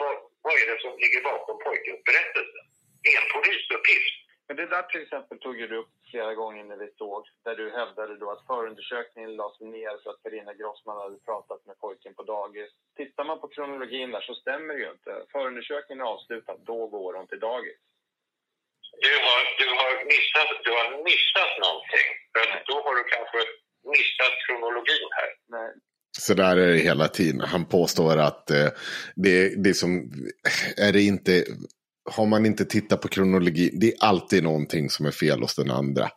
vad, 0.00 0.14
vad 0.44 0.54
är 0.60 0.66
det 0.70 0.80
som 0.84 0.92
ligger 1.02 1.22
bakom 1.30 1.56
pojkens 1.66 2.02
berättelse? 2.08 2.58
Det 3.02 3.08
är 3.14 3.18
en 3.22 3.32
polisuppgift. 3.34 4.25
Men 4.46 4.56
det 4.56 4.66
där 4.66 4.82
till 4.82 5.02
exempel 5.02 5.38
tog 5.38 5.56
du 5.56 5.76
upp 5.82 5.92
flera 6.10 6.34
gånger 6.34 6.64
när 6.64 6.76
vi 6.76 6.88
såg 6.98 7.22
där 7.44 7.56
du 7.56 7.66
hävdade 7.78 8.16
då 8.16 8.30
att 8.30 8.46
förundersökningen 8.46 9.36
lades 9.36 9.60
ner 9.60 9.94
för 10.02 10.10
att 10.10 10.22
Carina 10.22 10.54
Grossman 10.60 11.02
hade 11.04 11.18
pratat 11.28 11.66
med 11.66 11.78
pojken 11.84 12.14
på 12.14 12.22
dagis. 12.22 12.70
Tittar 12.96 13.24
man 13.24 13.40
på 13.40 13.48
kronologin 13.48 14.10
där 14.10 14.20
så 14.20 14.34
stämmer 14.34 14.74
det 14.74 14.80
ju 14.80 14.90
inte. 14.96 15.12
Förundersökningen 15.32 16.00
är 16.04 16.10
avslutad, 16.14 16.56
då 16.70 16.86
går 16.86 17.14
hon 17.18 17.26
till 17.26 17.44
dagis. 17.50 17.80
Du 19.06 19.14
har, 19.26 19.40
du 19.62 19.68
har, 19.80 19.92
missat, 20.12 20.50
du 20.66 20.70
har 20.78 20.88
missat 21.10 21.52
någonting. 21.64 22.08
För 22.32 22.42
då 22.70 22.76
har 22.84 22.94
du 22.98 23.04
kanske 23.16 23.40
missat 23.94 24.34
kronologin 24.44 25.08
här. 25.18 25.30
Nej. 25.56 25.70
Så 26.18 26.34
där 26.34 26.56
är 26.56 26.72
det 26.72 26.78
hela 26.78 27.08
tiden. 27.08 27.40
Han 27.40 27.64
påstår 27.64 28.16
att 28.16 28.50
eh, 28.50 28.68
det, 29.16 29.64
det 29.64 29.74
som, 29.74 29.90
är 30.76 30.92
det 30.92 31.02
inte, 31.02 31.44
har 32.06 32.26
man 32.26 32.46
inte 32.46 32.64
tittat 32.64 33.00
på 33.00 33.08
kronologi, 33.08 33.70
det 33.80 33.86
är 33.86 33.94
alltid 34.00 34.44
någonting 34.44 34.90
som 34.90 35.06
är 35.06 35.10
fel 35.10 35.40
hos 35.40 35.56
den 35.56 35.70
andra. 35.70 36.08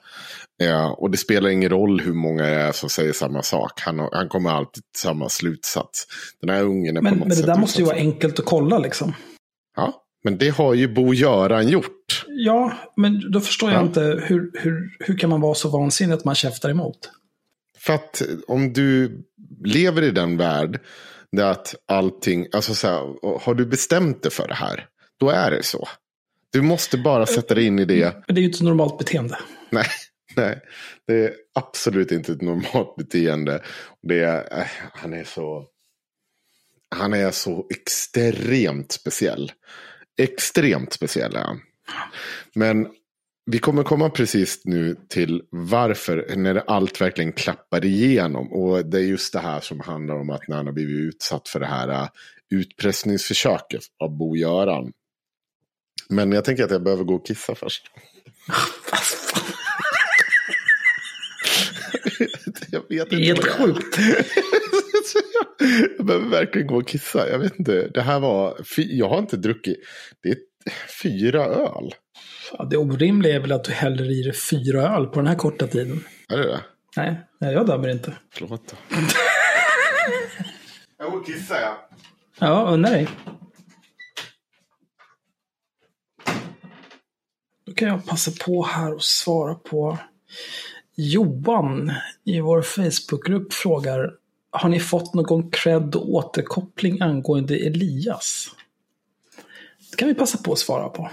Ja, 0.58 0.96
och 1.00 1.12
det 1.12 1.18
spelar 1.18 1.50
ingen 1.50 1.70
roll 1.70 2.02
hur 2.02 2.14
många 2.14 2.44
det 2.44 2.50
är 2.50 2.72
som 2.72 2.90
säger 2.90 3.14
samma 3.14 3.44
sak. 3.44 3.82
Han, 3.82 4.00
han 4.12 4.30
kommer 4.30 4.50
alltid 4.50 4.84
till 4.94 5.02
samma 5.02 5.30
slutsats. 5.30 6.08
Den 6.42 6.50
här 6.50 6.64
ungen 6.64 6.98
är 6.98 7.02
men, 7.02 7.14
på 7.14 7.20
något 7.20 7.28
men 7.28 7.38
det 7.38 7.46
där 7.46 7.58
måste 7.58 7.82
ju 7.82 7.86
vara 7.86 7.96
enkelt 7.96 8.40
att 8.40 8.46
kolla 8.46 8.78
liksom. 8.80 9.14
Ja, 9.76 9.94
men 10.24 10.38
det 10.38 10.50
har 10.50 10.74
ju 10.74 10.88
Bo-Göran 10.88 11.68
gjort. 11.68 12.26
Ja, 12.28 12.74
men 12.96 13.32
då 13.32 13.40
förstår 13.40 13.72
jag 13.72 13.82
Ja. 13.82 13.86
inte 13.86 14.02
hur, 14.02 14.52
hur, 14.54 14.90
hur 15.00 15.18
kan 15.18 15.30
man 15.30 15.42
vara 15.42 15.56
så 15.56 15.70
vansinnig 15.70 16.14
att 16.14 16.26
man 16.26 16.36
käftar 16.36 16.70
emot? 16.70 17.12
För 17.80 17.94
att 17.94 18.22
om 18.48 18.74
du 18.74 19.22
lever 19.66 20.02
i 20.02 20.12
den 20.12 20.38
värld 20.38 20.82
där 21.32 21.52
att 21.52 21.76
allting, 21.88 22.48
alltså 22.52 22.76
så 22.76 22.88
här, 22.88 23.16
har 23.40 23.54
du 23.54 23.66
bestämt 23.66 24.24
dig 24.24 24.32
för 24.32 24.48
det 24.48 24.54
här, 24.54 24.86
då 25.20 25.30
är 25.30 25.52
det 25.52 25.64
så. 25.64 25.88
Du 26.52 26.62
måste 26.62 26.98
bara 26.98 27.26
sätta 27.26 27.56
dig 27.56 27.66
in 27.66 27.80
i 27.80 27.86
det. 27.86 28.24
Men 28.28 28.36
det 28.36 28.40
är 28.40 28.42
ju 28.42 28.48
inte 28.48 28.58
ett 28.58 28.62
normalt 28.62 28.98
beteende. 28.98 29.38
Nej, 29.70 29.86
nej, 30.36 30.62
det 31.08 31.14
är 31.14 31.34
absolut 31.54 32.12
inte 32.12 32.32
ett 32.32 32.42
normalt 32.42 32.96
beteende. 32.96 33.64
Det 34.02 34.20
är, 34.20 34.60
äh, 34.60 34.68
han 34.94 35.14
är 35.14 35.24
så, 35.24 35.66
han 36.96 37.14
är 37.14 37.32
så 37.32 37.68
extremt 37.70 38.92
speciell. 38.92 39.52
Extremt 40.22 40.94
speciell 40.94 41.36
är 41.36 41.44
han. 41.44 41.62
Men 42.56 42.88
vi 43.52 43.60
kommer 43.60 43.84
komma 43.84 44.10
precis 44.10 44.62
nu 44.66 44.96
till 45.10 45.42
varför, 45.50 46.36
när 46.36 46.56
allt 46.56 47.02
verkligen 47.02 47.34
klappar 47.34 47.86
igenom. 47.86 48.54
Och 48.54 48.86
det 48.86 48.98
är 48.98 49.04
just 49.04 49.34
det 49.34 49.40
här 49.40 49.60
som 49.60 49.80
handlar 49.80 50.16
om 50.16 50.30
att 50.30 50.48
när 50.48 50.56
han 50.56 50.66
har 50.66 50.74
blivit 50.74 51.14
utsatt 51.14 51.48
för 51.48 51.60
det 51.60 51.66
här 51.66 51.90
äh, 51.90 52.08
utpressningsförsöket 52.50 53.82
av 54.00 54.18
Bo-Göran. 54.18 54.92
Men 56.08 56.32
jag 56.32 56.46
tänker 56.46 56.64
att 56.64 56.72
jag 56.72 56.84
behöver 56.84 57.04
gå 57.04 57.16
och 57.16 57.26
kissa 57.26 57.56
först. 57.56 57.84
jag 62.72 62.82
vet 62.90 63.12
inte. 63.14 63.26
helt 63.26 63.46
jag- 63.46 63.56
sjukt. 63.56 63.98
jag 65.98 66.06
behöver 66.06 66.30
verkligen 66.30 66.68
gå 66.68 66.76
och 66.78 66.88
kissa. 66.88 67.30
Jag 67.30 67.40
vet 67.40 67.60
inte. 67.60 67.88
Det 67.94 68.02
här 68.02 68.20
var, 68.20 68.58
jag 68.76 69.10
har 69.10 69.20
inte 69.20 69.38
druckit, 69.38 69.78
det 70.24 70.30
är 70.30 70.38
fyra 71.04 71.46
öl. 71.46 71.94
Det 72.70 72.78
orimliga 72.78 73.36
är 73.36 73.40
väl 73.40 73.52
att 73.52 73.64
du 73.64 73.72
häller 73.72 74.20
i 74.20 74.24
dig 74.24 74.34
fyra 74.34 74.96
öl 74.96 75.06
på 75.06 75.16
den 75.20 75.28
här 75.28 75.36
korta 75.36 75.68
tiden. 75.68 76.04
Är 76.30 76.38
det 76.38 76.48
det? 76.48 76.62
Nej, 76.98 77.22
nej 77.42 77.54
jag 77.54 77.68
dömer 77.68 77.90
inte. 77.90 78.14
Förlåt 78.34 78.68
då. 78.72 78.98
jag 80.98 81.12
går 81.12 81.20
och 81.20 81.26
kissar 81.26 81.56
ja. 81.62 81.90
Ja, 82.40 82.70
unna 82.74 82.90
dig. 82.90 83.08
Då 87.70 87.76
kan 87.76 87.88
jag 87.88 88.06
passa 88.06 88.32
på 88.46 88.64
här 88.64 88.94
och 88.94 89.04
svara 89.04 89.56
på 89.56 89.98
Johan 90.96 91.92
i 92.26 92.40
vår 92.40 92.62
Facebookgrupp 92.62 93.54
frågar 93.54 94.12
Har 94.52 94.70
ni 94.70 94.80
fått 94.80 95.14
någon 95.14 95.52
cred 95.52 95.96
och 95.96 96.14
återkoppling 96.14 97.02
angående 97.02 97.58
Elias? 97.58 98.50
Det 99.92 99.98
kan 99.98 100.08
vi 100.08 100.14
passa 100.14 100.38
på 100.38 100.52
att 100.52 100.60
svara 100.60 100.90
på. 100.90 101.10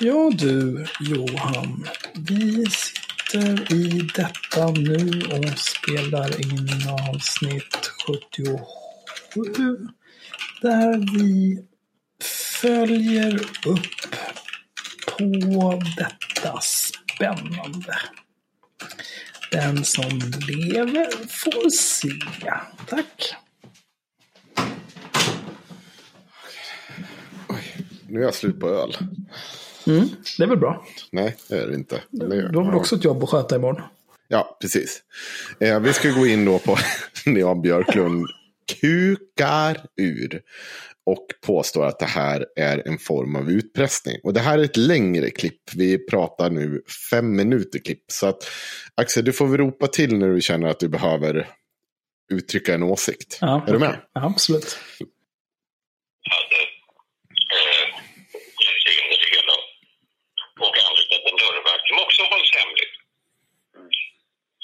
Ja 0.00 0.30
du 0.34 0.86
Johan, 1.00 1.86
vi 2.14 2.66
sitter 2.66 3.72
i 3.72 4.08
detta 4.16 4.70
nu 4.70 5.22
och 5.32 5.58
spelar 5.58 6.40
in 6.40 6.68
avsnitt 7.08 7.90
77 9.34 9.88
där 10.62 11.18
vi 11.18 11.64
följer 12.60 13.34
upp 13.66 14.14
på 15.18 15.82
detta 15.96 16.60
spännande. 16.60 17.96
Den 19.50 19.84
som 19.84 20.18
lever 20.48 21.06
får 21.28 21.70
se. 21.70 22.08
Tack. 22.88 23.34
Nu 28.08 28.20
är 28.20 28.24
jag 28.24 28.34
slut 28.34 28.60
på 28.60 28.68
öl. 28.68 28.96
Mm, 29.86 30.08
det 30.38 30.42
är 30.44 30.48
väl 30.48 30.58
bra. 30.58 30.86
Nej, 31.12 31.36
det 31.48 31.54
är 31.58 31.66
det 31.66 31.74
inte. 31.74 32.00
Det- 32.10 32.48
Du 32.52 32.58
har 32.58 32.64
väl 32.64 32.74
också 32.74 32.96
ett 32.96 33.04
jobb 33.04 33.22
att 33.22 33.30
sköta 33.30 33.56
imorgon? 33.56 33.82
Ja, 34.28 34.58
precis. 34.60 35.02
Eh, 35.60 35.80
vi 35.80 35.92
ska 35.92 36.10
gå 36.10 36.26
in 36.26 36.44
då 36.44 36.58
på 36.58 36.76
Jan 37.26 37.62
Björklund 37.62 38.26
kukar 38.66 39.86
ur. 39.96 40.42
Och 41.06 41.26
påstår 41.46 41.86
att 41.86 41.98
det 41.98 42.06
här 42.06 42.46
är 42.56 42.88
en 42.88 42.98
form 42.98 43.36
av 43.36 43.50
utpressning. 43.50 44.16
Och 44.22 44.32
det 44.32 44.40
här 44.40 44.58
är 44.58 44.64
ett 44.64 44.76
längre 44.76 45.30
klipp. 45.30 45.74
Vi 45.74 46.06
pratar 46.06 46.50
nu 46.50 46.82
fem 47.10 47.36
minuter 47.36 47.78
klipp. 47.78 48.04
Så 48.06 48.26
att 48.26 48.50
Axel, 48.94 49.24
du 49.24 49.32
får 49.32 49.46
väl 49.46 49.58
ropa 49.58 49.86
till 49.86 50.18
när 50.18 50.28
du 50.28 50.40
känner 50.40 50.68
att 50.68 50.80
du 50.80 50.88
behöver 50.88 51.48
uttrycka 52.32 52.74
en 52.74 52.82
åsikt. 52.82 53.38
Ja, 53.40 53.64
är 53.66 53.72
du 53.72 53.78
med? 53.78 53.96
Ja, 54.12 54.26
absolut. 54.26 54.78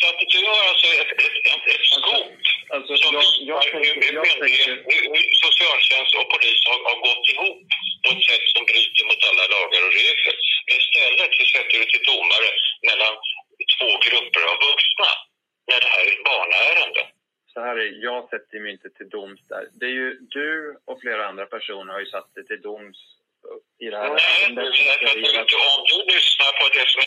Så 0.01 0.07
att 0.09 0.18
du 0.34 0.40
har 0.46 0.68
alltså 0.70 0.86
ett, 1.01 1.12
ett, 1.24 1.36
ett, 1.53 1.64
ett 1.74 1.86
skop 1.96 2.40
Alltså, 2.74 2.92
jag, 3.16 3.24
jag, 3.52 3.62
tänker, 3.62 3.94
hur 4.06 4.14
jag 4.20 4.26
tänker... 4.42 4.70
hur- 4.90 5.06
hur 5.14 5.24
socialtjänst 5.46 6.12
och 6.20 6.26
polis 6.32 6.60
har, 6.68 6.78
har 6.90 6.98
gått 7.08 7.24
ihop 7.32 7.60
på 8.02 8.08
ett 8.14 8.24
sätt 8.30 8.44
som 8.54 8.62
bryter 8.70 9.04
mot 9.08 9.20
alla 9.28 9.44
lagar 9.54 9.80
och 9.86 9.92
regler. 10.02 10.34
Men 10.66 10.74
istället 10.82 11.30
så 11.38 11.44
sätter 11.54 11.76
du 11.80 11.84
till 11.92 12.04
domare 12.12 12.48
mellan 12.88 13.14
två 13.74 13.90
grupper 14.06 14.42
av 14.52 14.56
vuxna 14.68 15.10
när 15.68 15.78
det 15.82 15.88
här 15.94 16.02
är 16.06 16.12
ett 16.14 16.24
barnärende. 16.30 17.02
Så 17.52 17.58
här 17.66 17.74
är, 17.82 17.88
jag 18.08 18.20
sätter 18.32 18.56
mig 18.62 18.70
inte 18.76 18.90
till 18.96 19.08
doms 19.16 19.40
där. 19.52 19.64
Det 19.80 19.86
är 19.92 19.96
ju 20.02 20.08
du 20.38 20.50
och 20.88 20.98
flera 21.02 21.22
andra 21.30 21.46
personer 21.54 21.92
har 21.94 22.00
ju 22.00 22.10
satt 22.16 22.34
dig 22.34 22.44
till 22.50 22.60
doms 22.68 22.98
i 23.84 23.86
det 23.92 23.96
här 23.96 24.08
Nej, 24.08 24.44
ärendet. 24.44 24.64
att 25.42 25.52
om 25.78 25.84
du 25.90 25.96
lyssnar 26.14 26.50
på 26.60 26.64
det 26.76 26.86
som 26.94 27.02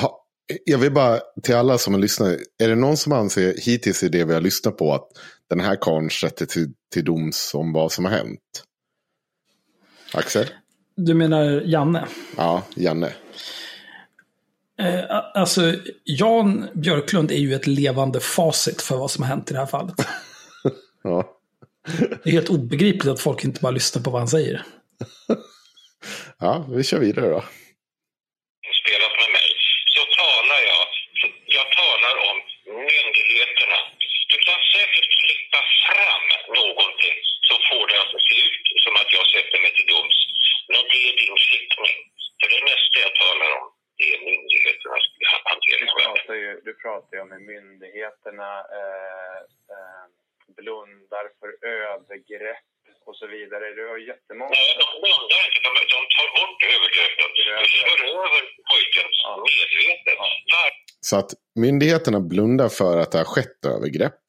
Ha, 0.00 0.25
jag 0.64 0.78
vill 0.78 0.92
bara 0.92 1.20
till 1.42 1.54
alla 1.54 1.78
som 1.78 2.00
lyssnar. 2.00 2.38
Är 2.58 2.68
det 2.68 2.74
någon 2.74 2.96
som 2.96 3.12
anser 3.12 3.54
hittills 3.62 4.02
i 4.02 4.08
det 4.08 4.24
vi 4.24 4.34
har 4.34 4.40
lyssnat 4.40 4.76
på 4.76 4.94
att 4.94 5.08
den 5.50 5.60
här 5.60 5.76
karln 5.80 6.10
sätter 6.10 6.46
till, 6.46 6.72
till 6.92 7.04
doms 7.04 7.54
om 7.54 7.72
vad 7.72 7.92
som 7.92 8.04
har 8.04 8.12
hänt? 8.12 8.64
Axel? 10.12 10.46
Du 10.96 11.14
menar 11.14 11.62
Janne? 11.64 12.06
Ja, 12.36 12.62
Janne. 12.74 13.12
Eh, 14.78 15.04
alltså, 15.34 15.74
Jan 16.04 16.68
Björklund 16.74 17.30
är 17.30 17.42
ju 17.46 17.54
ett 17.54 17.66
levande 17.66 18.20
facit 18.20 18.82
för 18.82 18.96
vad 18.96 19.10
som 19.10 19.22
har 19.22 19.28
hänt 19.28 19.50
i 19.50 19.54
det 19.54 19.60
här 19.60 19.66
fallet. 19.66 19.94
Ja. 21.02 21.18
Det 22.22 22.28
är 22.30 22.38
helt 22.38 22.54
obegripligt 22.58 23.12
att 23.14 23.26
folk 23.28 23.44
inte 23.44 23.60
bara 23.64 23.78
lyssnar 23.78 24.02
på 24.02 24.10
vad 24.10 24.20
han 24.24 24.34
säger. 24.36 24.56
ja, 26.44 26.52
vi 26.76 26.82
kör 26.84 27.00
vidare 27.06 27.28
då. 27.36 27.42
spelat 28.82 29.14
med 29.20 29.30
mig 29.38 29.48
så 29.94 30.02
talar 30.20 30.60
jag, 30.72 30.84
jag 31.58 31.66
talar 31.80 32.14
om 32.28 32.36
myndigheterna. 32.88 33.78
Du 34.32 34.36
kan 34.46 34.60
säkert 34.74 35.08
klippa 35.20 35.60
fram 35.86 36.26
någonting 36.60 37.16
som 37.48 37.58
får 37.68 37.84
det 37.90 37.98
att 38.04 38.14
se 38.28 38.36
ut 38.46 38.66
som 38.84 38.94
att 39.00 39.10
jag 39.16 39.24
sätter 39.34 39.58
mig 39.64 39.72
till 39.76 39.88
doms. 39.92 40.18
Men 40.70 40.82
det 40.90 41.00
är 41.08 41.14
din 41.22 41.36
klippning. 41.46 41.98
För 42.38 42.46
det 42.54 42.60
mesta 42.70 42.96
jag 43.06 43.14
talar 43.22 43.50
om 43.60 43.66
det 43.98 44.06
är 44.14 44.18
myndigheternas 44.28 45.04
Du 45.18 45.24
hanteringsvägar. 45.50 46.15
Pratar 46.26 46.34
ju, 46.44 46.50
du 46.64 46.72
pratar 46.84 47.12
ju 47.16 47.20
om 47.24 47.30
hur 47.34 47.44
myndigheterna 47.54 48.50
eh, 48.78 49.38
eh, 49.74 50.04
blundar 50.58 51.24
för 51.38 51.50
övergrepp 51.78 52.66
och 53.08 53.16
så 53.20 53.26
vidare. 53.26 53.64
Du 53.78 53.82
har 53.90 53.98
jättemånga... 54.12 54.50
Nej, 54.50 54.72
de 54.82 54.88
blundar 55.04 55.40
inte. 55.46 55.60
De, 55.66 55.70
de 55.96 56.00
tar 56.16 56.28
bort 56.38 56.60
övergreppen. 56.74 57.28
De 57.36 57.66
kör 57.78 57.98
över 58.24 58.42
pojken 58.70 59.08
Ja. 59.24 59.44
medvetet. 59.58 60.18
Ja. 60.52 60.62
Så 61.00 61.16
att 61.16 61.30
myndigheterna 61.54 62.20
blundar 62.20 62.68
för 62.68 62.98
att 62.98 63.12
det 63.12 63.18
har 63.18 63.24
skett 63.24 63.64
övergrepp. 63.66 64.22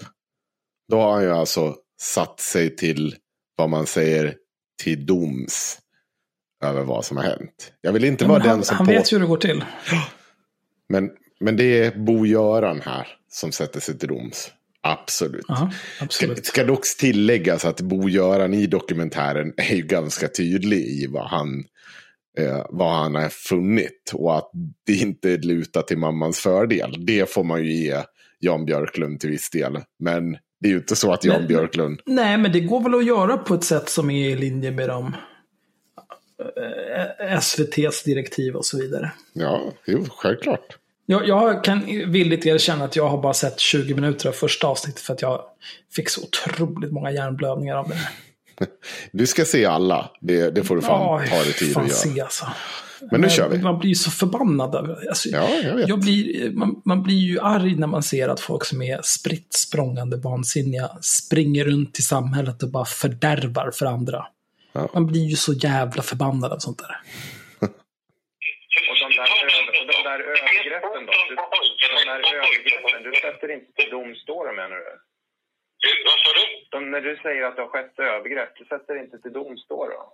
Då 0.91 0.97
har 0.99 1.11
han 1.11 1.23
ju 1.23 1.31
alltså 1.31 1.75
satt 2.01 2.39
sig 2.39 2.75
till 2.75 3.15
vad 3.55 3.69
man 3.69 3.85
säger 3.85 4.35
till 4.83 5.05
doms 5.05 5.79
över 6.63 6.81
vad 6.83 7.05
som 7.05 7.17
har 7.17 7.23
hänt. 7.23 7.73
Jag 7.81 7.91
vill 7.93 8.03
inte 8.05 8.23
Ja, 8.23 8.27
vara 8.29 8.39
men 8.39 8.47
han 8.49 8.57
den 8.57 8.65
som 8.65 8.77
han 8.77 8.85
på... 8.85 8.91
vet 8.93 9.11
ju 9.13 9.15
hur 9.17 9.21
det 9.21 9.27
går 9.29 9.37
till. 9.37 9.63
Men, 10.89 11.17
men 11.39 11.57
det 11.57 11.79
är 11.79 11.91
Bo-Göran 11.97 12.81
här 12.81 13.07
som 13.31 13.51
sätter 13.51 13.79
sig 13.79 13.97
till 13.99 14.07
doms. 14.07 14.51
Absolut. 14.81 15.43
Ska, 15.45 15.69
absolut. 16.01 16.45
ska 16.45 16.63
dock 16.63 16.83
tilläggas 16.99 17.65
att 17.65 17.81
Bo-Göran 17.81 18.53
i 18.53 18.67
dokumentären 18.67 19.53
är 19.57 19.75
ju 19.75 19.81
ganska 19.81 20.27
tydlig 20.27 20.79
i 20.79 21.07
vad 21.09 21.27
han, 21.27 21.63
eh, 22.37 22.65
vad 22.69 22.93
han 22.95 23.15
har 23.15 23.29
funnit. 23.29 24.11
Och 24.13 24.37
att 24.37 24.51
det 24.85 24.93
inte 24.95 25.37
lutar 25.37 25.81
till 25.81 25.97
mammans 25.97 26.39
fördel. 26.39 27.05
Det 27.05 27.29
får 27.29 27.43
man 27.43 27.63
ju 27.65 27.71
ge 27.73 28.03
Jan 28.39 28.65
Björklund 28.65 29.19
till 29.19 29.29
viss 29.29 29.49
del. 29.49 29.79
Men 29.99 30.31
Det 30.59 30.67
är 30.67 30.71
ju 30.71 30.77
inte 30.77 30.95
så 30.95 31.13
att 31.13 31.23
Jan 31.23 31.37
Men- 31.39 31.47
Björklund... 31.47 31.99
Nej, 32.05 32.37
men 32.37 32.51
det 32.51 32.59
går 32.59 32.81
väl 32.83 32.95
att 32.95 33.05
göra 33.05 33.37
på 33.37 33.53
ett 33.53 33.63
sätt 33.63 33.89
som 33.89 34.09
är 34.09 34.29
i 34.29 34.35
linje 34.35 34.71
med 34.71 34.89
de 34.89 35.15
eh, 37.19 37.33
SVTs 37.37 38.03
direktiv 38.03 38.55
och 38.55 38.65
så 38.65 38.77
vidare. 38.77 39.11
Ja, 39.33 39.73
jo, 39.85 40.05
självklart. 40.09 40.77
Jag, 41.09 41.27
jag 41.27 41.63
kan 41.63 41.85
villigt 42.11 42.45
erkänna 42.45 42.85
att 42.85 42.95
jag 42.95 43.07
har 43.09 43.21
bara 43.21 43.33
sett 43.33 43.59
20 43.59 43.93
minuter 43.95 44.29
av 44.29 44.33
första 44.33 44.67
avsnittet 44.67 44.99
för 45.01 45.13
att 45.13 45.21
jag 45.21 45.41
fick 45.95 46.09
så 46.09 46.21
otroligt 46.23 46.91
många 46.91 47.11
hjärnblödningar 47.11 47.75
av 47.75 47.89
det. 47.89 47.97
Du 49.11 49.27
ska 49.27 49.45
se 49.45 49.65
alla. 49.65 50.11
Det, 50.21 50.49
det 50.55 50.63
får 50.63 50.75
du 50.75 50.81
fan 50.81 51.01
Ja, 51.01 51.29
ta 51.37 51.43
dig 51.43 51.53
tid 51.53 51.73
fan 51.73 51.83
att 51.83 51.89
göra. 51.89 51.97
se 52.15 52.21
alltså. 52.21 52.45
Men 53.11 53.21
nu 53.21 53.29
kör 53.29 53.49
vi. 53.49 53.57
Man 53.57 53.79
blir 53.79 53.89
ju 53.89 53.95
så 53.95 54.11
förbannad. 54.11 54.75
Alltså, 55.09 55.29
Ja, 55.29 55.49
jag 55.63 55.75
vet. 55.75 55.89
jag 55.89 55.99
blir, 55.99 56.51
man, 56.51 56.81
man 56.85 57.03
blir 57.03 57.15
ju 57.15 57.39
arg 57.39 57.75
när 57.75 57.87
man 57.87 58.03
ser 58.03 58.29
att 58.29 58.39
folk 58.39 58.65
som 58.65 58.81
är 58.81 58.99
spritt 59.03 59.53
språngande 59.53 60.17
vansinniga 60.17 60.89
springer 61.01 61.65
runt 61.65 61.99
i 61.99 62.01
samhället 62.01 62.63
och 62.63 62.69
bara 62.69 62.85
fördärvar 62.85 63.71
för 63.73 63.85
andra. 63.85 64.25
Ja. 64.73 64.89
Man 64.93 65.07
blir 65.07 65.25
ju 65.25 65.35
så 65.35 65.53
jävla 65.53 66.03
förbannad 66.03 66.51
av 66.51 66.59
sånt 66.59 66.77
där. 66.77 66.95
Och 68.89 68.95
de 69.01 69.15
där, 69.15 69.29
över, 69.43 69.76
och 69.76 69.76
de 69.87 70.03
där 70.03 70.19
övergreppen 70.19 71.05
då? 71.05 71.13
Du, 71.29 71.35
de 71.35 72.05
där 72.05 72.35
övergreppen, 72.35 73.03
du 73.03 73.13
sätter 73.13 73.51
inte 73.51 73.71
till 73.71 73.89
doms 73.89 74.25
då 74.25 74.51
menar 74.53 74.77
du? 74.77 74.99
Vad 76.05 76.19
sa 76.19 76.31
du? 76.39 76.85
När 76.85 77.01
du 77.01 77.17
säger 77.17 77.43
att 77.43 77.55
det 77.55 77.61
har 77.61 77.69
skett 77.69 77.99
övergrepp, 77.99 78.55
du 78.55 78.65
sätter 78.65 78.95
inte 79.03 79.19
till 79.19 79.33
doms 79.33 79.67
då? 79.67 80.13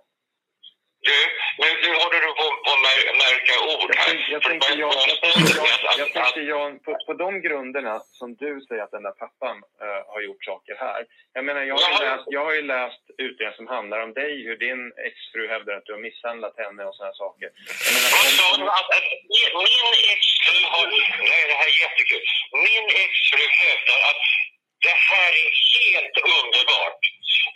Du, 1.08 1.16
nu, 1.62 1.68
nu 1.84 1.90
håller 2.02 2.20
du 2.26 2.30
på 2.40 2.46
på 2.64 2.70
att 2.74 2.82
mär- 2.86 3.14
märka 3.24 3.54
ord 3.74 3.90
här. 3.96 4.26
jag 4.34 4.42
tänkte, 4.42 4.72
jag 4.84 4.94
jag 6.02 6.12
tänkte 6.12 6.40
Jan 6.40 6.72
på, 6.84 6.90
på 7.06 7.12
de 7.24 7.40
grunderna 7.46 7.94
som 8.20 8.28
du 8.42 8.50
säger 8.68 8.82
att 8.82 8.90
den 8.90 9.02
där 9.08 9.16
pappan 9.24 9.56
eh, 9.84 10.00
har 10.12 10.20
gjort 10.28 10.44
saker 10.44 10.74
här. 10.86 11.00
Jag 11.36 11.44
menar, 11.44 11.62
jag 11.70 11.76
har, 11.78 11.92
ju 11.92 11.98
läst, 12.08 12.24
jag 12.36 12.44
har 12.44 12.54
läst 12.74 13.04
utredningar 13.18 13.56
som 13.60 13.66
handlar 13.76 13.98
om 14.06 14.12
dig, 14.20 14.32
hur 14.46 14.56
din 14.66 14.82
exfru 15.08 15.42
hävdar 15.54 15.74
att 15.76 15.86
du 15.86 15.92
har 15.96 16.00
misshandlat 16.08 16.54
henne 16.62 16.82
och 16.88 16.94
sådana 16.96 17.14
saker. 17.24 17.48
Vad 18.14 18.26
sa 18.38 18.46
du? 18.58 18.64
Min 19.68 19.88
exfru 20.14 20.56
har... 20.74 20.84
Nej, 21.30 21.42
det 21.50 21.56
här 21.60 21.68
är 21.74 21.78
jättekul. 21.86 22.22
Min 22.68 22.86
exfru 23.04 23.44
hävdar 23.64 24.00
att 24.10 24.22
det 24.86 24.96
här 25.10 25.32
är 25.44 25.50
helt 25.76 26.16
underbart. 26.38 27.00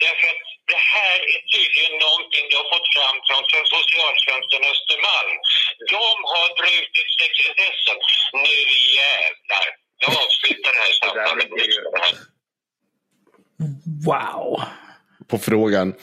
Därför 0.05 0.27
att 0.33 0.41
det 0.73 0.81
här 0.97 1.17
är 1.33 1.39
tydligen 1.55 1.93
någonting 2.05 2.43
du 2.51 2.55
har 2.61 2.67
fått 2.73 2.87
fram 2.95 3.17
från 3.27 3.43
socialtjänsten 3.75 4.61
Östermalm. 4.73 5.35
De 5.95 6.05
har 6.33 6.47
brutit 6.61 7.09
sekretessen. 7.21 7.97
Nu 8.45 8.57
jävlar. 8.99 9.65
Jag 10.03 10.11
avslutar 10.23 10.71
det 10.75 10.81
här 10.85 10.93
samtalet. 11.01 11.49
Wow! 14.05 14.61
På 15.27 15.37
frågan, 15.37 15.93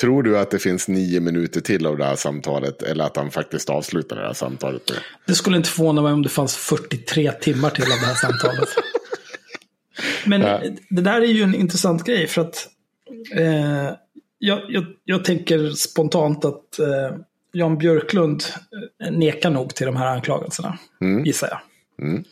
tror 0.00 0.22
du 0.22 0.38
att 0.38 0.50
det 0.50 0.58
finns 0.58 0.88
nio 0.88 1.20
minuter 1.20 1.60
till 1.60 1.86
av 1.86 1.96
det 1.96 2.04
här 2.04 2.16
samtalet? 2.16 2.82
Eller 2.82 3.04
att 3.04 3.16
han 3.16 3.30
faktiskt 3.30 3.70
avslutar 3.70 4.16
det 4.16 4.26
här 4.26 4.32
samtalet 4.32 4.82
nu? 4.90 4.96
Det 5.26 5.34
skulle 5.34 5.56
inte 5.56 5.68
förvåna 5.70 6.02
mig 6.02 6.12
om 6.12 6.22
det 6.22 6.28
fanns 6.28 6.56
43 6.56 7.32
timmar 7.32 7.70
till 7.70 7.84
av 7.92 7.98
det 8.00 8.06
här 8.06 8.14
samtalet. 8.14 8.68
Men 10.24 10.42
Ja. 10.42 10.60
det 10.90 11.02
där 11.02 11.20
är 11.22 11.26
ju 11.26 11.42
en 11.42 11.54
intressant 11.54 12.04
grej 12.04 12.26
för 12.26 12.40
att 12.42 12.68
eh, 13.36 13.90
jag, 14.38 14.60
jag, 14.68 14.84
jag 15.04 15.24
tänker 15.24 15.70
spontant 15.70 16.44
att 16.44 16.78
eh, 16.78 17.16
Jan 17.52 17.78
Björklund 17.78 18.44
eh, 19.04 19.12
nekar 19.12 19.50
nog 19.50 19.74
till 19.74 19.86
de 19.86 19.96
här 19.96 20.06
anklagelserna, 20.06 20.78
Mm. 21.00 21.24
gissar 21.24 21.48
jag. 21.48 21.60
Mm. 22.06 22.24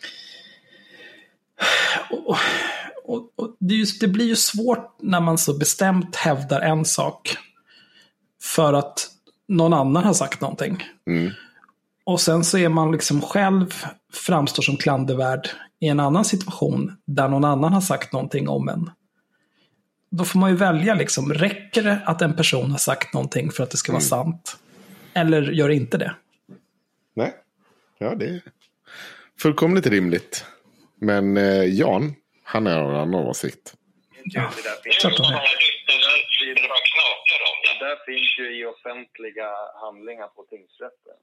Och, 2.10 2.36
och, 3.04 3.32
och, 3.36 3.56
det, 3.60 3.74
just, 3.74 4.00
det 4.00 4.08
blir 4.08 4.26
ju 4.26 4.36
svårt 4.36 4.96
när 5.02 5.20
man 5.20 5.38
så 5.38 5.58
bestämt 5.58 6.16
hävdar 6.16 6.60
en 6.60 6.84
sak 6.84 7.36
för 8.42 8.72
att 8.72 9.08
någon 9.48 9.72
annan 9.72 10.04
har 10.04 10.14
sagt 10.14 10.40
någonting. 10.40 10.84
Mm. 11.06 11.32
Och 12.04 12.20
sen 12.20 12.44
så 12.44 12.58
är 12.58 12.68
man 12.68 12.92
liksom 12.92 13.20
själv 13.20 13.74
framstår 14.12 14.62
som 14.62 14.76
klandervärd 14.76 15.48
i 15.80 15.88
en 15.88 16.00
annan 16.00 16.24
situation 16.24 16.96
där 17.06 17.28
någon 17.28 17.44
annan 17.44 17.72
har 17.72 17.80
sagt 17.80 18.12
någonting 18.12 18.48
om 18.48 18.68
en. 18.68 18.90
Då 20.18 20.24
får 20.24 20.38
man 20.38 20.50
ju 20.50 20.56
välja 20.56 20.94
liksom, 20.94 21.32
räcker 21.34 21.82
det 21.82 21.98
att 22.06 22.22
en 22.22 22.36
person 22.36 22.70
har 22.70 22.78
sagt 22.78 23.14
någonting 23.14 23.50
för 23.50 23.62
att 23.62 23.70
det 23.70 23.76
ska 23.76 23.92
vara 23.92 24.02
sant? 24.02 24.56
Eller 25.14 25.42
gör 25.42 25.68
det 25.68 25.74
inte 25.74 25.98
det? 25.98 26.14
Nej, 27.14 27.32
ja 27.98 28.14
det 28.14 28.26
är 28.26 28.40
fullkomligt 29.42 29.86
rimligt. 29.86 30.46
Men 30.96 31.36
eh, 31.36 31.64
Jan, 31.64 32.14
han 32.42 32.66
är 32.66 32.78
av 32.78 32.90
en 32.90 32.96
annan 32.96 33.14
åsikt. 33.14 33.74
Ja, 34.24 34.50
det 34.56 34.62
där 34.62 34.82
finns, 34.84 34.96
klart 34.96 35.16
De 35.16 35.22
är. 35.22 35.40
det 37.78 37.84
där 37.86 37.96
finns 38.06 38.38
ju 38.38 38.60
i 38.60 38.64
offentliga 38.66 39.48
handlingar 39.80 40.26
på 40.26 40.42
tingsrätten. 40.50 41.18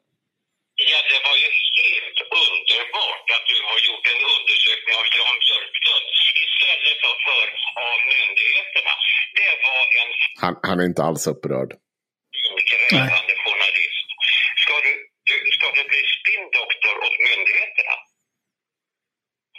Ja, 0.89 0.99
det 1.11 1.19
var 1.27 1.37
ju 1.43 1.49
helt 1.81 2.19
underbart 2.43 3.25
att 3.35 3.45
du 3.51 3.57
har 3.69 3.79
gjort 3.87 4.05
en 4.13 4.21
undersökning 4.35 4.95
av 5.01 5.05
Jan 5.17 5.37
Björklund 5.43 6.07
istället 6.43 6.97
för, 7.03 7.15
för 7.25 7.47
av 7.89 7.97
myndigheterna. 8.13 8.93
Det 9.39 9.53
var 9.65 9.83
en 10.01 10.09
Han, 10.43 10.53
han 10.67 10.79
är 10.81 10.85
inte 10.91 11.03
alls 11.07 11.23
upprörd. 11.33 11.71
grävande 12.71 13.33
journalist. 13.45 14.07
Ska 14.63 14.73
du, 14.85 14.91
du, 15.29 15.35
ska 15.55 15.67
du 15.77 15.83
bli 15.91 16.01
spinndoktor 16.17 16.95
åt 17.05 17.17
myndigheterna? 17.27 17.95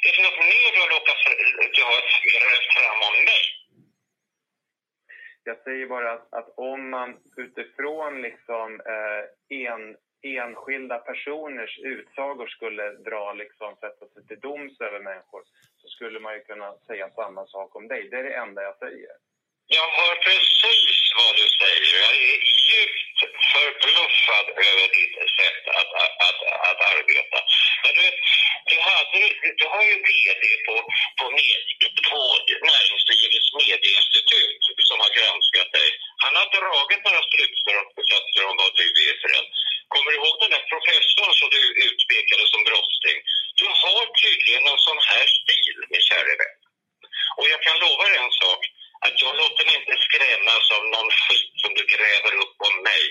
Är 0.07 0.13
det 0.15 0.23
något 0.27 0.43
mer 0.53 0.69
du 0.75 0.79
har 0.85 0.91
lockat 0.97 1.21
du 1.77 1.83
har 1.91 2.01
grävt 2.33 2.69
fram 2.77 3.01
om 3.09 3.17
mig? 3.31 3.43
Jag 5.45 5.57
säger 5.65 5.87
bara 5.87 6.13
att, 6.13 6.27
att 6.39 6.49
om 6.57 6.91
man 6.91 7.11
utifrån 7.45 8.13
liksom, 8.23 8.69
eh, 8.93 9.23
en, 9.73 9.83
enskilda 10.23 10.99
personers 10.99 11.79
utsagor 11.79 12.47
skulle 12.47 12.91
dra, 12.91 13.33
liksom, 13.33 13.77
sätta 13.77 14.07
sig 14.09 14.27
till 14.29 14.41
doms 14.41 14.81
över 14.81 15.01
människor 15.01 15.43
så 15.81 15.89
skulle 15.89 16.21
man 16.21 16.35
ju 16.35 16.41
kunna 16.41 16.75
säga 16.87 17.11
samma 17.11 17.47
sak 17.47 17.77
om 17.77 17.89
dig. 17.89 18.09
Det 18.11 18.17
är 18.17 18.23
det 18.23 18.35
enda 18.35 18.63
jag 18.63 18.79
säger. 18.79 19.17
Jag 19.79 19.89
hör 19.99 20.15
precis 20.29 20.99
vad 21.21 21.33
du 21.41 21.47
säger. 21.61 21.93
Jag 22.05 22.15
är 22.31 22.39
djupt 22.71 23.19
förbluffad 23.53 24.47
över 24.71 24.87
ditt 24.99 25.17
sätt 25.39 25.63
att, 25.79 25.91
att, 26.03 26.15
att, 26.29 26.41
att 26.69 26.81
arbeta. 26.95 27.39
Men 27.83 27.93
du, 27.99 28.07
du, 28.71 28.77
hade, 28.91 29.19
du 29.61 29.65
har 29.73 29.83
ju 29.91 29.95
vd 30.09 30.45
på, 30.67 30.75
på, 31.19 31.25
på 32.11 32.19
Näringslivets 32.69 33.49
medieinstitut 33.61 34.63
som 34.89 34.97
har 35.05 35.11
granskat 35.19 35.71
dig. 35.79 35.89
Han 36.25 36.35
har 36.41 36.49
dragit 36.59 37.05
några 37.07 37.23
slutsatser 37.31 38.43
om 38.51 38.57
vad 38.63 38.73
du 38.81 38.87
är 39.09 39.15
för 39.23 39.31
en. 39.39 39.49
Kommer 39.93 40.11
du 40.11 40.17
ihåg 40.19 40.37
den 40.41 40.55
där 40.57 40.65
professorn 40.73 41.33
som 41.41 41.49
du 41.57 41.63
utpekade 41.89 42.45
som 42.53 42.61
brottsling? 42.69 43.19
Du 43.61 43.67
har 43.83 44.05
tydligen 44.25 44.65
en 44.73 44.83
sån 44.89 45.01
här 45.11 45.27
stil, 45.39 45.77
min 45.93 46.05
käre 46.11 46.35
vän. 46.41 46.59
Och 47.39 47.47
jag 47.53 47.61
kan 47.67 47.77
lova 47.85 48.05
dig 48.09 48.19
en 48.27 48.37
sak, 48.43 48.61
att 49.07 49.17
jag 49.25 49.33
låter 49.43 49.65
mig 49.67 49.75
inte 49.81 49.97
skrämmas 50.07 50.65
av 50.77 50.83
någon 50.95 51.11
skit 51.23 51.53
som 51.63 51.71
du 51.79 51.83
gräver 51.95 52.33
upp 52.43 52.57
om 52.69 52.77
mig. 52.91 53.05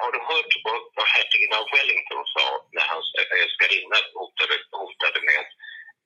Har 0.00 0.10
du 0.14 0.20
hört 0.30 0.52
vad, 0.64 0.80
vad 0.96 1.08
hertigen 1.14 1.52
av 1.60 1.66
Wellington 1.74 2.24
sa 2.34 2.46
när 2.74 2.86
hans 2.92 3.08
älskarinna 3.40 3.98
hotade, 4.20 4.54
hotade 4.82 5.18
med 5.28 5.38
att 5.42 5.52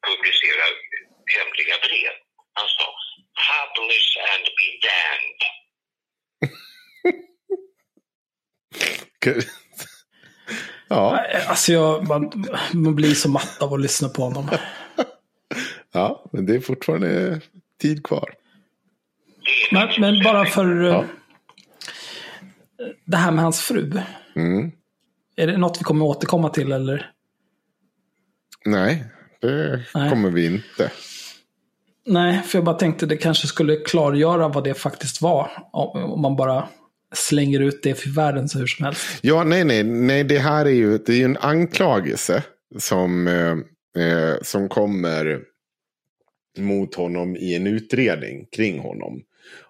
publicera 0.07 0.65
hemliga 1.35 1.77
brev? 1.87 2.15
Han 2.59 2.69
sa 2.77 2.89
“Publish 3.47 4.11
and 4.33 4.47
be 4.59 4.69
damned”. 4.87 5.43
Ja, 10.89 11.21
Alltså 11.49 11.73
jag, 11.73 12.09
man, 12.09 12.45
man 12.73 12.95
blir 12.95 13.15
så 13.15 13.29
matt 13.29 13.63
av 13.63 13.75
att 13.75 13.81
lyssna 13.81 14.09
på 14.09 14.23
honom. 14.23 14.49
ja, 15.93 16.25
men 16.33 16.47
det 16.47 16.55
är 16.55 16.61
fortfarande 16.61 17.41
tid 17.81 18.05
kvar. 18.07 18.31
Men, 19.73 19.89
men 19.99 20.23
bara 20.25 20.45
för 20.45 20.85
eh, 20.85 20.89
Ja. 20.93 21.05
det 23.05 23.17
här 23.17 23.31
med 23.31 23.45
hans 23.45 23.61
fru. 23.61 23.93
Mm. 24.37 24.73
Är 25.37 25.47
det 25.47 25.57
något 25.57 25.81
vi 25.81 25.85
kommer 25.85 26.05
återkomma 26.05 26.49
till 26.49 26.73
eller? 26.73 27.11
Nej, 28.65 29.05
det 29.41 29.83
Nej. 29.95 30.11
kommer 30.11 30.31
vi 30.31 30.47
inte. 30.47 30.91
Nej, 32.07 32.43
för 32.43 32.59
jag 32.59 32.65
bara 32.65 32.77
tänkte 32.77 33.07
det 33.07 33.17
kanske 33.17 33.47
skulle 33.47 33.77
klargöra 33.77 34.49
vad 34.49 34.65
det 34.65 34.75
faktiskt 34.75 35.23
var. 35.23 35.51
Om 35.73 36.21
man 36.23 36.37
bara 36.37 36.69
slänger 37.17 37.61
ut 37.61 37.83
det 37.83 37.95
för 37.95 38.11
världen 38.11 38.49
så 38.49 38.59
hur 38.59 38.67
som 38.67 38.85
helst. 38.85 39.07
Ja, 39.21 39.45
nej, 39.45 39.65
nej, 39.65 39.83
nej, 39.83 40.25
det 40.25 40.39
här 40.39 40.67
är 40.67 40.71
ju, 40.71 40.99
det 40.99 41.13
är 41.13 41.17
ju 41.17 41.25
en 41.25 41.37
anklagelse 41.37 42.43
som, 42.79 43.27
eh, 43.27 44.03
eh 44.05 44.35
som 44.43 44.69
kommer 44.69 45.41
mot 46.59 46.95
honom 46.95 47.37
i 47.37 47.55
en 47.55 47.67
utredning 47.67 48.47
kring 48.57 48.79
honom. 48.79 49.23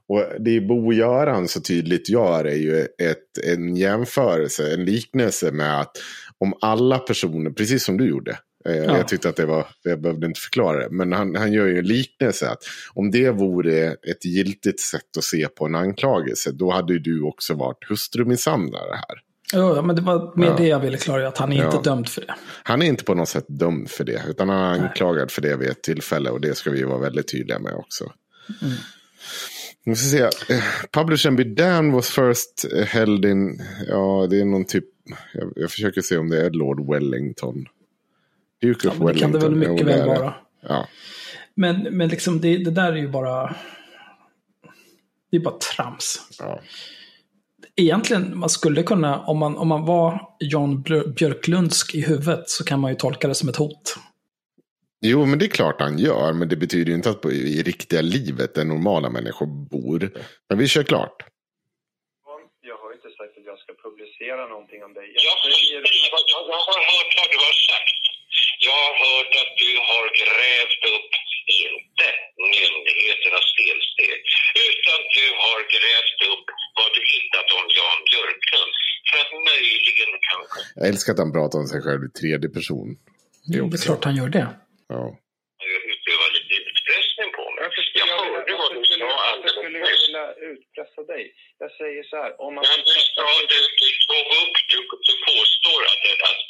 Och 0.09 0.25
det 0.41 0.61
Bo-Göran 0.61 1.49
så 1.49 1.61
tydligt 1.61 2.09
gör 2.09 2.45
är 2.45 2.57
ju 2.57 2.81
ett, 2.81 3.39
en 3.45 3.77
jämförelse, 3.77 4.75
en 4.75 4.85
liknelse 4.85 5.53
med 5.53 5.81
att 5.81 5.97
om 6.39 6.55
alla 6.61 6.99
personer, 6.99 7.51
precis 7.51 7.85
som 7.85 7.97
du 7.97 8.09
gjorde, 8.09 8.39
ja. 8.75 8.97
Jag 8.97 9.09
tyckte 9.09 9.29
att 9.29 9.37
det 9.37 9.47
var, 9.47 9.67
jag 9.83 10.01
behövde 10.01 10.27
inte 10.27 10.41
förklara 10.41 10.79
det. 10.79 10.91
Men 10.91 11.13
han, 11.13 11.37
han 11.37 11.53
gör 11.53 11.67
ju 11.67 11.79
en 11.79 11.87
liknelse 11.87 12.49
att 12.49 12.63
om 12.95 13.11
det 13.11 13.31
vore 13.31 13.87
ett 13.87 14.25
giltigt 14.25 14.81
sätt 14.81 15.17
att 15.19 15.25
se 15.25 15.49
på 15.49 15.67
en 15.67 15.75
anklagelse, 15.75 16.53
då 16.53 16.71
hade 16.71 16.99
du 16.99 17.23
också 17.23 17.55
varit 17.55 17.89
hustrumisshandlare 17.89 18.95
här. 18.95 19.23
Ja, 19.53 19.83
men 19.83 19.97
det 19.97 20.03
var 20.03 20.33
mer 20.37 20.47
ja. 20.47 20.57
det 20.57 20.67
jag 20.67 20.81
ville 20.81 20.97
klargöra, 20.97 21.29
att 21.29 21.39
han 21.39 21.53
är 21.53 21.57
ja. 21.57 21.65
inte 21.65 21.91
dömd 21.91 22.09
för 22.09 22.21
det. 22.21 22.35
Han 22.63 22.83
är 22.83 22.87
inte 22.87 23.05
på 23.05 23.15
något 23.15 23.29
sätt 23.29 23.45
dömd 23.49 23.91
för 23.91 24.05
det, 24.05 24.23
utan 24.29 24.49
han 24.49 24.59
är 24.59 24.87
anklagad 24.87 25.31
för 25.31 25.43
det 25.43 25.57
vid 25.57 25.69
ett 25.69 25.83
tillfälle 25.83 26.31
och 26.31 26.41
det 26.41 26.55
ska 26.55 26.71
vi 26.71 26.83
vara 26.83 26.99
väldigt 26.99 27.29
tydliga 27.29 27.59
med 27.59 27.75
också. 27.75 28.05
Mm. 28.63 28.75
Nu 29.85 29.95
ska 29.97 30.09
se. 30.09 30.55
Eh, 30.55 30.63
Publish 30.93 31.27
and 31.27 31.37
Be 31.37 31.45
Damned 31.45 31.93
was 31.93 32.11
first 32.11 32.67
held 32.87 33.25
in, 33.25 33.63
ja 33.89 34.27
det 34.31 34.41
är 34.41 34.45
någon 34.45 34.65
typ, 34.65 34.85
jag, 35.35 35.53
jag 35.57 35.71
försöker 35.71 36.01
se 36.01 36.17
om 36.17 36.29
det 36.29 36.47
är 36.47 36.51
Lord 36.51 36.91
Wellington. 36.93 37.67
Duke 38.63 38.89
of 38.89 38.95
ja, 38.99 39.07
Wellington. 39.07 39.13
Det 39.13 39.21
kan 39.21 39.33
det 39.33 39.39
väl 39.39 39.71
mycket 39.71 39.87
väl 39.87 40.07
vara. 40.07 40.35
Ja. 40.61 40.89
Men, 41.55 41.83
men 41.83 42.09
liksom 42.09 42.41
det, 42.41 42.57
det 42.57 42.71
där 42.71 42.93
är 42.93 42.97
ju 42.97 43.09
bara, 43.09 43.55
det 45.31 45.37
är 45.37 45.41
bara 45.41 45.59
trams. 45.59 46.21
Ja. 46.39 46.61
Egentligen, 47.77 48.39
man 48.39 48.49
skulle 48.49 48.83
kunna, 48.83 49.21
om 49.21 49.39
man, 49.39 49.57
om 49.57 49.69
man 49.69 49.85
var 49.85 50.21
Jan 50.39 50.83
Björklundsk 51.17 51.95
i 51.95 52.01
huvudet 52.01 52.51
så 52.51 52.65
kan 52.65 52.81
man 52.81 52.91
ju 52.91 52.97
tolka 52.97 53.29
det 53.29 53.35
som 53.35 53.49
ett 53.49 53.57
hot. 53.57 53.97
Jo, 55.01 55.27
men 55.27 55.39
det 55.39 55.45
är 55.45 55.49
klart 55.49 55.81
han 55.81 55.99
gör. 55.99 56.33
Men 56.33 56.49
det 56.49 56.57
betyder 56.57 56.91
ju 56.91 56.95
inte 56.95 57.11
att 57.11 57.25
i 57.25 57.63
riktiga 57.63 58.01
livet 58.01 58.55
där 58.55 58.65
normala 58.65 59.11
människor 59.11 59.47
bor. 59.47 60.13
Men 60.49 60.59
vi 60.59 60.69
kör 60.69 60.83
klart. 60.83 61.17
Jag 62.61 62.77
har 62.77 62.93
inte 62.93 63.11
sagt 63.19 63.39
att 63.39 63.45
jag 63.45 63.59
ska 63.59 63.73
publicera 63.87 64.47
någonting 64.47 64.85
om 64.85 64.93
dig. 64.95 65.07
Jag, 65.15 65.37
jag, 65.73 65.83
jag 66.35 66.61
har 66.69 66.81
hört 66.93 67.13
vad 67.19 67.29
du 67.33 67.39
har 67.47 67.57
sagt. 67.71 68.06
Jag 68.69 68.81
har 68.87 68.95
hört 69.07 69.33
att 69.43 69.53
du 69.65 69.73
har 69.91 70.05
grävt 70.23 70.83
upp, 70.95 71.11
inte 71.65 72.09
myndigheternas 72.53 73.49
felsteg, 73.57 74.19
utan 74.69 74.99
du 75.19 75.27
har 75.45 75.61
grävt 75.77 76.21
upp 76.33 76.47
vad 76.79 76.91
du 76.97 77.01
hittat 77.15 77.49
om 77.59 77.65
Jan 77.79 78.01
Björklund. 78.11 78.73
För 79.09 79.17
att 79.23 79.33
möjligen 79.51 80.11
kanske... 80.31 80.59
Jag 80.79 80.87
älskar 80.93 81.11
att 81.13 81.23
han 81.25 81.33
pratar 81.39 81.57
om 81.63 81.69
sig 81.73 81.81
själv 81.87 82.03
i 82.09 82.11
tredje 82.21 82.49
person. 82.59 82.89
Det 83.49 83.57
är, 83.59 83.63
det 83.73 83.77
är 83.81 83.87
klart 83.89 84.05
han 84.09 84.17
gör 84.21 84.31
det. 84.39 84.49
Ja. 84.95 85.03
Utöva 85.93 86.27
lite 86.37 86.55
utpressning 86.71 87.29
på 87.39 87.45
mig. 87.53 87.61
Varför 87.67 87.83
skulle 87.89 88.11
jag, 88.13 88.19
jag, 88.19 88.45
vilja, 88.47 88.57
varför 88.63 88.85
skulle, 88.89 89.05
varför 89.31 89.49
skulle 89.57 89.79
jag 89.85 89.91
vilja 90.05 90.25
utpressa 90.51 91.01
dig? 91.13 91.25
Jag 91.63 91.71
säger 91.81 92.03
så 92.11 92.17
här, 92.23 92.31
om 92.45 92.51
man... 92.55 92.63
Men 92.71 92.81
du, 92.89 92.97
du, 93.51 93.59
du 94.11 94.19
du, 94.71 94.79
du 95.09 95.15
påstår 95.31 95.81
att, 95.91 96.05
att, 96.29 96.43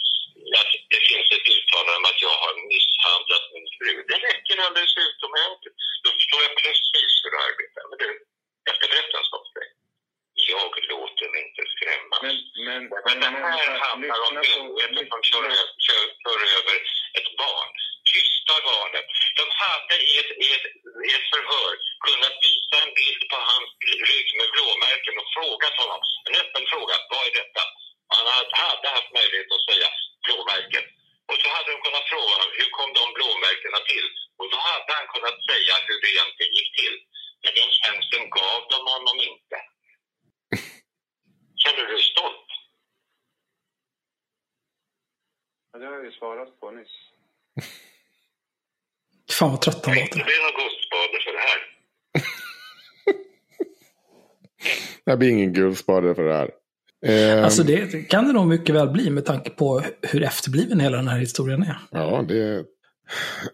att 0.60 0.72
det 0.92 1.00
finns 1.10 1.28
ett 1.36 1.48
uttalande 1.54 1.98
om 2.00 2.06
att 2.12 2.20
jag 2.26 2.36
har 2.44 2.54
misshandlat 2.72 3.44
min 3.54 3.68
fru. 3.76 3.92
Det 4.10 4.18
räcker 4.28 4.56
alldeles 4.64 4.94
utomordentligt. 5.06 5.76
Då 6.04 6.08
förstår 6.18 6.40
jag 6.46 6.54
precis 6.62 7.12
hur 7.22 7.30
du 7.34 7.38
arbetar. 7.48 7.82
Men 7.90 7.96
du, 8.02 8.08
jag 8.66 8.74
ska 8.76 8.84
berätta 8.92 9.14
en 9.18 9.28
sak 9.32 9.44
för 9.52 9.60
dig. 9.60 9.70
Jag 10.54 10.72
låter 10.92 11.26
mig 11.32 11.40
inte 11.46 11.62
skrämmas. 11.74 12.22
Men, 12.26 12.36
men, 12.68 12.80
men, 13.06 13.18
men 13.22 13.32
det 13.36 13.52
här 13.58 13.72
handlar 13.86 14.18
om 14.26 14.34
myndigheter 14.46 15.04
som 15.12 15.20
kör, 15.30 15.44
kör, 15.86 16.04
kör 16.24 16.40
över 16.56 16.76
ett 17.18 17.30
barn 17.42 17.70
tysta 18.14 18.54
barnet. 18.70 19.06
De 19.38 19.44
hade 19.62 19.94
i 20.10 20.12
ett, 20.20 20.32
i, 20.44 20.46
ett, 20.56 20.66
i 21.06 21.10
ett 21.16 21.28
förhör 21.34 21.72
kunnat 22.06 22.34
visa 22.46 22.76
en 22.84 22.92
bild 23.00 23.22
på 23.32 23.38
hans 23.50 23.70
rygg 24.10 24.28
med 24.38 24.48
blåmärken 24.54 25.14
och 25.20 25.28
frågat 25.36 25.76
honom, 25.82 26.00
en 26.26 26.34
öppen 26.42 26.64
fråga, 26.72 26.94
vad 27.10 27.22
är 27.28 27.34
detta? 27.40 27.62
Han 28.14 28.24
hade 28.64 28.88
haft 28.96 29.10
möjlighet 29.18 29.50
att 29.56 29.66
säga 29.70 29.88
blåmärken. 30.24 30.84
Och 31.28 31.38
så 31.40 31.46
hade 31.54 31.68
de 31.72 31.78
kunnat 31.86 32.06
fråga 32.12 32.30
honom, 32.34 32.50
hur 32.58 32.68
kom 32.76 32.90
de 32.98 33.04
blåmärkena 33.16 33.80
till? 33.90 34.06
Och 34.38 34.48
då 34.52 34.58
hade 34.70 34.90
han 34.98 35.06
kunnat 35.14 35.38
säga 35.50 35.74
hur 35.86 35.98
det 36.02 36.10
egentligen 36.14 36.52
gick 36.58 36.70
till. 36.80 36.96
Men 37.42 37.52
den 37.60 37.70
tjänsten 37.80 38.24
gav 38.38 38.60
de 38.72 38.78
honom 38.94 39.16
inte. 39.30 39.56
Känner 41.62 41.82
du 41.86 41.86
dig 41.92 42.02
stolt? 42.14 42.48
Ja, 45.72 45.78
det 45.78 45.86
har 45.86 45.94
jag 45.94 46.04
ju 46.04 46.12
svarat 46.12 46.60
på 46.60 46.70
nyss. 46.70 46.96
Fan 49.38 49.50
vad 49.50 49.60
trött 49.60 49.86
han 49.86 49.94
låter. 49.94 50.18
Det 50.18 50.24
blir 50.24 50.42
någon 50.42 50.60
guldspade 50.62 51.20
för 51.24 51.32
det 51.32 51.44
här. 51.48 51.60
det 55.04 55.16
blir 55.16 55.30
ingen 55.30 55.52
guldspade 55.52 56.14
för 56.14 56.24
det 56.24 56.34
här. 56.34 56.50
Eh, 57.06 57.44
alltså 57.44 57.62
det 57.62 58.08
kan 58.08 58.26
det 58.26 58.32
nog 58.32 58.46
mycket 58.46 58.74
väl 58.74 58.88
bli 58.88 59.10
med 59.10 59.24
tanke 59.24 59.50
på 59.50 59.82
hur 60.02 60.22
efterbliven 60.22 60.80
hela 60.80 60.96
den 60.96 61.08
här 61.08 61.18
historien 61.18 61.62
är. 61.62 61.78
Ja, 61.90 62.24
det, 62.28 62.64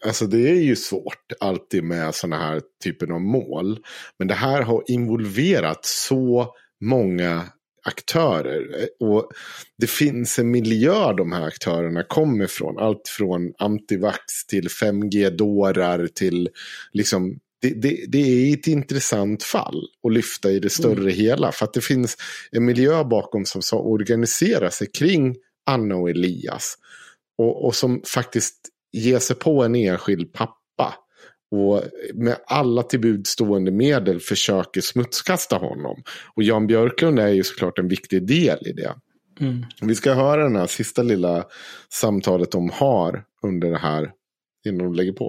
alltså 0.07 0.27
det 0.27 0.51
är 0.51 0.63
ju 0.63 0.77
svårt 0.77 1.33
alltid 1.41 1.85
med 1.85 2.15
sådana 2.15 2.37
här 2.37 2.63
typer 2.85 3.13
av 3.13 3.21
mål. 3.21 3.79
Men 4.19 4.29
det 4.29 4.35
här 4.35 4.63
har 4.63 4.85
involverat 4.87 5.85
så 5.85 6.55
många 6.81 7.45
aktörer. 7.85 8.89
Och 9.01 9.31
det 9.79 9.91
finns 9.91 10.39
en 10.39 10.51
miljö 10.51 11.13
de 11.13 11.33
här 11.33 11.47
aktörerna 11.47 12.03
kommer 12.03 12.47
från. 12.47 12.79
Allt 12.79 13.09
från 13.09 13.53
antivax 13.59 14.47
till 14.49 14.69
5G-dårar 14.69 16.07
till 16.07 16.49
liksom 16.93 17.39
det, 17.63 17.69
det, 17.69 18.05
det, 18.09 18.19
är 18.19 18.55
ett 18.55 18.67
intressant 18.67 19.43
fall 19.43 19.89
att 20.07 20.13
lyfta 20.13 20.51
i 20.51 20.59
det 20.59 20.71
större 20.71 21.01
mm. 21.01 21.15
hela. 21.15 21.53
För 21.53 21.65
att 21.65 21.75
det 21.75 21.81
finns 21.81 22.17
en 22.51 22.65
miljö 22.65 23.05
bakom 23.05 23.45
som, 23.45 23.63
som 23.63 23.79
organiserar 23.79 24.71
sig 24.71 24.91
kring 24.91 25.37
Anna 25.67 25.97
och 25.97 26.11
Elias. 26.11 26.75
Och, 27.39 27.67
och 27.67 27.75
som 27.75 28.03
faktiskt 28.07 28.57
ger 28.93 29.19
sig 29.19 29.37
på 29.37 29.65
en 29.65 29.75
enskild 29.75 30.33
pappa 30.33 30.63
och 31.53 31.83
med 32.15 32.37
alla 32.47 32.83
tillbudstående 32.83 33.71
medel 33.71 34.21
försöker 34.21 34.81
smutskasta 34.81 35.57
honom. 35.57 36.03
Och 36.35 36.43
Jan 36.43 36.67
Björklund 36.67 37.19
är 37.19 37.29
ju 37.29 37.45
såklart 37.45 37.79
en 37.79 37.89
viktig 37.89 38.27
del 38.27 38.59
i 38.67 38.73
det. 38.73 38.95
Mm. 39.41 39.65
Vi 39.81 39.95
ska 39.95 40.13
höra 40.13 40.43
den 40.43 40.57
här 40.57 40.67
sista 40.67 41.03
lilla 41.03 41.47
samtalet 41.89 42.51
de 42.53 42.71
har 42.71 43.25
under 43.43 43.71
det 43.71 43.79
här 43.79 44.13
innan 44.67 44.85
de 44.87 44.95
lägger 44.95 45.13
på. 45.13 45.29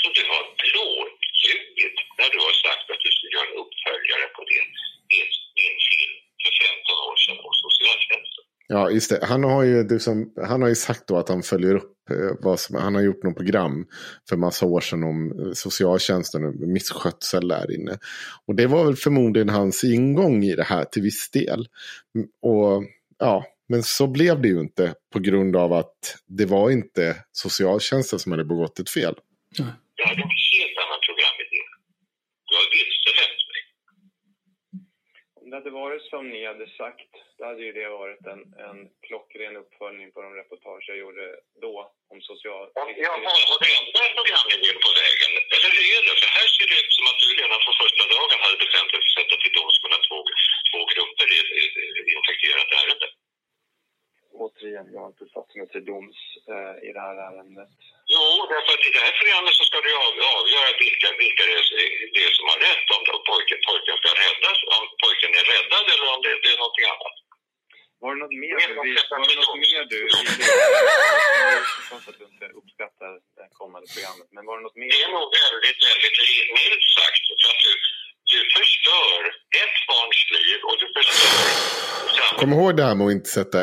Så 0.00 0.06
du 0.18 0.22
har 0.32 0.44
blåljugit 0.64 1.96
när 2.18 2.28
du 2.34 2.38
har 2.46 2.54
sagt 2.64 2.86
att 2.92 3.02
du 3.06 3.10
ska 3.16 3.24
göra 3.34 3.46
en 3.50 3.56
uppföljare 3.62 4.26
på 4.36 4.42
din, 4.52 4.68
din, 5.12 5.30
din 5.58 5.76
film 5.88 6.16
för 6.42 6.52
15 6.64 7.06
år 7.08 7.16
sedan 7.22 7.38
och 7.46 7.56
socialtjänsten? 7.64 8.44
Ja, 8.68 8.90
just 8.90 9.10
det. 9.10 9.26
Han 9.26 9.44
har 9.44 9.62
ju, 9.62 9.88
liksom, 9.88 10.32
han 10.46 10.62
har 10.62 10.68
ju 10.68 10.74
sagt 10.74 11.06
då 11.06 11.16
att 11.16 11.28
han 11.28 11.42
följer 11.42 11.74
upp 11.74 12.10
eh, 12.10 12.36
vad 12.40 12.60
som, 12.60 12.76
han 12.76 12.94
har 12.94 13.02
gjort 13.02 13.22
något 13.22 13.36
program 13.36 13.86
för 14.28 14.36
massa 14.36 14.66
år 14.66 14.80
sedan 14.80 15.02
om 15.02 15.40
eh, 15.40 15.52
socialtjänsten 15.52 16.44
och 16.44 16.54
misskötsel 16.54 17.48
där 17.48 17.74
inne. 17.74 17.98
Och 18.46 18.54
det 18.54 18.66
var 18.66 18.84
väl 18.84 18.96
förmodligen 18.96 19.48
hans 19.48 19.84
ingång 19.84 20.44
i 20.44 20.56
det 20.56 20.62
här 20.62 20.84
till 20.84 21.02
viss 21.02 21.30
del. 21.30 21.68
Och 22.42 22.84
ja, 23.18 23.44
men 23.68 23.82
så 23.82 24.06
blev 24.06 24.42
det 24.42 24.48
ju 24.48 24.60
inte 24.60 24.94
på 25.12 25.18
grund 25.18 25.56
av 25.56 25.72
att 25.72 26.16
det 26.26 26.46
var 26.46 26.70
inte 26.70 27.16
socialtjänsten 27.32 28.18
som 28.18 28.32
hade 28.32 28.44
begått 28.44 28.78
ett 28.78 28.90
fel. 28.90 29.14
Mm. 29.58 29.70
Jag 29.94 30.06
hade 30.06 30.22
en 30.22 30.36
helt 30.52 30.78
annan 30.84 31.00
programidé. 31.06 31.62
Du 32.46 32.52
har 32.58 32.66
vilselett 32.76 33.40
mig. 33.50 33.62
Om 35.40 35.50
det 35.50 35.55
hade 35.66 35.82
varit 35.84 36.02
som 36.02 36.24
ni 36.34 36.40
hade 36.50 36.66
sagt 36.82 37.12
då 37.38 37.42
hade 37.50 37.62
ju 37.68 37.72
det 37.72 37.88
varit 37.88 38.24
en, 38.32 38.42
en 38.68 38.78
klockren 39.06 39.54
uppföljning 39.62 40.08
på 40.12 40.18
de 40.26 40.30
reportage 40.40 40.84
jag 40.90 40.98
gjorde 41.02 41.24
då 41.64 41.74
om 42.12 42.18
social... 42.30 42.66
Ja, 42.74 42.82
och 42.82 43.58
det 43.62 43.70
är 44.06 44.12
programidén 44.18 44.78
på 44.86 44.90
vägen. 45.02 45.30
Eller 45.54 45.70
hur 45.74 45.84
är 45.94 46.00
det? 46.06 46.14
För 46.22 46.30
här 46.38 46.48
ser 46.56 46.66
det 46.70 46.78
ut 46.82 46.92
som 46.96 47.04
att 47.10 47.18
du 47.22 47.28
redan 47.42 47.58
från 47.64 47.76
första 47.82 48.04
dagen 48.14 48.38
hade 48.44 48.58
bestämt 48.64 48.90
dig 48.92 49.00
för 49.02 49.08
att 49.10 49.18
sätta 49.20 49.36
till 49.42 49.54
doms 49.58 49.76
mellan 49.84 50.02
två, 50.08 50.18
två 50.68 50.80
grupper 50.92 51.26
i 51.34 51.38
ett 51.42 52.08
infekterat 52.16 52.68
ärende. 52.80 53.06
Återigen, 54.42 54.86
jag 54.94 55.00
har 55.02 55.10
inte 55.14 55.26
satt 55.34 55.50
mig 55.58 55.66
till 55.72 55.84
doms 55.90 56.18
eh, 56.52 56.74
i 56.86 56.88
det 56.96 57.02
här 57.06 57.16
ärendet. 57.28 57.78
Jo, 58.16 58.26
därför 58.52 58.72
att 58.76 58.84
i 58.88 58.90
det 58.96 59.02
här 59.06 59.14
programmet 59.20 59.54
så 59.58 59.64
ska 59.68 59.76
du 59.86 59.92
avgöra 60.38 60.70
vilka, 60.84 61.08
vilka 61.22 61.42
det, 61.48 61.54
är, 61.60 61.64
det 62.14 62.20
är 62.28 62.32
som 62.38 62.46
har 62.52 62.58
rätt. 62.68 62.86
Om 62.96 63.02
pojken, 63.30 63.58
pojken 63.68 63.96
ska 64.00 64.10
räddas, 64.24 64.58
om 64.76 64.84
pojken 65.02 65.30
är 65.40 65.44
räddad 65.54 65.84
eller 65.92 66.06
om 66.14 66.20
det, 66.24 66.32
det 66.42 66.50
är 66.54 66.58
någonting 66.64 66.88
annat. 66.94 67.16
Var 68.02 68.10
det 68.14 68.20
något 68.24 68.36
mer 68.44 68.56
du, 68.68 68.74
var 69.12 69.26
det 69.30 69.38
något 69.42 69.60
mer 69.66 69.82
du 69.94 70.00
jag 71.90 71.98
att 72.10 72.18
du 72.20 72.24
inte 72.32 72.46
uppskattar 72.60 73.12
det 73.38 73.46
kommande 73.60 73.86
programmet, 73.94 74.28
men 74.34 74.42
var 74.48 74.54
det 74.58 74.64
något 74.66 74.78
mer? 74.80 74.88
Det 74.94 75.00
är 75.06 75.12
nog 75.16 75.26
väldigt, 75.44 75.80
väldigt 75.90 76.18
milt 76.58 76.84
sagt. 76.98 77.24
För 77.42 77.48
att 77.52 77.62
du, 77.66 77.72
du 78.32 78.38
förstör 78.58 79.20
ett 79.62 79.78
barns 79.90 80.20
liv 80.36 80.58
och 80.68 80.76
du 80.80 80.86
förstör... 80.96 82.38
Kom 82.40 82.52
ihåg 82.52 82.76
det 82.76 82.84
här 82.88 82.94
med 82.98 83.06
att 83.06 83.16
inte 83.18 83.30
sätta 83.38 83.60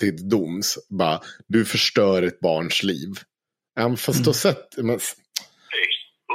till 0.00 0.28
doms. 0.32 0.66
Bara, 1.00 1.20
du 1.54 1.60
förstör 1.64 2.18
ett 2.22 2.40
barns 2.40 2.82
liv. 2.82 3.10
Även 3.78 3.96
fast 4.04 4.26
mm. 4.26 4.34
sett... 4.44 4.68
Men... 4.88 5.00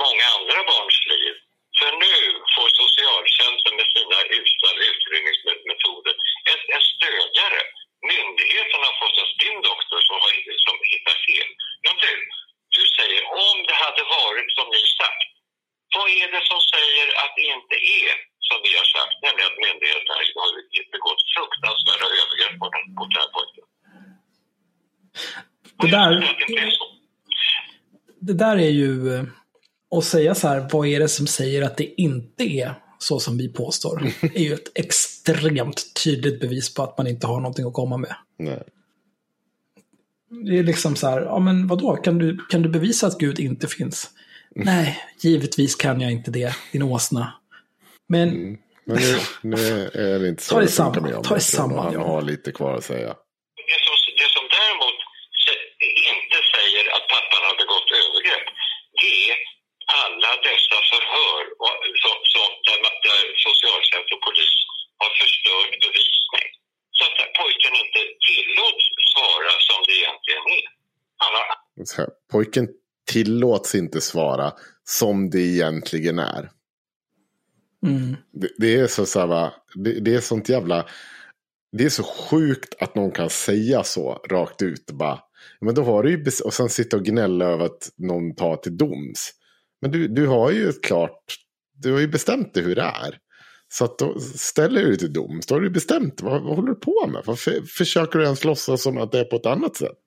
Många 0.06 0.26
andra 0.38 0.60
barns 0.72 1.00
liv. 1.14 1.34
För 1.80 1.92
nu 2.06 2.18
får 2.54 2.68
socialtjänsten 2.84 3.74
med 3.80 3.88
sina 3.96 4.18
utredningsmetoder 4.40 6.16
en, 6.52 6.60
en 6.76 6.84
stödjare 6.94 7.62
Myndigheterna 8.14 8.86
har 8.90 8.98
fått 9.02 9.18
en 9.24 9.32
spindoktor 9.36 10.00
som, 10.08 10.18
har, 10.24 10.32
som 10.68 10.76
hittar 10.94 11.18
fel. 11.28 11.50
Men 11.86 11.96
du, 12.04 12.14
du 12.76 12.82
säger 12.98 13.22
om 13.46 13.56
det 13.68 13.78
hade 13.86 14.04
varit 14.20 14.50
som 14.58 14.68
ni 14.76 14.84
sagt. 15.02 15.30
Vad 15.96 16.08
är 16.22 16.28
det 16.36 16.44
som 16.52 16.62
säger 16.74 17.08
att 17.22 17.34
det 17.38 17.46
inte 17.58 17.76
är 18.02 18.12
som 18.48 18.58
vi 18.66 18.72
har 18.80 18.88
sagt, 18.98 19.16
nämligen 19.26 19.50
att 19.52 19.60
myndigheterna 19.68 20.14
har 20.18 20.54
begått 20.96 21.22
fruktansvärda 21.34 22.08
övergrepp 22.22 22.56
mot 22.98 23.10
den 23.14 23.22
här 23.24 23.32
pojken? 23.36 23.68
Det 25.82 25.90
där, 25.98 26.12
det 28.26 28.34
där 28.34 28.58
är 28.58 28.70
ju 28.70 29.16
eh, 29.16 29.24
att 29.98 30.04
säga 30.04 30.36
så 30.36 30.48
här, 30.48 30.70
vad 30.72 30.88
är 30.88 31.00
det 31.00 31.08
som 31.08 31.28
säger 31.28 31.62
att 31.62 31.78
det 31.78 32.02
inte 32.02 32.44
är 32.44 32.74
så 32.98 33.20
som 33.20 33.38
vi 33.38 33.54
påstår, 33.54 34.04
är 34.36 34.42
ju 34.42 34.54
ett 34.54 34.72
extremt 34.76 36.04
tydligt 36.04 36.40
bevis 36.40 36.74
på 36.74 36.84
att 36.84 36.98
man 36.98 37.08
inte 37.08 37.28
har 37.28 37.40
någonting 37.40 37.66
att 37.66 37.74
komma 37.74 37.98
med. 37.98 38.16
Nej. 38.40 38.64
Det 40.46 40.60
är 40.60 40.64
liksom 40.64 40.96
så 40.96 41.08
här, 41.08 41.22
ja 41.22 41.40
men 41.40 41.68
vadå, 41.68 41.96
kan 41.96 42.18
du, 42.18 42.38
kan 42.50 42.62
du 42.62 42.70
bevisa 42.70 43.08
att 43.08 43.18
Gud 43.18 43.40
inte 43.40 43.68
finns? 43.68 44.10
Mm. 44.56 44.66
Nej, 44.66 45.00
givetvis 45.20 45.76
kan 45.76 46.02
jag 46.02 46.12
inte 46.12 46.32
det, 46.32 46.56
din 46.72 46.84
åsna. 46.84 47.34
Men... 48.08 48.30
Mm. 48.30 48.58
Men 48.88 48.98
nu, 48.98 49.18
nu, 49.42 49.64
är 49.94 50.20
det 50.20 50.28
inte 50.30 50.44
så 50.44 50.56
ta 50.56 50.62
det 50.62 50.68
samman, 50.68 51.24
ta 51.24 51.34
det 51.34 51.48
samman. 51.58 51.86
Han 51.86 51.94
ja. 51.94 52.04
har 52.12 52.22
lite 52.22 52.52
kvar 52.52 52.74
att 52.78 52.84
säga. 52.94 53.12
Det 53.70 53.80
som, 53.86 53.96
det 54.22 54.30
som 54.36 54.46
däremot 54.58 55.00
inte 56.14 56.40
säger 56.54 56.84
att 56.96 57.06
pappan 57.14 57.42
har 57.50 57.56
begått 57.64 57.90
övergrepp, 58.02 58.48
det 59.02 59.14
är 59.30 59.36
alla 60.04 60.32
dessa 60.50 60.78
förhör 60.92 61.42
som, 62.04 62.16
som, 62.34 62.50
där, 62.68 62.80
där 63.08 63.22
socialtjänst 63.48 64.10
och 64.16 64.22
polis 64.28 64.58
har 65.02 65.12
förstört 65.22 65.74
bevisning. 65.86 66.48
Så 66.98 67.02
att 67.08 67.18
pojken 67.40 67.74
inte 67.84 68.02
tillåts 68.28 68.86
svara 69.12 69.54
som 69.70 69.80
det 69.88 69.96
egentligen 70.02 70.46
är. 70.60 70.66
Pojken 72.32 72.68
tillåts 73.12 73.76
inte 73.76 74.02
svara 74.02 74.54
som 74.84 75.30
det 75.30 75.42
egentligen 75.42 76.20
är. 76.20 76.52
Mm. 77.86 78.16
Det, 78.34 78.50
det, 78.58 78.76
är 78.76 78.88
så, 78.88 79.06
så 79.06 79.20
här, 79.20 79.54
det, 79.76 80.00
det, 80.00 80.16
är 80.16 80.20
sånt 80.20 80.50
jävla... 80.50 80.86
Det 81.78 81.86
är 81.86 81.90
så 81.90 82.04
sjukt 82.04 82.76
att 82.80 82.96
någon 82.96 83.12
kan 83.12 83.30
säga 83.30 83.84
så 83.84 84.20
rakt 84.30 84.62
ut. 84.62 84.92
Bara, 84.92 85.20
men 85.62 85.76
då 85.76 85.84
har 85.84 86.04
du 86.04 86.12
ju, 86.12 86.26
och 86.46 86.54
sen 86.54 86.70
sitta 86.70 86.98
och 86.98 87.06
gnälla 87.06 87.46
över 87.46 87.66
att 87.66 87.90
någon 87.98 88.36
tar 88.36 88.56
till 88.56 88.78
doms. 88.78 89.32
Men 89.82 89.92
du, 89.92 90.08
du 90.08 90.28
har 90.28 90.52
ju 90.52 90.72
klart, 90.72 91.36
du 91.74 91.92
har 91.94 92.00
ju 92.00 92.08
bestämt 92.08 92.54
dig 92.54 92.64
hur 92.64 92.76
det 92.76 92.82
är. 92.82 93.18
Så 93.68 93.86
att 93.86 93.98
då 93.98 94.20
ställer 94.20 94.82
du 94.82 94.88
dig 94.88 94.98
till 94.98 95.14
doms, 95.14 95.46
då 95.46 95.56
har 95.56 95.62
du 95.62 95.70
bestämt 95.70 96.22
vad, 96.22 96.44
vad 96.44 96.56
håller 96.56 96.70
du 96.70 96.76
på 96.76 97.08
med? 97.08 97.22
Varför 97.26 97.62
försöker 97.62 98.20
du 98.20 98.26
ens 98.26 98.44
låtsas 98.44 98.82
som 98.82 98.98
att 98.98 99.12
det 99.12 99.20
är 99.20 99.24
på 99.24 99.36
ett 99.36 99.46
annat 99.46 99.76
sätt? 99.76 99.98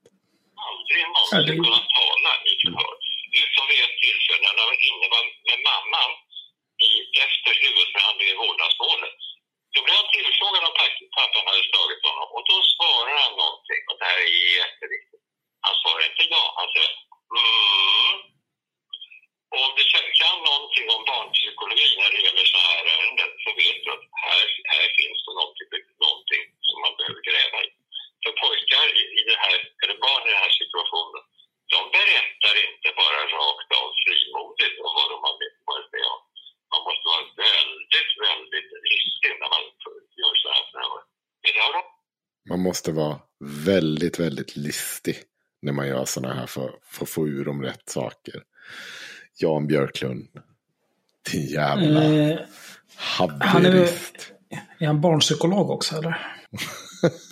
Aldrig 0.89 1.06
någonsin 1.15 1.65
kunnat 1.65 1.89
tala 1.97 2.32
i 2.51 2.52
förhör. 2.62 2.94
Utom 3.43 3.65
vid 3.70 3.81
ett 3.86 3.97
tillfälle 4.05 4.48
när 4.56 4.65
han 4.65 5.12
var 5.15 5.24
med 5.48 5.60
mamman 5.69 6.12
i, 6.89 6.90
efter 7.24 7.52
huvudförhandlingen 7.62 8.35
i 8.35 8.40
vårdnadsmålet. 8.43 9.19
Då 9.73 9.78
blev 9.85 9.97
han 10.01 10.10
tillfrågad 10.16 10.62
om 10.69 10.74
pappan 11.16 11.48
hade 11.48 11.65
slagit 11.70 12.02
honom 12.09 12.28
och 12.36 12.44
då 12.51 12.56
svarar 12.74 13.16
han 13.24 13.35
någonting 13.43 13.82
och 13.89 13.97
det 13.98 14.06
här 14.10 14.19
är 14.27 14.32
jätteviktigt. 14.60 15.24
Han 15.66 15.74
svarar 15.81 16.02
inte 16.10 16.24
ja, 16.35 16.44
han 16.59 16.69
säger 16.73 16.93
mm. 17.36 18.16
Och 19.52 19.60
om 19.66 19.73
du 19.78 19.85
kan 20.20 20.36
någonting 20.51 20.86
om 20.97 21.02
barnpsykologi 21.10 21.89
när 22.01 22.10
det 22.15 22.20
gäller 22.27 22.47
så 22.55 22.59
här 22.66 22.82
ärenden 22.94 23.31
så 23.44 23.51
vet 23.60 23.78
du 23.85 23.89
att 23.97 24.06
här, 24.24 24.44
här 24.73 24.86
finns 24.98 25.20
det 25.27 25.35
någonting, 25.40 25.85
någonting 26.05 26.44
som 26.69 26.77
man 26.85 26.93
behöver 26.98 27.23
gräva 27.28 27.59
i. 27.66 27.70
För 28.28 28.36
pojkar 28.46 28.86
i 29.18 29.20
det 29.30 29.38
här, 29.44 29.56
eller 29.82 29.96
barn 30.06 30.22
i 30.28 30.30
den 30.34 30.42
här 30.46 30.55
situationen, 30.62 31.22
de 31.74 31.80
berättar 31.96 32.55
inte 32.66 32.88
bara 33.00 33.20
rakt 33.38 33.70
av 33.80 33.88
frimodigt 34.02 34.76
om 34.84 34.90
vad 34.98 35.09
de 35.12 35.16
har 35.26 35.34
varit 35.70 35.90
med 35.96 36.06
om. 36.14 36.20
Man 36.72 36.82
måste 36.88 37.05
vara 37.12 37.24
väldigt, 37.46 38.12
väldigt 38.26 38.70
listig 38.92 39.32
när 39.40 39.48
man 39.55 39.62
gör 40.20 40.34
så 40.42 40.48
här 40.55 40.64
förhör. 40.72 41.82
Man 42.50 42.60
måste 42.68 42.90
vara 43.00 43.16
väldigt, 43.70 44.16
väldigt 44.24 44.56
listig 44.56 45.16
när 45.62 45.72
man 45.72 45.88
gör 45.88 46.05
sådana 46.05 46.34
här 46.34 46.46
för, 46.46 46.70
för 46.92 47.05
att 47.05 47.10
få 47.10 47.28
ur 47.28 47.44
de 47.44 47.62
rätt 47.62 47.88
saker. 47.88 48.42
Jan 49.42 49.66
Björklund. 49.66 50.28
Din 51.30 51.46
jävla 51.46 52.02
eh, 52.05 52.38
haverist. 52.96 53.42
Han 53.50 53.66
är, 53.66 54.82
är 54.82 54.86
han 54.86 55.00
barnpsykolog 55.00 55.70
också 55.70 55.96
eller? 55.96 56.16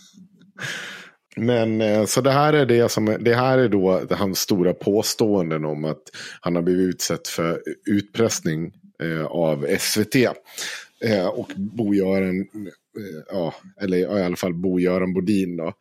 Men 1.37 1.81
eh, 1.81 2.05
så 2.05 2.21
det 2.21 2.31
här 2.31 2.53
är 2.53 2.67
det 2.67 2.89
som 2.89 3.17
det 3.21 3.35
här 3.35 3.59
är 3.59 3.69
då 3.69 4.03
hans 4.11 4.39
stora 4.39 4.75
påståenden 4.75 5.65
om 5.65 5.85
att 5.85 6.03
han 6.41 6.55
har 6.55 6.63
blivit 6.63 6.95
utsatt 6.95 7.29
för 7.29 7.63
utpressning 7.87 8.73
eh, 9.03 9.27
av 9.27 9.67
SVT. 9.79 10.15
Eh, 11.05 11.27
och 11.27 11.51
Bo-Göran, 11.57 12.47
ja, 13.29 13.55
eller 13.81 13.97
i 13.97 14.23
alla 14.23 14.37
fall 14.37 14.55
Bo-Göran 14.55 15.15
Bodin 15.15 15.57
då. 15.57 15.73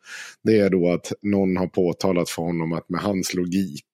Det 0.42 0.60
är 0.60 0.70
då 0.70 0.92
att 0.92 1.12
någon 1.22 1.56
har 1.56 1.66
påtalat 1.66 2.30
för 2.30 2.42
honom 2.42 2.72
att 2.72 2.88
med 2.88 3.00
hans 3.00 3.34
logik 3.34 3.84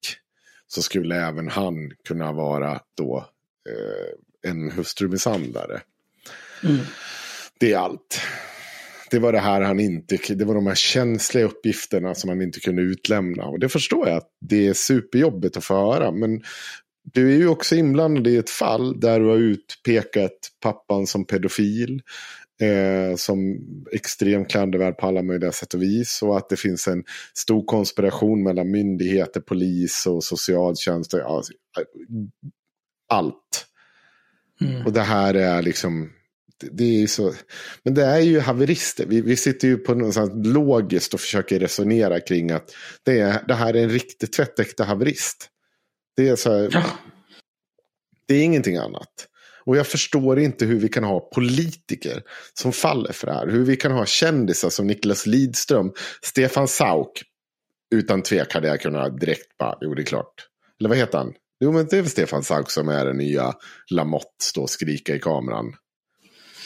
så 0.67 0.83
skulle 0.83 1.27
även 1.27 1.49
han 1.49 1.93
kunna 2.09 2.33
vara 2.33 2.81
då 2.95 3.27
en 4.43 4.71
hustrumisshandlare. 4.71 5.81
Mm. 6.65 6.79
Det 7.59 7.73
är 7.73 7.79
allt. 7.79 8.21
Det 9.13 9.19
var 9.19 9.33
det 9.33 9.39
här 9.39 9.61
han 9.61 9.81
inte, 9.81 10.35
det 10.35 10.45
var 10.45 10.55
de 10.55 10.67
här 10.67 10.75
känsliga 10.75 11.45
uppgifterna 11.45 12.15
som 12.15 12.31
han 12.31 12.43
inte 12.43 12.61
kunde 12.61 12.83
utlämna. 12.83 13.45
Och 13.45 13.59
det 13.59 13.69
förstår 13.69 14.09
jag 14.09 14.17
att 14.17 14.29
det 14.41 14.69
är 14.69 14.73
superjobbigt 14.73 15.57
att 15.57 15.65
få 15.65 15.75
höra. 15.75 16.11
Men 16.11 16.43
du 17.13 17.33
är 17.33 17.37
ju 17.37 17.49
också 17.49 17.75
inblandad 17.75 18.27
i 18.27 18.37
ett 18.37 18.51
fall 18.51 19.01
där 19.01 19.21
du 19.21 19.27
har 19.27 19.37
utpekat 19.37 20.33
pappan 20.61 21.07
som 21.07 21.25
pedofil 21.25 22.03
eh, 22.63 23.17
som 23.17 23.59
extremt 23.93 24.51
klandervärd 24.51 24.99
på 24.99 25.07
alla 25.07 25.23
möjliga 25.23 25.53
sätt 25.53 25.75
och 25.75 25.83
vis. 25.83 26.23
Och 26.23 26.37
att 26.37 26.49
det 26.49 26.57
finns 26.57 26.89
en 26.89 27.05
stor 27.35 27.65
konspiration 27.65 28.43
mellan 28.43 28.71
myndigheter, 28.71 29.41
polis 29.41 30.07
och 30.07 30.25
socialtjänst. 30.25 31.13
Ja, 31.13 31.43
allt. 33.09 33.67
Mm. 34.61 34.87
Och 34.87 34.93
det 34.93 35.01
här 35.01 35.35
är 35.35 35.63
liksom... 35.63 36.11
Det 36.73 37.03
är 37.03 37.07
så, 37.07 37.35
men 37.85 37.95
det 37.95 38.05
är 38.05 38.21
ju 38.21 38.41
haverister. 38.41 39.07
Vi, 39.07 39.21
vi 39.21 39.37
sitter 39.37 39.69
ju 39.69 39.77
på 39.77 39.95
något 39.95 40.47
logiskt 40.47 41.15
och 41.15 41.21
försöker 41.21 41.61
resonera 41.61 42.21
kring 42.21 42.51
att 42.51 42.75
det, 43.03 43.21
är, 43.21 43.45
det 43.49 43.55
här 43.55 43.75
är 43.75 43.83
en 43.83 43.91
riktigt 43.91 44.33
tvättäkta 44.33 44.85
haverist. 44.85 45.49
Det 46.17 46.29
är 46.29 46.37
så 46.37 46.53
här, 46.53 46.69
ja. 46.73 46.85
Det 48.29 48.35
är 48.35 48.43
ingenting 48.43 48.77
annat. 48.77 49.29
Och 49.65 49.77
jag 49.77 49.87
förstår 49.87 50.39
inte 50.39 50.65
hur 50.65 50.81
vi 50.81 50.89
kan 50.89 51.05
ha 51.05 51.21
politiker 51.21 52.23
som 52.55 52.73
faller 52.73 53.13
för 53.13 53.27
det 53.27 53.33
här. 53.33 53.47
Hur 53.47 53.65
vi 53.65 53.77
kan 53.77 53.93
ha 53.93 54.07
kändisar 54.07 54.71
som 54.71 54.87
Niklas 54.87 55.27
Lidström, 55.27 55.93
Stefan 56.23 56.69
Sauk. 56.69 57.23
Utan 57.95 58.23
tvek 58.23 58.55
hade 58.55 58.69
jag 58.69 58.81
kunnat 58.81 59.21
direkt 59.21 59.59
bara, 59.59 59.79
jo 59.81 59.95
det 59.95 60.03
är 60.03 60.07
klart. 60.07 60.49
Eller 60.81 60.89
vad 60.89 60.99
heter 60.99 61.19
han? 61.19 61.33
Jo 61.61 61.73
men 61.73 61.87
det 61.87 61.99
är 61.99 62.03
väl 62.03 62.11
Stefan 62.11 62.45
Sauk 62.45 62.71
som 62.71 62.89
är 62.89 63.07
den 63.07 63.17
nya 63.17 63.55
Lamotte, 63.91 64.45
stå 64.45 64.63
och 64.63 64.71
skrika 64.71 65.15
i 65.15 65.19
kameran. 65.19 65.75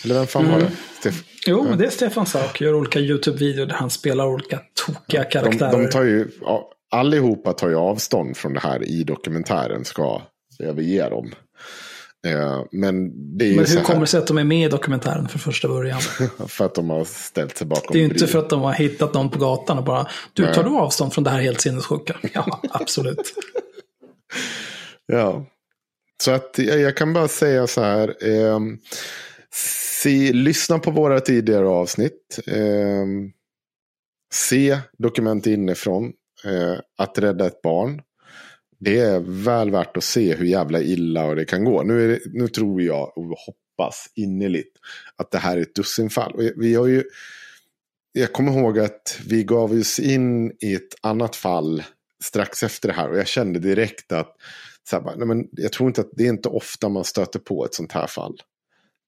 Eller 0.04 0.14
vem 0.14 0.26
fan 0.26 0.50
var 0.50 0.58
det? 0.58 0.64
Mm. 0.64 0.76
Stef 1.00 1.24
jo, 1.46 1.64
men 1.64 1.78
det 1.78 1.86
är 1.86 1.90
Stefan 1.90 2.26
Sauk. 2.26 2.60
Gör 2.60 2.74
olika 2.74 2.98
YouTube-videor 2.98 3.66
där 3.66 3.74
han 3.74 3.90
spelar 3.90 4.26
olika 4.26 4.60
tokiga 4.86 5.24
karaktärer. 5.24 5.72
De, 5.72 5.82
de 5.82 5.90
tar 5.90 6.04
ju, 6.04 6.28
allihopa 6.90 7.52
tar 7.52 7.68
ju 7.68 7.76
avstånd 7.76 8.36
från 8.36 8.54
det 8.54 8.60
här 8.60 8.84
i 8.84 9.04
dokumentären, 9.04 9.84
ska 9.84 10.22
överge 10.60 11.08
dem. 11.08 11.32
Eh, 12.26 12.64
men 12.72 13.10
det 13.38 13.44
är 13.44 13.56
Men 13.56 13.66
hur 13.66 13.82
kommer 13.82 14.00
det 14.00 14.06
sig 14.06 14.20
att 14.20 14.26
de 14.26 14.38
är 14.38 14.44
med 14.44 14.66
i 14.66 14.68
dokumentären 14.68 15.28
för 15.28 15.38
första 15.38 15.68
början? 15.68 16.00
för 16.48 16.64
att 16.64 16.74
de 16.74 16.90
har 16.90 17.04
ställt 17.04 17.56
sig 17.56 17.66
bakom 17.66 17.92
Det 17.92 17.98
är 17.98 18.00
ju 18.00 18.04
inte 18.04 18.26
för 18.26 18.38
att 18.38 18.50
de 18.50 18.62
har 18.62 18.72
hittat 18.72 19.14
någon 19.14 19.30
på 19.30 19.38
gatan 19.38 19.78
och 19.78 19.84
bara, 19.84 20.06
du 20.32 20.52
tar 20.52 20.64
du 20.64 20.70
avstånd 20.70 21.12
från 21.12 21.24
det 21.24 21.30
här 21.30 21.40
helt 21.40 21.60
sinnessjuka? 21.60 22.16
Ja, 22.34 22.62
absolut. 22.70 23.34
ja. 25.06 25.46
Så 26.22 26.30
att 26.30 26.58
jag 26.58 26.96
kan 26.96 27.12
bara 27.12 27.28
säga 27.28 27.66
så 27.66 27.82
här. 27.82 28.14
Eh, 28.20 28.60
se, 30.06 30.32
lyssna 30.32 30.78
på 30.78 30.90
våra 30.90 31.20
tidigare 31.20 31.66
avsnitt. 31.66 32.38
Eh, 32.46 33.06
se 34.32 34.78
dokument 34.98 35.46
inifrån. 35.46 36.12
Eh, 36.44 36.80
att 36.98 37.18
rädda 37.18 37.46
ett 37.46 37.62
barn 37.62 38.02
det 38.78 39.00
är 39.00 39.20
väl 39.20 39.70
värt 39.70 39.96
att 39.96 40.04
se 40.04 40.34
hur 40.34 40.46
jävla 40.46 40.80
illa 40.80 41.34
det 41.34 41.44
kan 41.44 41.64
gå. 41.64 41.82
Nu, 41.82 42.08
det, 42.08 42.20
nu 42.32 42.48
tror 42.48 42.82
jag 42.82 43.18
och 43.18 43.24
hoppas 43.24 44.10
innerligt 44.14 44.72
att 45.16 45.30
det 45.30 45.38
här 45.38 45.56
är 45.56 45.60
ett 45.60 45.74
dussinfall. 45.74 46.32
Och 46.32 46.42
vi 46.56 46.74
har 46.74 46.86
ju, 46.86 47.04
jag 48.12 48.32
kommer 48.32 48.52
ihåg 48.52 48.78
att 48.78 49.20
vi 49.26 49.44
gav 49.44 49.72
oss 49.72 49.98
in 49.98 50.52
i 50.60 50.74
ett 50.74 50.94
annat 51.00 51.36
fall 51.36 51.82
strax 52.24 52.62
efter 52.62 52.88
det 52.88 52.94
här. 52.94 53.10
Och 53.10 53.18
jag 53.18 53.26
kände 53.26 53.58
direkt 53.58 54.12
att 54.12 54.36
så 54.90 54.96
här, 54.96 55.16
nej 55.16 55.26
men 55.26 55.48
jag 55.52 55.72
tror 55.72 55.88
inte 55.88 56.00
att 56.00 56.10
det 56.12 56.24
är 56.24 56.28
inte 56.28 56.48
ofta 56.48 56.88
man 56.88 57.04
stöter 57.04 57.38
på 57.38 57.64
ett 57.64 57.74
sånt 57.74 57.92
här 57.92 58.06
fall 58.06 58.40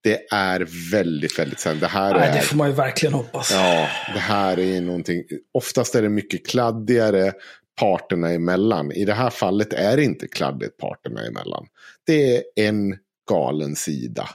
det 0.03 0.27
är 0.31 0.91
väldigt, 0.91 1.39
väldigt 1.39 1.59
sällan. 1.59 1.79
Det 1.79 1.87
här 1.87 2.13
Nej, 2.13 2.29
är... 2.29 2.33
det 2.33 2.41
får 2.41 2.55
man 2.55 2.69
ju 2.69 2.75
verkligen 2.75 3.13
hoppas. 3.13 3.51
Ja, 3.51 3.87
det 4.13 4.19
här 4.19 4.59
är 4.59 4.81
någonting. 4.81 5.23
Oftast 5.53 5.95
är 5.95 6.01
det 6.01 6.09
mycket 6.09 6.47
kladdigare 6.47 7.33
parterna 7.79 8.29
emellan. 8.29 8.91
I 8.91 9.05
det 9.05 9.13
här 9.13 9.29
fallet 9.29 9.73
är 9.73 9.97
det 9.97 10.03
inte 10.03 10.27
kladdigt 10.27 10.77
parterna 10.77 11.25
emellan. 11.25 11.65
Det 12.05 12.37
är 12.37 12.43
en 12.55 12.97
galen 13.29 13.75
sida. 13.75 14.29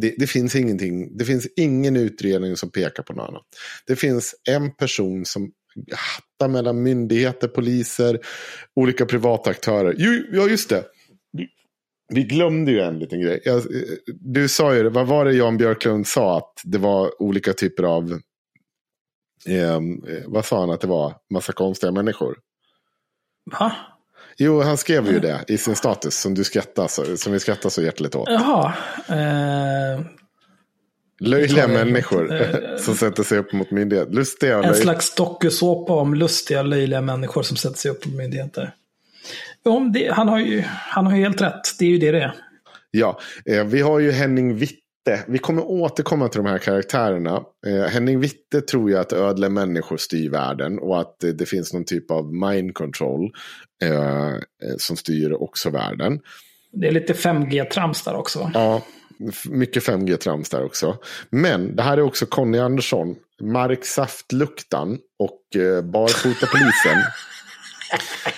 Det, 0.00 0.14
det, 0.18 0.26
finns 0.26 0.56
ingenting, 0.56 1.16
det 1.18 1.24
finns 1.24 1.46
ingen 1.56 1.96
utredning 1.96 2.56
som 2.56 2.70
pekar 2.70 3.02
på 3.02 3.12
något 3.12 3.28
annat. 3.28 3.42
Det 3.86 3.96
finns 3.96 4.34
en 4.48 4.74
person 4.74 5.24
som 5.24 5.50
hattar 5.92 6.48
mellan 6.48 6.82
myndigheter, 6.82 7.48
poliser, 7.48 8.20
olika 8.76 9.06
privata 9.06 9.50
aktörer. 9.50 9.94
Jo, 9.98 10.12
ja, 10.32 10.48
just 10.48 10.68
det. 10.68 10.84
Vi 12.08 12.22
glömde 12.22 12.72
ju 12.72 12.80
en 12.80 12.98
liten 12.98 13.20
grej. 13.20 13.40
Jag, 13.44 13.62
du 14.06 14.48
sa 14.48 14.74
ju, 14.74 14.88
vad 14.88 15.06
var 15.06 15.24
det 15.24 15.32
Jan 15.32 15.56
Björklund 15.56 16.06
sa? 16.06 16.38
Att 16.38 16.52
det 16.64 16.78
var 16.78 17.22
olika 17.22 17.52
typer 17.52 17.82
av... 17.82 18.20
Eh, 19.46 19.80
vad 20.26 20.44
sa 20.44 20.60
han 20.60 20.70
att 20.70 20.80
det 20.80 20.86
var? 20.86 21.14
Massa 21.30 21.52
konstiga 21.52 21.92
människor. 21.92 22.38
Va? 23.58 23.72
Jo, 24.38 24.60
han 24.60 24.76
skrev 24.76 25.12
ju 25.12 25.18
det 25.18 25.44
i 25.48 25.58
sin 25.58 25.76
status 25.76 26.20
som 26.20 26.34
du 26.34 26.44
skrattar 26.44 26.88
så, 26.88 27.16
som 27.16 27.32
vi 27.32 27.40
skrattar 27.40 27.70
så 27.70 27.82
hjärtligt 27.82 28.14
åt. 28.14 28.28
Jaha. 28.28 28.74
Eh, 29.08 30.06
Löjliga 31.20 31.68
människor 31.68 32.34
eh, 32.40 32.76
som 32.78 32.94
sätter 32.94 33.22
sig 33.22 33.38
upp 33.38 33.52
mot 33.52 33.70
myndigheter. 33.70 34.12
Lustiga 34.12 34.56
en 34.56 34.62
löj... 34.62 34.74
slags 34.74 35.14
dokusåpa 35.14 35.92
om 35.92 36.14
lustiga, 36.14 36.62
löjliga 36.62 37.00
människor 37.00 37.42
som 37.42 37.56
sätter 37.56 37.76
sig 37.76 37.90
upp 37.90 38.06
mot 38.06 38.14
myndigheter. 38.14 38.74
Jo, 39.66 39.90
det, 39.94 40.12
han, 40.12 40.28
har 40.28 40.38
ju, 40.38 40.60
han 40.66 41.06
har 41.06 41.16
ju 41.16 41.22
helt 41.22 41.40
rätt. 41.40 41.78
Det 41.78 41.84
är 41.84 41.88
ju 41.88 41.98
det 41.98 42.10
det 42.10 42.22
är. 42.22 42.34
Ja, 42.90 43.20
eh, 43.50 43.64
vi 43.64 43.80
har 43.80 43.98
ju 43.98 44.10
Henning 44.10 44.56
Witte. 44.56 44.80
Vi 45.26 45.38
kommer 45.38 45.62
återkomma 45.62 46.28
till 46.28 46.42
de 46.42 46.50
här 46.50 46.58
karaktärerna. 46.58 47.42
Eh, 47.66 47.90
Henning 47.90 48.20
Witte 48.20 48.60
tror 48.60 48.90
ju 48.90 48.98
att 48.98 49.12
ödle 49.12 49.48
människor 49.48 49.96
styr 49.96 50.30
världen 50.30 50.78
och 50.78 51.00
att 51.00 51.24
eh, 51.24 51.30
det 51.30 51.46
finns 51.46 51.72
någon 51.72 51.84
typ 51.84 52.10
av 52.10 52.34
mind 52.34 52.74
control 52.74 53.30
eh, 53.82 54.34
som 54.78 54.96
styr 54.96 55.32
också 55.32 55.70
världen. 55.70 56.20
Det 56.72 56.88
är 56.88 56.92
lite 56.92 57.12
5G-trams 57.12 58.04
där 58.04 58.14
också. 58.14 58.50
Ja, 58.54 58.82
mycket 59.44 59.82
5G-trams 59.82 60.50
där 60.50 60.64
också. 60.64 60.96
Men 61.30 61.76
det 61.76 61.82
här 61.82 61.98
är 61.98 62.02
också 62.02 62.26
Conny 62.26 62.58
Andersson, 62.58 63.16
Mark 63.40 63.84
Saftluktan 63.84 64.98
och 65.18 65.60
eh, 65.60 65.82
Barfotapolisen. 65.82 66.98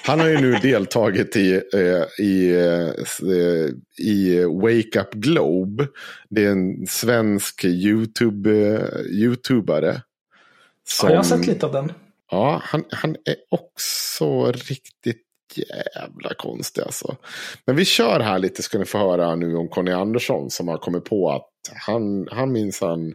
Han 0.03 0.21
har 0.21 0.29
ju 0.29 0.41
nu 0.41 0.53
deltagit 0.53 1.37
i, 1.37 1.63
eh, 1.75 2.25
i, 2.25 2.51
eh, 2.51 4.05
i 4.07 4.45
Wake 4.45 5.01
Up 5.01 5.13
Globe. 5.13 5.87
Det 6.29 6.45
är 6.45 6.51
en 6.51 6.87
svensk 6.87 7.65
YouTube, 7.65 8.51
eh, 8.51 9.01
YouTubare. 9.11 10.03
Som, 10.89 11.09
ja, 11.09 11.15
jag 11.15 11.19
har 11.19 11.25
sett 11.25 11.47
lite 11.47 11.67
av 11.67 11.73
den. 11.73 11.93
Ja, 12.31 12.61
han, 12.65 12.85
han 12.91 13.11
är 13.11 13.37
också 13.49 14.53
riktigt 14.53 15.25
jävla 15.55 16.35
konstig 16.35 16.83
alltså. 16.83 17.17
Men 17.65 17.77
vi 17.77 17.85
kör 17.85 18.21
här 18.21 18.39
lite 18.39 18.63
ska 18.63 18.79
ni 18.79 18.85
få 18.85 18.99
höra 18.99 19.35
nu 19.35 19.57
om 19.57 19.69
Conny 19.69 19.93
Andersson 19.93 20.51
som 20.51 20.69
har 20.69 20.79
kommit 20.79 21.05
på 21.05 21.31
att 21.31 21.49
han, 21.87 22.29
han 22.31 22.53
minns 22.53 22.81
han 22.81 23.15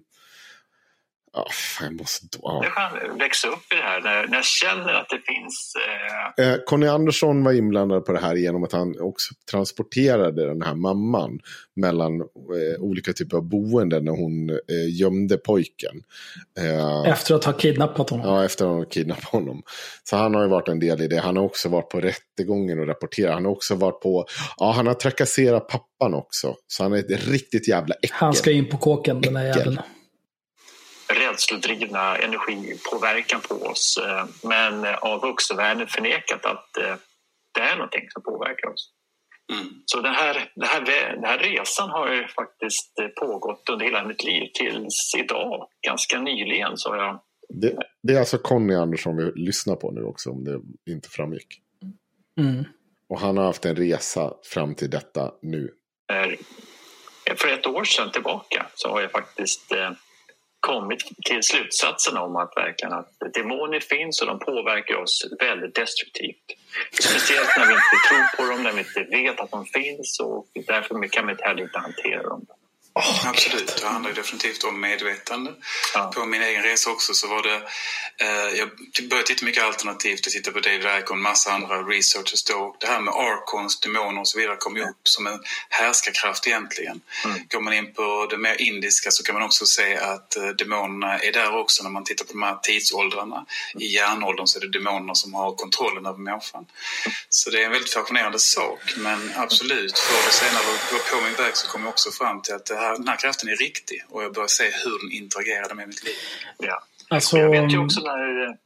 Oh, 1.34 1.46
jag 1.82 1.94
måste... 1.94 2.28
Ja. 2.42 2.66
Jag 3.02 3.18
växa 3.18 3.48
upp 3.48 3.74
i 3.74 3.76
det 3.76 3.82
här 3.82 4.02
när, 4.02 4.28
när 4.28 4.36
jag 4.36 4.46
känner 4.46 4.94
att 4.94 5.10
det 5.10 5.22
finns... 5.34 5.74
Eh... 6.38 6.46
Eh, 6.46 6.58
Conny 6.66 6.88
Andersson 6.88 7.44
var 7.44 7.54
inblandad 7.54 8.06
på 8.06 8.12
det 8.12 8.20
här 8.20 8.36
genom 8.36 8.64
att 8.64 8.72
han 8.72 9.00
också 9.00 9.34
transporterade 9.52 10.48
den 10.48 10.62
här 10.62 10.76
mamman 10.76 11.40
mellan 11.76 12.22
eh, 12.22 12.80
olika 12.80 13.14
typer 13.14 13.38
av 13.38 13.44
boenden 13.44 14.06
när 14.06 14.12
hon 14.12 14.50
eh, 14.50 15.00
gömde 15.00 15.38
pojken. 15.38 16.02
Eh, 16.60 17.12
efter 17.12 17.36
att 17.36 17.44
ha 17.44 17.54
kidnappat 17.54 18.10
honom. 18.10 18.28
Ja, 18.28 18.46
efter 18.46 18.66
att 18.66 18.72
ha 18.72 18.86
kidnappat 18.86 19.26
honom. 19.26 19.64
Så 20.04 20.18
han 20.18 20.36
har 20.36 20.42
ju 20.42 20.50
varit 20.50 20.68
en 20.68 20.80
del 20.80 21.02
i 21.02 21.08
det. 21.08 21.20
Han 21.20 21.38
har 21.38 21.44
också 21.44 21.70
varit 21.70 21.90
på 21.90 22.00
rättegången 22.00 22.80
och 22.80 22.88
rapporterat. 22.88 23.34
Han 23.34 23.46
har 23.46 23.52
också 23.52 23.76
varit 23.76 24.02
på... 24.02 24.26
Ja, 24.58 24.72
han 24.72 24.88
har 24.88 24.94
trakasserat 24.94 25.68
pappan 25.68 26.14
också. 26.14 26.56
Så 26.68 26.84
han 26.84 26.94
är 26.94 26.98
ett 26.98 27.28
riktigt 27.28 27.68
jävla 27.68 27.96
äckel. 27.96 28.10
Han 28.12 28.34
ska 28.34 28.52
in 28.52 28.70
på 28.70 28.78
kåken, 28.78 29.22
den 29.22 29.36
här 29.36 29.46
jäveln 29.46 29.80
rädsledrivna 31.14 32.18
energipåverkan 32.18 33.42
på 33.42 33.56
oss 33.56 33.98
eh, 34.06 34.26
men 34.50 34.86
av 34.86 35.22
vuxenvärlden 35.22 35.88
förnekat 35.88 36.46
att 36.46 36.78
eh, 36.78 36.96
det 37.54 37.62
är 37.62 37.76
någonting 37.76 38.10
som 38.10 38.24
påverkar 38.24 38.68
oss. 38.68 38.90
Mm. 39.54 39.74
Så 39.86 40.02
den 40.02 40.14
här, 40.14 40.52
den, 40.56 40.68
här, 40.68 40.82
den 41.16 41.24
här 41.24 41.38
resan 41.38 41.90
har 41.90 42.14
ju 42.14 42.28
faktiskt 42.28 43.00
eh, 43.00 43.08
pågått 43.08 43.70
under 43.70 43.86
hela 43.86 44.08
mitt 44.08 44.24
liv 44.24 44.50
tills 44.54 45.16
idag. 45.18 45.68
Ganska 45.88 46.20
nyligen 46.20 46.78
så 46.78 46.96
jag... 46.96 47.22
Det, 47.50 47.78
det 48.04 48.14
är 48.14 48.20
alltså 48.20 48.38
Conny 48.38 48.76
Andersson 48.76 49.18
vi 49.18 49.32
lyssnar 49.36 49.76
på 49.76 49.92
nu 49.92 50.04
också 50.04 50.30
om 50.30 50.44
det 50.44 50.62
inte 50.92 51.10
framgick. 51.10 51.62
Mm. 52.40 52.66
Och 53.10 53.20
han 53.20 53.38
har 53.38 53.46
haft 53.46 53.66
en 53.66 53.76
resa 53.76 54.34
fram 54.44 54.76
till 54.76 54.90
detta 54.90 55.32
nu. 55.42 55.74
För 57.36 57.48
ett 57.48 57.68
år 57.68 57.84
sedan 57.84 58.12
tillbaka 58.12 58.66
så 58.76 58.90
har 58.90 59.02
jag 59.02 59.12
faktiskt 59.12 59.72
kommit 60.72 61.04
till 61.26 61.44
slutsatsen 61.44 62.18
om 62.18 62.36
att 62.36 62.54
verkligen 62.56 62.94
att 62.94 63.12
demoner 63.34 63.80
finns 63.80 64.22
och 64.22 64.28
de 64.28 64.40
påverkar 64.40 64.96
oss 64.96 65.28
väldigt 65.40 65.76
destruktivt. 65.76 66.48
Speciellt 66.92 67.50
när 67.58 67.68
vi 67.68 67.74
inte 67.74 67.98
tror 68.08 68.26
på 68.38 68.52
dem, 68.52 68.64
när 68.64 68.72
vi 68.72 68.80
inte 68.80 69.04
vet 69.18 69.40
att 69.40 69.52
de 69.52 69.66
finns 69.66 70.20
och 70.20 70.48
därför 70.68 71.08
kan 71.08 71.26
vi 71.28 71.32
inte 71.32 71.44
heller 71.44 71.64
inte 71.64 71.80
hantera 71.80 72.24
dem. 72.24 72.46
Oh, 72.96 73.28
Absolut, 73.28 73.78
det 73.82 73.88
handlar 73.88 74.12
definitivt 74.12 74.64
om 74.64 74.82
medvetande. 74.82 75.54
Ja. 75.94 76.12
På 76.16 76.26
min 76.26 76.42
egen 76.42 76.64
resa 76.64 76.92
också 76.92 77.14
så 77.14 77.28
var 77.28 77.44
det... 77.44 77.62
Eh, 78.18 78.60
jag 78.60 78.70
började 79.10 79.28
titta 79.28 79.46
mycket 79.46 79.64
alternativt. 79.64 80.20
Jag 80.26 80.34
tittade 80.34 80.54
på 80.54 80.60
David 80.60 80.86
en 81.12 81.22
massa 81.22 81.52
andra 81.52 81.84
researchers 81.84 82.44
då. 82.44 82.76
Det 82.80 82.88
här 82.88 83.02
med 83.02 83.14
arkons, 83.14 83.80
demoner 83.80 84.22
och 84.22 84.28
så 84.28 84.40
vidare 84.40 84.56
kom 84.56 84.76
ju 84.76 84.84
upp 84.84 85.08
som 85.08 85.28
en 85.28 85.40
härskarkraft 85.70 86.48
egentligen. 86.48 87.02
Mm. 87.26 87.38
Går 87.50 87.62
man 87.62 87.74
in 87.74 87.94
på 87.94 88.28
det 88.30 88.38
mer 88.38 88.62
indiska 88.62 89.12
så 89.12 89.24
kan 89.24 89.36
man 89.36 89.44
också 89.44 89.66
se 89.66 89.98
att 89.98 90.36
eh, 90.36 90.48
demonerna 90.48 91.20
är 91.20 91.32
där 91.32 91.58
också 91.58 91.84
när 91.84 91.90
man 91.90 92.04
tittar 92.04 92.26
på 92.26 92.32
de 92.32 92.44
här 92.44 92.56
tidsåldrarna. 92.64 93.46
I 93.80 93.86
järnåldern 93.86 94.48
så 94.48 94.60
är 94.60 94.62
det 94.62 94.72
demonerna 94.80 95.16
som 95.16 95.34
har 95.34 95.56
kontrollen 95.56 96.06
över 96.06 96.20
människan. 96.20 96.66
Så 97.30 97.50
det 97.50 97.62
är 97.62 97.66
en 97.66 97.72
väldigt 97.72 97.94
fascinerande 97.94 98.40
sak. 98.40 98.80
Men 98.98 99.32
absolut, 99.36 100.00
förr 100.00 100.22
eller 100.22 100.32
senare 100.32 100.64
på 101.12 101.22
min 101.22 101.36
väg 101.36 101.58
så 101.58 101.68
kom 101.68 101.82
jag 101.82 101.90
också 101.90 102.12
fram 102.12 102.42
till 102.42 102.54
att 102.54 102.66
det 102.66 102.76
här, 102.76 102.83
den 102.92 103.08
här 103.08 103.18
kraften 103.18 103.50
är 103.50 103.56
riktig 103.56 104.04
och 104.10 104.24
jag 104.24 104.34
börjar 104.34 104.48
se 104.48 104.64
hur 104.64 105.10
den 105.10 105.24
interagerade 105.24 105.76
med 105.76 105.88
mitt 105.88 106.04
liv. 106.04 106.16
Ja. 106.58 106.84
Alltså, 107.10 107.38
jag 107.38 107.50
vet 107.50 107.74
ju 107.74 107.78
också 107.78 108.02
när, 108.02 108.58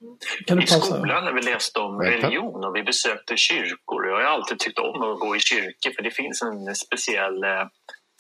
kan 0.46 0.62
i 0.62 0.68
skolan 0.68 1.26
när 1.26 1.34
vi 1.34 1.42
läste 1.42 1.80
om 1.80 2.02
religion 2.02 2.64
och 2.66 2.76
vi 2.76 2.84
besökte 2.84 3.38
kyrkor. 3.38 4.08
Jag 4.08 4.16
har 4.16 4.24
alltid 4.24 4.60
tyckt 4.60 4.80
om 4.80 5.02
att 5.02 5.20
gå 5.20 5.36
i 5.36 5.40
kyrkor 5.40 5.92
för 5.96 6.04
det 6.04 6.12
finns 6.12 6.42
en 6.42 6.76
speciell 6.76 7.44
eh, 7.44 7.68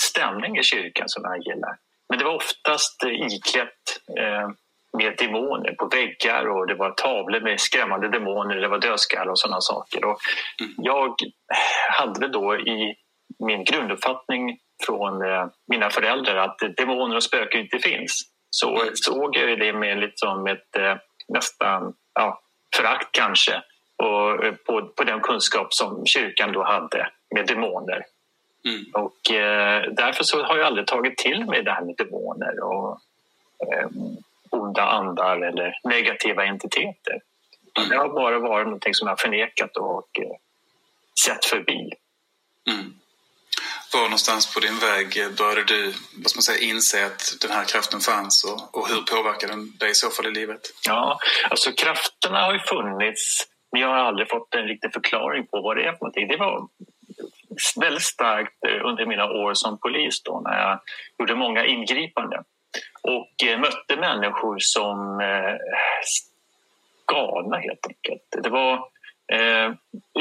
stämning 0.03 0.57
i 0.57 0.63
kyrkan 0.63 1.09
som 1.09 1.23
jag 1.23 1.37
gillar. 1.37 1.77
Men 2.09 2.19
det 2.19 2.25
var 2.25 2.35
oftast 2.35 3.03
eh, 3.03 3.11
iklätt 3.11 3.83
eh, 4.19 4.49
med 4.97 5.15
demoner 5.17 5.71
på 5.71 5.85
väggar 5.85 6.45
och 6.49 6.67
det 6.67 6.75
var 6.75 6.91
tavlor 6.91 7.41
med 7.41 7.59
skrämmande 7.59 8.09
demoner, 8.09 8.55
det 8.55 8.67
var 8.67 8.79
dödskallar 8.79 9.31
och 9.31 9.39
sådana 9.39 9.61
saker. 9.61 10.05
Och 10.05 10.17
mm. 10.61 10.73
Jag 10.77 11.15
hade 11.89 12.27
då 12.27 12.55
i 12.55 12.95
min 13.39 13.63
grunduppfattning 13.63 14.59
från 14.85 15.21
eh, 15.21 15.47
mina 15.67 15.89
föräldrar 15.89 16.35
att 16.35 16.57
demoner 16.77 17.15
och 17.15 17.23
spöken 17.23 17.61
inte 17.61 17.79
finns 17.79 18.21
så 18.49 18.81
såg 18.93 19.37
jag 19.37 19.59
det 19.59 19.73
med 19.73 19.99
liksom 19.99 20.47
ett 20.47 20.75
eh, 20.75 20.95
nästan 21.27 21.93
ja, 22.13 22.41
förakt 22.75 23.11
kanske 23.11 23.61
och, 23.97 24.45
eh, 24.45 24.53
på, 24.53 24.87
på 24.87 25.03
den 25.03 25.19
kunskap 25.19 25.73
som 25.73 26.05
kyrkan 26.05 26.51
då 26.51 26.63
hade 26.63 27.09
med 27.35 27.47
demoner. 27.47 28.05
Mm. 28.65 28.85
Och 28.93 29.31
eh, 29.31 29.83
därför 29.91 30.23
så 30.23 30.43
har 30.43 30.57
jag 30.57 30.67
aldrig 30.67 30.87
tagit 30.87 31.17
till 31.17 31.45
mig 31.45 31.63
det 31.63 31.71
här 31.71 31.81
med 31.81 31.95
demoner 31.97 32.63
och 32.63 32.99
eh, 33.59 33.87
onda 34.49 34.83
andar 34.83 35.41
eller 35.41 35.79
negativa 35.83 36.45
entiteter. 36.45 37.21
Mm. 37.77 37.89
Det 37.89 37.97
har 37.97 38.09
bara 38.09 38.39
varit 38.39 38.67
något 38.67 38.95
som 38.95 39.07
jag 39.07 39.19
förnekat 39.19 39.77
och 39.77 40.19
eh, 40.19 40.31
sett 41.25 41.45
förbi. 41.45 41.91
Mm. 42.69 42.93
Var 43.93 44.01
någonstans 44.01 44.53
på 44.53 44.59
din 44.59 44.80
väg 44.80 45.18
eh, 45.18 45.30
började 45.38 45.64
du 45.64 45.93
vad 46.14 46.30
ska 46.30 46.38
man 46.38 46.43
säga, 46.43 46.69
inse 46.72 47.05
att 47.05 47.22
den 47.41 47.51
här 47.51 47.65
kraften 47.65 47.99
fanns 47.99 48.43
och, 48.43 48.77
och 48.77 48.88
hur 48.89 49.01
påverkade 49.01 49.53
den 49.53 49.77
dig 49.77 49.91
i 49.91 49.95
så 49.95 50.09
fall 50.09 50.27
i 50.27 50.31
livet? 50.31 50.61
Ja, 50.88 51.19
alltså 51.49 51.72
krafterna 51.72 52.41
har 52.45 52.53
ju 52.53 52.59
funnits 52.59 53.47
men 53.72 53.81
jag 53.81 53.88
har 53.88 53.95
aldrig 53.95 54.30
fått 54.30 54.55
en 54.55 54.68
riktig 54.68 54.93
förklaring 54.93 55.47
på 55.47 55.61
vad 55.61 55.77
det 55.77 55.84
är 55.84 55.91
för 55.91 55.99
någonting. 55.99 56.27
Det 56.27 56.38
var 56.38 56.68
väldigt 57.80 58.03
starkt 58.03 58.65
eh, 58.68 58.85
under 58.85 59.05
mina 59.05 59.26
år 59.26 59.53
som 59.53 59.80
polis 59.80 60.23
då 60.23 60.41
när 60.45 60.61
jag 60.61 60.80
gjorde 61.19 61.35
många 61.35 61.65
ingripanden 61.65 62.43
och 63.01 63.47
eh, 63.47 63.59
mötte 63.59 63.95
människor 63.95 64.57
som 64.59 65.19
eh, 65.19 65.55
galna 67.11 67.57
helt 67.57 67.88
enkelt. 67.88 68.43
Det 68.43 68.49
var 68.49 68.89
eh, 69.33 69.73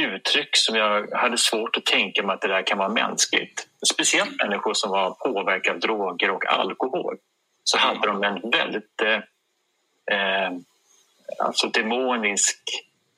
uttryck 0.03 0.49
som 0.53 0.77
jag 0.77 1.11
hade 1.13 1.39
svårt 1.39 1.77
att 1.77 1.85
tänka 1.85 2.23
mig 2.23 2.35
att 2.35 2.41
det 2.41 2.49
där 2.49 2.63
kan 2.63 2.79
vara 2.79 2.89
mänskligt. 2.89 3.69
Speciellt 3.93 4.43
människor 4.43 4.75
som 4.75 4.91
var 4.91 5.11
påverkade 5.11 5.75
av 5.75 5.81
droger 5.81 6.31
och 6.31 6.47
alkohol. 6.47 7.17
Så 7.65 7.79
hade 7.79 8.07
de 8.07 8.23
en 8.23 8.51
väldigt 8.51 9.03
eh, 9.03 9.15
eh 10.17 10.51
alltså 11.39 11.67
demonisk, 11.67 12.59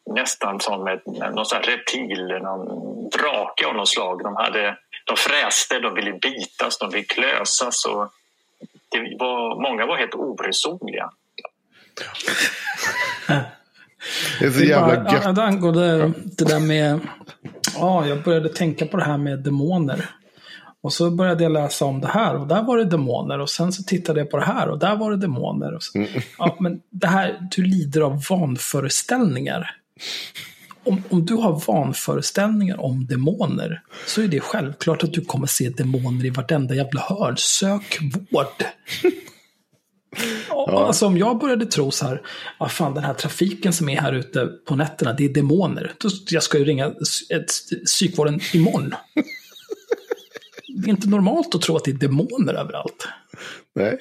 nästan 0.07 0.61
som 0.61 0.87
ett, 0.87 1.07
någon 1.07 1.47
sån 1.47 1.63
reptil, 1.63 2.39
någon 2.43 3.09
drake 3.11 3.67
av 3.67 3.75
något 3.75 3.89
slag. 3.89 4.23
De, 4.23 4.37
hade, 4.37 4.77
de 5.07 5.17
fräste, 5.17 5.81
de 5.81 5.95
ville 5.95 6.13
bitas, 6.13 6.79
de 6.79 6.91
ville 6.91 7.05
klösas. 7.05 7.85
Och 7.85 8.13
det 8.89 9.17
var, 9.19 9.63
många 9.63 9.87
var 9.87 9.97
helt 9.97 10.15
oresonliga. 10.15 11.11
Det 14.41 14.47
är 14.47 14.51
så 14.51 14.65
jävla 14.65 15.05
bara, 15.05 15.13
gött. 15.13 15.39
Angående 15.39 16.13
det 16.25 16.45
där 16.45 16.61
med... 16.61 17.01
Ja, 17.75 18.07
jag 18.07 18.23
började 18.23 18.49
tänka 18.49 18.87
på 18.87 18.97
det 18.97 19.05
här 19.05 19.19
med 19.19 19.39
demoner. 19.39 20.05
Och 20.83 20.93
så 20.93 21.11
började 21.11 21.43
jag 21.43 21.53
läsa 21.53 21.85
om 21.85 22.01
det 22.01 22.07
här 22.07 22.37
och 22.37 22.47
där 22.47 22.63
var 22.63 22.79
det 22.79 22.85
demoner. 22.85 23.39
Och 23.39 23.51
sen 23.51 23.73
så 23.73 23.83
tittade 23.83 24.21
jag 24.21 24.31
på 24.31 24.37
det 24.37 24.45
här 24.45 24.69
och 24.69 24.79
där 24.79 24.97
var 24.97 25.11
det 25.11 25.17
demoner. 25.17 25.75
Och 25.75 25.83
så, 25.83 25.99
mm. 25.99 26.09
ja, 26.39 26.57
men 26.61 26.81
det 26.91 27.07
här, 27.07 27.49
du 27.57 27.63
lider 27.63 28.01
av 28.01 28.25
vanföreställningar. 28.31 29.71
Om, 30.85 31.03
om 31.09 31.27
du 31.27 31.35
har 31.35 31.63
vanföreställningar 31.67 32.81
om 32.81 33.07
demoner 33.07 33.83
så 34.07 34.23
är 34.23 34.29
det 34.29 34.41
självklart 34.41 35.05
att 35.05 35.13
du 35.13 35.25
kommer 35.25 35.47
se 35.47 35.69
demoner 35.69 36.25
i 36.25 36.31
vartenda 36.31 36.75
jävla 36.75 37.01
hörn. 37.01 37.37
Sök 37.37 37.99
vård. 38.31 38.65
Ja. 40.49 40.87
Alltså 40.87 41.07
om 41.07 41.19
jag 41.19 41.39
började 41.39 41.67
tro 41.67 41.91
så 41.91 42.07
här, 42.07 42.23
vad 42.59 42.73
fan 42.73 42.95
den 42.95 43.05
här 43.05 43.15
trafiken 43.15 43.73
som 43.73 43.89
är 43.89 44.01
här 44.01 44.13
ute 44.13 44.47
på 44.47 44.77
nätterna, 44.77 45.13
det 45.13 45.25
är 45.25 45.29
demoner. 45.29 45.93
Jag 46.31 46.43
ska 46.43 46.59
ju 46.59 46.65
ringa 46.65 46.95
psykvården 47.87 48.41
imorgon. 48.55 48.95
det 50.83 50.89
är 50.89 50.91
inte 50.91 51.09
normalt 51.09 51.55
att 51.55 51.63
tro 51.63 51.77
att 51.77 51.85
det 51.85 51.91
är 51.91 51.95
demoner 51.95 52.55
överallt. 52.55 53.09
Nej. 53.75 53.99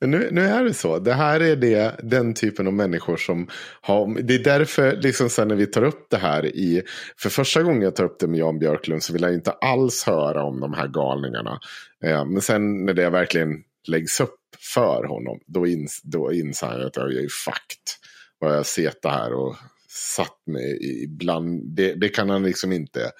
Men 0.00 0.10
nu, 0.10 0.28
nu 0.32 0.40
är 0.40 0.64
det 0.64 0.74
så. 0.74 0.98
Det 0.98 1.12
här 1.12 1.40
är 1.40 1.56
det, 1.56 2.00
den 2.02 2.34
typen 2.34 2.66
av 2.66 2.72
människor 2.72 3.16
som 3.16 3.48
har... 3.80 4.22
Det 4.22 4.34
är 4.34 4.44
därför, 4.44 4.96
liksom 4.96 5.28
sen 5.28 5.48
när 5.48 5.54
vi 5.54 5.66
tar 5.66 5.82
upp 5.82 6.06
det 6.10 6.16
här 6.16 6.46
i... 6.46 6.82
För 7.16 7.30
första 7.30 7.62
gången 7.62 7.82
jag 7.82 7.96
tar 7.96 8.04
upp 8.04 8.18
det 8.18 8.26
med 8.26 8.40
Jan 8.40 8.58
Björklund 8.58 9.02
så 9.02 9.12
vill 9.12 9.22
jag 9.22 9.34
inte 9.34 9.50
alls 9.50 10.04
höra 10.04 10.44
om 10.44 10.60
de 10.60 10.72
här 10.72 10.88
galningarna. 10.88 11.58
Eh, 12.04 12.24
men 12.24 12.42
sen 12.42 12.84
när 12.84 12.94
det 12.94 13.10
verkligen 13.10 13.62
läggs 13.88 14.20
upp 14.20 14.36
för 14.60 15.04
honom, 15.04 15.40
då, 15.46 15.66
ins, 15.66 16.00
då 16.02 16.32
inser 16.32 16.66
han 16.66 16.86
att 16.86 16.96
jag 16.96 17.14
är 17.14 17.28
fakt. 17.44 17.98
Vad 18.38 18.56
jag 18.56 18.66
sett 18.66 19.02
det 19.02 19.08
här 19.10 19.32
och 19.32 19.56
satt 19.88 20.46
mig 20.46 21.02
ibland. 21.04 21.76
Det, 21.76 21.94
det 21.94 22.08
kan 22.08 22.30
han 22.30 22.42
liksom 22.42 22.72
inte 22.72 23.10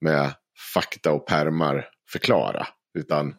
med 0.00 0.34
fakta 0.74 1.12
och 1.12 1.26
permar 1.26 1.88
förklara. 2.08 2.66
Utan 2.98 3.34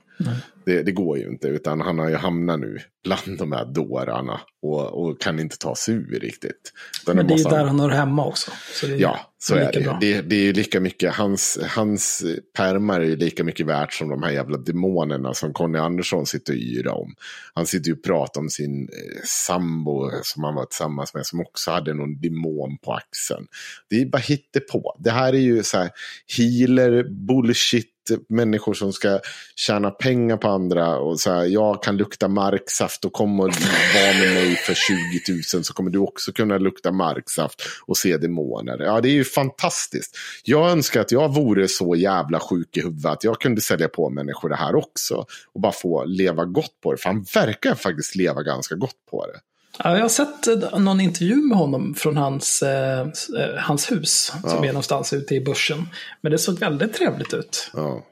det, 0.65 0.84
det, 0.84 0.91
går 0.91 1.18
ju 1.18 1.27
inte, 1.27 1.48
utan 1.48 1.81
han 1.81 1.99
har 1.99 2.10
ju 2.10 2.15
hamnat 2.15 2.60
nu 2.60 2.80
bland 3.03 3.38
de 3.38 3.52
här 3.52 3.65
dårarna 3.65 4.41
och, 4.61 5.03
och 5.03 5.22
kan 5.22 5.40
inte 5.40 5.57
ta 5.57 5.76
sig 5.76 5.94
ur 5.94 6.19
riktigt. 6.19 6.73
Men 7.07 7.27
det 7.27 7.34
är 7.34 7.38
ju 7.38 7.44
där 7.44 7.65
han 7.65 7.80
hör 7.80 7.90
hemma 7.90 8.26
också. 8.26 8.52
Så 8.73 8.88
ja, 8.88 9.19
så 9.40 9.56
är 9.56 9.72
det. 9.72 9.98
det. 10.02 10.22
Det 10.22 10.35
är 10.35 10.44
ju 10.44 10.53
lika 10.53 10.80
mycket, 10.80 11.14
hans, 11.14 11.60
hans 11.68 12.23
permar 12.57 13.02
är 13.02 13.06
ju 13.06 13.15
lika 13.15 13.44
mycket 13.44 13.65
värt 13.65 13.94
som 13.94 14.10
de 14.10 14.23
här 14.23 14.31
jävla 14.31 14.57
demonerna 14.57 15.34
som 15.34 15.53
Conny 15.53 15.80
Andersson 15.80 16.26
sitter 16.26 16.53
och 16.53 16.60
yra 16.60 16.94
om. 16.94 17.15
Han 17.53 17.65
sitter 17.65 17.88
ju 17.88 17.94
och 17.94 18.03
pratar 18.03 18.41
om 18.41 18.49
sin 18.49 18.84
eh, 18.84 19.22
sambo 19.26 20.11
som 20.23 20.44
han 20.44 20.56
var 20.56 20.65
tillsammans 20.65 21.14
med 21.14 21.26
som 21.26 21.40
också 21.40 21.72
hade 21.72 21.94
någon 21.94 22.22
demon 22.22 22.77
på 22.77 22.94
axeln. 22.94 23.48
Det 23.90 24.02
är 24.02 24.06
bara 24.06 24.18
hittepå. 24.18 24.95
Det 24.99 25.11
här 25.11 25.34
är 25.34 25.40
ju 25.40 25.64
så 25.64 25.77
här 25.77 25.90
healer 26.38 27.03
bullshit 27.03 27.93
människor 28.30 28.73
som 28.73 28.93
ska 28.93 29.19
tjäna 29.55 29.91
pengar 29.91 30.38
på 30.38 30.47
andra 30.47 30.97
och 30.97 31.19
så 31.19 31.31
här, 31.31 31.45
jag 31.45 31.84
kan 31.84 31.97
lukta 31.97 32.27
marksaft 32.27 33.05
och 33.05 33.13
kom 33.13 33.39
och 33.39 33.45
var 33.45 34.19
med 34.19 34.34
mig 34.34 34.55
för 34.55 34.73
20 34.73 35.55
000 35.55 35.63
så 35.63 35.73
kommer 35.73 35.91
du 35.91 35.99
också 35.99 36.31
kunna 36.31 36.57
lukta 36.57 36.91
marksaft 36.91 37.61
och 37.85 37.97
se 37.97 38.17
demoner. 38.17 38.80
Ja, 38.80 39.01
det 39.01 39.09
är 39.09 39.13
ju 39.13 39.23
fantastiskt. 39.23 40.17
Jag 40.43 40.71
önskar 40.71 41.01
att 41.01 41.11
jag 41.11 41.34
vore 41.34 41.67
så 41.67 41.95
jävla 41.95 42.39
sjuk 42.39 42.77
i 42.77 42.81
huvudet 42.81 43.05
att 43.05 43.23
jag 43.23 43.41
kunde 43.41 43.61
sälja 43.61 43.88
på 43.88 44.09
människor 44.09 44.49
det 44.49 44.55
här 44.55 44.75
också 44.75 45.25
och 45.53 45.61
bara 45.61 45.71
få 45.71 46.05
leva 46.05 46.45
gott 46.45 46.81
på 46.84 46.91
det. 46.91 46.97
För 46.97 47.09
han 47.09 47.25
verkar 47.34 47.75
faktiskt 47.75 48.15
leva 48.15 48.43
ganska 48.43 48.75
gott 48.75 49.05
på 49.11 49.25
det. 49.27 49.39
Ja, 49.78 49.95
jag 49.95 50.02
har 50.02 50.10
sett 50.10 50.48
eh, 50.48 50.80
någon 50.80 51.02
intervju 51.02 51.36
med 51.36 51.58
honom 51.58 51.95
från 51.95 52.18
hans, 52.18 52.64
eh, 52.64 53.02
eh, 53.02 53.56
hans 53.58 53.91
hus. 53.91 54.34
Ja. 54.44 54.50
Som 54.50 54.64
är 54.64 54.68
någonstans 54.68 55.14
ute 55.14 55.36
i 55.36 55.41
börsen. 55.41 55.90
Men 56.22 56.32
det 56.32 56.38
såg 56.38 56.60
väldigt 56.60 56.94
trevligt 56.94 57.34
ut. 57.34 57.72
Ja. 57.74 58.06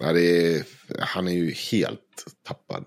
ja 0.00 0.06
är, 0.06 0.62
han 1.00 1.28
är 1.28 1.32
ju 1.32 1.52
helt 1.72 2.00
tappad. 2.48 2.84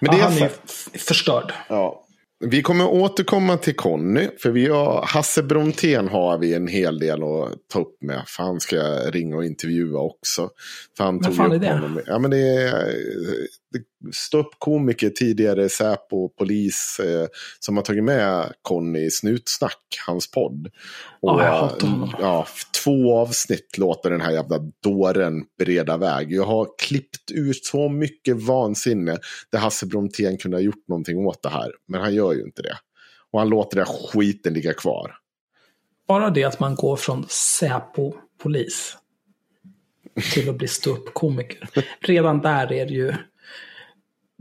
Men 0.00 0.12
ja, 0.12 0.12
det 0.12 0.18
är 0.18 0.40
han 0.40 0.42
är 0.42 0.50
förstörd. 0.98 1.52
Ja. 1.68 2.06
Vi 2.44 2.62
kommer 2.62 2.86
återkomma 2.86 3.56
till 3.56 3.76
Conny. 3.76 4.28
För 4.38 4.50
vi 4.50 4.68
har, 4.68 5.02
Hasse 5.06 5.42
Brontén 5.42 6.08
har 6.08 6.38
vi 6.38 6.54
en 6.54 6.68
hel 6.68 6.98
del 6.98 7.22
att 7.22 7.68
ta 7.72 7.80
upp 7.80 8.02
med. 8.02 8.22
För 8.26 8.42
han 8.42 8.60
ska 8.60 8.76
ringa 9.10 9.36
och 9.36 9.44
intervjua 9.44 9.98
också. 9.98 10.50
För 10.96 11.04
han 11.04 11.20
tog 11.20 11.36
fan 11.36 11.52
är 11.52 11.58
det? 11.58 11.72
Honom. 11.72 12.00
Ja, 12.06 12.18
men 12.18 12.30
det 12.30 12.38
är 12.38 12.94
ståuppkomiker, 14.12 15.10
tidigare 15.10 15.68
Säpo, 15.68 16.28
polis. 16.28 17.00
Eh, 17.04 17.26
som 17.60 17.76
har 17.76 17.84
tagit 17.84 18.04
med 18.04 18.52
Conny 18.62 19.00
i 19.00 19.10
Snutsnack, 19.10 19.98
hans 20.06 20.30
podd. 20.30 20.70
Och, 21.20 21.30
oh, 21.30 21.44
jag 21.44 21.68
honom. 21.68 22.14
ja, 22.20 22.46
två 22.84 23.18
avsnitt 23.18 23.78
låter 23.78 24.10
den 24.10 24.20
här 24.20 24.32
jävla 24.32 24.58
dåren 24.82 25.44
bereda 25.58 25.96
väg. 25.96 26.32
Jag 26.32 26.44
har 26.44 26.68
klippt 26.78 27.30
ut 27.30 27.64
så 27.64 27.88
mycket 27.88 28.42
vansinne 28.42 29.18
där 29.52 29.58
Hasse 29.58 29.86
Brontén 29.86 30.38
kunde 30.38 30.56
ha 30.56 30.62
gjort 30.62 30.88
någonting 30.88 31.26
åt 31.26 31.42
det 31.42 31.48
här. 31.48 31.70
Men 31.88 32.00
han 32.00 32.14
gör 32.14 32.32
ju 32.32 32.42
inte 32.42 32.62
det. 32.62 32.76
Och 33.30 33.38
han 33.38 33.48
låter 33.48 33.76
det 33.76 33.84
skiten 33.84 34.54
ligga 34.54 34.74
kvar. 34.74 35.16
Bara 36.08 36.30
det 36.30 36.44
att 36.44 36.60
man 36.60 36.74
går 36.74 36.96
från 36.96 37.26
Säpo-polis 37.28 38.96
till 40.32 40.48
att 40.48 40.56
bli 40.56 40.68
ståuppkomiker. 40.68 41.68
Redan 42.00 42.40
där 42.40 42.72
är 42.72 42.86
det 42.86 42.94
ju... 42.94 43.14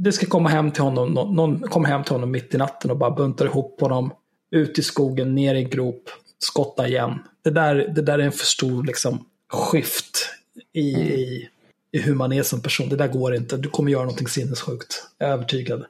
Det 0.01 0.11
ska 0.11 0.25
komma 0.25 0.49
hem 0.49 0.71
till 0.71 0.83
honom, 0.83 1.13
någon 1.35 1.61
kommer 1.61 1.89
hem 1.89 2.03
till 2.03 2.13
honom 2.13 2.31
mitt 2.31 2.55
i 2.55 2.57
natten 2.57 2.91
och 2.91 2.97
bara 2.97 3.11
buntar 3.11 3.45
ihop 3.45 3.81
honom. 3.81 4.13
Ut 4.51 4.79
i 4.79 4.83
skogen, 4.83 5.35
ner 5.35 5.55
i 5.55 5.63
en 5.63 5.69
grop, 5.69 6.09
skotta 6.37 6.87
igen. 6.87 7.19
Det 7.43 7.49
där, 7.49 7.75
det 7.75 8.01
där 8.01 8.19
är 8.19 8.23
en 8.23 8.31
för 8.31 8.45
stor 8.45 8.83
liksom, 8.83 9.25
skift 9.49 10.29
i, 10.73 10.93
mm. 10.95 11.07
i, 11.07 11.49
i 11.91 11.99
hur 12.01 12.15
man 12.15 12.33
är 12.33 12.43
som 12.43 12.61
person. 12.61 12.89
Det 12.89 12.95
där 12.95 13.07
går 13.07 13.35
inte. 13.35 13.57
Du 13.57 13.69
kommer 13.69 13.91
göra 13.91 14.03
någonting 14.03 14.27
sinnessjukt. 14.27 15.07
Jag 15.17 15.29
är 15.29 15.33
övertygad. 15.33 15.85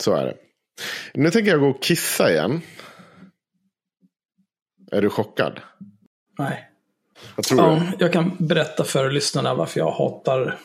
Så 0.00 0.14
är 0.14 0.24
det. 0.24 0.34
Nu 1.14 1.30
tänker 1.30 1.50
jag 1.50 1.60
gå 1.60 1.68
och 1.68 1.82
kissa 1.82 2.32
igen. 2.32 2.60
Är 4.90 5.02
du 5.02 5.10
chockad? 5.10 5.60
Nej. 6.38 6.70
Vad 7.36 7.44
tror 7.44 7.60
ja? 7.60 7.82
Jag 7.98 8.12
kan 8.12 8.36
berätta 8.38 8.84
för 8.84 9.10
lyssnarna 9.10 9.54
varför 9.54 9.80
jag 9.80 9.90
hatar 9.90 10.58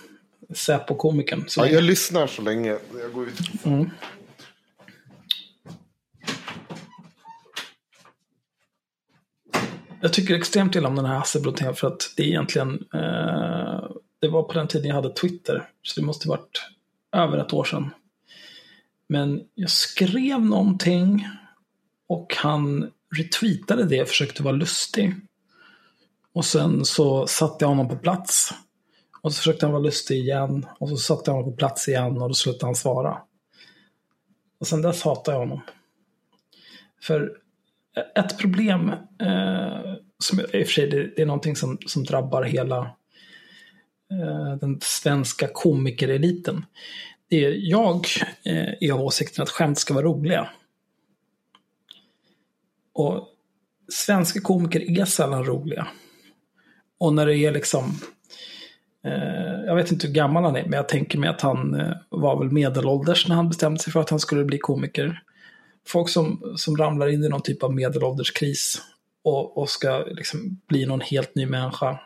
Säpo-komikern. 0.55 1.45
Ja, 1.57 1.67
jag 1.67 1.84
lyssnar 1.84 2.27
så 2.27 2.41
länge. 2.41 2.77
Jag 3.01 3.13
går 3.13 3.27
ut. 3.27 3.65
Mm. 3.65 3.89
Jag 10.01 10.13
tycker 10.13 10.35
extremt 10.35 10.75
illa 10.75 10.88
om 10.88 10.95
den 10.95 11.05
här 11.05 11.17
Hasse 11.17 11.39
Brontén 11.39 11.75
för 11.75 11.88
att 11.88 12.13
det 12.17 12.23
är 12.23 12.27
egentligen 12.27 12.85
eh, 12.93 13.89
Det 14.21 14.27
var 14.27 14.43
på 14.43 14.53
den 14.53 14.67
tiden 14.67 14.88
jag 14.88 14.95
hade 14.95 15.13
Twitter. 15.13 15.69
Så 15.81 15.99
det 15.99 16.05
måste 16.05 16.27
varit 16.27 16.61
över 17.11 17.38
ett 17.38 17.53
år 17.53 17.63
sedan. 17.63 17.89
Men 19.07 19.41
jag 19.55 19.69
skrev 19.69 20.41
någonting 20.41 21.27
och 22.07 22.35
han 22.38 22.91
retweetade 23.15 23.85
det 23.85 24.01
och 24.01 24.07
försökte 24.07 24.43
vara 24.43 24.55
lustig. 24.55 25.15
Och 26.34 26.45
sen 26.45 26.85
så 26.85 27.27
satte 27.27 27.63
jag 27.65 27.69
honom 27.69 27.89
på 27.89 27.95
plats. 27.95 28.53
Och 29.23 29.33
så 29.33 29.37
försökte 29.37 29.65
han 29.65 29.73
vara 29.73 29.83
lustig 29.83 30.19
igen. 30.19 30.65
Och 30.79 30.89
så 30.89 30.97
satte 30.97 31.31
han 31.31 31.37
honom 31.37 31.51
på 31.51 31.57
plats 31.57 31.87
igen 31.87 32.21
och 32.21 32.29
då 32.29 32.33
slutade 32.33 32.65
han 32.65 32.75
svara. 32.75 33.17
Och 34.59 34.67
sen 34.67 34.81
dess 34.81 35.03
hatar 35.03 35.31
jag 35.31 35.39
honom. 35.39 35.61
För 37.01 37.37
eh, 37.97 38.23
ett 38.23 38.37
problem, 38.37 38.89
eh, 39.19 39.93
som 40.19 40.39
i 40.39 40.43
och 40.43 40.49
för 40.49 40.73
sig 40.73 40.89
det, 40.89 41.15
det, 41.15 41.21
är 41.21 41.25
någonting 41.25 41.55
som, 41.55 41.77
som 41.87 42.03
drabbar 42.03 42.43
hela 42.43 42.77
eh, 44.11 44.55
den 44.61 44.79
svenska 44.81 45.47
komikereliten. 45.53 46.65
Det 47.29 47.45
är, 47.45 47.55
jag 47.57 48.07
eh, 48.45 48.73
är 48.79 48.91
av 48.91 49.01
åsikten 49.01 49.43
att 49.43 49.49
skämt 49.49 49.79
ska 49.79 49.93
vara 49.93 50.05
roliga. 50.05 50.49
Och 52.93 53.27
svenska 53.91 54.41
komiker 54.41 54.99
är 54.99 55.05
sällan 55.05 55.45
roliga. 55.45 55.87
Och 56.97 57.13
när 57.13 57.25
det 57.25 57.37
är 57.37 57.51
liksom 57.51 57.99
Eh, 59.05 59.65
jag 59.65 59.75
vet 59.75 59.91
inte 59.91 60.07
hur 60.07 60.13
gammal 60.13 60.43
han 60.43 60.55
är, 60.55 60.63
men 60.63 60.73
jag 60.73 60.89
tänker 60.89 61.17
mig 61.17 61.30
att 61.30 61.41
han 61.41 61.80
eh, 61.80 61.93
var 62.09 62.39
väl 62.39 62.51
medelålders 62.51 63.27
när 63.27 63.35
han 63.35 63.49
bestämde 63.49 63.80
sig 63.80 63.93
för 63.93 63.99
att 63.99 64.09
han 64.09 64.19
skulle 64.19 64.45
bli 64.45 64.57
komiker. 64.57 65.21
folk 65.88 66.09
som, 66.09 66.53
som 66.57 66.77
ramlar 66.77 67.07
in 67.07 67.23
i 67.23 67.30
någon 67.30 67.41
typ 67.41 67.63
av 67.63 67.73
medelålderskris 67.73 68.81
och, 69.23 69.57
och 69.57 69.69
ska 69.69 69.97
liksom 70.07 70.61
bli 70.67 70.85
någon 70.85 71.01
helt 71.01 71.35
ny 71.35 71.45
människa, 71.45 71.99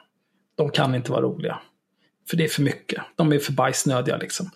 de 0.55 0.69
kan 0.69 0.95
inte 0.95 1.11
vara 1.11 1.21
roliga. 1.21 1.59
För 2.29 2.37
det 2.37 2.43
är 2.43 2.47
för 2.47 2.61
mycket. 2.61 3.03
De 3.15 3.31
är 3.33 3.39
för 3.39 3.53
bajsnödiga 3.53 4.17
liksom. 4.17 4.49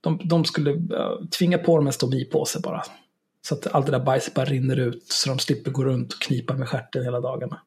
De, 0.00 0.20
de 0.24 0.44
skulle 0.44 0.70
eh, 0.70 1.26
tvinga 1.38 1.58
på 1.58 1.76
dem 1.76 1.86
en 1.86 1.92
stomipåse 1.92 2.60
bara. 2.60 2.82
Så 3.42 3.54
att 3.54 3.66
allt 3.66 3.86
det 3.86 3.92
där 3.92 4.04
bajset 4.04 4.34
bara 4.34 4.44
rinner 4.44 4.76
ut 4.76 5.04
så 5.08 5.28
de 5.28 5.38
slipper 5.38 5.70
gå 5.70 5.84
runt 5.84 6.12
och 6.12 6.20
knipa 6.20 6.54
med 6.54 6.68
stjärten 6.68 7.04
hela 7.04 7.20
dagarna. 7.20 7.60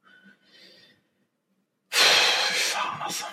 Fan 2.74 3.02
alltså. 3.02 3.26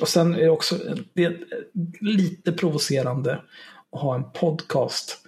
Och 0.00 0.08
sen 0.08 0.34
är 0.34 0.38
det 0.38 0.50
också 0.50 0.78
det 1.14 1.36
lite 2.00 2.52
provocerande 2.52 3.42
att 3.92 4.00
ha 4.00 4.14
en 4.14 4.32
podcast 4.32 5.26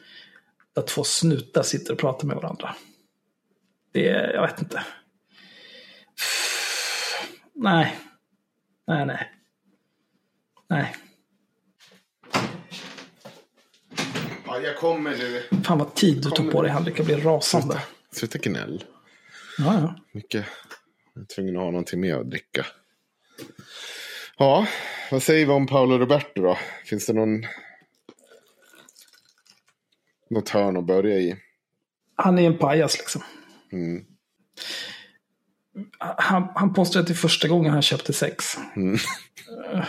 där 0.75 0.83
två 0.83 1.05
snutar 1.05 1.63
sitter 1.63 1.93
och 1.93 1.99
pratar 1.99 2.27
med 2.27 2.37
varandra. 2.37 2.75
Det 3.93 4.09
är, 4.09 4.33
jag 4.33 4.47
vet 4.47 4.63
inte. 4.63 4.85
Nej. 7.55 7.99
Nej, 8.87 9.07
nej. 9.07 9.31
Nej. 10.69 10.97
Ja, 14.47 14.59
jag 14.59 14.77
kommer 14.77 15.11
nu. 15.11 15.43
Fan 15.65 15.79
vad 15.79 15.95
tid 15.95 16.23
du 16.23 16.31
tog 16.31 16.53
på 16.53 16.63
dig 16.63 16.71
Henrik. 16.71 16.99
Jag 16.99 17.07
blir 17.07 17.21
rasande. 17.21 17.83
Sluta 18.13 18.39
gnäll. 18.39 18.85
Ja, 19.59 19.75
ja. 19.81 19.95
Mycket. 20.13 20.47
Jag 21.15 21.23
är 21.23 21.27
tvungen 21.27 21.57
att 21.57 21.63
ha 21.63 21.71
någonting 21.71 22.01
mer 22.01 22.17
att 22.17 22.31
dricka. 22.31 22.67
Ja, 24.43 24.67
vad 25.11 25.23
säger 25.23 25.47
vi 25.47 25.53
om 25.53 25.67
Paolo 25.67 25.99
Roberto 25.99 26.43
då? 26.43 26.59
Finns 26.85 27.07
det 27.07 27.13
någon... 27.13 27.47
Något 30.31 30.49
hörn 30.49 30.77
att 30.77 30.85
börja 30.85 31.17
i? 31.17 31.37
Han 32.15 32.39
är 32.39 32.43
en 32.43 32.59
pajas 32.59 32.99
liksom. 32.99 33.23
Mm. 33.73 34.05
Han, 35.99 36.49
han 36.55 36.73
påstår 36.73 37.01
att 37.01 37.07
det 37.07 37.13
är 37.13 37.15
första 37.15 37.49
gången 37.49 37.73
han 37.73 37.83
köpte 37.83 38.13
sex. 38.13 38.45
Mm. 38.77 38.99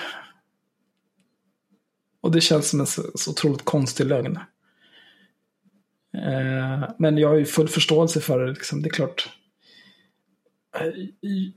Och 2.21 2.31
det 2.31 2.41
känns 2.41 2.69
som 2.69 2.79
en 2.79 2.87
så, 2.87 3.03
så 3.15 3.31
otroligt 3.31 3.65
konstig 3.65 4.05
lögn. 4.05 4.39
Eh, 6.17 6.89
men 6.99 7.17
jag 7.17 7.29
har 7.29 7.35
ju 7.35 7.45
full 7.45 7.67
förståelse 7.67 8.21
för 8.21 8.39
det. 8.39 8.51
Liksom. 8.51 8.81
Det 8.81 8.89
är 8.89 8.93
klart. 8.93 9.29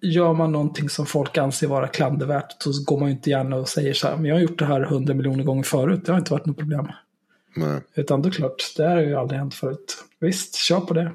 Gör 0.00 0.32
man 0.32 0.52
någonting 0.52 0.88
som 0.88 1.06
folk 1.06 1.38
anser 1.38 1.66
vara 1.66 1.88
klandervärt 1.88 2.56
så 2.62 2.84
går 2.84 2.98
man 3.00 3.08
ju 3.08 3.14
inte 3.14 3.30
gärna 3.30 3.56
och 3.56 3.68
säger 3.68 3.94
så 3.94 4.08
här. 4.08 4.16
Men 4.16 4.24
jag 4.24 4.34
har 4.36 4.40
gjort 4.40 4.58
det 4.58 4.64
här 4.64 4.80
hundra 4.80 5.14
miljoner 5.14 5.44
gånger 5.44 5.62
förut. 5.62 6.00
Det 6.04 6.12
har 6.12 6.18
inte 6.18 6.32
varit 6.32 6.46
något 6.46 6.56
problem. 6.58 6.88
Nej. 7.56 7.80
Utan 7.94 8.24
är 8.24 8.30
klart, 8.30 8.72
det 8.76 8.82
här 8.88 8.96
har 8.96 9.02
ju 9.02 9.14
aldrig 9.14 9.38
hänt 9.38 9.54
förut. 9.54 10.04
Visst, 10.20 10.54
kör 10.54 10.80
på 10.80 10.94
det. 10.94 11.12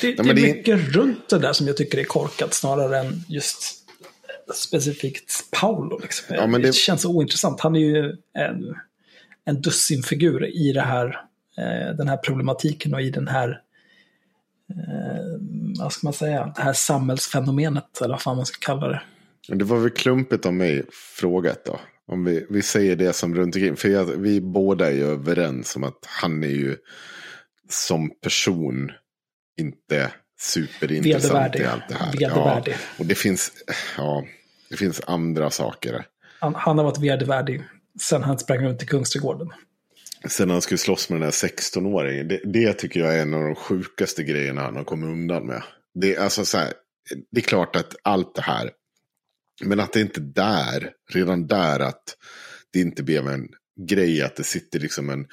Det, 0.00 0.10
Ja, 0.10 0.22
det 0.22 0.30
är 0.30 0.34
det- 0.34 0.42
mycket 0.42 0.78
runt 0.78 1.28
det 1.28 1.38
där 1.38 1.52
som 1.52 1.66
jag 1.66 1.76
tycker 1.76 1.98
är 1.98 2.04
korkat 2.04 2.54
snarare 2.54 2.98
än 2.98 3.24
just 3.28 3.62
specifikt 4.54 5.50
Paolo. 5.60 5.98
Liksom. 5.98 6.36
Ja, 6.36 6.46
det... 6.46 6.58
det- 6.58 6.74
känns 6.74 7.04
ointressant. 7.04 7.60
Han 7.60 7.76
är 7.76 7.80
ju 7.80 8.16
en, 8.32 8.76
en 9.44 9.60
dussinfigur 9.60 10.44
i 10.46 10.72
det 10.72 10.80
här, 10.80 11.06
eh, 11.58 11.96
den 11.96 12.08
här 12.08 12.16
problematiken 12.16 12.94
och 12.94 13.02
i 13.02 13.10
den 13.10 13.28
här, 13.28 13.60
vad 15.78 15.92
ska 15.92 16.06
man 16.06 16.12
säga, 16.12 16.52
det 16.56 16.62
här 16.62 16.72
samhällsfenomenet, 16.72 18.00
eller 18.00 18.14
vad 18.14 18.22
fan 18.22 18.36
man 18.36 18.46
ska 18.46 18.56
kalla 18.60 18.88
det. 18.88 19.02
Det 19.48 19.64
var 19.64 19.78
väl 19.78 19.90
klumpigt 19.90 20.46
av 20.46 20.54
mig 20.54 20.84
frågat 21.20 21.64
då. 21.64 21.80
Om 22.06 22.24
vi, 22.24 22.46
vi 22.50 22.62
säger 22.62 22.96
det 22.96 23.12
som 23.12 23.34
runt 23.34 23.56
omkring. 23.56 23.76
För 23.76 23.88
jag, 23.88 24.04
vi 24.04 24.40
båda 24.40 24.86
är 24.86 24.94
ju 24.94 25.04
överens 25.04 25.76
om 25.76 25.84
att 25.84 25.98
han 26.06 26.44
är 26.44 26.48
ju 26.48 26.76
som 27.68 28.10
person 28.22 28.92
inte 29.60 30.10
superintressant 30.40 31.24
Vedervärdig. 31.24 31.60
i 31.60 31.64
allt 31.64 31.88
det 31.88 31.94
här. 31.94 32.12
Vedervärdig. 32.12 32.72
Ja, 32.72 32.78
och 32.98 33.06
det 33.06 33.14
finns, 33.14 33.52
ja, 33.96 34.24
det 34.70 34.76
finns 34.76 35.00
andra 35.06 35.50
saker. 35.50 36.04
Han, 36.40 36.54
han 36.54 36.78
har 36.78 36.84
varit 36.84 36.98
vedervärdig 36.98 37.62
sen 38.00 38.22
han 38.22 38.38
sprang 38.38 38.58
runt 38.58 38.82
i 38.82 38.86
Kungsträdgården. 38.86 39.52
Sen 40.28 40.48
när 40.48 40.54
han 40.54 40.62
skulle 40.62 40.78
slåss 40.78 41.10
med 41.10 41.20
den 41.20 41.24
här 41.24 41.30
16-åringen. 41.30 42.28
Det, 42.28 42.40
det 42.44 42.72
tycker 42.72 43.00
jag 43.00 43.14
är 43.14 43.22
en 43.22 43.34
av 43.34 43.42
de 43.42 43.54
sjukaste 43.54 44.22
grejerna 44.22 44.62
han 44.62 44.76
har 44.76 44.84
kommit 44.84 45.08
undan 45.08 45.46
med. 45.46 45.62
Det 45.94 46.14
är, 46.14 46.20
alltså 46.20 46.44
så 46.44 46.58
här, 46.58 46.72
det 47.32 47.40
är 47.40 47.44
klart 47.44 47.76
att 47.76 47.96
allt 48.02 48.34
det 48.34 48.42
här. 48.42 48.70
Men 49.64 49.80
att 49.80 49.92
det 49.92 50.00
inte 50.00 50.20
där, 50.20 50.90
redan 51.12 51.46
där 51.46 51.80
att 51.80 52.16
det 52.72 52.80
inte 52.80 53.02
blev 53.02 53.28
en 53.28 53.48
grej 53.88 54.22
att 54.22 54.36
det 54.36 54.44
sitter 54.44 54.80
liksom 54.80 55.10
en, 55.10 55.26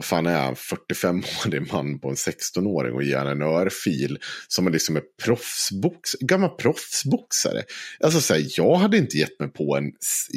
vad 0.00 0.04
fan 0.04 0.26
är 0.26 0.36
han, 0.36 0.54
45-årig 0.54 1.72
man 1.72 1.98
på 1.98 2.08
en 2.08 2.14
16-åring 2.14 2.94
och 2.94 3.02
ger 3.02 3.16
han 3.16 3.26
en 3.26 3.42
örfil. 3.42 4.18
Som 4.48 4.66
är 4.66 4.70
liksom 4.70 4.96
en 4.96 5.02
proffsbox, 5.22 6.12
gammal 6.20 6.50
proffsboxare. 6.50 7.62
Alltså 8.00 8.20
så 8.20 8.34
här, 8.34 8.44
jag 8.48 8.74
hade 8.76 8.96
inte 8.98 9.16
gett 9.16 9.40
mig 9.40 9.48
på 9.48 9.76
en 9.76 9.84
s- 9.88 10.28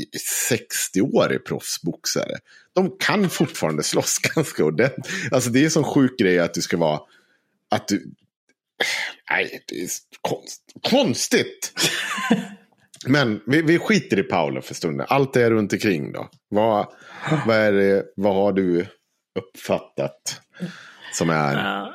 60-årig 0.52 1.45
proffsboxare. 1.45 2.38
De 2.76 2.98
kan 2.99 3.30
fortfarande 3.30 3.84
slåss 3.84 4.19
ganska 4.35 4.65
ordentligt. 4.65 5.07
Alltså 5.31 5.49
det 5.49 5.60
är 5.60 5.64
en 5.64 5.72
sån 5.72 5.84
sjuk 5.84 6.19
grej 6.19 6.40
att 6.40 6.53
du 6.53 6.61
ska 6.61 6.77
vara, 6.77 6.99
att 7.72 7.88
du, 7.88 8.06
nej 9.31 9.64
det 9.68 9.76
är 9.81 9.90
konst, 10.22 10.61
konstigt. 10.90 11.73
Men 13.06 13.41
vi, 13.48 13.61
vi 13.61 13.80
skiter 13.80 14.19
i 14.19 14.23
Paolo 14.23 14.61
för 14.61 14.73
stunden. 14.76 15.06
Allt 15.10 15.35
är 15.35 15.52
runt 15.52 15.73
omkring 15.73 16.11
då. 16.11 16.30
Vad, 16.49 16.88
vad, 17.48 17.57
är 17.57 17.72
det, 17.72 18.06
vad 18.15 18.35
har 18.35 18.53
du 18.53 18.85
uppfattat 19.40 20.42
som 21.14 21.30
är... 21.30 21.88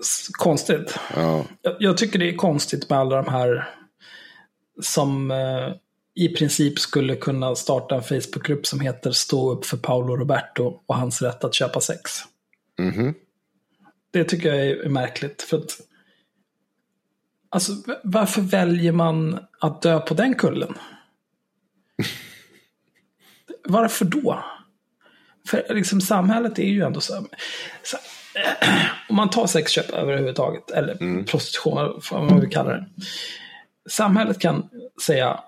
S- 0.00 0.28
Konstigt. 0.32 0.98
Ja, 1.16 1.44
Jag, 1.62 1.76
jag 1.80 1.96
tycker 1.98 2.18
det 2.18 2.28
är 2.28 2.36
konstigt 2.36 2.90
med 2.90 2.98
alla 2.98 3.16
de 3.22 3.28
här 3.32 3.68
som 4.82 5.30
eh, 5.30 5.72
i 6.14 6.28
princip 6.28 6.78
skulle 6.78 7.16
kunna 7.16 7.54
starta 7.54 7.94
en 7.94 8.02
Facebookgrupp 8.02 8.66
som 8.66 8.80
heter 8.80 9.10
Stå 9.12 9.50
upp 9.52 9.66
för 9.66 9.76
Paolo 9.76 10.16
Roberto 10.16 10.80
och 10.86 10.96
hans 10.96 11.22
rätt 11.22 11.44
att 11.44 11.54
köpa 11.54 11.80
sex. 11.80 12.10
mhm. 12.78 13.14
Det 14.10 14.24
tycker 14.24 14.54
jag 14.54 14.66
är 14.66 14.88
märkligt. 14.88 15.42
För 15.42 15.56
att, 15.58 15.80
alltså, 17.48 17.72
varför 18.04 18.42
väljer 18.42 18.92
man 18.92 19.38
att 19.60 19.82
dö 19.82 20.00
på 20.00 20.14
den 20.14 20.34
kullen? 20.34 20.74
Varför 23.64 24.04
då? 24.04 24.44
För 25.48 25.74
liksom, 25.74 26.00
samhället 26.00 26.58
är 26.58 26.62
ju 26.62 26.82
ändå 26.82 27.00
så, 27.00 27.26
så 27.82 27.96
om 29.08 29.16
man 29.16 29.30
tar 29.30 29.46
sexköp 29.46 29.90
överhuvudtaget, 29.90 30.70
eller 30.70 31.24
prostitution, 31.24 32.00
vad 32.10 32.24
man 32.24 32.40
vill 32.40 32.50
kalla 32.50 32.70
det. 32.70 32.86
Samhället 33.90 34.38
kan 34.38 34.68
säga, 35.06 35.40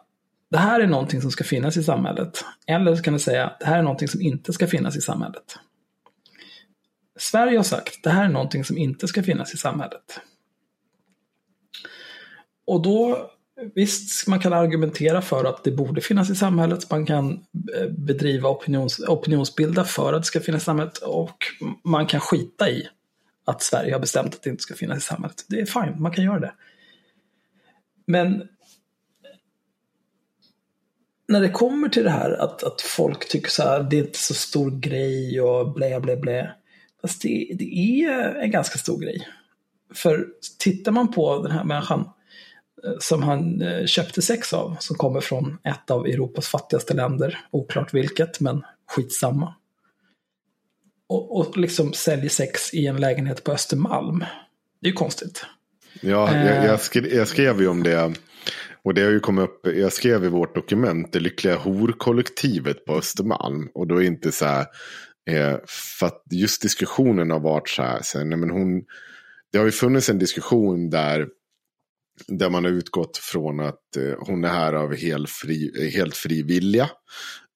det 0.51 0.59
här 0.59 0.81
är 0.81 0.87
någonting 0.87 1.21
som 1.21 1.31
ska 1.31 1.45
finnas 1.45 1.77
i 1.77 1.83
samhället. 1.83 2.45
Eller 2.67 2.97
så 2.97 3.03
kan 3.03 3.13
det 3.13 3.21
säga, 3.21 3.53
det 3.61 3.67
här 3.67 3.79
är 3.79 3.83
någonting 3.83 4.09
som 4.09 4.21
inte 4.21 4.53
ska 4.53 4.67
finnas 4.67 4.97
i 4.97 5.01
samhället. 5.01 5.59
Sverige 7.19 7.57
har 7.57 7.65
sagt, 7.65 8.03
det 8.03 8.11
här 8.11 8.25
är 8.25 8.29
någonting 8.29 8.65
som 8.65 8.79
inte 8.79 9.09
ska 9.09 9.23
finnas 9.23 9.55
i 9.55 9.57
samhället. 9.57 10.21
Och 12.67 12.83
då, 12.83 13.31
visst, 13.75 14.27
man 14.27 14.41
kan 14.41 14.53
argumentera 14.53 15.23
för 15.23 15.45
att 15.45 15.65
det 15.65 15.71
borde 15.71 16.01
finnas 16.01 16.31
i 16.31 16.35
samhället. 16.35 16.91
Man 16.91 17.07
kan 17.07 17.33
eh, 17.77 17.89
bedriva 17.89 18.49
opinions, 18.49 19.01
opinionsbilda 19.01 19.85
för 19.85 20.13
att 20.13 20.23
det 20.23 20.27
ska 20.27 20.41
finnas 20.41 20.63
i 20.63 20.65
samhället. 20.65 20.99
Och 20.99 21.37
man 21.85 22.07
kan 22.07 22.21
skita 22.21 22.71
i 22.71 22.89
att 23.45 23.63
Sverige 23.63 23.93
har 23.93 24.01
bestämt 24.01 24.35
att 24.35 24.43
det 24.43 24.51
inte 24.51 24.63
ska 24.63 24.75
finnas 24.75 24.99
i 24.99 25.01
samhället. 25.01 25.45
Det 25.49 25.61
är 25.61 25.67
fine, 25.67 26.03
man 26.03 26.13
kan 26.13 26.25
göra 26.25 26.41
det. 26.41 26.55
Men 28.07 28.49
när 31.29 31.41
det 31.41 31.51
kommer 31.51 31.89
till 31.89 32.05
det 32.05 32.11
här 32.11 32.31
att, 32.31 32.63
att 32.63 32.81
folk 32.81 33.29
tycker 33.29 33.51
så 33.51 33.63
här, 33.63 33.83
det 33.83 33.99
är 33.99 34.01
inte 34.01 34.19
så 34.19 34.35
stor 34.35 34.71
grej 34.71 35.41
och 35.41 35.73
blä 35.73 36.01
blä 36.01 36.17
blä. 36.17 36.55
Fast 37.01 37.23
det, 37.23 37.53
det 37.55 38.05
är 38.05 38.35
en 38.35 38.51
ganska 38.51 38.79
stor 38.79 39.01
grej. 39.01 39.29
För 39.95 40.27
tittar 40.59 40.93
man 40.93 41.13
på 41.13 41.43
den 41.43 41.53
här 41.53 41.65
människan 41.65 42.11
som 42.99 43.23
han 43.23 43.63
eh, 43.63 43.87
köpte 43.87 44.23
sex 44.23 44.53
av, 44.53 44.77
som 44.81 44.97
kommer 44.97 45.21
från 45.21 45.59
ett 45.65 45.91
av 45.91 46.07
Europas 46.07 46.49
fattigaste 46.49 46.95
länder, 46.95 47.39
oklart 47.51 47.95
vilket, 47.95 48.41
men 48.41 48.63
skitsamma. 48.89 49.55
Och, 51.09 51.39
och 51.39 51.57
liksom 51.57 51.93
säljer 51.93 52.29
sex 52.29 52.75
i 52.75 52.87
en 52.87 52.97
lägenhet 52.97 53.45
på 53.45 53.53
Östermalm. 53.53 54.19
Det 54.81 54.87
är 54.87 54.91
ju 54.91 54.93
konstigt. 54.93 55.47
Ja, 56.01 56.35
Eh. 56.35 56.47
jag, 56.47 56.65
jag, 56.65 56.81
skrev, 56.81 57.07
jag 57.07 57.29
skrev 57.29 57.61
ju 57.61 57.69
om 57.69 57.83
det. 57.83 58.15
Och 58.83 58.95
det 58.95 59.03
har 59.03 59.11
ju 59.11 59.21
kommit 59.21 59.45
upp, 59.45 59.67
jag 59.67 59.93
skrev 59.93 60.25
i 60.25 60.29
vårt 60.29 60.55
dokument, 60.55 61.13
det 61.13 61.21
lyckliga 61.21 61.57
horkollektivet 61.57 62.85
på 62.85 62.95
Östermalm. 62.95 63.69
Och 63.75 63.87
då 63.87 64.03
är 64.03 64.07
inte 64.07 64.33
så 64.33 64.45
här, 64.45 64.67
eh, 65.31 65.57
för 65.99 66.07
att 66.07 66.23
just 66.31 66.63
diskussionen 66.63 67.31
har 67.31 67.41
varit 67.41 67.69
så 67.69 67.83
här, 67.83 68.01
så 68.03 68.19
här 68.19 68.25
nej 68.25 68.39
men 68.39 68.51
hon, 68.51 68.85
det 69.53 69.59
har 69.59 69.65
ju 69.65 69.73
funnits 69.73 70.09
en 70.09 70.19
diskussion 70.19 70.91
där 70.91 71.27
där 72.27 72.51
man 72.51 72.65
har 72.65 72.71
utgått 72.71 73.17
från 73.17 73.61
att 73.61 73.97
eh, 73.97 74.15
hon 74.19 74.45
är 74.45 74.49
här 74.49 74.73
av 74.73 74.95
hel 74.95 75.27
fri, 75.27 75.91
helt 75.95 76.17
fri 76.17 76.43
vilja. 76.43 76.91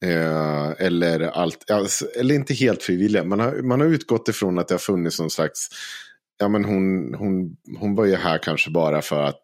Eh, 0.04 0.70
eller, 0.78 1.20
allt, 1.20 1.70
alltså, 1.70 2.06
eller 2.06 2.34
inte 2.34 2.54
helt 2.54 2.82
fri 2.82 2.96
vilja, 2.96 3.24
man 3.24 3.40
har, 3.40 3.62
man 3.62 3.80
har 3.80 3.88
utgått 3.88 4.28
ifrån 4.28 4.58
att 4.58 4.68
det 4.68 4.74
har 4.74 4.78
funnits 4.78 5.20
någon 5.20 5.30
slags, 5.30 5.68
ja 6.38 6.48
men 6.48 6.64
hon, 6.64 7.14
hon, 7.14 7.56
hon 7.78 7.94
var 7.94 8.04
ju 8.04 8.14
här 8.14 8.38
kanske 8.38 8.70
bara 8.70 9.02
för 9.02 9.22
att 9.22 9.42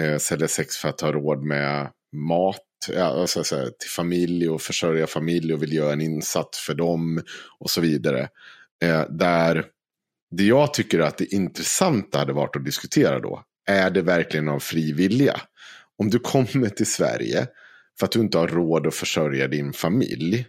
eh, 0.00 0.18
sälja 0.18 0.48
sex 0.48 0.76
för 0.76 0.88
att 0.88 1.00
ha 1.00 1.12
råd 1.12 1.42
med 1.42 1.90
mat 2.16 2.60
ja, 2.88 3.04
alltså, 3.04 3.42
till 3.78 3.90
familj 3.90 4.48
och 4.48 4.62
försörja 4.62 5.06
familj 5.06 5.54
och 5.54 5.62
vill 5.62 5.72
göra 5.72 5.92
en 5.92 6.00
insats 6.00 6.58
för 6.58 6.74
dem 6.74 7.22
och 7.58 7.70
så 7.70 7.80
vidare. 7.80 8.28
Eh, 8.84 9.04
där 9.10 9.64
det 10.30 10.44
jag 10.44 10.74
tycker 10.74 11.00
att 11.00 11.18
det 11.18 11.34
intressanta 11.34 12.18
hade 12.18 12.32
varit 12.32 12.56
att 12.56 12.64
diskutera 12.64 13.18
då, 13.18 13.44
är 13.70 13.90
det 13.90 14.02
verkligen 14.02 14.48
av 14.48 14.58
fri 14.58 14.92
vilja? 14.92 15.40
Om 15.98 16.10
du 16.10 16.18
kommer 16.18 16.68
till 16.68 16.86
Sverige 16.86 17.46
för 17.98 18.06
att 18.06 18.12
du 18.12 18.20
inte 18.20 18.38
har 18.38 18.48
råd 18.48 18.86
att 18.86 18.94
försörja 18.94 19.48
din 19.48 19.72
familj 19.72 20.46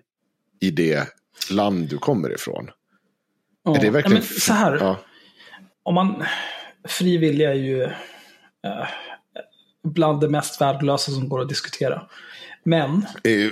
i 0.61 0.71
det 0.71 1.07
land 1.51 1.89
du 1.89 1.97
kommer 1.97 2.33
ifrån. 2.33 2.69
Ja, 3.63 3.77
är 3.77 3.81
det 3.81 3.89
verkligen... 3.89 4.17
men 4.17 4.39
så 4.39 4.53
här. 4.53 4.77
Ja. 4.79 4.99
Om 5.83 5.95
man, 5.95 6.23
fri 6.87 7.17
vilja 7.17 7.49
är 7.49 7.57
ju 7.57 7.83
äh, 7.83 7.91
bland 9.83 10.21
det 10.21 10.29
mest 10.29 10.61
värdelösa 10.61 11.11
som 11.11 11.29
går 11.29 11.41
att 11.41 11.49
diskutera. 11.49 12.07
Men... 12.63 13.05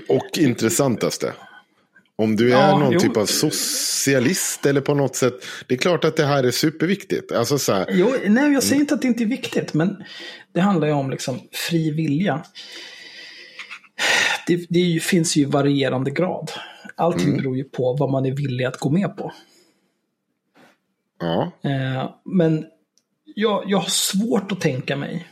Och 0.09 0.37
intressantaste. 0.37 1.33
Om 2.19 2.35
du 2.35 2.53
är 2.53 2.59
ja, 2.59 2.77
någon 2.77 2.93
jo. 2.93 2.99
typ 2.99 3.17
av 3.17 3.25
socialist 3.25 4.65
eller 4.65 4.81
på 4.81 4.93
något 4.93 5.15
sätt. 5.15 5.33
Det 5.67 5.73
är 5.73 5.77
klart 5.77 6.05
att 6.05 6.15
det 6.17 6.25
här 6.25 6.43
är 6.43 6.51
superviktigt. 6.51 7.31
Alltså 7.31 7.57
så 7.57 7.73
här, 7.73 7.85
jo, 7.89 8.15
nej, 8.27 8.53
jag 8.53 8.63
säger 8.63 8.81
inte 8.81 8.93
att 8.93 9.01
det 9.01 9.07
inte 9.07 9.23
är 9.23 9.27
viktigt. 9.27 9.73
Men 9.73 10.03
det 10.53 10.61
handlar 10.61 10.87
ju 10.87 10.93
om 10.93 11.09
liksom 11.09 11.39
fri 11.51 11.91
vilja. 11.91 12.43
Det, 14.47 14.65
det 14.69 15.03
finns 15.03 15.35
ju 15.35 15.45
varierande 15.45 16.11
grad. 16.11 16.51
Allting 16.95 17.27
mm. 17.27 17.37
beror 17.37 17.57
ju 17.57 17.63
på 17.63 17.95
vad 17.99 18.11
man 18.11 18.25
är 18.25 18.31
villig 18.31 18.65
att 18.65 18.79
gå 18.79 18.89
med 18.89 19.17
på. 19.17 19.33
Ja. 21.19 21.51
Eh, 21.63 22.09
men 22.25 22.65
jag, 23.35 23.63
jag 23.67 23.77
har 23.77 23.89
svårt 23.89 24.51
att 24.51 24.61
tänka 24.61 24.95
mig 24.95 25.27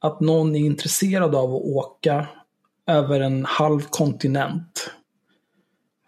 att 0.00 0.20
någon 0.20 0.56
är 0.56 0.60
intresserad 0.60 1.34
av 1.34 1.54
att 1.54 1.62
åka 1.62 2.26
över 2.86 3.20
en 3.20 3.44
halv 3.44 3.80
kontinent 3.80 4.90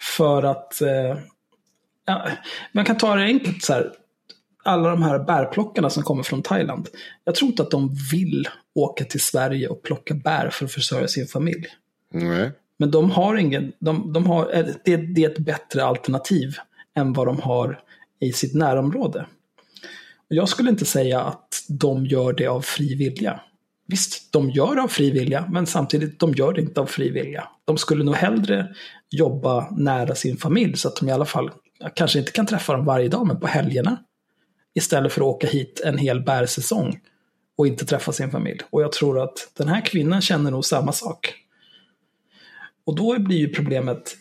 för 0.00 0.42
att, 0.42 0.80
eh, 0.82 1.18
ja, 2.06 2.28
man 2.72 2.84
kan 2.84 2.96
ta 2.96 3.14
det 3.14 3.22
enkelt 3.22 3.64
så 3.64 3.72
här, 3.72 3.92
alla 4.62 4.90
de 4.90 5.02
här 5.02 5.18
bärplockarna 5.18 5.90
som 5.90 6.02
kommer 6.02 6.22
från 6.22 6.42
Thailand. 6.42 6.88
Jag 7.24 7.34
tror 7.34 7.50
inte 7.50 7.62
att 7.62 7.70
de 7.70 7.96
vill 8.12 8.48
åka 8.74 9.04
till 9.04 9.20
Sverige 9.20 9.68
och 9.68 9.82
plocka 9.82 10.14
bär 10.14 10.50
för 10.50 10.64
att 10.64 10.72
försörja 10.72 11.08
sin 11.08 11.26
familj. 11.26 11.66
Nej. 12.12 12.50
Men 12.76 12.90
de 12.90 13.10
har 13.10 13.36
ingen, 13.36 13.72
de, 13.78 14.12
de 14.12 14.26
har, 14.26 14.52
det, 14.84 14.96
det 14.96 15.24
är 15.24 15.30
ett 15.30 15.38
bättre 15.38 15.84
alternativ 15.84 16.56
än 16.94 17.12
vad 17.12 17.26
de 17.26 17.40
har 17.40 17.80
i 18.20 18.32
sitt 18.32 18.54
närområde. 18.54 19.26
Jag 20.28 20.48
skulle 20.48 20.70
inte 20.70 20.84
säga 20.84 21.20
att 21.20 21.64
de 21.68 22.06
gör 22.06 22.32
det 22.32 22.46
av 22.46 22.60
fri 22.60 22.94
vilja. 22.94 23.40
Visst, 23.88 24.32
de 24.32 24.50
gör 24.50 24.74
det 24.74 24.82
av 24.82 24.88
fri 24.88 25.10
vilja, 25.10 25.48
men 25.50 25.66
samtidigt, 25.66 26.20
de 26.20 26.34
gör 26.34 26.52
det 26.52 26.60
inte 26.60 26.80
av 26.80 26.86
fri 26.86 27.10
vilja. 27.10 27.48
De 27.64 27.78
skulle 27.78 28.04
nog 28.04 28.14
hellre 28.14 28.68
jobba 29.10 29.70
nära 29.70 30.14
sin 30.14 30.36
familj 30.36 30.76
så 30.76 30.88
att 30.88 30.96
de 30.96 31.08
i 31.08 31.12
alla 31.12 31.24
fall, 31.24 31.50
kanske 31.94 32.18
inte 32.18 32.32
kan 32.32 32.46
träffa 32.46 32.72
dem 32.72 32.84
varje 32.84 33.08
dag, 33.08 33.26
men 33.26 33.40
på 33.40 33.46
helgerna. 33.46 33.98
Istället 34.74 35.12
för 35.12 35.20
att 35.20 35.26
åka 35.26 35.46
hit 35.46 35.80
en 35.84 35.98
hel 35.98 36.22
bärsäsong 36.22 37.00
och 37.58 37.66
inte 37.66 37.84
träffa 37.84 38.12
sin 38.12 38.30
familj. 38.30 38.60
Och 38.70 38.82
jag 38.82 38.92
tror 38.92 39.22
att 39.22 39.52
den 39.56 39.68
här 39.68 39.80
kvinnan 39.80 40.20
känner 40.20 40.50
nog 40.50 40.64
samma 40.64 40.92
sak. 40.92 41.34
Och 42.84 42.94
då 42.94 43.18
blir 43.18 43.36
ju 43.36 43.48
problemet, 43.48 44.16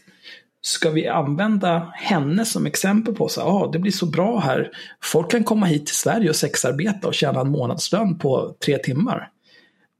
ska 0.61 0.89
vi 0.89 1.07
använda 1.07 1.91
henne 1.95 2.45
som 2.45 2.65
exempel 2.65 3.13
på 3.13 3.29
så 3.29 3.41
ah, 3.41 3.71
det 3.71 3.79
blir 3.79 3.91
så 3.91 4.05
bra 4.05 4.39
här. 4.39 4.71
Folk 5.03 5.31
kan 5.31 5.43
komma 5.43 5.65
hit 5.65 5.85
till 5.85 5.95
Sverige 5.95 6.29
och 6.29 6.35
sexarbeta 6.35 7.07
och 7.07 7.13
tjäna 7.13 7.41
en 7.41 7.51
månadslön 7.51 8.17
på 8.17 8.55
tre 8.65 8.77
timmar. 8.77 9.31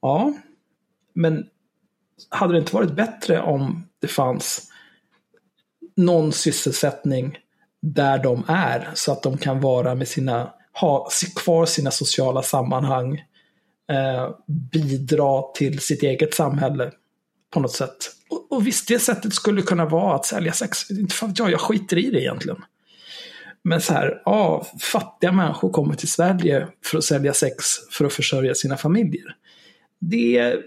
Ja, 0.01 0.33
men 1.13 1.45
hade 2.29 2.53
det 2.53 2.59
inte 2.59 2.75
varit 2.75 2.95
bättre 2.95 3.41
om 3.41 3.87
det 3.99 4.07
fanns 4.07 4.71
någon 5.95 6.31
sysselsättning 6.31 7.37
där 7.81 8.23
de 8.23 8.43
är 8.47 8.89
så 8.93 9.11
att 9.11 9.23
de 9.23 9.37
kan 9.37 9.61
vara 9.61 9.95
med 9.95 10.07
sina, 10.07 10.53
ha 10.73 11.09
kvar 11.35 11.65
sina 11.65 11.91
sociala 11.91 12.41
sammanhang, 12.41 13.17
eh, 13.91 14.29
bidra 14.71 15.41
till 15.41 15.79
sitt 15.79 16.03
eget 16.03 16.33
samhälle 16.33 16.91
på 17.53 17.59
något 17.59 17.71
sätt. 17.71 17.97
Och, 18.29 18.51
och 18.51 18.67
visst, 18.67 18.87
det 18.87 18.99
sättet 18.99 19.33
skulle 19.33 19.61
kunna 19.61 19.85
vara 19.85 20.15
att 20.15 20.25
sälja 20.25 20.53
sex. 20.53 20.91
Inte 20.91 21.15
för 21.15 21.27
att 21.27 21.39
jag, 21.39 21.51
jag 21.51 21.61
skiter 21.61 21.97
i 21.97 22.11
det 22.11 22.21
egentligen. 22.21 22.63
Men 23.63 23.81
så 23.81 23.93
här, 23.93 24.21
ja, 24.25 24.65
fattiga 24.81 25.31
människor 25.31 25.69
kommer 25.69 25.95
till 25.95 26.11
Sverige 26.11 26.67
för 26.85 26.97
att 26.97 27.03
sälja 27.03 27.33
sex 27.33 27.65
för 27.91 28.05
att 28.05 28.13
försörja 28.13 28.55
sina 28.55 28.77
familjer. 28.77 29.35
Det... 29.99 30.59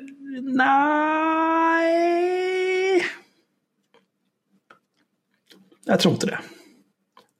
Nej... 0.42 1.90
Jag 5.84 6.00
tror 6.00 6.14
inte 6.14 6.26
det. 6.26 6.38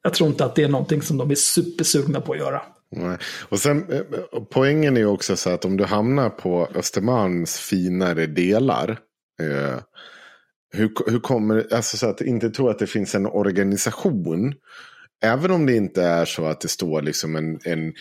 Jag 0.03 0.15
tror 0.15 0.29
inte 0.31 0.45
att 0.45 0.55
det 0.55 0.63
är 0.63 0.69
någonting 0.69 1.03
som 1.03 1.19
de 1.19 1.31
är 1.31 1.35
supersugna 1.35 2.21
på 2.21 2.33
att 2.33 2.39
göra. 2.39 2.63
Nej. 2.91 3.19
Och 3.49 3.59
sen, 3.59 3.93
eh, 3.93 4.03
poängen 4.51 4.97
är 4.97 5.01
ju 5.01 5.07
också 5.07 5.37
så 5.37 5.51
att 5.51 5.65
om 5.65 5.77
du 5.77 5.85
hamnar 5.85 6.31
på 6.31 6.69
Östermalms 6.75 7.59
finare 7.59 8.27
delar. 8.27 8.91
Eh, 9.43 9.79
hur, 10.73 11.11
hur 11.11 11.21
kommer 11.21 11.75
alltså 11.75 11.97
så 11.97 12.07
att 12.07 12.21
inte 12.21 12.51
tro 12.51 12.69
att 12.69 12.79
det 12.79 12.87
finns 12.87 13.15
en 13.15 13.27
organisation. 13.27 14.55
Även 15.23 15.51
om 15.51 15.67
det 15.67 15.77
inte 15.77 16.03
är 16.03 16.25
så 16.25 16.47
att 16.47 16.61
det 16.61 16.69
står 16.69 17.03
liksom 17.03 17.37
en, 17.37 17.59
en 17.65 17.93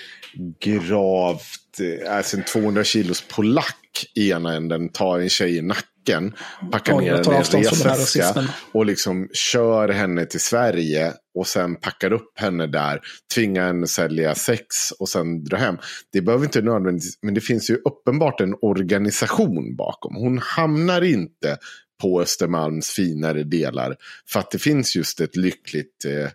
gravt, 0.59 1.79
eh, 1.79 2.15
alltså 2.15 2.37
en 2.37 2.43
200 2.43 2.83
kilos 2.83 3.23
polack 3.27 3.75
i 4.15 4.31
ena 4.31 4.55
änden 4.55 4.89
tar 4.89 5.19
en 5.19 5.29
tjej 5.29 5.57
i 5.57 5.61
nacken, 5.61 6.33
packar 6.71 6.97
ner 6.97 7.13
henne 7.13 7.33
i 7.33 7.37
en 7.37 7.63
resväska 7.63 8.47
och 8.71 8.85
liksom 8.85 9.29
kör 9.33 9.89
henne 9.89 10.25
till 10.25 10.39
Sverige 10.39 11.13
och 11.35 11.47
sen 11.47 11.75
packar 11.75 12.13
upp 12.13 12.39
henne 12.39 12.67
där, 12.67 12.99
tvingar 13.35 13.67
henne 13.67 13.87
sälja 13.87 14.35
sex 14.35 14.91
och 14.99 15.09
sen 15.09 15.43
dra 15.43 15.57
hem. 15.57 15.77
Det 16.11 16.21
behöver 16.21 16.45
inte 16.45 16.61
nödvändigtvis, 16.61 17.19
men 17.21 17.33
det 17.33 17.41
finns 17.41 17.69
ju 17.69 17.75
uppenbart 17.75 18.41
en 18.41 18.55
organisation 18.61 19.75
bakom. 19.75 20.15
Hon 20.15 20.37
hamnar 20.37 21.01
inte 21.01 21.57
på 22.01 22.21
Östermalms 22.21 22.89
finare 22.89 23.43
delar 23.43 23.95
för 24.31 24.39
att 24.39 24.51
det 24.51 24.59
finns 24.59 24.95
just 24.95 25.19
ett 25.19 25.35
lyckligt 25.35 26.05
eh, 26.05 26.29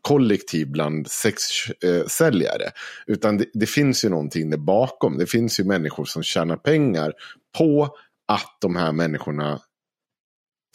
kollektiv 0.00 0.70
bland 0.70 1.08
sexsäljare. 1.08 2.70
Utan 3.06 3.36
det, 3.36 3.46
det, 3.54 3.66
finns 3.66 4.04
ju 4.04 4.08
någonting 4.08 4.50
där 4.50 4.58
bakom. 4.58 5.18
Det 5.18 5.26
finns 5.26 5.60
ju 5.60 5.64
människor 5.64 6.04
som 6.04 6.22
tjänar 6.22 6.56
pengar 6.56 7.12
på 7.58 7.96
att 8.28 8.56
de 8.60 8.76
här 8.76 8.92
människorna 8.92 9.60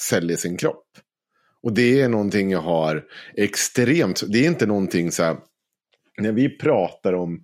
säljer 0.01 0.37
sin 0.37 0.57
kropp. 0.57 0.87
Och 1.63 1.73
det 1.73 2.01
är 2.01 2.09
någonting 2.09 2.51
jag 2.51 2.61
har 2.61 3.05
extremt, 3.33 4.23
det 4.27 4.39
är 4.39 4.47
inte 4.47 4.65
någonting 4.65 5.11
så 5.11 5.23
här, 5.23 5.37
när 6.17 6.31
vi 6.31 6.57
pratar 6.57 7.13
om 7.13 7.43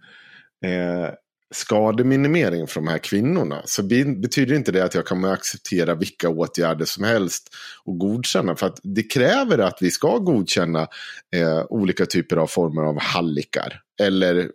eh, 0.66 1.10
skademinimering 1.54 2.68
för 2.68 2.82
de 2.82 2.88
här 2.88 2.98
kvinnorna 2.98 3.62
så 3.66 3.84
betyder 3.84 4.56
inte 4.56 4.72
det 4.72 4.84
att 4.84 4.96
jag 4.96 5.06
kommer 5.06 5.32
acceptera 5.32 5.96
vilka 5.96 6.30
åtgärder 6.30 6.86
som 6.86 7.04
helst 7.04 7.56
och 7.84 7.98
godkänna. 7.98 8.56
För 8.56 8.68
att 8.68 8.80
det 8.84 9.04
kräver 9.04 9.58
att 9.58 9.78
vi 9.82 9.92
ska 9.92 10.18
godkänna 10.18 10.88
eh, 11.36 11.66
olika 11.70 12.06
typer 12.06 12.38
av 12.38 12.48
former 12.48 12.82
av 12.82 13.00
hallickar. 13.00 13.82
Eller 14.02 14.52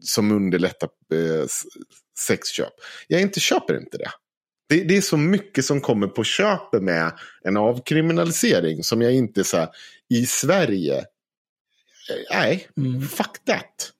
som 0.00 0.32
underlättar 0.32 0.88
eh, 1.12 1.46
sexköp. 2.18 2.72
Jag 3.08 3.20
inte 3.20 3.40
köper 3.40 3.78
inte 3.78 3.98
det. 3.98 4.10
det. 4.68 4.84
Det 4.84 4.96
är 4.96 5.00
så 5.00 5.16
mycket 5.16 5.64
som 5.64 5.80
kommer 5.80 6.06
på 6.06 6.24
köpet 6.24 6.82
med 6.82 7.12
en 7.44 7.56
avkriminalisering 7.56 8.82
som 8.82 9.02
jag 9.02 9.14
inte 9.14 9.44
så 9.44 9.56
här, 9.56 9.68
i 10.08 10.26
Sverige. 10.26 10.98
Eh, 10.98 11.04
nej, 12.30 12.68
mm. 12.76 13.02
fuck 13.02 13.44
that. 13.46 13.92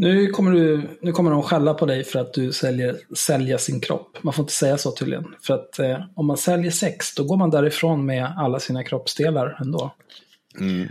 Nu 0.00 0.26
kommer, 0.26 0.52
du, 0.52 0.88
nu 1.00 1.12
kommer 1.12 1.30
de 1.30 1.42
skälla 1.42 1.74
på 1.74 1.86
dig 1.86 2.04
för 2.04 2.18
att 2.18 2.34
du 2.34 2.52
säljer, 2.52 2.96
säljer 3.16 3.58
sin 3.58 3.80
kropp. 3.80 4.18
Man 4.22 4.34
får 4.34 4.42
inte 4.42 4.52
säga 4.52 4.78
så 4.78 4.92
tydligen. 4.92 5.34
För 5.42 5.54
att 5.54 5.78
eh, 5.78 6.00
om 6.14 6.26
man 6.26 6.36
säljer 6.36 6.70
sex, 6.70 7.14
då 7.14 7.24
går 7.24 7.36
man 7.36 7.50
därifrån 7.50 8.06
med 8.06 8.34
alla 8.38 8.60
sina 8.60 8.84
kroppsdelar 8.84 9.58
ändå. 9.60 9.94
Mm. 10.60 10.88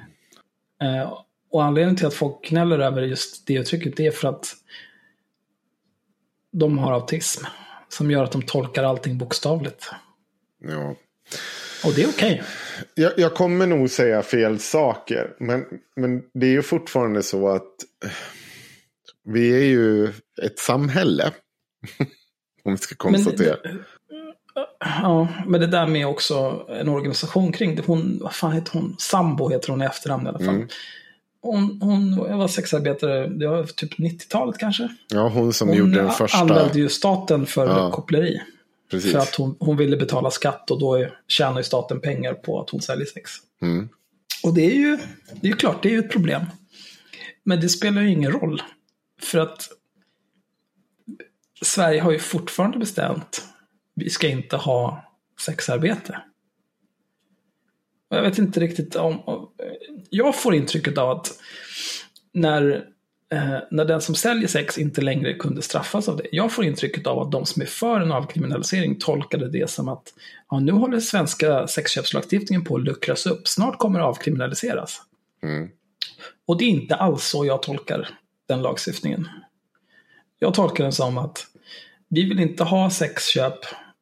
Eh, 0.81 1.13
och 1.51 1.63
anledningen 1.63 1.95
till 1.95 2.07
att 2.07 2.13
folk 2.13 2.45
knäller 2.45 2.79
över 2.79 3.01
just 3.01 3.47
det 3.47 3.53
uttrycket, 3.53 3.97
det 3.97 4.07
är 4.07 4.11
för 4.11 4.27
att 4.27 4.53
de 6.51 6.77
har 6.77 6.93
autism. 6.93 7.45
Som 7.89 8.11
gör 8.11 8.23
att 8.23 8.31
de 8.31 8.41
tolkar 8.41 8.83
allting 8.83 9.17
bokstavligt. 9.17 9.91
Ja. 10.63 10.95
Och 11.85 11.93
det 11.95 12.03
är 12.03 12.09
okej. 12.09 12.33
Okay. 12.33 12.43
Jag, 12.93 13.13
jag, 13.17 13.33
kommer 13.33 13.67
nog 13.67 13.89
säga 13.89 14.21
fel 14.23 14.59
saker. 14.59 15.35
Men, 15.39 15.65
men 15.95 16.23
det 16.33 16.45
är 16.45 16.51
ju 16.51 16.61
fortfarande 16.61 17.23
så 17.23 17.47
att 17.47 17.73
vi 19.33 19.53
är 19.53 19.65
ju 19.65 20.07
ett 20.43 20.59
samhälle. 20.59 21.31
Om 22.63 22.71
vi 22.71 22.77
ska 22.77 22.95
konstatera. 22.95 23.57
Men, 23.63 23.79
ja, 24.79 25.27
men 25.45 25.61
det 25.61 25.67
där 25.67 25.87
med 25.87 26.07
också 26.07 26.65
en 26.69 26.89
organisation 26.89 27.51
kring 27.51 27.75
det. 27.75 27.85
Hon, 27.85 28.19
vad 28.21 28.33
fan 28.33 28.51
heter 28.51 28.71
hon? 28.73 28.95
Sambo 28.99 29.49
heter 29.49 29.69
hon 29.69 29.81
i 29.81 29.85
efternamn 29.85 30.25
i 30.25 30.29
alla 30.29 30.39
fall. 30.39 30.55
Mm. 30.55 30.67
Hon, 31.41 31.81
hon 31.81 32.37
var 32.37 32.47
sexarbetare, 32.47 33.27
det 33.27 33.47
var 33.47 33.63
typ 33.63 33.99
90-talet 33.99 34.57
kanske. 34.57 34.89
Ja, 35.07 35.29
hon 35.29 35.53
som 35.53 35.67
hon 35.67 35.77
gjorde 35.77 35.95
den 35.95 36.11
första. 36.11 36.37
Hon 36.37 36.51
anmälde 36.51 36.79
ju 36.79 36.89
staten 36.89 37.45
för 37.45 37.67
ja. 37.67 37.91
koppleri. 37.91 38.41
Precis. 38.91 39.11
För 39.11 39.19
att 39.19 39.35
hon, 39.35 39.55
hon 39.59 39.77
ville 39.77 39.97
betala 39.97 40.31
skatt 40.31 40.71
och 40.71 40.79
då 40.79 41.07
tjänar 41.27 41.57
ju 41.57 41.63
staten 41.63 42.01
pengar 42.01 42.33
på 42.33 42.61
att 42.61 42.69
hon 42.69 42.81
säljer 42.81 43.05
sex. 43.05 43.31
Mm. 43.61 43.89
Och 44.43 44.53
det 44.53 44.65
är 44.65 44.75
ju 44.75 44.97
det 45.41 45.49
är 45.49 45.53
klart, 45.53 45.83
det 45.83 45.89
är 45.89 45.93
ju 45.93 45.99
ett 45.99 46.11
problem. 46.11 46.41
Men 47.43 47.61
det 47.61 47.69
spelar 47.69 48.01
ju 48.01 48.11
ingen 48.11 48.31
roll. 48.31 48.61
För 49.19 49.39
att 49.39 49.69
Sverige 51.61 52.01
har 52.01 52.11
ju 52.11 52.19
fortfarande 52.19 52.77
bestämt 52.77 53.45
vi 53.99 54.09
ska 54.09 54.27
inte 54.27 54.55
ha 54.55 55.03
sexarbete. 55.45 56.21
Jag 58.09 58.21
vet 58.21 58.37
inte 58.37 58.59
riktigt 58.59 58.95
om... 58.95 59.49
Jag 60.09 60.35
får 60.35 60.55
intrycket 60.55 60.97
av 60.97 61.09
att 61.09 61.39
när, 62.33 62.85
eh, 63.31 63.57
när 63.71 63.85
den 63.85 64.01
som 64.01 64.15
säljer 64.15 64.47
sex 64.47 64.77
inte 64.77 65.01
längre 65.01 65.33
kunde 65.33 65.61
straffas 65.61 66.09
av 66.09 66.17
det. 66.17 66.27
Jag 66.31 66.51
får 66.51 66.65
intrycket 66.65 67.07
av 67.07 67.19
att 67.19 67.31
de 67.31 67.45
som 67.45 67.61
är 67.61 67.65
för 67.65 67.99
en 67.99 68.11
avkriminalisering 68.11 68.99
tolkade 68.99 69.49
det 69.49 69.69
som 69.69 69.89
att 69.89 70.13
ja, 70.49 70.59
nu 70.59 70.71
håller 70.71 70.99
svenska 70.99 71.67
sexköpslagstiftningen 71.67 72.63
på 72.63 72.75
att 72.75 72.83
luckras 72.83 73.25
upp. 73.25 73.47
Snart 73.47 73.77
kommer 73.77 73.99
det 73.99 74.05
avkriminaliseras. 74.05 75.01
Mm. 75.43 75.69
Och 76.45 76.57
det 76.57 76.65
är 76.65 76.69
inte 76.69 76.95
alls 76.95 77.23
så 77.23 77.45
jag 77.45 77.61
tolkar 77.61 78.18
den 78.49 78.61
lagstiftningen. 78.61 79.27
Jag 80.39 80.53
tolkar 80.53 80.83
den 80.83 80.93
som 80.93 81.17
att 81.17 81.45
vi 82.09 82.23
vill 82.23 82.39
inte 82.39 82.63
ha 82.63 82.89
sexköp 82.89 83.59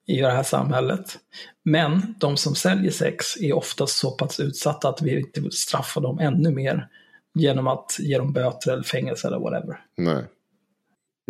i 0.08 0.22
det 0.22 0.32
här 0.32 0.44
samhället. 0.44 1.18
Men 1.64 2.16
de 2.20 2.38
som 2.38 2.56
säljer 2.56 2.92
sex 2.92 3.38
är 3.42 3.54
oftast 3.54 3.98
så 3.98 4.12
pass 4.12 4.40
utsatta 4.40 4.90
att 4.90 5.02
vi 5.02 5.20
inte 5.20 5.42
vill 5.42 5.52
straffa 5.52 6.00
dem 6.00 6.20
ännu 6.20 6.52
mer 6.52 6.88
genom 7.34 7.68
att 7.68 7.98
ge 8.00 8.18
dem 8.18 8.34
böter 8.34 8.72
eller 8.72 8.84
fängelse 8.84 9.28
eller 9.28 9.40
whatever. 9.40 9.80
Nej. 9.98 10.24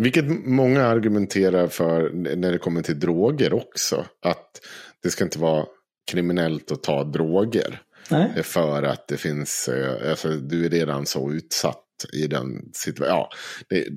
Vilket 0.02 0.26
många 0.45 0.85
argumenterar 0.85 1.68
för 1.68 2.10
när 2.14 2.52
det 2.52 2.57
kommer 2.57 2.81
till 2.81 2.99
droger 2.99 3.53
också. 3.53 4.06
Att 4.22 4.61
det 5.03 5.10
ska 5.10 5.23
inte 5.23 5.39
vara 5.39 5.65
kriminellt 6.11 6.72
att 6.72 6.84
ta 6.84 7.03
droger. 7.03 7.81
Nej. 8.11 8.44
För 8.44 8.84
att 8.84 9.07
det 9.07 9.18
finns, 9.18 9.68
eh, 9.68 10.11
alltså, 10.11 10.30
du 10.30 10.65
är 10.65 10.69
redan 10.69 11.06
så 11.06 11.31
utsatt 11.31 11.86
i 12.14 12.28
den 12.28 12.69
situationen. 12.74 13.18
Ja, 13.18 13.30
det, 13.69 13.88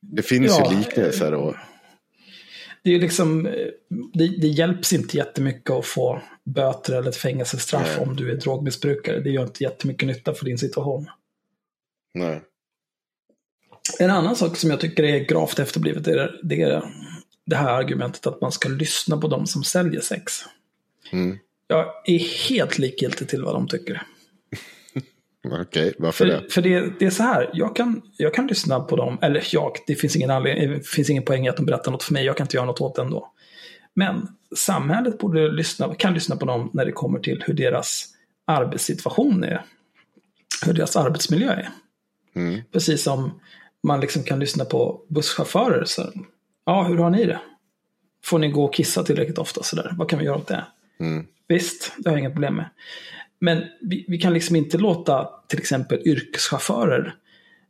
det 0.00 0.22
finns 0.22 0.58
ja, 0.58 0.72
ju 0.72 0.78
liknelser. 0.78 1.34
Och... 1.34 1.54
Det, 2.82 2.94
är 2.94 3.00
liksom, 3.00 3.42
det, 4.12 4.28
det 4.40 4.48
hjälps 4.48 4.92
inte 4.92 5.16
jättemycket 5.16 5.70
att 5.70 5.86
få 5.86 6.22
böter 6.44 6.92
eller 6.92 7.08
ett 7.08 7.16
fängelsestraff 7.16 7.96
Nej. 7.96 8.06
om 8.06 8.16
du 8.16 8.30
är 8.30 8.36
drogmissbrukare. 8.36 9.20
Det 9.20 9.30
gör 9.30 9.42
inte 9.42 9.64
jättemycket 9.64 10.08
nytta 10.08 10.34
för 10.34 10.44
din 10.44 10.58
situation. 10.58 11.10
Nej. 12.14 12.42
En 13.98 14.10
annan 14.10 14.36
sak 14.36 14.56
som 14.56 14.70
jag 14.70 14.80
tycker 14.80 15.02
är 15.02 15.18
gravt 15.18 15.58
efterblivet 15.58 16.06
är 16.06 16.40
det, 16.42 16.62
är 16.62 16.82
det 17.46 17.56
här 17.56 17.72
argumentet 17.72 18.26
att 18.26 18.40
man 18.40 18.52
ska 18.52 18.68
lyssna 18.68 19.16
på 19.16 19.28
de 19.28 19.46
som 19.46 19.64
säljer 19.64 20.00
sex. 20.00 20.32
Mm. 21.12 21.38
Jag 21.66 21.86
är 22.04 22.18
helt 22.48 22.78
likgiltig 22.78 23.28
till 23.28 23.42
vad 23.42 23.54
de 23.54 23.68
tycker. 23.68 24.02
Okej, 25.46 25.60
okay, 25.60 25.92
varför 25.98 26.24
för, 26.24 26.32
det? 26.32 26.52
För 26.52 26.62
det, 26.62 26.98
det 26.98 27.04
är 27.04 27.10
så 27.10 27.22
här, 27.22 27.50
jag 27.52 27.76
kan, 27.76 28.02
jag 28.16 28.34
kan 28.34 28.46
lyssna 28.46 28.80
på 28.80 28.96
dem, 28.96 29.18
eller 29.22 29.44
jag, 29.52 29.72
det 29.86 29.94
finns 29.94 30.16
ingen, 30.16 30.30
anledning, 30.30 30.70
det 30.70 30.86
finns 30.86 31.10
ingen 31.10 31.22
poäng 31.22 31.46
i 31.46 31.48
att 31.48 31.56
de 31.56 31.66
berättar 31.66 31.92
något 31.92 32.02
för 32.02 32.12
mig, 32.12 32.24
jag 32.24 32.36
kan 32.36 32.44
inte 32.44 32.56
göra 32.56 32.66
något 32.66 32.80
åt 32.80 32.94
det 32.94 33.02
ändå. 33.02 33.32
Men 33.94 34.28
samhället 34.56 35.18
borde 35.18 35.48
lyssna, 35.48 35.94
kan 35.94 36.14
lyssna 36.14 36.36
på 36.36 36.46
dem 36.46 36.70
när 36.72 36.84
det 36.84 36.92
kommer 36.92 37.18
till 37.18 37.44
hur 37.46 37.54
deras 37.54 38.08
arbetssituation 38.44 39.44
är. 39.44 39.64
Hur 40.66 40.72
deras 40.72 40.96
arbetsmiljö 40.96 41.50
är. 41.50 41.68
Mm. 42.34 42.60
Precis 42.72 43.02
som 43.02 43.40
man 43.82 44.00
liksom 44.00 44.22
kan 44.22 44.38
lyssna 44.38 44.64
på 44.64 45.04
busschaufförer. 45.08 45.84
Så, 45.84 46.12
ja, 46.66 46.82
hur 46.82 46.98
har 46.98 47.10
ni 47.10 47.24
det? 47.24 47.40
Får 48.24 48.38
ni 48.38 48.48
gå 48.48 48.64
och 48.64 48.74
kissa 48.74 49.04
tillräckligt 49.04 49.38
ofta? 49.38 49.62
Så 49.62 49.76
där? 49.76 49.94
Vad 49.98 50.10
kan 50.10 50.18
vi 50.18 50.24
göra 50.24 50.36
åt 50.36 50.46
det? 50.46 50.64
Mm. 51.00 51.26
Visst, 51.48 51.92
det 51.98 52.10
har 52.10 52.16
jag 52.16 52.20
inga 52.20 52.30
problem 52.30 52.54
med. 52.54 52.70
Men 53.44 53.64
vi, 53.80 54.04
vi, 54.08 54.18
kan 54.18 54.32
liksom 54.32 54.56
inte 54.56 54.78
låta 54.78 55.28
till 55.48 55.58
exempel 55.58 56.02
yrkeschaufförer 56.04 57.14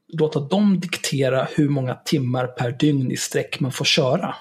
låta 0.09 0.41
dem 0.41 0.81
diktera 0.81 1.49
hur 1.55 1.69
många 1.69 1.95
timmar 1.95 2.47
per 2.47 2.71
dygn 2.71 3.11
i 3.11 3.17
sträck 3.17 3.61
man 3.61 3.73
får 3.73 3.85
köra. 3.85 4.35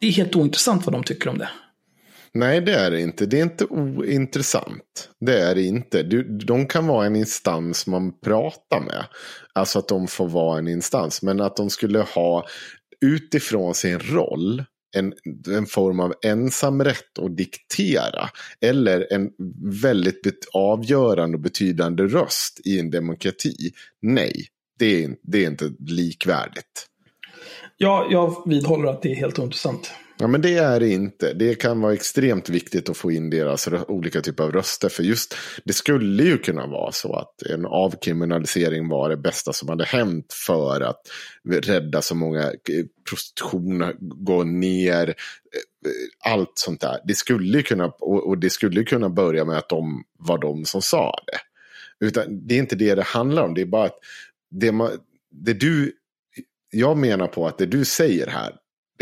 Det 0.00 0.06
är 0.06 0.12
helt 0.12 0.36
ointressant 0.36 0.86
vad 0.86 0.94
de 0.94 1.04
tycker 1.04 1.30
om 1.30 1.38
det. 1.38 1.48
Nej, 2.34 2.60
det 2.60 2.74
är 2.74 2.90
det 2.90 3.00
inte. 3.00 3.26
Det 3.26 3.38
är 3.38 3.42
inte 3.42 3.64
ointressant. 3.64 5.08
Det 5.20 5.40
är 5.40 5.54
det 5.54 5.62
inte. 5.62 6.02
De 6.46 6.66
kan 6.66 6.86
vara 6.86 7.06
en 7.06 7.16
instans 7.16 7.86
man 7.86 8.20
pratar 8.20 8.80
med. 8.80 9.04
Alltså 9.52 9.78
att 9.78 9.88
de 9.88 10.06
får 10.06 10.28
vara 10.28 10.58
en 10.58 10.68
instans. 10.68 11.22
Men 11.22 11.40
att 11.40 11.56
de 11.56 11.70
skulle 11.70 11.98
ha 11.98 12.46
utifrån 13.00 13.74
sin 13.74 13.98
roll 13.98 14.64
en, 14.92 15.12
en 15.56 15.66
form 15.66 16.00
av 16.00 16.14
ensamrätt 16.22 17.18
att 17.18 17.36
diktera. 17.36 18.28
Eller 18.60 19.12
en 19.12 19.30
väldigt 19.82 20.48
avgörande 20.52 21.36
och 21.36 21.42
betydande 21.42 22.02
röst 22.02 22.60
i 22.64 22.80
en 22.80 22.90
demokrati. 22.90 23.54
Nej, 24.02 24.46
det 24.78 25.04
är, 25.04 25.14
det 25.22 25.44
är 25.44 25.50
inte 25.50 25.72
likvärdigt. 25.78 26.86
Ja, 27.76 28.06
jag 28.10 28.42
vidhåller 28.46 28.88
att 28.88 29.02
det 29.02 29.10
är 29.10 29.16
helt 29.16 29.38
ointressant. 29.38 29.90
Ja, 30.22 30.28
men 30.28 30.40
det 30.40 30.54
är 30.54 30.80
det 30.80 30.88
inte. 30.88 31.32
Det 31.32 31.54
kan 31.54 31.80
vara 31.80 31.92
extremt 31.92 32.48
viktigt 32.48 32.88
att 32.88 32.96
få 32.96 33.12
in 33.12 33.30
deras 33.30 33.68
olika 33.88 34.20
typer 34.20 34.44
av 34.44 34.52
röster. 34.52 34.88
För 34.88 35.02
just 35.02 35.34
det 35.64 35.72
skulle 35.72 36.22
ju 36.22 36.38
kunna 36.38 36.66
vara 36.66 36.92
så 36.92 37.16
att 37.16 37.42
en 37.42 37.66
avkriminalisering 37.66 38.88
var 38.88 39.08
det 39.08 39.16
bästa 39.16 39.52
som 39.52 39.68
hade 39.68 39.84
hänt 39.84 40.32
för 40.46 40.80
att 40.80 41.00
rädda 41.48 42.02
så 42.02 42.14
många 42.14 42.42
eh, 42.42 42.84
prostitution, 43.08 43.92
gå 44.00 44.44
ner, 44.44 45.08
eh, 45.08 45.12
eh, 45.90 46.32
allt 46.32 46.52
sånt 46.54 46.80
där. 46.80 47.00
Det 47.04 47.14
skulle 47.14 47.62
kunna, 47.62 47.86
och 48.00 48.38
det 48.38 48.50
skulle 48.50 48.84
kunna 48.84 49.08
börja 49.08 49.44
med 49.44 49.58
att 49.58 49.68
de 49.68 50.04
var 50.18 50.38
de 50.38 50.64
som 50.64 50.82
sa 50.82 51.14
det. 51.26 52.06
Utan 52.06 52.46
det 52.46 52.54
är 52.54 52.58
inte 52.58 52.76
det 52.76 52.94
det 52.94 53.02
handlar 53.02 53.42
om. 53.42 53.54
Det 53.54 53.62
är 53.62 53.66
bara 53.66 53.84
att 53.84 53.98
det, 54.50 54.72
man, 54.72 54.90
det 55.30 55.52
du 55.52 55.92
jag 56.70 56.96
menar 56.96 57.26
på 57.26 57.46
att 57.46 57.58
det 57.58 57.66
du 57.66 57.84
säger 57.84 58.26
här, 58.26 58.52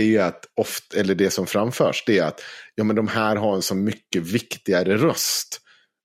det 0.00 0.16
är 0.16 0.24
att 0.24 0.44
ofta, 0.56 1.00
eller 1.00 1.14
det 1.14 1.30
som 1.30 1.46
framförs, 1.46 2.04
det 2.06 2.18
är 2.18 2.24
att 2.24 2.40
ja, 2.74 2.84
men 2.84 2.96
de 2.96 3.08
här 3.08 3.36
har 3.36 3.54
en 3.54 3.62
så 3.62 3.74
mycket 3.74 4.22
viktigare 4.22 4.96
röst. 4.96 5.60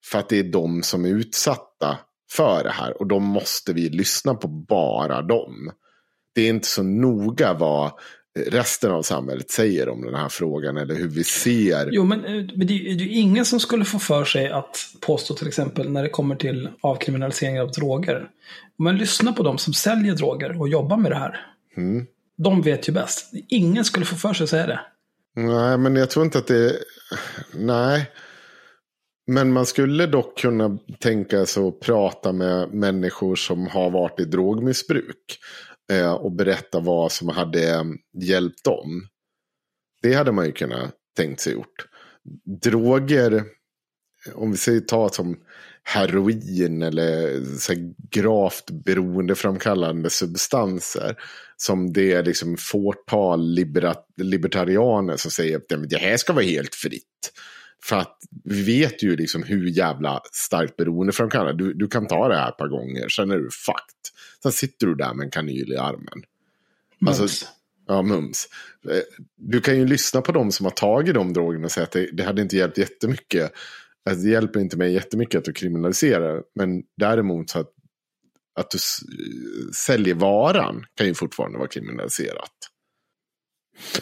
För 0.06 0.20
att 0.20 0.30
det 0.30 0.40
är 0.40 0.44
de 0.44 0.84
som 0.84 1.06
är 1.06 1.10
utsatta 1.10 1.98
för 2.32 2.64
det 2.64 2.72
här. 2.72 3.02
Och 3.02 3.08
då 3.08 3.20
måste 3.20 3.74
vi 3.74 3.90
lyssna 3.90 4.36
på 4.36 4.48
bara 4.48 5.22
dem. 5.22 5.72
Det 6.36 6.42
är 6.42 6.50
inte 6.50 6.68
så 6.68 6.84
noga 6.84 7.54
vad 7.54 7.92
resten 8.48 8.92
av 8.92 9.02
samhället 9.02 9.52
säger 9.52 9.90
om 9.90 10.02
den 10.02 10.16
här 10.16 10.30
frågan 10.30 10.78
eller 10.78 10.96
hur 10.96 11.08
vi 11.08 11.24
ser. 11.24 11.90
Jo, 11.92 12.04
men, 12.04 12.26
eh, 12.26 12.46
men 12.56 12.68
det, 12.68 12.74
är 12.74 12.94
ju 12.94 13.10
ingen 13.10 13.46
som 13.46 13.60
skulle 13.60 13.86
få 13.86 14.00
för 14.00 14.26
sig 14.26 14.50
att 14.50 14.78
påstå 15.02 15.34
till 15.34 15.48
exempel 15.48 15.92
när 15.92 16.04
det 16.04 16.10
kommer 16.10 16.36
till 16.36 16.70
avkriminalisering 16.82 17.62
av 17.62 17.72
droger. 17.72 18.30
Men 18.78 18.98
lyssna 18.98 19.34
på 19.34 19.44
de 19.44 19.58
som 19.58 19.74
säljer 19.74 20.14
droger 20.14 20.62
och 20.62 20.70
jobbar 20.70 20.98
med 20.98 21.12
det 21.12 21.18
här. 21.18 21.46
Mm. 21.78 22.08
De 22.38 22.62
vet 22.62 22.90
ju 22.90 22.94
bäst. 22.94 23.32
Ingen 23.49 23.86
skulle 23.86 24.06
få 24.06 24.16
för 24.16 24.34
sig 24.34 24.44
att 24.44 24.49
säga 24.49 24.68
det. 24.68 24.80
Nej, 25.36 25.78
men 25.78 25.95
jag 25.95 26.10
tror 26.10 26.26
inte 26.26 26.38
att 26.38 26.48
det... 26.48 26.80
Nej. 27.53 28.12
Men 29.28 29.53
man 29.53 29.66
skulle 29.66 30.06
dock 30.06 30.38
kunna 30.38 30.78
tänka 30.99 31.45
sig 31.45 31.64
att 31.64 31.80
prata 31.80 32.32
med 32.32 32.74
människor 32.74 33.36
som 33.36 33.68
har 33.68 33.90
varit 33.90 34.20
i 34.20 34.26
drogmissbruk. 34.26 35.40
Eh, 35.91 36.14
och 36.14 36.32
berätta 36.32 36.80
vad 36.80 37.12
som 37.12 37.30
hade 37.30 37.70
eh, 37.70 37.84
hjälpt 38.14 38.64
dem. 38.64 39.07
Det 40.02 40.14
hade 40.14 40.32
man 40.32 40.45
ju 40.45 40.52
kunnat 40.52 40.91
tänkt 41.18 41.40
sig 41.40 41.53
gjort. 41.53 41.88
Droger, 42.62 43.44
om 44.34 44.52
vi 44.52 44.57
säger 44.57 44.80
ta 44.80 45.10
som 45.10 45.38
heroin 45.84 46.82
eller 46.82 47.41
så 47.60 47.74
gravt 48.12 48.72
beroendeframkallande 48.72 50.10
substanser. 50.10 51.16
Som 51.57 51.94
det 51.94 52.14
är 52.14 52.23
liksom 52.23 52.57
fåtal 52.57 53.49
liberat, 53.53 54.07
libertarianer 54.18 55.18
som 55.18 55.32
säger 55.32 55.57
att 55.57 55.90
det 55.90 55.98
här 55.98 56.18
ska 56.18 56.34
vara 56.34 56.45
helt 56.45 56.76
fritt. 56.76 57.34
För 57.84 57.95
att 57.95 58.18
vi 58.44 58.64
vet 58.64 59.03
ju 59.03 59.15
liksom 59.15 59.44
hur 59.44 59.68
jävla 59.68 60.22
starkt 60.32 60.77
beroendeframkallande. 60.77 61.64
Du, 61.64 61.73
du 61.73 61.88
kan 61.88 62.07
ta 62.07 62.27
det 62.27 62.36
här 62.36 62.49
ett 62.49 62.57
par 62.57 62.68
gånger, 62.68 63.10
sen 63.10 63.32
är 63.32 63.38
du 63.38 63.49
fucked. 63.52 64.06
Sen 64.44 64.52
sitter 64.52 64.88
du 64.88 64.95
där 64.95 65.14
med 65.14 65.26
en 65.26 65.32
kanyl 65.32 65.72
i 65.73 65.77
armen. 65.77 66.23
Mums. 66.99 67.19
Alltså, 67.19 67.45
ja, 67.88 68.02
mums. 68.02 68.48
Eh, 68.90 68.99
du 69.36 69.61
kan 69.61 69.77
ju 69.77 69.86
lyssna 69.88 70.22
på 70.22 70.32
de 70.32 70.52
som 70.52 70.65
har 70.65 70.72
tagit 70.72 71.14
de 71.14 71.34
drogerna 71.34 71.65
och 71.65 71.72
säga 71.72 71.84
att 71.84 71.91
det, 71.91 72.10
det 72.14 72.23
hade 72.23 72.41
inte 72.41 72.57
hjälpt 72.57 72.77
jättemycket 72.77 73.52
Alltså, 74.10 74.23
det 74.23 74.30
hjälper 74.30 74.60
inte 74.60 74.77
mig 74.77 74.94
jättemycket 74.94 75.38
att 75.38 75.45
du 75.45 75.53
kriminaliserar. 75.53 76.44
Men 76.56 76.84
däremot 76.98 77.49
så 77.49 77.60
att 77.60 77.72
att 78.56 78.72
du 78.72 78.77
säljer 79.73 80.15
varan 80.15 80.86
kan 80.98 81.07
ju 81.07 81.14
fortfarande 81.14 81.57
vara 81.57 81.68
kriminaliserat. 81.68 82.52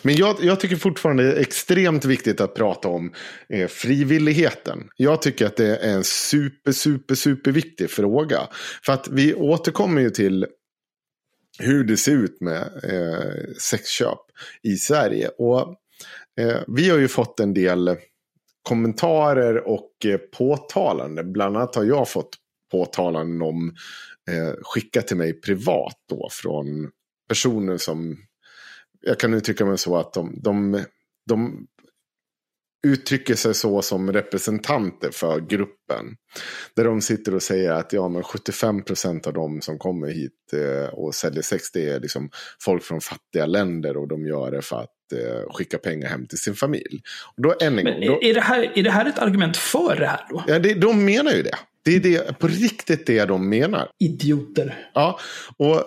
Men 0.01 0.15
jag, 0.15 0.35
jag, 0.39 0.59
tycker 0.59 0.75
fortfarande 0.75 1.23
det 1.23 1.33
är 1.33 1.41
extremt 1.41 2.05
viktigt 2.05 2.41
att 2.41 2.55
prata 2.55 2.87
om 2.87 3.13
eh, 3.49 3.67
frivilligheten. 3.67 4.89
Jag 4.95 5.21
tycker 5.21 5.45
att 5.45 5.55
det 5.55 5.77
är 5.77 5.93
en 5.93 6.03
super, 6.03 6.71
super, 6.71 7.15
super 7.15 7.51
viktig 7.51 7.89
fråga. 7.89 8.47
För 8.85 8.93
att 8.93 9.07
vi 9.07 9.33
återkommer 9.33 10.01
ju 10.01 10.09
till 10.09 10.45
hur 11.59 11.83
det 11.83 11.97
ser 11.97 12.11
ut 12.11 12.41
med 12.41 12.61
eh, 12.83 13.53
sexköp 13.59 14.19
i 14.63 14.75
Sverige. 14.75 15.27
Och 15.27 15.75
eh, 16.39 16.57
vi 16.67 16.89
har 16.89 16.97
ju 16.97 17.07
fått 17.07 17.39
en 17.39 17.53
del 17.53 17.97
kommentarer 18.63 19.67
och 19.67 20.05
eh, 20.05 20.17
påtalanden. 20.17 21.33
Bland 21.33 21.57
annat 21.57 21.75
har 21.75 21.83
jag 21.83 22.09
fått 22.09 22.37
påtalanden 22.71 23.41
om 23.41 23.75
eh, 24.31 24.53
skickat 24.61 25.07
till 25.07 25.17
mig 25.17 25.41
privat 25.41 25.97
då 26.09 26.29
från 26.31 26.91
personer 27.29 27.77
som 27.77 28.17
jag 29.01 29.19
kan 29.19 29.33
uttrycka 29.33 29.65
mig 29.65 29.77
så 29.77 29.97
att 29.97 30.13
de, 30.13 30.39
de, 30.43 30.83
de 31.29 31.67
uttrycker 32.87 33.35
sig 33.35 33.53
så 33.53 33.81
som 33.81 34.13
representanter 34.13 35.11
för 35.11 35.39
gruppen. 35.39 36.05
Där 36.75 36.83
de 36.83 37.01
sitter 37.01 37.35
och 37.35 37.43
säger 37.43 37.71
att 37.71 37.93
ja, 37.93 38.07
men 38.07 38.23
75 38.23 38.83
procent 38.83 39.27
av 39.27 39.33
de 39.33 39.61
som 39.61 39.77
kommer 39.77 40.07
hit 40.07 40.53
eh, 40.53 40.93
och 40.93 41.15
säljer 41.15 41.41
sex 41.41 41.71
det 41.71 41.89
är 41.89 41.99
liksom 41.99 42.29
folk 42.61 42.83
från 42.83 43.01
fattiga 43.01 43.45
länder 43.45 43.97
och 43.97 44.07
de 44.07 44.27
gör 44.27 44.51
det 44.51 44.61
för 44.61 44.81
att 44.81 44.89
eh, 45.13 45.53
skicka 45.53 45.77
pengar 45.77 46.09
hem 46.09 46.27
till 46.27 46.37
sin 46.37 46.55
familj. 46.55 47.01
Och 47.37 47.43
då, 47.43 47.55
än 47.61 47.79
en 47.79 47.85
gång, 47.85 48.05
då, 48.07 48.23
är, 48.23 48.33
det 48.33 48.41
här, 48.41 48.71
är 48.75 48.83
det 48.83 48.91
här 48.91 49.05
ett 49.05 49.19
argument 49.19 49.57
för 49.57 49.95
det 49.95 50.07
här 50.07 50.25
då? 50.29 50.43
Ja, 50.47 50.59
det, 50.59 50.73
de 50.73 51.05
menar 51.05 51.31
ju 51.31 51.43
det. 51.43 51.57
Det 51.85 51.95
är 51.95 51.99
det, 51.99 52.39
på 52.39 52.47
riktigt 52.47 53.05
det 53.05 53.25
de 53.25 53.49
menar. 53.49 53.89
Idioter. 53.99 54.89
Ja, 54.93 55.19
och 55.57 55.83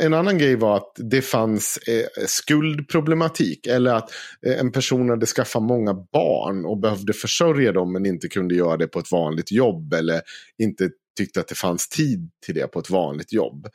en 0.00 0.14
annan 0.14 0.38
grej 0.38 0.56
var 0.56 0.76
att 0.76 0.92
det 0.96 1.22
fanns 1.22 1.76
eh, 1.76 2.26
skuldproblematik. 2.26 3.66
Eller 3.66 3.94
att 3.94 4.10
eh, 4.46 4.60
en 4.60 4.72
person 4.72 5.10
hade 5.10 5.26
skaffat 5.26 5.62
många 5.62 5.94
barn 5.94 6.64
och 6.64 6.78
behövde 6.78 7.12
försörja 7.12 7.72
dem 7.72 7.92
men 7.92 8.06
inte 8.06 8.28
kunde 8.28 8.54
göra 8.54 8.76
det 8.76 8.86
på 8.86 8.98
ett 8.98 9.12
vanligt 9.12 9.52
jobb. 9.52 9.94
Eller 9.94 10.20
inte 10.58 10.90
tyckte 11.16 11.40
att 11.40 11.48
det 11.48 11.54
fanns 11.54 11.88
tid 11.88 12.30
till 12.46 12.54
det 12.54 12.66
på 12.66 12.78
ett 12.78 12.90
vanligt 12.90 13.32
jobb. 13.32 13.68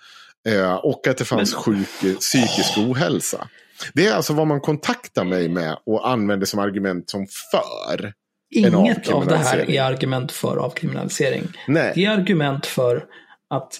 Eh, 0.47 0.73
och 0.73 1.07
att 1.07 1.17
det 1.17 1.25
fanns 1.25 1.53
men... 1.53 1.61
sjuk, 1.61 2.19
psykisk 2.19 2.77
ohälsa. 2.77 3.47
Det 3.93 4.07
är 4.07 4.13
alltså 4.13 4.33
vad 4.33 4.47
man 4.47 4.61
kontaktar 4.61 5.23
mig 5.23 5.49
med 5.49 5.77
och 5.85 6.09
använder 6.09 6.45
som 6.45 6.59
argument 6.59 7.09
som 7.09 7.27
för. 7.51 8.13
Inget 8.55 9.09
av 9.09 9.27
det 9.27 9.37
här 9.37 9.69
är 9.69 9.81
argument 9.81 10.31
för 10.31 10.57
avkriminalisering. 10.57 11.43
Nej. 11.67 11.91
Det 11.95 12.05
är 12.05 12.11
argument 12.11 12.65
för 12.65 13.05
att 13.47 13.79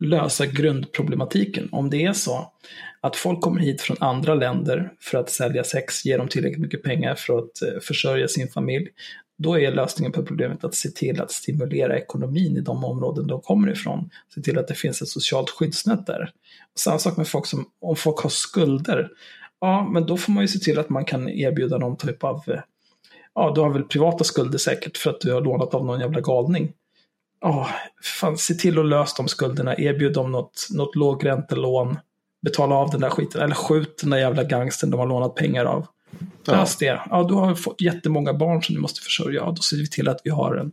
lösa 0.00 0.46
grundproblematiken. 0.46 1.68
Om 1.72 1.90
det 1.90 2.04
är 2.04 2.12
så 2.12 2.52
att 3.00 3.16
folk 3.16 3.40
kommer 3.40 3.60
hit 3.60 3.80
från 3.80 3.96
andra 4.00 4.34
länder 4.34 4.92
för 5.00 5.18
att 5.18 5.30
sälja 5.30 5.64
sex, 5.64 6.04
ge 6.04 6.16
dem 6.16 6.28
tillräckligt 6.28 6.60
mycket 6.60 6.82
pengar 6.82 7.14
för 7.14 7.38
att 7.38 7.62
eh, 7.62 7.80
försörja 7.82 8.28
sin 8.28 8.48
familj, 8.48 8.88
då 9.38 9.60
är 9.60 9.72
lösningen 9.72 10.12
på 10.12 10.22
problemet 10.22 10.64
att 10.64 10.74
se 10.74 10.88
till 10.88 11.20
att 11.20 11.30
stimulera 11.30 11.98
ekonomin 11.98 12.56
i 12.56 12.60
de 12.60 12.84
områden 12.84 13.26
de 13.26 13.40
kommer 13.40 13.72
ifrån. 13.72 14.10
Se 14.34 14.40
till 14.40 14.58
att 14.58 14.68
det 14.68 14.74
finns 14.74 15.02
ett 15.02 15.08
socialt 15.08 15.50
skyddsnät 15.50 16.06
där. 16.06 16.30
Samma 16.78 16.98
sak 16.98 17.16
med 17.16 17.28
folk 17.28 17.46
som, 17.46 17.66
om 17.80 17.96
folk 17.96 18.18
har 18.18 18.30
skulder, 18.30 19.08
ja 19.60 19.90
men 19.92 20.06
då 20.06 20.16
får 20.16 20.32
man 20.32 20.44
ju 20.44 20.48
se 20.48 20.58
till 20.58 20.78
att 20.78 20.88
man 20.88 21.04
kan 21.04 21.28
erbjuda 21.28 21.78
någon 21.78 21.96
typ 21.96 22.24
av 22.24 22.42
eh, 22.46 22.60
ja, 23.34 23.52
du 23.54 23.60
har 23.60 23.70
väl 23.70 23.84
privata 23.84 24.24
skulder 24.24 24.58
säkert 24.58 24.96
för 24.96 25.10
att 25.10 25.20
du 25.20 25.32
har 25.32 25.40
lånat 25.40 25.74
av 25.74 25.84
någon 25.84 26.00
jävla 26.00 26.20
galning. 26.20 26.72
Ja, 27.40 27.68
fan, 28.20 28.38
se 28.38 28.54
till 28.54 28.78
att 28.78 28.86
lösa 28.86 29.14
de 29.16 29.28
skulderna, 29.28 29.78
erbjud 29.78 30.12
dem 30.12 30.32
något, 30.32 30.68
något 30.70 30.96
lågräntelån, 30.96 31.98
betala 32.42 32.74
av 32.74 32.90
den 32.90 33.00
där 33.00 33.10
skiten, 33.10 33.42
eller 33.42 33.54
skjut 33.54 33.98
den 33.98 34.10
där 34.10 34.18
jävla 34.18 34.44
gangsten 34.44 34.90
de 34.90 35.00
har 35.00 35.06
lånat 35.06 35.34
pengar 35.34 35.64
av. 35.64 35.86
Lös 36.46 36.76
ja. 36.80 36.92
det. 36.92 37.00
Ja, 37.10 37.22
du 37.22 37.34
har 37.34 37.54
fått 37.54 37.80
jättemånga 37.80 38.34
barn 38.34 38.62
som 38.62 38.74
du 38.74 38.80
måste 38.80 39.00
försörja. 39.00 39.40
Ja, 39.40 39.52
då 39.56 39.62
ser 39.62 39.76
vi 39.76 39.90
till 39.90 40.08
att 40.08 40.20
vi 40.24 40.30
har 40.30 40.56
en 40.56 40.72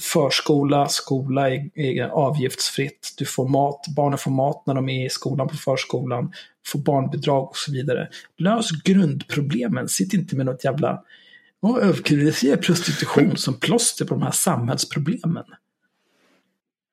förskola, 0.00 0.88
skola 0.88 1.50
är, 1.50 1.78
är 1.78 2.08
avgiftsfritt. 2.08 3.14
Du 3.18 3.24
får 3.24 3.48
mat, 3.48 3.84
barnen 3.96 4.18
får 4.18 4.30
mat 4.30 4.66
när 4.66 4.74
de 4.74 4.88
är 4.88 5.06
i 5.06 5.10
skolan 5.10 5.48
på 5.48 5.56
förskolan 5.56 6.32
få 6.66 6.78
barnbidrag 6.78 7.48
och 7.48 7.56
så 7.56 7.72
vidare. 7.72 8.08
Lös 8.38 8.70
grundproblemen. 8.70 9.88
Sitt 9.88 10.14
inte 10.14 10.36
med 10.36 10.46
något 10.46 10.64
jävla 10.64 11.02
och 11.62 11.82
överkriminalisera 11.82 12.56
prostitution 12.56 13.36
som 13.36 13.54
plåster 13.54 14.04
på 14.04 14.14
de 14.14 14.22
här 14.22 14.30
samhällsproblemen. 14.30 15.44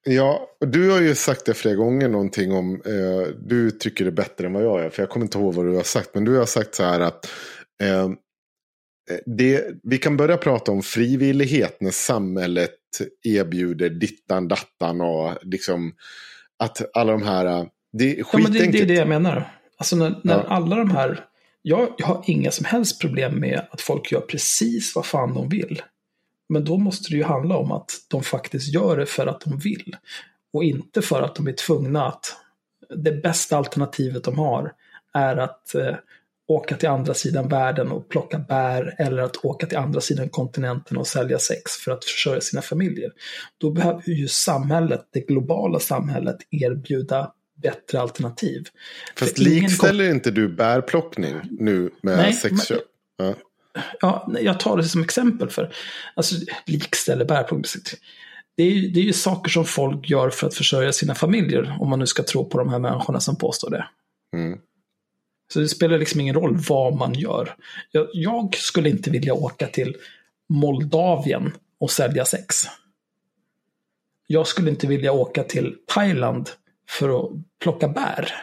Ja, 0.05 0.47
du 0.59 0.91
har 0.91 1.01
ju 1.01 1.15
sagt 1.15 1.45
det 1.45 1.53
flera 1.53 1.75
gånger 1.75 2.09
någonting 2.09 2.51
om, 2.51 2.81
eh, 2.85 3.35
du 3.45 3.71
tycker 3.71 4.05
det 4.05 4.09
är 4.09 4.11
bättre 4.11 4.45
än 4.45 4.53
vad 4.53 4.63
jag 4.63 4.85
är, 4.85 4.89
för 4.89 5.01
jag 5.01 5.09
kommer 5.09 5.25
inte 5.25 5.37
ihåg 5.37 5.53
vad 5.53 5.65
du 5.65 5.75
har 5.75 5.83
sagt, 5.83 6.09
men 6.13 6.25
du 6.25 6.37
har 6.37 6.45
sagt 6.45 6.75
så 6.75 6.83
här 6.83 6.99
att 6.99 7.31
eh, 7.81 8.09
det, 9.25 9.65
vi 9.83 9.97
kan 9.97 10.17
börja 10.17 10.37
prata 10.37 10.71
om 10.71 10.81
frivillighet 10.81 11.77
när 11.81 11.91
samhället 11.91 12.71
erbjuder 13.23 13.89
dittan, 13.89 14.47
dattan 14.47 15.01
och 15.01 15.37
liksom 15.41 15.93
att 16.57 16.81
alla 16.97 17.11
de 17.11 17.23
här, 17.23 17.67
det 17.93 18.19
är 18.19 18.25
ja, 18.33 18.39
men 18.39 18.51
det, 18.51 18.71
det 18.71 18.81
är 18.81 18.85
det 18.85 18.93
jag 18.93 19.07
menar. 19.07 19.57
Alltså 19.77 19.95
när, 19.95 20.19
när 20.23 20.37
ja. 20.37 20.43
alla 20.47 20.75
de 20.75 20.91
här, 20.91 21.25
jag, 21.61 21.93
jag 21.97 22.07
har 22.07 22.23
inga 22.27 22.51
som 22.51 22.65
helst 22.65 23.01
problem 23.01 23.39
med 23.39 23.61
att 23.71 23.81
folk 23.81 24.11
gör 24.11 24.21
precis 24.21 24.95
vad 24.95 25.05
fan 25.05 25.33
de 25.33 25.49
vill. 25.49 25.81
Men 26.49 26.65
då 26.65 26.77
måste 26.77 27.11
det 27.11 27.17
ju 27.17 27.23
handla 27.23 27.57
om 27.57 27.71
att 27.71 27.91
de 28.07 28.23
faktiskt 28.23 28.73
gör 28.73 28.97
det 28.97 29.05
för 29.05 29.27
att 29.27 29.41
de 29.41 29.57
vill. 29.57 29.95
Och 30.53 30.63
inte 30.63 31.01
för 31.01 31.21
att 31.21 31.35
de 31.35 31.47
är 31.47 31.53
tvungna 31.53 32.07
att, 32.07 32.35
det 32.95 33.11
bästa 33.11 33.57
alternativet 33.57 34.23
de 34.23 34.37
har 34.37 34.73
är 35.13 35.37
att 35.37 35.75
eh, 35.75 35.95
åka 36.53 36.77
till 36.77 36.89
andra 36.89 37.13
sidan 37.13 37.47
världen 37.47 37.91
och 37.91 38.09
plocka 38.09 38.39
bär 38.39 38.95
eller 38.99 39.21
att 39.21 39.45
åka 39.45 39.67
till 39.67 39.77
andra 39.77 40.01
sidan 40.01 40.29
kontinenten 40.29 40.97
och 40.97 41.07
sälja 41.07 41.39
sex 41.39 41.71
för 41.71 41.91
att 41.91 42.05
försörja 42.05 42.41
sina 42.41 42.61
familjer. 42.61 43.11
Då 43.57 43.71
behöver 43.71 44.09
ju 44.09 44.27
samhället, 44.27 45.07
det 45.11 45.19
globala 45.19 45.79
samhället, 45.79 46.37
erbjuda 46.49 47.31
bättre 47.63 48.01
alternativ. 48.01 48.63
Fast 49.15 49.37
likställer 49.37 50.09
inte 50.09 50.31
du 50.31 50.47
bärplockning 50.47 51.35
nu 51.51 51.89
med 52.01 52.17
Nej, 52.17 52.33
sexköp? 52.33 52.83
Ja. 53.17 53.35
ja, 54.01 54.31
jag 54.41 54.59
tar 54.59 54.77
det 54.77 54.83
som 54.83 55.01
exempel 55.01 55.49
för, 55.49 55.73
alltså 56.15 56.35
likställer 56.65 57.25
bärplockning. 57.25 57.65
Det 58.57 58.63
är, 58.63 58.71
ju, 58.71 58.89
det 58.89 58.99
är 58.99 59.03
ju 59.03 59.13
saker 59.13 59.49
som 59.49 59.65
folk 59.65 60.09
gör 60.09 60.29
för 60.29 60.47
att 60.47 60.55
försörja 60.55 60.93
sina 60.93 61.15
familjer, 61.15 61.77
om 61.79 61.89
man 61.89 61.99
nu 61.99 62.05
ska 62.07 62.23
tro 62.23 62.49
på 62.49 62.57
de 62.57 62.69
här 62.69 62.79
människorna 62.79 63.19
som 63.19 63.35
påstår 63.35 63.69
det. 63.69 63.87
Mm. 64.33 64.59
Så 65.53 65.59
det 65.59 65.69
spelar 65.69 65.97
liksom 65.97 66.21
ingen 66.21 66.35
roll 66.35 66.57
vad 66.69 66.95
man 66.95 67.13
gör. 67.13 67.55
Jag, 67.91 68.07
jag, 68.13 68.55
skulle 68.55 68.89
inte 68.89 69.09
vilja 69.09 69.33
åka 69.33 69.67
till 69.67 69.95
Moldavien 70.49 71.53
och 71.79 71.91
sälja 71.91 72.25
sex. 72.25 72.55
Jag 74.27 74.47
skulle 74.47 74.69
inte 74.69 74.87
vilja 74.87 75.11
åka 75.11 75.43
till 75.43 75.75
Thailand 75.87 76.49
för 76.89 77.19
att 77.19 77.31
plocka 77.61 77.87
bär. 77.87 78.33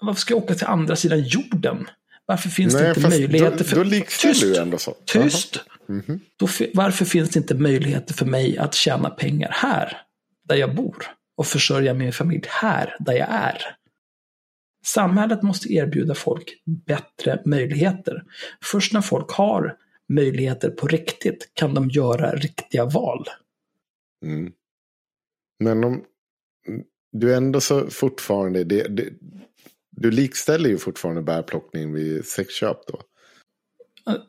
Varför 0.00 0.20
ska 0.20 0.34
jag 0.34 0.42
åka 0.42 0.54
till 0.54 0.66
andra 0.66 0.96
sidan 0.96 1.22
jorden? 1.22 1.88
Varför 2.26 2.48
finns 2.48 2.74
Nej, 2.74 2.82
det 2.82 2.88
inte 2.88 3.08
möjligheter 3.08 3.64
för... 3.64 3.76
Då 3.76 3.82
likställer 3.82 4.54
du 4.54 4.56
ändå 4.56 4.78
så. 4.78 4.96
Tyst! 5.04 5.60
Mm 5.88 6.02
-hmm. 6.02 6.20
då, 6.36 6.48
varför 6.74 7.04
finns 7.04 7.30
det 7.30 7.38
inte 7.38 7.54
möjligheter 7.54 8.14
för 8.14 8.26
mig 8.26 8.58
att 8.58 8.74
tjäna 8.74 9.10
pengar 9.10 9.50
här, 9.52 10.02
där 10.48 10.56
jag 10.56 10.74
bor? 10.74 10.96
Och 11.36 11.46
försörja 11.46 11.94
min 11.94 12.12
familj 12.12 12.44
här, 12.48 12.96
där 13.00 13.12
jag 13.12 13.28
är? 13.30 13.76
Samhället 14.84 15.42
måste 15.42 15.72
erbjuda 15.72 16.14
folk 16.14 16.62
bättre 16.86 17.42
möjligheter. 17.44 18.24
Först 18.64 18.92
när 18.92 19.00
folk 19.00 19.30
har 19.30 19.76
möjligheter 20.08 20.70
på 20.70 20.86
riktigt 20.86 21.50
kan 21.54 21.74
de 21.74 21.88
göra 21.88 22.34
riktiga 22.34 22.84
val. 22.84 23.26
Mm. 24.24 24.52
Men 25.58 25.84
om, 25.84 26.04
du 27.12 27.34
ändå 27.34 27.60
så 27.60 27.90
fortfarande, 27.90 28.64
det, 28.64 28.88
det, 28.88 29.12
du 29.90 30.10
likställer 30.10 30.70
ju 30.70 30.78
fortfarande 30.78 31.22
bärplockning 31.22 31.92
vid 31.92 32.24
sexköp 32.24 32.86
då. 32.86 33.00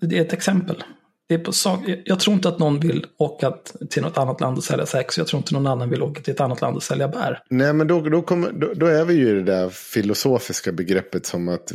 Det 0.02 0.18
är 0.18 0.22
ett 0.22 0.34
exempel. 0.34 0.84
Det 1.28 1.34
är 1.34 1.40
på 1.40 1.52
sak, 1.52 1.80
jag 2.06 2.20
tror 2.20 2.34
inte 2.34 2.50
att 2.50 2.60
någon 2.60 2.80
vill 2.80 3.06
åka 3.18 3.54
till 3.90 4.02
något 4.02 4.18
annat 4.18 4.41
land 4.41 4.58
och 4.58 4.64
sälja 4.64 4.86
sex. 4.86 5.18
Jag 5.18 5.28
tror 5.28 5.38
inte 5.38 5.54
någon 5.54 5.68
annan 5.68 5.90
vill 5.90 6.02
åka 6.02 6.22
till 6.22 6.34
ett 6.34 6.41
annat 6.41 6.62
land 6.62 6.76
och 6.76 6.84
sälja 6.84 7.08
bär. 7.08 7.44
Nej, 7.50 7.74
men 7.74 7.88
då, 7.88 8.02
då, 8.02 8.22
kommer, 8.22 8.52
då, 8.52 8.74
då 8.76 8.86
är 8.86 9.06
vi 9.06 9.14
ju 9.14 9.30
i 9.30 9.34
det 9.34 9.44
där 9.44 9.70
filosofiska 9.70 10.72
begreppet 10.72 11.26
som 11.26 11.50
att 11.50 11.74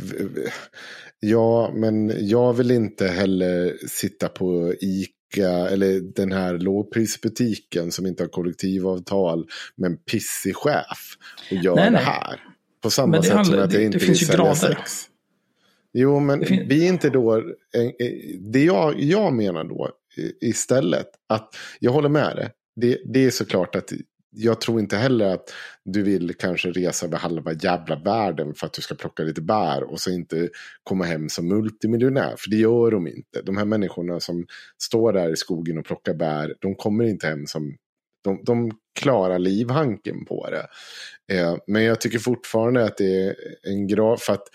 ja, 1.19 1.71
men 1.73 2.13
jag 2.27 2.53
vill 2.53 2.71
inte 2.71 3.07
heller 3.07 3.87
sitta 3.87 4.29
på 4.29 4.73
ICA 4.79 5.69
eller 5.69 6.13
den 6.15 6.31
här 6.31 6.57
lågprisbutiken 6.57 7.91
som 7.91 8.05
inte 8.05 8.23
har 8.23 8.27
kollektivavtal 8.27 9.47
med 9.75 9.91
en 9.91 9.97
pissig 9.97 10.55
chef 10.55 11.17
och 11.51 11.57
gör 11.57 11.75
nej, 11.75 11.91
nej. 11.91 12.01
det 12.01 12.05
här. 12.05 12.39
På 12.83 12.89
samma 12.89 13.23
sätt 13.23 13.33
handlar, 13.33 13.57
som 13.57 13.63
att 13.63 13.73
jag 13.73 13.83
inte 13.83 13.97
vill 13.97 14.19
sälja 14.19 14.35
grader. 14.35 14.55
sex. 14.55 15.08
Jo, 15.93 16.19
men 16.19 16.39
vi 16.39 16.87
inte 16.87 17.09
då... 17.09 17.43
Det 18.39 18.63
jag, 18.63 18.99
jag 18.99 19.33
menar 19.33 19.63
då 19.63 19.91
istället, 20.41 21.07
att 21.29 21.55
jag 21.79 21.91
håller 21.91 22.09
med 22.09 22.35
dig. 22.35 22.49
det, 22.75 22.97
det 23.05 23.25
är 23.25 23.31
såklart 23.31 23.75
att 23.75 23.91
jag 24.31 24.61
tror 24.61 24.79
inte 24.79 24.97
heller 24.97 25.25
att 25.25 25.53
du 25.85 26.03
vill 26.03 26.33
kanske 26.33 26.71
resa 26.71 27.05
över 27.05 27.17
halva 27.17 27.53
jävla 27.53 27.95
världen 27.95 28.53
för 28.53 28.65
att 28.67 28.73
du 28.73 28.81
ska 28.81 28.95
plocka 28.95 29.23
lite 29.23 29.41
bär 29.41 29.83
och 29.83 29.99
så 29.99 30.11
inte 30.11 30.49
komma 30.83 31.05
hem 31.05 31.29
som 31.29 31.47
multimiljonär. 31.47 32.35
För 32.37 32.49
det 32.49 32.55
gör 32.55 32.91
de 32.91 33.07
inte. 33.07 33.41
De 33.41 33.57
här 33.57 33.65
människorna 33.65 34.19
som 34.19 34.45
står 34.81 35.13
där 35.13 35.33
i 35.33 35.35
skogen 35.35 35.77
och 35.77 35.85
plockar 35.85 36.13
bär, 36.13 36.55
de 36.59 36.75
kommer 36.75 37.03
inte 37.03 37.27
hem 37.27 37.45
som... 37.45 37.77
De, 38.29 38.43
de 38.43 38.71
klarar 38.99 39.39
livhanken 39.39 40.25
på 40.25 40.49
det. 40.49 40.67
Eh, 41.35 41.55
men 41.67 41.83
jag 41.83 42.01
tycker 42.01 42.19
fortfarande 42.19 42.85
att 42.85 42.97
det 42.97 43.25
är 43.25 43.35
en 43.63 43.87
grav... 43.87 44.17
för 44.17 44.33
att, 44.33 44.47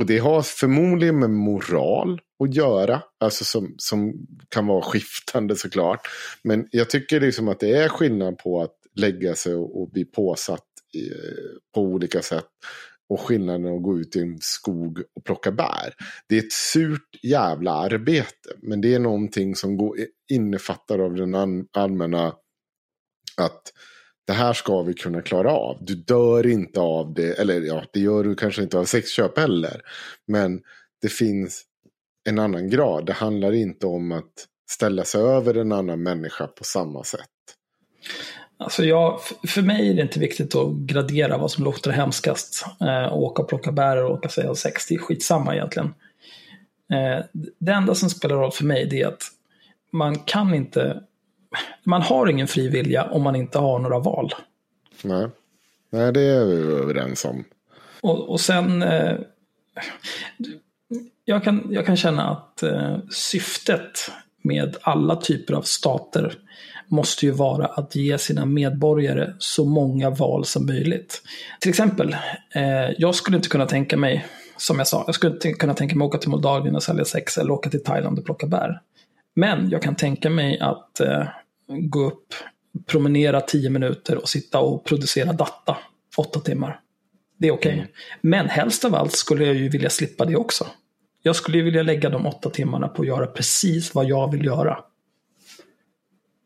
och 0.00 0.06
det 0.06 0.18
har 0.18 0.42
förmodligen 0.42 1.18
med 1.18 1.30
moral 1.30 2.20
att 2.44 2.54
göra, 2.54 3.02
alltså 3.20 3.44
som, 3.44 3.74
som 3.78 4.26
kan 4.48 4.66
vara 4.66 4.82
skiftande 4.82 5.56
såklart. 5.56 6.00
Men 6.44 6.68
jag 6.70 6.90
tycker 6.90 7.20
liksom 7.20 7.48
att 7.48 7.60
det 7.60 7.76
är 7.76 7.88
skillnad 7.88 8.38
på 8.38 8.62
att 8.62 8.74
lägga 8.94 9.34
sig 9.34 9.54
och, 9.54 9.82
och 9.82 9.90
bli 9.90 10.04
påsatt 10.04 10.66
i, 10.94 11.10
på 11.74 11.80
olika 11.80 12.22
sätt. 12.22 12.48
Och 13.08 13.20
skillnaden 13.20 13.76
att 13.76 13.82
gå 13.82 13.98
ut 13.98 14.16
i 14.16 14.20
en 14.20 14.38
skog 14.40 15.02
och 15.16 15.24
plocka 15.24 15.52
bär. 15.52 15.94
Det 16.28 16.38
är 16.38 16.42
ett 16.42 16.52
surt 16.52 17.18
jävla 17.22 17.72
arbete. 17.72 18.48
Men 18.62 18.80
det 18.80 18.94
är 18.94 18.98
någonting 18.98 19.56
som 19.56 19.76
går, 19.76 19.96
innefattar 20.30 20.98
av 20.98 21.14
den 21.14 21.66
allmänna 21.72 22.34
att 23.36 23.72
det 24.26 24.32
här 24.32 24.52
ska 24.52 24.82
vi 24.82 24.94
kunna 24.94 25.22
klara 25.22 25.52
av. 25.52 25.78
Du 25.80 25.94
dör 25.94 26.46
inte 26.46 26.80
av 26.80 27.14
det, 27.14 27.40
eller 27.40 27.60
ja, 27.60 27.84
det 27.92 28.00
gör 28.00 28.24
du 28.24 28.34
kanske 28.34 28.62
inte 28.62 28.78
av 28.78 28.84
sexköp 28.84 29.38
heller. 29.38 29.80
Men 30.26 30.60
det 31.02 31.08
finns 31.08 31.62
en 32.28 32.38
annan 32.38 32.70
grad. 32.70 33.06
Det 33.06 33.12
handlar 33.12 33.52
inte 33.52 33.86
om 33.86 34.12
att 34.12 34.46
ställa 34.70 35.04
sig 35.04 35.20
över 35.20 35.54
en 35.54 35.72
annan 35.72 36.02
människa 36.02 36.46
på 36.46 36.64
samma 36.64 37.04
sätt. 37.04 37.28
Alltså 38.56 38.84
jag, 38.84 39.20
för 39.48 39.62
mig 39.62 39.90
är 39.90 39.94
det 39.94 40.02
inte 40.02 40.20
viktigt 40.20 40.54
att 40.54 40.76
gradera 40.76 41.38
vad 41.38 41.50
som 41.50 41.64
låter 41.64 41.90
hemskast. 41.90 42.64
Eh, 42.80 43.14
åka 43.14 43.42
och 43.42 43.48
plocka 43.48 43.72
bär 43.72 44.04
och 44.04 44.10
åka 44.10 44.28
och 44.28 44.32
säga 44.32 44.54
sex, 44.54 44.86
det 44.86 44.94
är 44.94 44.98
skitsamma 44.98 45.54
egentligen. 45.54 45.94
Eh, 46.92 47.24
det 47.58 47.72
enda 47.72 47.94
som 47.94 48.10
spelar 48.10 48.36
roll 48.36 48.52
för 48.52 48.64
mig 48.64 49.00
är 49.00 49.06
att 49.06 49.22
man 49.92 50.18
kan 50.18 50.54
inte, 50.54 51.02
man 51.84 52.02
har 52.02 52.26
ingen 52.26 52.48
fri 52.48 52.68
vilja 52.68 53.04
om 53.04 53.22
man 53.22 53.36
inte 53.36 53.58
har 53.58 53.78
några 53.78 53.98
val. 53.98 54.34
Nej, 55.02 55.28
Nej 55.90 56.12
det 56.12 56.20
är 56.20 56.44
vi 56.44 56.54
överens 56.54 57.24
om. 57.24 57.44
Och, 58.00 58.30
och 58.30 58.40
sen, 58.40 58.82
eh, 58.82 59.16
jag, 61.24 61.44
kan, 61.44 61.66
jag 61.70 61.86
kan 61.86 61.96
känna 61.96 62.30
att 62.30 62.62
eh, 62.62 62.98
syftet 63.10 64.10
med 64.42 64.76
alla 64.82 65.16
typer 65.16 65.54
av 65.54 65.62
stater 65.62 66.38
måste 66.88 67.26
ju 67.26 67.32
vara 67.32 67.66
att 67.66 67.96
ge 67.96 68.18
sina 68.18 68.44
medborgare 68.44 69.32
så 69.38 69.64
många 69.64 70.10
val 70.10 70.44
som 70.44 70.66
möjligt. 70.66 71.22
Till 71.60 71.70
exempel, 71.70 72.16
eh, 72.54 72.90
jag 72.98 73.14
skulle 73.14 73.36
inte 73.36 73.48
kunna 73.48 73.66
tänka 73.66 73.96
mig, 73.96 74.26
som 74.56 74.78
jag 74.78 74.86
sa, 74.86 75.02
jag 75.06 75.14
skulle 75.14 75.32
inte 75.32 75.52
kunna 75.52 75.74
tänka 75.74 75.96
mig 75.96 76.04
att 76.04 76.08
åka 76.08 76.18
till 76.18 76.30
Moldavien 76.30 76.76
och 76.76 76.82
sälja 76.82 77.04
sex 77.04 77.38
eller 77.38 77.50
åka 77.50 77.70
till 77.70 77.84
Thailand 77.84 78.18
och 78.18 78.24
plocka 78.24 78.46
bär. 78.46 78.80
Men 79.34 79.70
jag 79.70 79.82
kan 79.82 79.94
tänka 79.94 80.30
mig 80.30 80.58
att 80.60 81.00
eh, 81.00 81.26
gå 81.80 82.06
upp, 82.06 82.34
promenera 82.86 83.40
tio 83.40 83.70
minuter 83.70 84.16
och 84.16 84.28
sitta 84.28 84.60
och 84.60 84.84
producera 84.84 85.32
data 85.32 85.78
åtta 86.16 86.40
timmar. 86.40 86.80
Det 87.38 87.48
är 87.48 87.52
okej. 87.52 87.72
Okay. 87.72 87.78
Mm. 87.78 87.92
Men 88.20 88.48
helst 88.48 88.84
av 88.84 88.94
allt 88.94 89.12
skulle 89.12 89.44
jag 89.44 89.54
ju 89.54 89.68
vilja 89.68 89.90
slippa 89.90 90.24
det 90.24 90.36
också. 90.36 90.66
Jag 91.22 91.36
skulle 91.36 91.58
ju 91.58 91.64
vilja 91.64 91.82
lägga 91.82 92.10
de 92.10 92.26
åtta 92.26 92.50
timmarna 92.50 92.88
på 92.88 93.02
att 93.02 93.08
göra 93.08 93.26
precis 93.26 93.94
vad 93.94 94.06
jag 94.06 94.32
vill 94.32 94.44
göra. 94.44 94.78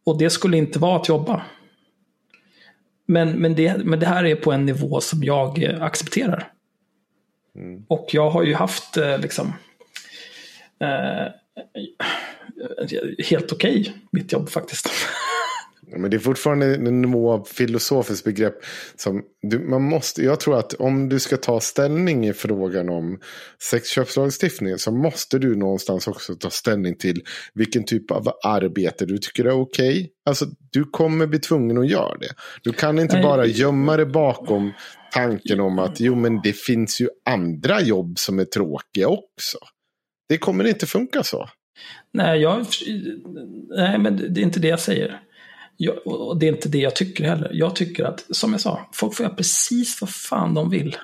Och 0.04 0.18
det 0.18 0.30
skulle 0.30 0.56
inte 0.56 0.78
vara 0.78 0.96
att 1.00 1.08
jobba. 1.08 1.42
Men, 3.06 3.32
men, 3.32 3.54
det, 3.54 3.84
men 3.84 4.00
det 4.00 4.06
här 4.06 4.24
är 4.24 4.36
på 4.36 4.52
en 4.52 4.66
nivå 4.66 5.00
som 5.00 5.24
jag 5.24 5.62
eh, 5.62 5.82
accepterar. 5.82 6.52
Mm. 7.56 7.84
Och 7.88 8.08
jag 8.12 8.30
har 8.30 8.42
ju 8.42 8.54
haft 8.54 8.96
eh, 8.96 9.18
liksom 9.18 9.52
eh, 10.80 11.32
helt 13.30 13.52
okej 13.52 13.80
okay, 13.80 13.92
mitt 14.12 14.32
jobb 14.32 14.48
faktiskt. 14.48 14.88
Men 15.96 16.10
det 16.10 16.16
är 16.16 16.18
fortfarande 16.18 16.74
en 16.74 17.02
nivå 17.02 17.32
av 17.32 17.44
filosofiskt 17.44 18.24
begrepp. 18.24 18.54
Som 18.96 19.22
du, 19.42 19.58
man 19.58 19.82
måste, 19.82 20.22
jag 20.22 20.40
tror 20.40 20.58
att 20.58 20.74
om 20.74 21.08
du 21.08 21.20
ska 21.20 21.36
ta 21.36 21.60
ställning 21.60 22.26
i 22.26 22.32
frågan 22.32 22.88
om 22.88 23.18
sexköpslagstiftningen 23.62 24.78
så 24.78 24.90
måste 24.90 25.38
du 25.38 25.56
någonstans 25.56 26.08
också 26.08 26.34
ta 26.34 26.50
ställning 26.50 26.96
till 26.96 27.22
vilken 27.54 27.84
typ 27.84 28.10
av 28.10 28.28
arbete 28.44 29.06
du 29.06 29.18
tycker 29.18 29.44
är 29.44 29.60
okej. 29.60 29.90
Okay. 29.90 30.08
Alltså 30.26 30.46
du 30.72 30.84
kommer 30.84 31.26
bli 31.26 31.38
tvungen 31.38 31.78
att 31.78 31.90
göra 31.90 32.18
det. 32.18 32.30
Du 32.62 32.72
kan 32.72 32.98
inte 32.98 33.20
bara 33.22 33.46
gömma 33.46 33.96
dig 33.96 34.06
bakom 34.06 34.72
tanken 35.12 35.60
om 35.60 35.78
att 35.78 36.00
jo 36.00 36.14
men 36.14 36.40
det 36.42 36.52
finns 36.52 37.00
ju 37.00 37.08
andra 37.24 37.80
jobb 37.80 38.18
som 38.18 38.38
är 38.38 38.44
tråkiga 38.44 39.08
också. 39.08 39.58
Det 40.28 40.38
kommer 40.38 40.64
inte 40.64 40.86
funka 40.86 41.22
så. 41.22 41.48
Nej, 42.12 42.40
jag, 42.40 42.66
nej, 43.68 43.98
men 43.98 44.34
det 44.34 44.40
är 44.40 44.42
inte 44.42 44.60
det 44.60 44.68
jag 44.68 44.80
säger. 44.80 45.20
Jag, 45.76 46.06
och 46.06 46.38
det 46.38 46.46
är 46.46 46.52
inte 46.52 46.68
det 46.68 46.78
jag 46.78 46.96
tycker 46.96 47.24
heller. 47.24 47.50
Jag 47.52 47.76
tycker 47.76 48.04
att, 48.04 48.24
som 48.30 48.52
jag 48.52 48.60
sa, 48.60 48.88
folk 48.92 49.14
får 49.14 49.24
göra 49.24 49.34
precis 49.34 50.00
vad 50.00 50.10
fan 50.10 50.54
de 50.54 50.70
vill. 50.70 50.96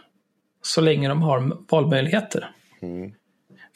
Så 0.63 0.81
länge 0.81 1.09
de 1.09 1.23
har 1.23 1.57
valmöjligheter. 1.71 2.51
Mm. 2.83 3.13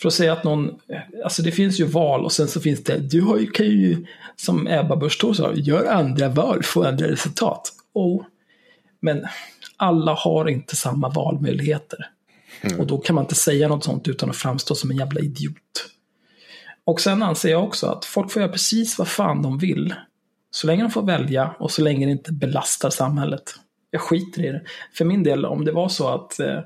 För 0.01 0.09
att 0.09 0.15
säga 0.15 0.33
att 0.33 0.45
någon, 0.45 0.81
alltså 1.25 1.43
det 1.43 1.53
finns 1.53 1.81
ju 1.81 1.85
val 1.85 2.25
och 2.25 2.33
sen 2.33 2.49
så 2.49 2.61
finns 2.61 2.85
det, 2.85 2.99
du 2.99 3.21
har 3.21 3.39
ju, 3.39 3.47
kan 3.47 3.67
ju, 3.67 4.07
som 4.37 4.67
Ebba 4.67 4.97
Busch 4.97 5.37
sa, 5.37 5.53
gör 5.55 5.87
andra 5.87 6.29
val, 6.29 6.63
få 6.63 6.85
andra 6.85 7.09
resultat. 7.09 7.73
Oh. 7.93 8.25
Men 9.01 9.27
alla 9.77 10.15
har 10.15 10.49
inte 10.49 10.77
samma 10.77 11.09
valmöjligheter. 11.09 12.11
Mm. 12.61 12.81
Och 12.81 12.87
då 12.87 12.99
kan 12.99 13.15
man 13.15 13.25
inte 13.25 13.35
säga 13.35 13.69
något 13.69 13.85
sånt 13.85 14.09
utan 14.09 14.31
att 14.31 14.37
framstå 14.37 14.75
som 14.75 14.91
en 14.91 14.97
jävla 14.97 15.21
idiot. 15.21 15.91
Och 16.85 17.01
sen 17.01 17.23
anser 17.23 17.51
jag 17.51 17.65
också 17.65 17.87
att 17.87 18.05
folk 18.05 18.33
får 18.33 18.43
göra 18.43 18.53
precis 18.53 18.99
vad 18.99 19.09
fan 19.09 19.43
de 19.43 19.59
vill. 19.59 19.95
Så 20.51 20.67
länge 20.67 20.83
de 20.83 20.91
får 20.91 21.03
välja 21.03 21.55
och 21.59 21.71
så 21.71 21.83
länge 21.83 22.07
det 22.07 22.13
inte 22.13 22.33
belastar 22.33 22.91
samhället. 22.91 23.55
Jag 23.91 24.01
skiter 24.01 24.45
i 24.45 24.53
det. 24.53 24.63
För 24.95 25.05
min 25.05 25.23
del, 25.23 25.45
om 25.45 25.65
det 25.65 25.73
var 25.73 25.89
så 25.89 26.09
att 26.09 26.41
eh, 26.41 26.61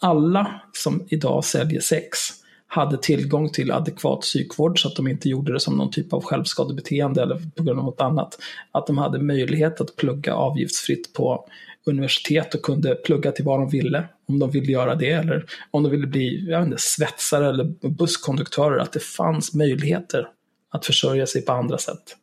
alla 0.00 0.60
som 0.72 1.06
idag 1.08 1.44
säljer 1.44 1.80
sex 1.80 2.18
hade 2.66 2.98
tillgång 2.98 3.50
till 3.50 3.72
adekvat 3.72 4.20
psykvård 4.20 4.82
så 4.82 4.88
att 4.88 4.96
de 4.96 5.08
inte 5.08 5.28
gjorde 5.28 5.52
det 5.52 5.60
som 5.60 5.76
någon 5.76 5.90
typ 5.90 6.12
av 6.12 6.24
självskadebeteende 6.24 7.22
eller 7.22 7.42
på 7.56 7.62
grund 7.62 7.78
av 7.78 7.84
något 7.84 8.00
annat. 8.00 8.38
Att 8.72 8.86
de 8.86 8.98
hade 8.98 9.18
möjlighet 9.18 9.80
att 9.80 9.96
plugga 9.96 10.34
avgiftsfritt 10.34 11.12
på 11.12 11.46
universitet 11.86 12.54
och 12.54 12.62
kunde 12.62 12.94
plugga 12.94 13.32
till 13.32 13.44
vad 13.44 13.60
de 13.60 13.68
ville. 13.68 14.04
Om 14.28 14.38
de 14.38 14.50
ville 14.50 14.72
göra 14.72 14.94
det 14.94 15.10
eller 15.10 15.44
om 15.70 15.82
de 15.82 15.92
ville 15.92 16.06
bli 16.06 16.50
jag 16.50 16.58
vet 16.58 16.66
inte, 16.66 16.82
svetsare 16.82 17.48
eller 17.48 17.88
busskonduktörer. 17.88 18.78
Att 18.78 18.92
det 18.92 19.02
fanns 19.02 19.54
möjligheter 19.54 20.28
att 20.70 20.86
försörja 20.86 21.26
sig 21.26 21.42
på 21.42 21.52
andra 21.52 21.78
sätt 21.78 22.16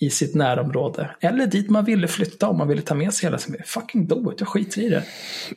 i 0.00 0.10
sitt 0.10 0.34
närområde. 0.34 1.10
Eller 1.20 1.46
dit 1.46 1.70
man 1.70 1.84
ville 1.84 2.08
flytta 2.08 2.48
om 2.48 2.58
man 2.58 2.68
ville 2.68 2.82
ta 2.82 2.94
med 2.94 3.14
sig 3.14 3.26
hela 3.26 3.38
sin 3.38 3.56
Fucking 3.64 4.06
do 4.06 4.32
it, 4.32 4.40
jag 4.40 4.48
skiter 4.48 4.82
i 4.82 4.88
det. 4.88 5.04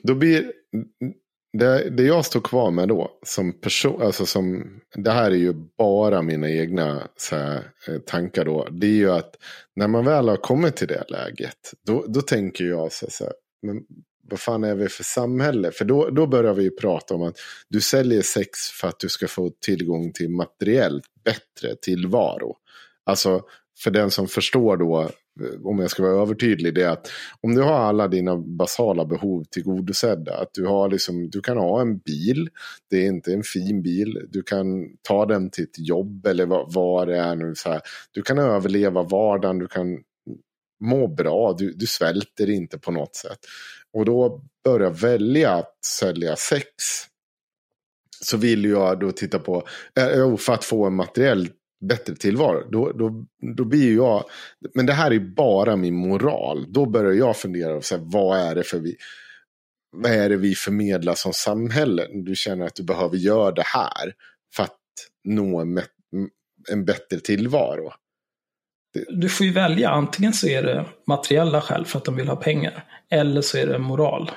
Då 0.03 0.15
blir 0.15 0.51
det, 1.57 1.89
det 1.89 2.03
jag 2.03 2.25
står 2.25 2.41
kvar 2.41 2.71
med 2.71 2.87
då, 2.87 3.11
som 3.25 3.53
person, 3.53 4.01
alltså 4.01 4.25
som, 4.25 4.65
det 4.95 5.11
här 5.11 5.31
är 5.31 5.35
ju 5.35 5.53
bara 5.77 6.21
mina 6.21 6.49
egna 6.49 7.07
här, 7.31 7.71
eh, 7.87 7.97
tankar 7.97 8.45
då. 8.45 8.67
Det 8.71 8.87
är 8.87 8.91
ju 8.91 9.11
att 9.11 9.35
när 9.75 9.87
man 9.87 10.05
väl 10.05 10.29
har 10.29 10.37
kommit 10.37 10.75
till 10.75 10.87
det 10.87 11.03
läget, 11.09 11.73
då, 11.85 12.05
då 12.07 12.21
tänker 12.21 12.65
jag 12.65 12.91
så 12.91 13.07
här, 13.19 13.33
men 13.61 13.81
vad 14.29 14.39
fan 14.39 14.63
är 14.63 14.75
vi 14.75 14.89
för 14.89 15.03
samhälle? 15.03 15.71
För 15.71 15.85
då, 15.85 16.09
då 16.09 16.27
börjar 16.27 16.53
vi 16.53 16.63
ju 16.63 16.71
prata 16.71 17.15
om 17.15 17.21
att 17.23 17.35
du 17.69 17.81
säljer 17.81 18.21
sex 18.21 18.59
för 18.81 18.87
att 18.87 18.99
du 18.99 19.09
ska 19.09 19.27
få 19.27 19.51
tillgång 19.65 20.11
till 20.11 20.29
materiellt 20.29 21.05
bättre 21.25 21.75
tillvaro. 21.81 22.55
Alltså 23.03 23.41
för 23.83 23.91
den 23.91 24.11
som 24.11 24.27
förstår 24.27 24.77
då, 24.77 25.09
Eh, 25.41 25.67
om 25.67 25.79
jag 25.79 25.91
ska 25.91 26.03
vara 26.03 26.21
övertydlig, 26.21 26.75
det 26.75 26.83
är 26.83 26.89
att 26.89 27.11
om 27.41 27.55
du 27.55 27.61
har 27.61 27.79
alla 27.79 28.07
dina 28.07 28.37
basala 28.37 29.05
behov 29.05 29.43
tillgodosedda, 29.43 30.37
att 30.37 30.53
du, 30.53 30.65
har 30.65 30.89
liksom, 30.89 31.29
du 31.29 31.41
kan 31.41 31.57
ha 31.57 31.81
en 31.81 31.97
bil, 31.97 32.49
det 32.89 32.97
är 32.97 33.07
inte 33.07 33.33
en 33.33 33.43
fin 33.43 33.81
bil, 33.81 34.27
du 34.29 34.43
kan 34.43 34.89
ta 35.01 35.25
den 35.25 35.49
till 35.49 35.63
ett 35.63 35.79
jobb 35.79 36.25
eller 36.25 36.45
vad, 36.45 36.73
vad 36.73 37.07
det 37.07 37.17
är 37.17 37.35
nu, 37.35 37.55
så 37.55 37.69
här. 37.69 37.81
du 38.11 38.21
kan 38.21 38.39
överleva 38.39 39.03
vardagen, 39.03 39.59
du 39.59 39.67
kan 39.67 39.99
må 40.79 41.07
bra, 41.07 41.53
du, 41.57 41.71
du 41.71 41.87
svälter 41.87 42.49
inte 42.49 42.79
på 42.79 42.91
något 42.91 43.15
sätt. 43.15 43.39
Och 43.93 44.05
då 44.05 44.41
börja 44.63 44.89
välja 44.89 45.51
att 45.51 45.85
sälja 45.85 46.35
sex 46.35 46.67
så 48.21 48.37
vill 48.37 48.65
jag 48.65 48.99
då 48.99 49.11
titta 49.11 49.39
på, 49.39 49.67
eh, 49.99 50.37
för 50.37 50.53
att 50.53 50.65
få 50.65 50.85
en 50.85 50.95
materiell 50.95 51.49
bättre 51.81 52.15
tillvaro. 52.15 52.69
Då, 52.71 52.91
då, 52.91 53.25
då 53.55 53.65
blir 53.65 53.95
jag, 53.95 54.23
men 54.73 54.85
det 54.85 54.93
här 54.93 55.13
är 55.13 55.19
bara 55.19 55.75
min 55.75 55.95
moral. 55.95 56.65
Då 56.73 56.85
börjar 56.85 57.13
jag 57.13 57.37
fundera 57.37 57.75
och 57.75 57.83
säga 57.83 58.01
vad 58.03 58.39
är 58.39 58.55
det 58.55 58.63
för 58.63 58.79
vi, 58.79 58.95
vad 59.91 60.11
är 60.11 60.29
det 60.29 60.37
vi 60.37 60.55
förmedlar 60.55 61.15
som 61.15 61.33
samhälle? 61.33 62.07
Du 62.13 62.35
känner 62.35 62.65
att 62.65 62.75
du 62.75 62.83
behöver 62.83 63.17
göra 63.17 63.51
det 63.51 63.65
här 63.65 64.13
för 64.55 64.63
att 64.63 64.79
nå 65.23 65.59
en, 65.59 65.81
en 66.71 66.85
bättre 66.85 67.19
tillvaro. 67.19 67.91
Du 69.09 69.29
får 69.29 69.45
ju 69.45 69.53
välja, 69.53 69.89
antingen 69.89 70.33
så 70.33 70.47
är 70.47 70.63
det 70.63 70.85
materiella 71.07 71.61
skäl 71.61 71.85
för 71.85 71.97
att 71.97 72.05
de 72.05 72.15
vill 72.15 72.27
ha 72.27 72.35
pengar. 72.35 72.83
Eller 73.11 73.41
så 73.41 73.57
är 73.57 73.67
det 73.67 73.79
moral. 73.79 74.31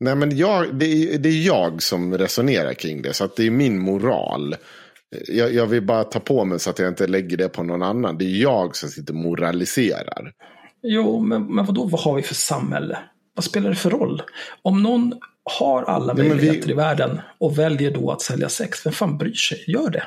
Nej 0.00 0.14
men 0.14 0.36
jag, 0.36 0.74
det, 0.74 0.86
är, 0.86 1.18
det 1.18 1.28
är 1.28 1.46
jag 1.46 1.82
som 1.82 2.18
resonerar 2.18 2.74
kring 2.74 3.02
det. 3.02 3.12
Så 3.12 3.24
att 3.24 3.36
det 3.36 3.46
är 3.46 3.50
min 3.50 3.78
moral. 3.78 4.56
Jag, 5.28 5.54
jag, 5.54 5.66
vill 5.66 5.82
bara 5.82 6.04
ta 6.04 6.20
på 6.20 6.44
mig 6.44 6.58
så 6.58 6.70
att 6.70 6.78
jag 6.78 6.88
inte 6.88 7.06
lägger 7.06 7.36
det 7.36 7.48
på 7.48 7.62
någon 7.62 7.82
annan. 7.82 8.18
Det 8.18 8.24
är 8.24 8.42
jag 8.42 8.76
som 8.76 8.88
sitter 8.88 9.12
och 9.14 9.20
moraliserar. 9.20 10.32
Jo, 10.82 11.20
men, 11.20 11.54
men 11.54 11.64
vadå, 11.64 11.84
vad 11.84 12.00
har 12.00 12.16
vi 12.16 12.22
för 12.22 12.34
samhälle? 12.34 12.98
Vad 13.34 13.44
spelar 13.44 13.70
det 13.70 13.76
för 13.76 13.90
roll? 13.90 14.22
Om 14.62 14.82
någon 14.82 15.14
har 15.44 15.82
alla 15.82 16.14
möjligheter 16.14 16.66
vi... 16.66 16.72
i 16.72 16.74
världen 16.74 17.20
och 17.38 17.58
väljer 17.58 17.90
då 17.90 18.10
att 18.10 18.22
sälja 18.22 18.48
sex, 18.48 18.86
vem 18.86 18.92
fan 18.92 19.18
bryr 19.18 19.34
sig? 19.34 19.64
Gör 19.66 19.90
det. 19.90 20.02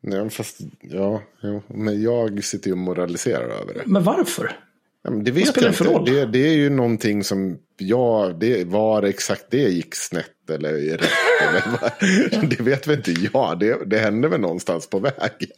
Nej, 0.00 0.30
fast, 0.30 0.58
ja, 0.80 1.22
jo, 1.42 1.62
men 1.66 2.02
jag 2.02 2.44
sitter 2.44 2.68
ju 2.68 2.72
och 2.72 2.78
moraliserar 2.78 3.48
över 3.48 3.74
det. 3.74 3.82
Men 3.86 4.04
varför? 4.04 4.56
Ja, 5.02 5.10
men 5.10 5.24
det 5.24 5.30
vet 5.30 5.46
Vad 5.46 5.54
spelar 5.54 5.92
det 5.92 5.98
roll? 5.98 6.04
Det, 6.04 6.26
det, 6.26 6.38
är 6.38 6.54
ju 6.54 6.70
någonting 6.70 7.24
som, 7.24 7.58
ja, 7.76 8.32
det 8.40 8.64
var 8.64 9.02
exakt 9.02 9.44
det 9.50 9.68
gick 9.68 9.94
snett 9.94 10.50
eller 10.50 10.72
rätt. 10.72 11.10
eller, 12.32 12.46
det 12.46 12.60
vet 12.60 12.86
väl 12.86 12.96
inte 12.96 13.12
jag. 13.32 13.58
Det, 13.58 13.84
det 13.86 13.98
hände 13.98 14.28
väl 14.28 14.40
någonstans 14.40 14.86
på 14.90 14.98
vägen. 14.98 15.50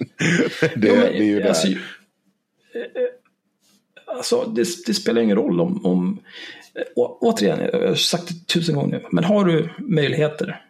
det, 0.76 0.88
ja, 0.88 0.94
men, 0.94 1.12
det 1.12 1.18
är 1.18 1.24
ju 1.24 1.42
alltså, 1.42 1.68
där. 1.68 1.80
Alltså, 4.06 4.44
det, 4.44 4.66
det, 4.86 4.94
spelar 4.94 5.22
ingen 5.22 5.36
roll 5.36 5.60
om, 5.60 5.86
om 5.86 6.20
å, 6.96 7.18
återigen, 7.20 7.60
jag 7.72 7.88
har 7.88 7.94
sagt 7.94 8.28
det 8.28 8.46
tusen 8.54 8.74
gånger 8.74 8.98
nu, 8.98 9.06
men 9.12 9.24
har 9.24 9.44
du 9.44 9.68
möjligheter 9.78 10.64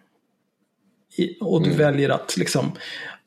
och 1.40 1.62
du 1.62 1.66
mm. 1.66 1.78
väljer 1.78 2.08
att 2.08 2.36
liksom, 2.36 2.72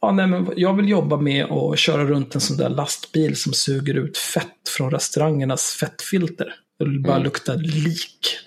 ja, 0.04 0.12
nej, 0.12 0.28
men 0.28 0.54
jag 0.56 0.74
vill 0.74 0.90
jobba 0.90 1.18
med 1.18 1.46
att 1.52 1.80
köra 1.80 2.06
runt 2.06 2.36
en 2.36 2.42
sån 2.42 2.58
där 2.58 2.70
lastbil 2.70 3.36
som 3.36 3.54
suger 3.54 3.94
ut 3.94 4.18
fett 4.18 4.70
från 4.78 4.92
restaurangernas 4.92 5.78
fettfilter. 5.80 6.56
Det 6.80 7.00
bara 7.00 7.14
mm. 7.14 7.24
luktar 7.24 7.56
lik. 7.56 8.38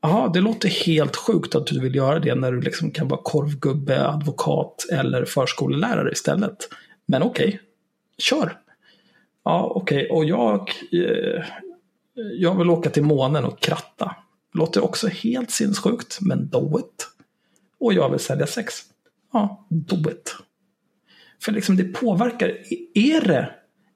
Jaha, 0.00 0.28
det 0.28 0.40
låter 0.40 0.68
helt 0.68 1.16
sjukt 1.16 1.54
att 1.54 1.66
du 1.66 1.80
vill 1.80 1.94
göra 1.94 2.18
det 2.18 2.34
när 2.34 2.52
du 2.52 2.60
liksom 2.60 2.90
kan 2.90 3.08
vara 3.08 3.20
korvgubbe, 3.22 4.08
advokat 4.08 4.86
eller 4.92 5.24
förskolelärare 5.24 6.12
istället. 6.12 6.68
Men 7.06 7.22
okej, 7.22 7.48
okay. 7.48 7.58
kör. 8.18 8.58
Ja, 9.44 9.72
okej, 9.74 9.98
okay. 9.98 10.16
och 10.16 10.24
jag, 10.24 10.70
eh, 10.92 11.44
jag 12.38 12.58
vill 12.58 12.70
åka 12.70 12.90
till 12.90 13.04
månen 13.04 13.44
och 13.44 13.60
kratta. 13.60 14.16
Låter 14.54 14.84
också 14.84 15.08
helt 15.08 15.50
sinnessjukt, 15.50 16.18
men 16.20 16.48
do 16.48 16.78
it. 16.78 17.08
Och 17.80 17.92
jag 17.92 18.10
vill 18.10 18.20
sälja 18.20 18.46
sex. 18.46 18.74
Ja, 19.32 19.66
do 19.68 20.10
it. 20.10 20.36
För 21.42 21.52
liksom 21.52 21.76
det 21.76 21.84
påverkar, 21.84 22.58
är 22.94 23.20
det 23.20 23.50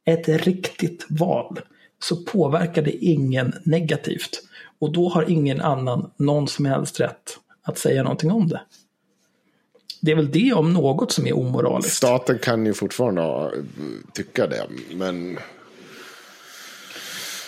ett 0.05 0.29
riktigt 0.29 1.07
val 1.09 1.61
så 2.03 2.17
påverkar 2.17 2.83
det 2.83 3.05
ingen 3.05 3.53
negativt. 3.65 4.43
Och 4.79 4.93
då 4.93 5.09
har 5.09 5.31
ingen 5.31 5.61
annan 5.61 6.11
någon 6.17 6.49
som 6.49 6.65
helst 6.65 7.01
rätt 7.01 7.39
att 7.63 7.79
säga 7.79 8.03
någonting 8.03 8.31
om 8.31 8.49
det. 8.49 8.61
Det 10.01 10.11
är 10.11 10.17
väl 10.17 10.31
det 10.31 10.53
om 10.53 10.73
något 10.73 11.13
som 11.13 11.27
är 11.27 11.37
omoraliskt. 11.37 11.97
Staten 11.97 12.39
kan 12.39 12.67
ju 12.67 12.75
fortfarande 12.75 13.51
tycka 14.13 14.47
det, 14.47 14.67
men... 14.95 15.39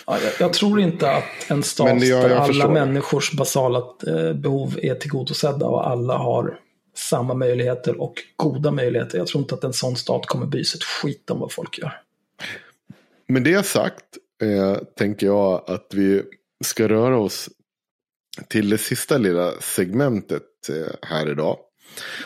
Ja, 0.07 0.17
jag, 0.23 0.33
jag, 0.39 0.53
tror 0.53 0.79
inte 0.79 1.11
att 1.11 1.23
en 1.47 1.63
stat 1.63 1.87
jag, 1.87 2.23
jag 2.23 2.29
där 2.29 2.35
alla 2.35 2.47
förstår. 2.47 2.69
människors 2.69 3.31
basala 3.31 3.83
eh, 4.07 4.33
behov 4.33 4.79
är 4.81 4.95
tillgodosedda 4.95 5.65
och 5.65 5.87
alla 5.89 6.17
har 6.17 6.59
samma 7.09 7.33
möjligheter 7.33 8.01
och 8.01 8.13
goda 8.35 8.71
möjligheter. 8.71 9.17
Jag 9.17 9.27
tror 9.27 9.41
inte 9.41 9.55
att 9.55 9.63
en 9.63 9.73
sån 9.73 9.95
stat 9.95 10.25
kommer 10.25 10.45
bry 10.45 10.63
sig 10.63 10.77
ett 10.77 10.83
skit 10.83 11.29
om 11.29 11.39
vad 11.39 11.51
folk 11.51 11.79
gör. 11.79 12.01
Med 13.27 13.43
det 13.43 13.65
sagt 13.65 14.03
eh, 14.41 14.77
tänker 14.97 15.27
jag 15.27 15.63
att 15.67 15.87
vi 15.93 16.23
ska 16.65 16.87
röra 16.87 17.17
oss 17.17 17.49
till 18.47 18.69
det 18.69 18.77
sista 18.77 19.17
lilla 19.17 19.51
segmentet 19.61 20.69
eh, 20.69 20.95
här 21.01 21.31
idag. 21.31 21.57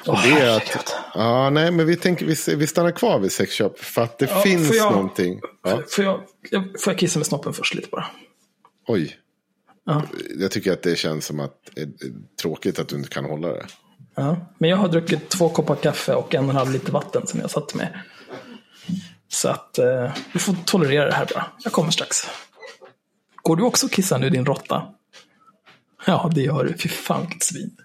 Och 0.06 0.14
oh, 0.14 0.24
det 0.24 0.42
är 0.42 0.58
att, 0.58 0.96
ja, 1.14 1.50
nej, 1.50 1.72
men 1.72 1.86
vi, 1.86 1.96
tänker, 1.96 2.26
vi, 2.26 2.56
vi 2.56 2.68
stannar 2.68 2.92
kvar 2.92 3.20
vid 3.20 3.32
sexköp 3.32 3.80
för 3.80 4.02
att 4.02 4.20
det 4.20 4.26
ja, 4.30 4.42
finns 4.42 4.76
jag, 4.76 4.92
någonting. 4.92 5.42
Ja. 5.64 5.84
Får, 5.90 6.06
jag, 6.06 6.22
får 6.80 6.94
jag 6.94 7.00
kissa 7.00 7.20
med 7.20 7.26
snoppen 7.26 7.54
först 7.54 7.74
lite 7.74 7.88
bara? 7.92 8.06
Oj. 8.88 9.18
Ja. 9.86 10.04
Jag 10.36 10.52
tycker 10.52 10.74
att 10.74 10.82
det 10.82 10.96
känns 10.96 11.26
som 11.26 11.40
att 11.40 11.70
det 11.76 11.82
är 11.82 11.90
tråkigt 12.42 12.80
att 12.80 12.88
du 12.88 12.96
inte 12.96 13.10
kan 13.10 13.26
hålla 13.26 13.48
det. 13.48 13.66
Ja, 14.20 14.38
men 14.58 14.70
jag 14.70 14.78
har 14.78 14.88
druckit 14.88 15.30
två 15.30 15.50
koppar 15.50 15.76
kaffe 15.76 16.14
och 16.14 16.36
en 16.36 16.44
och 16.44 16.50
en 16.50 16.56
halv 16.56 16.72
liter 16.72 16.92
vatten 16.92 17.28
som 17.28 17.40
jag 17.40 17.52
satt 17.52 17.76
med. 17.76 18.00
Så 19.28 19.50
att 19.50 19.78
eh, 19.78 20.14
du 20.34 20.40
får 20.40 20.56
tolerera 20.66 21.06
det 21.06 21.14
här 21.14 21.28
bara. 21.34 21.46
Jag 21.64 21.74
kommer 21.74 21.92
strax. 21.92 22.18
Går 23.36 23.56
du 23.56 23.64
också 23.64 23.86
och 23.86 23.92
kissar 23.92 24.20
nu 24.20 24.30
din 24.30 24.46
råtta? 24.46 24.84
Ja, 26.06 26.32
det 26.34 26.42
gör 26.42 26.64
du. 26.64 26.78
Fy 26.78 26.90
fan 26.90 27.22
vilket 27.22 27.44
svin. 27.44 27.78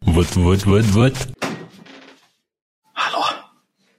What, 0.00 0.36
what, 0.36 0.66
what, 0.66 0.84
what? 0.84 1.41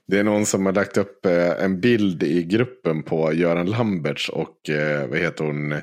Det 0.06 0.18
är 0.18 0.24
någon 0.24 0.46
som 0.46 0.66
har 0.66 0.72
lagt 0.72 0.96
upp 0.96 1.26
eh, 1.26 1.64
en 1.64 1.80
bild 1.80 2.22
i 2.22 2.42
gruppen 2.42 3.02
på 3.02 3.32
Göran 3.32 3.66
Lamberts 3.66 4.28
och 4.28 4.70
eh, 4.70 5.08
vad 5.08 5.18
heter 5.18 5.44
hon 5.44 5.80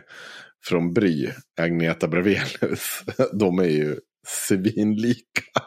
från 0.66 0.94
Bry, 0.94 1.30
Agneta 1.62 2.08
Brevelius. 2.08 3.04
De 3.34 3.60
är 3.60 3.64
ju 3.64 3.96
svinlika. 4.28 5.62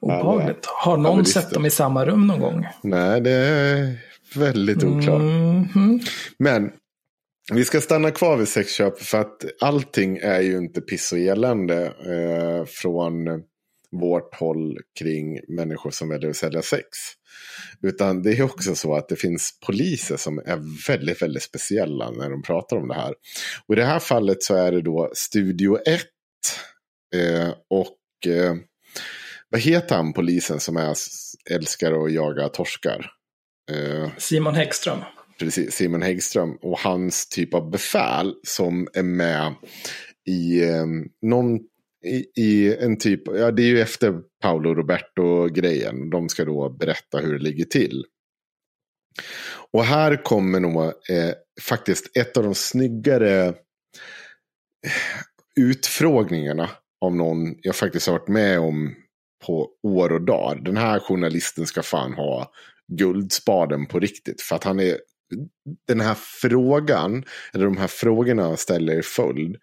Obehagligt. 0.00 0.66
Har 0.66 0.96
någon 0.96 1.24
sett 1.24 1.50
dem 1.50 1.66
i 1.66 1.70
samma 1.70 2.06
rum 2.06 2.26
någon 2.26 2.40
gång? 2.40 2.66
Nej, 2.82 3.20
det 3.20 3.30
är 3.30 3.98
väldigt 4.34 4.84
oklart. 4.84 5.20
Mm 5.20 5.64
-hmm. 5.64 6.08
Men 6.38 6.70
vi 7.52 7.64
ska 7.64 7.80
stanna 7.80 8.10
kvar 8.10 8.36
vid 8.36 8.48
sexköp 8.48 8.98
för 8.98 9.20
att 9.20 9.44
allting 9.60 10.16
är 10.16 10.40
ju 10.40 10.56
inte 10.56 10.80
piss 10.80 11.12
och 11.12 11.18
elände 11.18 11.86
eh, 11.86 12.64
från 12.66 13.42
vårt 13.90 14.34
håll 14.34 14.78
kring 14.98 15.40
människor 15.48 15.90
som 15.90 16.08
väljer 16.08 16.30
att 16.30 16.36
sälja 16.36 16.62
sex. 16.62 16.86
Utan 17.82 18.22
det 18.22 18.30
är 18.30 18.42
också 18.42 18.74
så 18.74 18.94
att 18.94 19.08
det 19.08 19.16
finns 19.16 19.58
poliser 19.66 20.16
som 20.16 20.38
är 20.38 20.86
väldigt, 20.88 21.22
väldigt 21.22 21.42
speciella 21.42 22.10
när 22.10 22.30
de 22.30 22.42
pratar 22.42 22.76
om 22.76 22.88
det 22.88 22.94
här. 22.94 23.14
Och 23.66 23.74
i 23.74 23.76
det 23.76 23.84
här 23.84 23.98
fallet 23.98 24.42
så 24.42 24.54
är 24.54 24.72
det 24.72 24.82
då 24.82 25.10
Studio 25.14 25.78
1. 25.86 26.02
Eh, 27.14 27.48
och 27.70 28.32
eh, 28.32 28.54
vad 29.50 29.60
heter 29.60 29.96
han 29.96 30.12
polisen 30.12 30.60
som 30.60 30.76
är, 30.76 30.94
älskar 31.50 32.04
att 32.04 32.12
jaga 32.12 32.48
torskar? 32.48 33.10
Eh, 33.70 34.10
Simon 34.18 34.54
Häggström. 34.54 34.98
Precis, 35.38 35.74
Simon 35.74 36.02
Häggström. 36.02 36.58
Och 36.62 36.78
hans 36.78 37.28
typ 37.28 37.54
av 37.54 37.70
befäl 37.70 38.34
som 38.46 38.88
är 38.94 39.02
med 39.02 39.54
i 40.26 40.62
eh, 40.62 40.86
någon 41.22 41.58
i, 42.06 42.42
i, 42.42 42.76
en 42.76 42.98
typ, 42.98 43.22
ja 43.26 43.50
det 43.50 43.62
är 43.62 43.66
ju 43.66 43.80
efter 43.80 44.20
Paolo 44.42 44.74
Roberto-grejen. 44.74 46.10
De 46.10 46.28
ska 46.28 46.44
då 46.44 46.70
berätta 46.70 47.18
hur 47.18 47.32
det 47.32 47.44
ligger 47.44 47.64
till. 47.64 48.04
Och 49.72 49.84
här 49.84 50.24
kommer 50.24 50.60
nog 50.60 50.82
eh, 50.84 51.34
faktiskt 51.62 52.16
ett 52.16 52.36
av 52.36 52.44
de 52.44 52.54
snyggare 52.54 53.46
eh, 53.46 53.54
utfrågningarna 55.60 56.70
av 57.00 57.16
någon 57.16 57.54
jag 57.62 57.76
faktiskt 57.76 58.06
har 58.06 58.18
varit 58.18 58.28
med 58.28 58.58
om 58.58 58.94
på 59.46 59.70
år 59.82 60.12
och 60.12 60.22
dag. 60.22 60.64
Den 60.64 60.76
här 60.76 61.00
journalisten 61.00 61.66
ska 61.66 61.82
fan 61.82 62.12
ha 62.12 62.52
guldspaden 62.92 63.86
på 63.86 64.00
riktigt. 64.00 64.42
För 64.42 64.56
att 64.56 64.64
han 64.64 64.80
är, 64.80 64.98
den 65.88 66.00
här 66.00 66.16
frågan, 66.40 67.24
eller 67.54 67.64
de 67.64 67.76
här 67.76 67.86
frågorna 67.86 68.42
han 68.42 68.56
ställer 68.56 68.98
i 68.98 69.02
följd, 69.02 69.56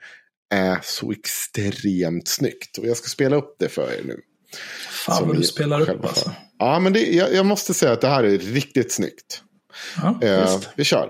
är 0.56 0.80
så 0.84 1.12
extremt 1.12 2.28
snyggt. 2.28 2.78
Och 2.78 2.86
jag 2.86 2.98
ska 2.98 3.08
spela 3.08 3.36
upp 3.36 3.56
det 3.60 3.70
för 3.70 3.94
er 3.94 4.04
nu. 4.04 4.20
Fan 4.90 5.28
vad 5.28 5.38
du 5.38 5.44
spelar 5.44 5.90
upp 5.90 6.06
alltså. 6.06 6.32
Ja, 6.60 6.80
men 6.80 6.94
det, 6.94 7.00
jag, 7.00 7.34
jag, 7.34 7.46
måste 7.46 7.74
säga 7.74 7.92
att 7.92 8.02
det 8.02 8.08
här 8.08 8.24
är 8.24 8.38
riktigt 8.38 8.92
snyggt. 8.94 9.42
Ja, 10.02 10.28
eh, 10.28 10.60
vi 10.76 10.84
kör. 10.84 11.10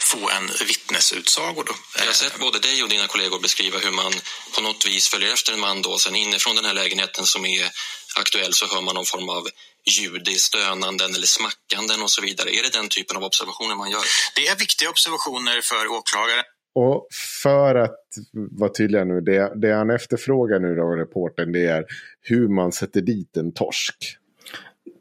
Få 0.00 0.30
en 0.30 0.46
vittnesutsago 0.68 1.62
då. 1.66 1.74
Jag 1.98 2.06
har 2.06 2.12
sett 2.12 2.38
både 2.38 2.58
dig 2.58 2.82
och 2.82 2.88
dina 2.88 3.06
kollegor 3.06 3.40
beskriva 3.40 3.78
hur 3.78 3.90
man 3.90 4.12
på 4.54 4.60
något 4.62 4.86
vis 4.86 5.08
följer 5.08 5.32
efter 5.32 5.52
en 5.52 5.60
man 5.60 5.82
då. 5.82 5.98
Sen 5.98 6.16
inifrån 6.16 6.56
den 6.56 6.64
här 6.64 6.74
lägenheten 6.74 7.26
som 7.26 7.44
är 7.46 7.70
aktuell 8.16 8.54
så 8.54 8.66
hör 8.66 8.80
man 8.80 8.94
någon 8.94 9.04
form 9.04 9.28
av 9.28 9.48
ljud 9.86 10.28
i 10.28 10.34
stönanden 10.34 11.14
eller 11.14 11.26
smackanden 11.26 12.02
och 12.02 12.10
så 12.10 12.22
vidare. 12.22 12.50
Är 12.50 12.62
det 12.62 12.72
den 12.72 12.88
typen 12.88 13.16
av 13.16 13.24
observationer 13.24 13.74
man 13.74 13.90
gör? 13.90 14.04
Det 14.34 14.46
är 14.46 14.56
viktiga 14.56 14.90
observationer 14.90 15.60
för 15.60 15.86
åklagare. 15.86 16.42
Och 16.74 17.06
för 17.42 17.74
att 17.74 18.00
vara 18.32 18.70
tydliga 18.72 19.04
nu, 19.04 19.20
det, 19.20 19.52
det 19.56 19.72
han 19.72 19.90
efterfrågar 19.90 20.58
nu 20.58 20.74
då, 20.74 20.82
reporten, 20.82 21.52
det 21.52 21.66
är 21.66 21.84
hur 22.20 22.48
man 22.48 22.72
sätter 22.72 23.00
dit 23.00 23.36
en 23.36 23.52
torsk. 23.52 23.96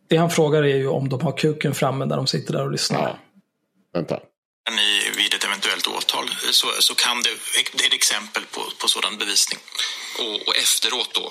Det 0.10 0.18
han 0.18 0.30
frågar 0.30 0.64
är 0.64 0.78
ju 0.78 0.88
om 0.88 1.10
de 1.10 1.22
har 1.22 1.38
kuken 1.38 1.74
framme 1.74 2.06
när 2.06 2.16
de 2.16 2.28
sitter 2.28 2.54
där 2.54 2.66
och 2.66 2.72
lyssnar. 2.72 3.02
Ja. 3.02 3.20
Vänta. 3.94 4.20
Ni 4.70 4.90
vid 5.18 5.34
ett 5.34 5.46
eventuellt 5.46 5.88
åtal 5.88 6.28
så, 6.52 6.68
så 6.80 6.94
kan 6.96 7.18
det, 7.26 7.34
det 7.78 7.84
är 7.84 7.88
ett 7.88 7.94
exempel 7.94 8.44
på, 8.54 8.62
på 8.82 8.88
sådan 8.88 9.18
bevisning. 9.18 9.60
Och, 10.22 10.48
och 10.48 10.56
efteråt 10.64 11.12
då? 11.20 11.28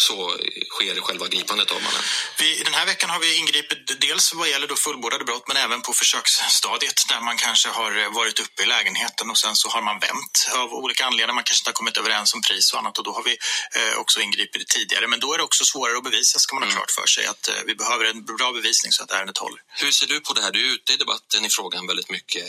Så 0.00 0.36
sker 0.74 1.00
själva 1.00 1.26
gripandet 1.28 1.70
av 1.70 1.82
mannen. 1.82 2.02
Vi, 2.38 2.62
den 2.68 2.74
här 2.74 2.86
veckan 2.86 3.10
har 3.10 3.20
vi 3.20 3.36
ingripit 3.36 4.00
dels 4.00 4.34
vad 4.34 4.48
gäller 4.48 4.66
då 4.66 4.76
fullbordade 4.76 5.24
brott 5.24 5.48
men 5.48 5.56
även 5.56 5.82
på 5.82 5.92
försöksstadiet 5.92 6.98
där 7.08 7.20
man 7.20 7.36
kanske 7.36 7.68
har 7.68 8.14
varit 8.20 8.40
uppe 8.40 8.62
i 8.62 8.66
lägenheten 8.66 9.30
och 9.30 9.38
sen 9.38 9.56
så 9.56 9.68
har 9.68 9.82
man 9.82 9.98
vänt 9.98 10.36
av 10.60 10.68
olika 10.72 11.04
anledningar. 11.06 11.34
Man 11.34 11.44
kanske 11.44 11.60
inte 11.62 11.70
har 11.70 11.80
kommit 11.80 11.96
överens 11.96 12.34
om 12.34 12.40
pris 12.42 12.72
och 12.72 12.78
annat 12.78 12.98
och 12.98 13.04
då 13.04 13.12
har 13.12 13.22
vi 13.22 13.34
eh, 13.78 13.94
också 14.02 14.20
ingripit 14.20 14.68
tidigare. 14.68 15.06
Men 15.08 15.20
då 15.20 15.32
är 15.34 15.38
det 15.38 15.44
också 15.44 15.64
svårare 15.64 15.96
att 15.96 16.04
bevisa 16.04 16.38
ska 16.38 16.54
man 16.54 16.62
ha 16.62 16.70
mm. 16.70 16.76
klart 16.76 16.90
för 16.90 17.06
sig 17.06 17.26
att 17.26 17.48
eh, 17.48 17.54
vi 17.66 17.74
behöver 17.74 18.04
en 18.04 18.24
bra 18.24 18.52
bevisning 18.52 18.92
så 18.92 19.02
att 19.02 19.10
ärendet 19.10 19.38
håller. 19.38 19.60
Hur 19.82 19.90
ser 19.90 20.06
du 20.06 20.20
på 20.20 20.32
det 20.32 20.42
här? 20.42 20.50
Du 20.50 20.60
är 20.68 20.74
ute 20.74 20.92
i 20.92 20.96
debatten 20.96 21.44
i 21.44 21.48
frågan 21.48 21.86
väldigt 21.86 22.10
mycket. 22.10 22.44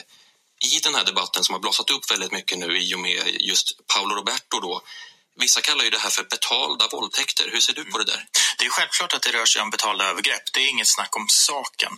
I 0.61 0.79
den 0.79 0.95
här 0.95 1.05
debatten 1.05 1.43
som 1.43 1.53
har 1.53 1.59
blossat 1.59 1.89
upp 1.89 2.11
väldigt 2.11 2.31
mycket 2.31 2.57
nu 2.57 2.77
i 2.77 2.95
och 2.95 2.99
med 2.99 3.41
just 3.41 3.87
Paolo 3.87 4.15
Roberto 4.15 4.59
då 4.59 4.81
Vissa 5.39 5.61
kallar 5.61 5.83
ju 5.83 5.89
det 5.89 5.97
här 5.97 6.09
för 6.09 6.23
betalda 6.23 6.87
våldtäkter. 6.91 7.49
Hur 7.51 7.59
ser 7.59 7.73
du 7.73 7.85
på 7.85 7.97
det 7.97 8.03
där? 8.03 8.25
Det 8.57 8.65
är 8.65 8.69
självklart 8.69 9.13
att 9.13 9.21
det 9.21 9.31
rör 9.31 9.45
sig 9.45 9.61
om 9.61 9.69
betalda 9.69 10.05
övergrepp. 10.05 10.45
Det 10.53 10.59
är 10.59 10.67
inget 10.67 10.87
snack 10.87 11.15
om 11.15 11.25
saken. 11.29 11.91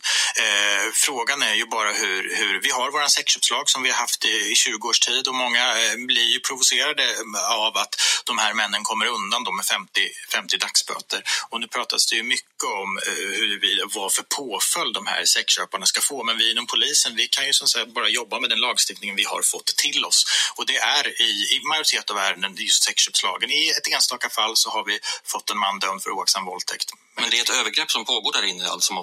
Eh, 0.44 0.92
frågan 0.94 1.42
är 1.42 1.54
ju 1.54 1.66
bara 1.66 1.92
hur, 1.94 2.36
hur 2.36 2.62
vi 2.62 2.70
har 2.70 2.92
vår 2.92 3.08
sexköpslag 3.08 3.70
som 3.70 3.84
vi 3.84 3.90
har 3.90 3.98
haft 3.98 4.26
i, 4.26 4.52
i 4.52 4.56
20 4.56 4.88
års 4.88 5.00
tid 5.00 5.28
och 5.28 5.36
många 5.36 5.66
eh, 5.82 5.96
blir 5.96 6.28
ju 6.34 6.40
provocerade 6.40 7.04
eh, 7.04 7.52
av 7.52 7.78
att 7.78 7.96
de 8.26 8.38
här 8.38 8.54
männen 8.54 8.84
kommer 8.84 9.06
undan 9.06 9.44
med 9.56 9.66
50, 9.66 10.02
50 10.32 10.58
dagsböter. 10.58 11.24
Och 11.50 11.60
nu 11.60 11.68
pratas 11.68 12.08
det 12.10 12.16
ju 12.16 12.24
mycket 12.24 12.64
om 12.84 12.98
eh, 13.08 13.14
hur 13.14 13.60
vi, 13.60 13.84
vad 13.96 14.14
för 14.14 14.24
påföljd 14.24 14.94
de 14.94 15.08
här 15.08 15.26
sexköparna 15.26 15.86
ska 15.86 16.02
få. 16.02 16.24
Men 16.24 16.38
vi 16.38 16.52
inom 16.52 16.68
polisen, 16.68 17.16
vi 17.16 17.28
kan 17.28 17.46
ju 17.48 17.54
som 17.54 17.68
sagt 17.68 17.94
bara 17.94 18.10
jobba 18.10 18.40
med 18.40 18.50
den 18.50 18.60
lagstiftningen 18.60 19.16
vi 19.16 19.24
har 19.24 19.42
fått 19.42 19.66
till 19.66 20.06
oss. 20.06 20.26
Och 20.56 20.66
det 20.66 20.78
är 20.78 21.22
i, 21.22 21.32
i 21.56 21.62
majoritet 21.70 22.10
av 22.12 22.18
ärenden 22.18 22.56
just 22.56 22.84
sexköpslagen 22.84 23.31
slagen. 23.32 23.49
I 23.49 23.70
ett 23.70 23.94
enstaka 23.95 24.30
fall 24.30 24.53
så 24.56 24.70
har 24.70 24.86
vi 24.86 24.99
fått 25.24 25.49
en 25.52 25.58
man 25.58 25.80
dömd 25.80 26.02
för 26.02 26.12
oaktsam 26.12 26.45
våldtäkt. 26.45 26.90
Men 27.16 27.30
det 27.30 27.38
är 27.38 27.41
ett 27.41 27.60
övergrepp 27.62 27.91
som 27.91 28.06
pågår 28.06 28.32
där 28.32 28.45
inne 28.52 28.66
alltså? 28.66 28.94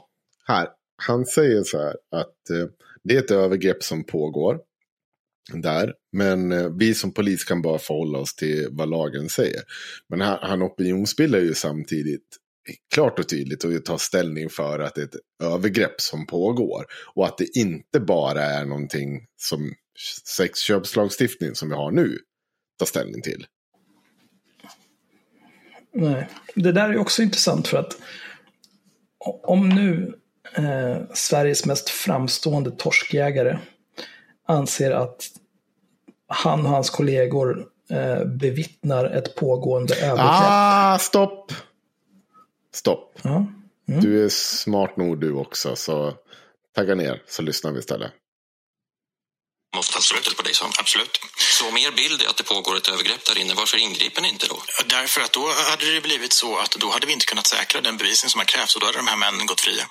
Här, 0.45 0.69
han 1.03 1.27
säger 1.27 1.63
så 1.65 1.79
här 1.79 1.97
att 2.11 2.51
eh, 2.51 2.67
det 3.05 3.15
är 3.15 3.19
ett 3.19 3.31
övergrepp 3.31 3.83
som 3.85 4.05
pågår 4.05 4.59
där. 5.53 5.95
Men 6.13 6.53
eh, 6.53 6.69
vi 6.79 6.95
som 6.95 7.13
polis 7.13 7.45
kan 7.45 7.63
bara 7.63 7.79
förhålla 7.79 8.19
oss 8.19 8.35
till 8.35 8.69
vad 8.71 8.89
lagen 8.89 9.29
säger. 9.29 9.63
Men 10.09 10.21
han, 10.21 10.39
han 10.43 10.63
opinionsbildar 10.63 11.39
ju 11.39 11.55
samtidigt 11.55 12.37
klart 12.95 13.19
och 13.19 13.29
tydligt 13.29 13.65
och 13.65 13.85
tar 13.85 13.99
ställning 13.99 14.51
för 14.51 14.79
att 14.79 14.95
det 14.95 15.01
är 15.01 15.05
ett 15.05 15.43
övergrepp 15.43 16.01
som 16.01 16.27
pågår. 16.27 16.87
Och 17.15 17.27
att 17.27 17.39
det 17.39 17.57
inte 17.57 18.01
bara 18.01 18.43
är 18.43 18.65
någonting 18.65 19.27
som 19.37 19.75
sexköpslagstiftningen 20.25 21.55
som 21.55 21.69
vi 21.69 21.75
har 21.75 21.91
nu 21.91 22.19
tar 22.79 22.87
ställning 22.87 23.23
till. 23.23 23.47
Nej, 25.93 26.29
det 26.55 26.73
där 26.73 26.89
är 26.89 26.99
också 26.99 27.23
intressant 27.23 27.69
för 27.69 27.79
att 27.79 27.97
om 29.43 29.69
nu 29.69 30.19
eh, 30.57 30.97
Sveriges 31.15 31.67
mest 31.67 31.89
framstående 31.89 32.71
torskjägare 32.71 33.59
anser 34.47 34.91
att 34.91 35.27
han 36.27 36.61
och 36.61 36.71
hans 36.71 36.91
kollegor 36.91 37.67
eh, 37.91 38.25
bevittnar 38.25 39.05
ett 39.05 39.35
pågående 39.35 39.95
övergrepp. 39.95 40.19
Ah, 40.21 40.99
stopp! 40.99 41.53
Stopp. 42.73 43.19
Ja. 43.23 43.47
Mm. 43.89 44.01
Du 44.01 44.25
är 44.25 44.29
smart 44.29 44.97
nog 44.97 45.21
du 45.21 45.33
också, 45.33 45.77
så 45.77 46.15
tagga 46.75 46.95
ner 46.95 47.23
så 47.27 47.43
lyssnar 47.43 47.73
vi 47.73 47.79
istället 47.79 48.11
måste 49.77 49.93
ta 49.93 50.01
slutet 50.01 50.37
på 50.37 50.43
dig 50.43 50.55
som. 50.55 50.73
Absolut. 50.79 51.21
Så 51.37 51.71
mer 51.71 51.91
bild 51.91 52.23
är 52.23 52.29
att 52.29 52.37
det 52.37 52.45
pågår 52.45 52.77
ett 52.77 52.89
övergrepp 52.89 53.25
där 53.25 53.39
inne. 53.39 53.55
Varför 53.55 53.77
ingriper 53.79 54.23
ni 54.23 54.29
inte 54.29 54.47
då? 54.47 54.63
Därför 54.87 55.21
att 55.21 55.33
då 55.33 55.53
hade 55.53 55.95
det 55.95 56.01
blivit 56.01 56.33
så 56.33 56.59
att 56.59 56.71
då 56.71 56.91
hade 56.91 57.07
vi 57.07 57.13
inte 57.13 57.27
kunnat 57.27 57.47
säkra 57.47 57.81
den 57.81 57.97
bevisning 57.97 58.31
som 58.31 58.39
har 58.39 58.47
krävts 58.47 58.75
och 58.75 58.81
då 58.81 58.87
hade 58.87 58.99
de 58.99 59.09
här 59.09 59.17
männen 59.17 59.47
gått 59.47 59.61
fria. 59.61 59.87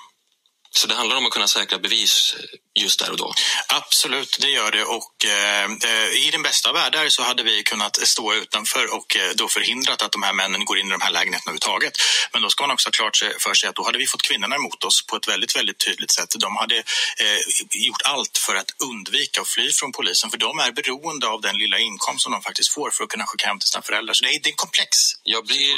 Så 0.70 0.86
det 0.86 0.94
handlar 0.94 1.16
om 1.16 1.26
att 1.26 1.32
kunna 1.32 1.48
säkra 1.48 1.78
bevis 1.78 2.36
just 2.74 3.00
där 3.00 3.10
och 3.10 3.16
då? 3.16 3.34
Absolut, 3.68 4.38
det 4.40 4.50
gör 4.50 4.70
det. 4.70 4.84
Och 4.84 5.24
eh, 5.24 6.26
I 6.26 6.28
den 6.32 6.42
bästa 6.42 6.68
av 6.68 6.74
världar 6.74 7.08
så 7.08 7.22
hade 7.22 7.42
vi 7.42 7.62
kunnat 7.62 7.96
stå 7.96 8.34
utanför 8.34 8.94
och 8.94 9.16
eh, 9.16 9.30
då 9.34 9.48
förhindrat 9.48 10.02
att 10.02 10.12
de 10.12 10.22
här 10.22 10.32
männen 10.32 10.64
går 10.64 10.78
in 10.78 10.86
i 10.86 10.90
de 10.90 11.00
här 11.00 11.10
lägenheterna 11.10 11.50
överhuvudtaget. 11.50 11.92
Men 12.32 12.42
då 12.42 12.50
ska 12.50 12.62
man 12.62 12.70
också 12.70 12.86
ha 12.86 12.92
klart 12.92 13.16
för 13.38 13.54
sig 13.54 13.68
att 13.68 13.74
då 13.74 13.84
hade 13.84 13.98
vi 13.98 14.06
fått 14.06 14.22
kvinnorna 14.22 14.56
emot 14.56 14.84
oss 14.84 15.06
på 15.06 15.16
ett 15.16 15.28
väldigt, 15.28 15.56
väldigt 15.56 15.78
tydligt 15.78 16.10
sätt. 16.10 16.34
De 16.38 16.56
hade 16.56 16.76
eh, 16.76 17.40
gjort 17.70 18.02
allt 18.04 18.38
för 18.46 18.54
att 18.54 18.70
undvika 18.90 19.40
att 19.40 19.48
fly 19.48 19.72
från 19.72 19.92
polisen 19.92 20.30
för 20.30 20.38
de 20.38 20.58
är 20.58 20.72
beroende 20.72 21.28
av 21.28 21.40
den 21.40 21.58
lilla 21.58 21.78
inkomst 21.78 22.22
som 22.22 22.32
de 22.32 22.42
faktiskt 22.42 22.72
får 22.74 22.90
för 22.90 23.04
att 23.04 23.10
kunna 23.10 23.26
skicka 23.26 23.46
hem 23.46 23.58
till 23.58 23.68
sina 23.68 23.82
föräldrar. 23.82 24.14
Så 24.14 24.24
det 24.24 24.34
är, 24.34 24.40
det 24.42 24.48
är 24.48 24.54
komplex. 24.54 24.90
Jag 25.22 25.46
blir 25.46 25.70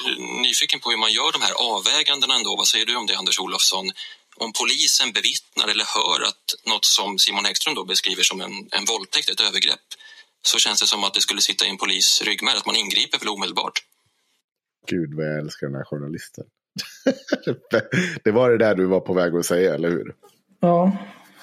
nyfiken 0.43 0.81
på 0.81 0.91
hur 0.91 0.97
man 0.97 1.12
gör 1.12 1.33
de 1.33 1.43
här 1.43 1.53
avvägandena 1.53 2.35
ändå. 2.35 2.57
Vad 2.57 2.69
säger 2.69 2.87
du 2.87 2.97
om 2.97 3.07
det, 3.07 3.17
Anders 3.17 3.39
Olofsson? 3.39 3.93
Om 4.45 4.53
polisen 4.61 5.12
bevittnar 5.12 5.69
eller 5.73 5.87
hör 5.97 6.21
att 6.31 6.47
något 6.73 6.85
som 6.85 7.19
Simon 7.19 7.45
Häggström 7.45 7.75
då 7.75 7.85
beskriver 7.85 8.23
som 8.23 8.41
en, 8.41 8.55
en 8.77 8.85
våldtäkt, 8.85 9.29
ett 9.31 9.41
övergrepp, 9.49 9.87
så 10.43 10.59
känns 10.59 10.81
det 10.81 10.87
som 10.87 11.05
att 11.05 11.15
det 11.15 11.21
skulle 11.21 11.41
sitta 11.41 11.67
i 11.67 11.69
en 11.69 11.77
polis 11.77 12.23
ryggmärg, 12.25 12.57
att 12.57 12.67
man 12.67 12.77
ingriper 12.77 13.19
väl 13.19 13.29
omedelbart. 13.29 13.77
Gud 14.87 15.15
vad 15.15 15.27
jag 15.27 15.39
älskar 15.39 15.67
den 15.67 15.77
här 15.77 15.85
journalisten. 15.85 16.45
det 18.25 18.31
var 18.31 18.51
det 18.51 18.59
där 18.59 18.75
du 18.75 18.87
var 18.87 19.01
på 19.01 19.12
väg 19.15 19.35
att 19.35 19.47
säga, 19.47 19.75
eller 19.75 19.91
hur? 19.91 20.15
Ja, 20.61 20.97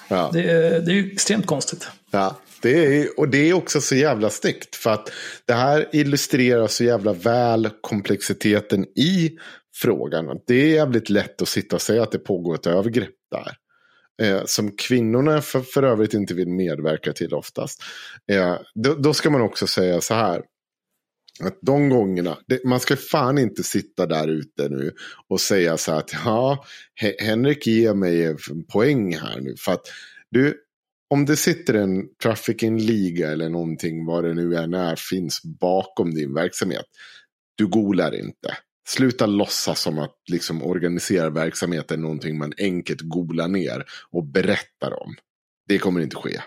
ja. 0.08 0.30
Det, 0.32 0.42
är, 0.42 0.80
det 0.80 0.92
är 0.92 0.94
ju 0.94 1.12
extremt 1.12 1.46
konstigt. 1.46 1.88
Ja, 2.10 2.36
det 2.62 3.00
är, 3.00 3.18
och 3.18 3.28
det 3.28 3.50
är 3.50 3.54
också 3.54 3.80
så 3.80 3.94
jävla 3.94 4.30
snyggt. 4.30 4.76
För 4.76 4.90
att 4.90 5.12
det 5.44 5.54
här 5.54 5.88
illustrerar 5.92 6.66
så 6.66 6.84
jävla 6.84 7.12
väl 7.12 7.70
komplexiteten 7.80 8.84
i 8.84 9.38
frågan. 9.82 10.40
Det 10.46 10.54
är 10.54 10.68
jävligt 10.68 11.10
lätt 11.10 11.42
att 11.42 11.48
sitta 11.48 11.76
och 11.76 11.82
säga 11.82 12.02
att 12.02 12.12
det 12.12 12.18
pågår 12.18 12.54
ett 12.54 12.66
övergrepp 12.66 13.14
där. 13.30 13.56
Eh, 14.22 14.42
som 14.44 14.70
kvinnorna 14.76 15.40
för, 15.40 15.60
för 15.60 15.82
övrigt 15.82 16.14
inte 16.14 16.34
vill 16.34 16.48
medverka 16.48 17.12
till 17.12 17.34
oftast. 17.34 17.82
Eh, 18.30 18.56
då, 18.74 18.94
då, 18.94 19.14
ska 19.14 19.30
man 19.30 19.40
också 19.40 19.66
säga 19.66 20.00
så 20.00 20.14
här. 20.14 20.42
Att 21.40 21.58
de 21.62 21.88
gångerna, 21.88 22.38
det, 22.46 22.64
man 22.64 22.80
ska 22.80 22.96
fan 22.96 23.38
inte 23.38 23.62
sitta 23.62 24.06
där 24.06 24.28
ute 24.28 24.68
nu 24.68 24.92
och 25.28 25.40
säga 25.40 25.76
så 25.76 25.92
här 25.92 25.98
att 25.98 26.12
ja, 26.12 26.64
Henrik 27.18 27.66
ger 27.66 27.94
mig 27.94 28.24
en 28.24 28.64
poäng 28.72 29.16
här 29.16 29.40
nu. 29.40 29.54
För 29.58 29.72
att 29.72 29.86
du, 30.30 30.54
om 31.10 31.24
det 31.24 31.36
sitter 31.36 31.74
en 31.74 32.08
trafficking-liga 32.22 33.30
eller 33.30 33.48
någonting, 33.48 34.06
vad 34.06 34.24
det 34.24 34.34
nu 34.34 34.56
än 34.56 34.74
är, 34.74 34.96
finns 34.96 35.42
bakom 35.42 36.14
din 36.14 36.34
verksamhet. 36.34 36.86
Du 37.54 37.66
golar 37.66 38.14
inte. 38.14 38.56
Sluta 38.88 39.26
låtsas 39.26 39.80
som 39.80 39.98
att 39.98 40.16
liksom 40.30 40.62
organisera 40.62 41.30
verksamheten 41.30 41.98
är 41.98 42.02
någonting 42.02 42.38
man 42.38 42.52
enkelt 42.58 43.00
googlar 43.00 43.48
ner 43.48 43.84
och 44.10 44.24
berättar 44.24 45.02
om. 45.02 45.14
Det 45.68 45.78
kommer 45.78 46.00
inte 46.00 46.16
ske. 46.16 46.40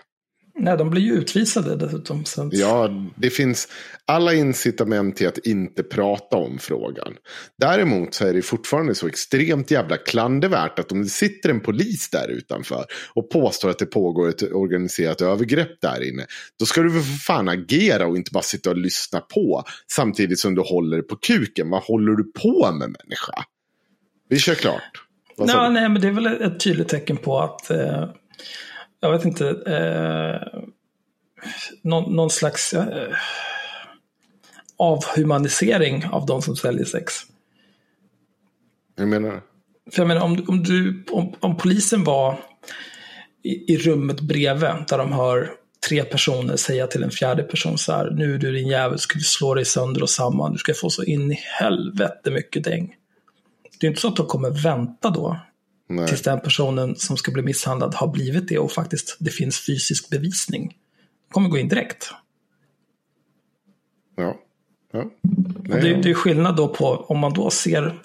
Nej, 0.54 0.76
de 0.76 0.90
blir 0.90 1.02
ju 1.02 1.12
utvisade 1.12 1.76
dessutom. 1.76 2.24
Så. 2.24 2.48
Ja, 2.52 2.90
det 3.16 3.30
finns 3.30 3.68
alla 4.04 4.34
incitament 4.34 5.16
till 5.16 5.28
att 5.28 5.38
inte 5.38 5.82
prata 5.82 6.36
om 6.36 6.58
frågan. 6.58 7.14
Däremot 7.58 8.14
så 8.14 8.26
är 8.26 8.34
det 8.34 8.42
fortfarande 8.42 8.94
så 8.94 9.06
extremt 9.06 9.70
jävla 9.70 9.96
klandervärt 9.96 10.78
att 10.78 10.92
om 10.92 11.02
det 11.02 11.08
sitter 11.08 11.48
en 11.48 11.60
polis 11.60 12.10
där 12.10 12.28
utanför 12.28 12.84
och 13.14 13.30
påstår 13.30 13.70
att 13.70 13.78
det 13.78 13.86
pågår 13.86 14.28
ett 14.28 14.42
organiserat 14.42 15.20
övergrepp 15.20 15.80
där 15.80 16.08
inne. 16.08 16.26
Då 16.58 16.66
ska 16.66 16.82
du 16.82 16.92
väl 16.92 17.02
för 17.02 17.18
fan 17.18 17.48
agera 17.48 18.06
och 18.06 18.16
inte 18.16 18.30
bara 18.30 18.42
sitta 18.42 18.70
och 18.70 18.76
lyssna 18.76 19.20
på 19.20 19.64
samtidigt 19.92 20.38
som 20.38 20.54
du 20.54 20.62
håller 20.62 21.02
på 21.02 21.16
kuken. 21.16 21.70
Vad 21.70 21.82
håller 21.82 22.12
du 22.12 22.32
på 22.32 22.72
med 22.72 22.96
människa? 23.02 23.44
Vi 24.28 24.38
kör 24.38 24.54
klart. 24.54 24.82
Nej, 25.38 25.70
nej, 25.70 25.88
men 25.88 26.02
det 26.02 26.08
är 26.08 26.12
väl 26.12 26.26
ett 26.26 26.60
tydligt 26.60 26.88
tecken 26.88 27.16
på 27.16 27.40
att 27.40 27.70
eh 27.70 28.08
jag 29.02 29.12
vet 29.12 29.24
inte, 29.24 29.48
eh, 29.48 30.60
någon, 31.82 32.16
någon, 32.16 32.30
slags 32.30 32.72
eh, 32.72 33.14
avhumanisering 34.78 36.04
av 36.06 36.26
de 36.26 36.42
som 36.42 36.56
säljer 36.56 36.84
sex. 36.84 37.14
Hur 38.96 39.06
menar 39.06 39.30
du? 39.30 39.40
För 39.92 40.02
jag 40.02 40.08
menar, 40.08 40.22
om, 40.22 40.44
om, 40.48 40.62
du, 40.62 41.04
om, 41.10 41.34
om 41.40 41.56
polisen 41.56 42.04
var 42.04 42.38
i, 43.42 43.72
i, 43.72 43.78
rummet 43.78 44.20
bredvid, 44.20 44.70
där 44.88 44.98
de 44.98 45.12
hör 45.12 45.50
tre 45.88 46.04
personer 46.04 46.56
säga 46.56 46.86
till 46.86 47.02
en 47.02 47.10
fjärde 47.10 47.42
person 47.42 47.78
så 47.78 47.92
här, 47.92 48.10
nu 48.10 48.38
du 48.38 48.52
din 48.52 48.68
jävel, 48.68 48.98
ska 48.98 49.18
du 49.18 49.24
slå 49.24 49.54
dig 49.54 49.64
sönder 49.64 50.02
och 50.02 50.10
samman, 50.10 50.52
du 50.52 50.58
ska 50.58 50.74
få 50.74 50.90
så 50.90 51.04
in 51.04 51.32
i 51.32 51.38
helvete 51.60 52.30
mycket 52.30 52.64
däng. 52.64 52.94
Det 53.80 53.86
är 53.86 53.88
inte 53.88 54.00
så 54.00 54.08
att 54.08 54.16
de 54.16 54.26
kommer 54.26 54.50
vänta 54.50 55.10
då 55.10 55.40
Nej. 55.92 56.08
Tills 56.08 56.22
den 56.22 56.40
personen 56.40 56.96
som 56.96 57.16
ska 57.16 57.32
bli 57.32 57.42
misshandlad 57.42 57.94
har 57.94 58.08
blivit 58.08 58.48
det 58.48 58.58
och 58.58 58.72
faktiskt 58.72 59.16
det 59.20 59.30
finns 59.30 59.66
fysisk 59.66 60.10
bevisning. 60.10 60.76
Kommer 61.30 61.48
gå 61.48 61.58
in 61.58 61.68
direkt. 61.68 62.10
Ja. 64.16 64.40
ja. 64.92 65.10
Nej, 65.62 65.80
det, 65.80 65.94
det, 66.02 66.10
är 66.10 66.14
skillnad 66.14 66.56
då 66.56 66.68
på 66.68 66.86
om 66.86 67.18
man 67.18 67.32
då 67.32 67.50
ser, 67.50 68.02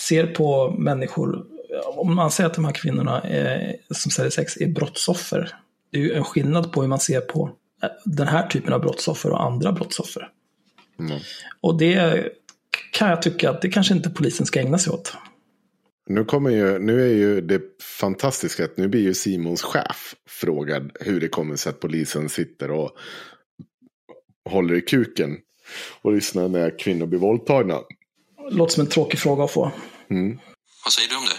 ser 0.00 0.26
på 0.26 0.70
människor, 0.70 1.46
om 1.86 2.14
man 2.14 2.30
säger 2.30 2.50
att 2.50 2.54
de 2.54 2.64
här 2.64 2.72
kvinnorna 2.72 3.20
är, 3.20 3.76
som 3.90 4.10
säljer 4.10 4.30
sex 4.30 4.56
är 4.56 4.66
brottsoffer. 4.66 5.54
Det 5.90 5.98
är 5.98 6.02
ju 6.02 6.12
en 6.12 6.24
skillnad 6.24 6.72
på 6.72 6.80
hur 6.80 6.88
man 6.88 7.00
ser 7.00 7.20
på 7.20 7.50
den 8.04 8.28
här 8.28 8.46
typen 8.46 8.72
av 8.72 8.80
brottsoffer 8.80 9.30
och 9.30 9.42
andra 9.44 9.72
brottsoffer. 9.72 10.28
Mm. 10.98 11.18
Och 11.60 11.78
det 11.78 12.28
kan 12.92 13.08
jag 13.10 13.22
tycka 13.22 13.50
att 13.50 13.62
det 13.62 13.68
kanske 13.68 13.94
inte 13.94 14.10
polisen 14.10 14.46
ska 14.46 14.60
ägna 14.60 14.78
sig 14.78 14.92
åt. 14.92 15.16
Nu, 16.08 16.24
kommer 16.24 16.50
ju, 16.50 16.78
nu 16.78 17.02
är 17.02 17.14
ju 17.14 17.40
det 17.40 17.62
fantastiska 17.82 18.64
att 18.64 18.76
nu 18.76 18.88
blir 18.88 19.00
ju 19.00 19.14
Simons 19.14 19.62
chef 19.62 20.14
frågad 20.28 20.90
hur 21.00 21.20
det 21.20 21.28
kommer 21.28 21.56
sig 21.56 21.70
att 21.70 21.80
polisen 21.80 22.28
sitter 22.28 22.70
och 22.70 22.90
håller 24.50 24.74
i 24.74 24.80
kuken 24.80 25.36
och 26.02 26.12
lyssnar 26.12 26.48
när 26.48 26.78
kvinnor 26.78 27.06
blir 27.06 27.18
våldtagna. 27.18 27.80
Låter 28.50 28.74
som 28.74 28.80
en 28.80 28.90
tråkig 28.90 29.20
fråga 29.20 29.44
att 29.44 29.52
få. 29.52 29.72
Mm. 30.10 30.38
Vad 30.84 30.92
säger 30.92 31.08
du 31.08 31.16
om 31.16 31.24
det? 31.24 31.38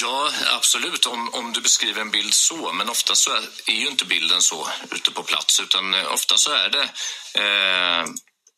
Ja, 0.00 0.30
absolut, 0.56 1.06
om, 1.06 1.30
om 1.32 1.52
du 1.52 1.60
beskriver 1.60 2.00
en 2.00 2.10
bild 2.10 2.34
så. 2.34 2.72
Men 2.72 2.88
ofta 2.88 3.14
så 3.14 3.30
är, 3.30 3.42
är 3.66 3.80
ju 3.80 3.86
inte 3.86 4.04
bilden 4.04 4.40
så 4.40 4.66
ute 4.94 5.10
på 5.10 5.22
plats, 5.22 5.60
utan 5.60 5.94
eh, 5.94 6.12
ofta 6.12 6.34
så 6.36 6.50
är 6.50 6.68
det 6.70 6.84
eh, 7.42 8.04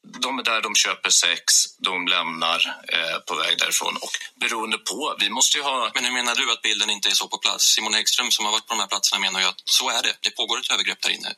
de 0.05 0.39
är 0.39 0.43
där, 0.43 0.63
de 0.63 0.75
köper 0.75 1.11
sex, 1.11 1.45
de 1.79 2.07
lämnar 2.07 2.61
eh, 2.89 3.19
på 3.27 3.35
väg 3.35 3.59
därifrån 3.59 3.97
och 3.97 4.15
beroende 4.41 4.79
på, 4.79 5.17
vi 5.21 5.31
måste 5.31 5.59
ju 5.59 5.65
ha... 5.65 5.91
Men 5.95 6.05
hur 6.05 6.13
menar 6.13 6.35
du 6.35 6.53
att 6.53 6.63
bilden 6.63 6.91
inte 6.91 7.09
är 7.09 7.13
så 7.13 7.29
på 7.29 7.39
plats? 7.39 7.65
Simon 7.65 7.95
Häggström 7.95 8.31
som 8.31 8.45
har 8.45 8.53
varit 8.53 8.67
på 8.67 8.75
de 8.75 8.81
här 8.81 8.87
platserna 8.87 9.21
menar 9.21 9.41
ju 9.41 9.47
att 9.47 9.63
så 9.65 9.91
är 9.91 10.03
det. 10.03 10.15
Det 10.21 10.31
pågår 10.31 10.59
ett 10.59 10.73
övergrepp 10.73 11.03
där 11.03 11.11
inne. 11.11 11.33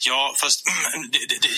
Ja, 0.00 0.34
fast 0.40 0.64
det, 1.12 1.18
det, 1.28 1.38
det, 1.42 1.48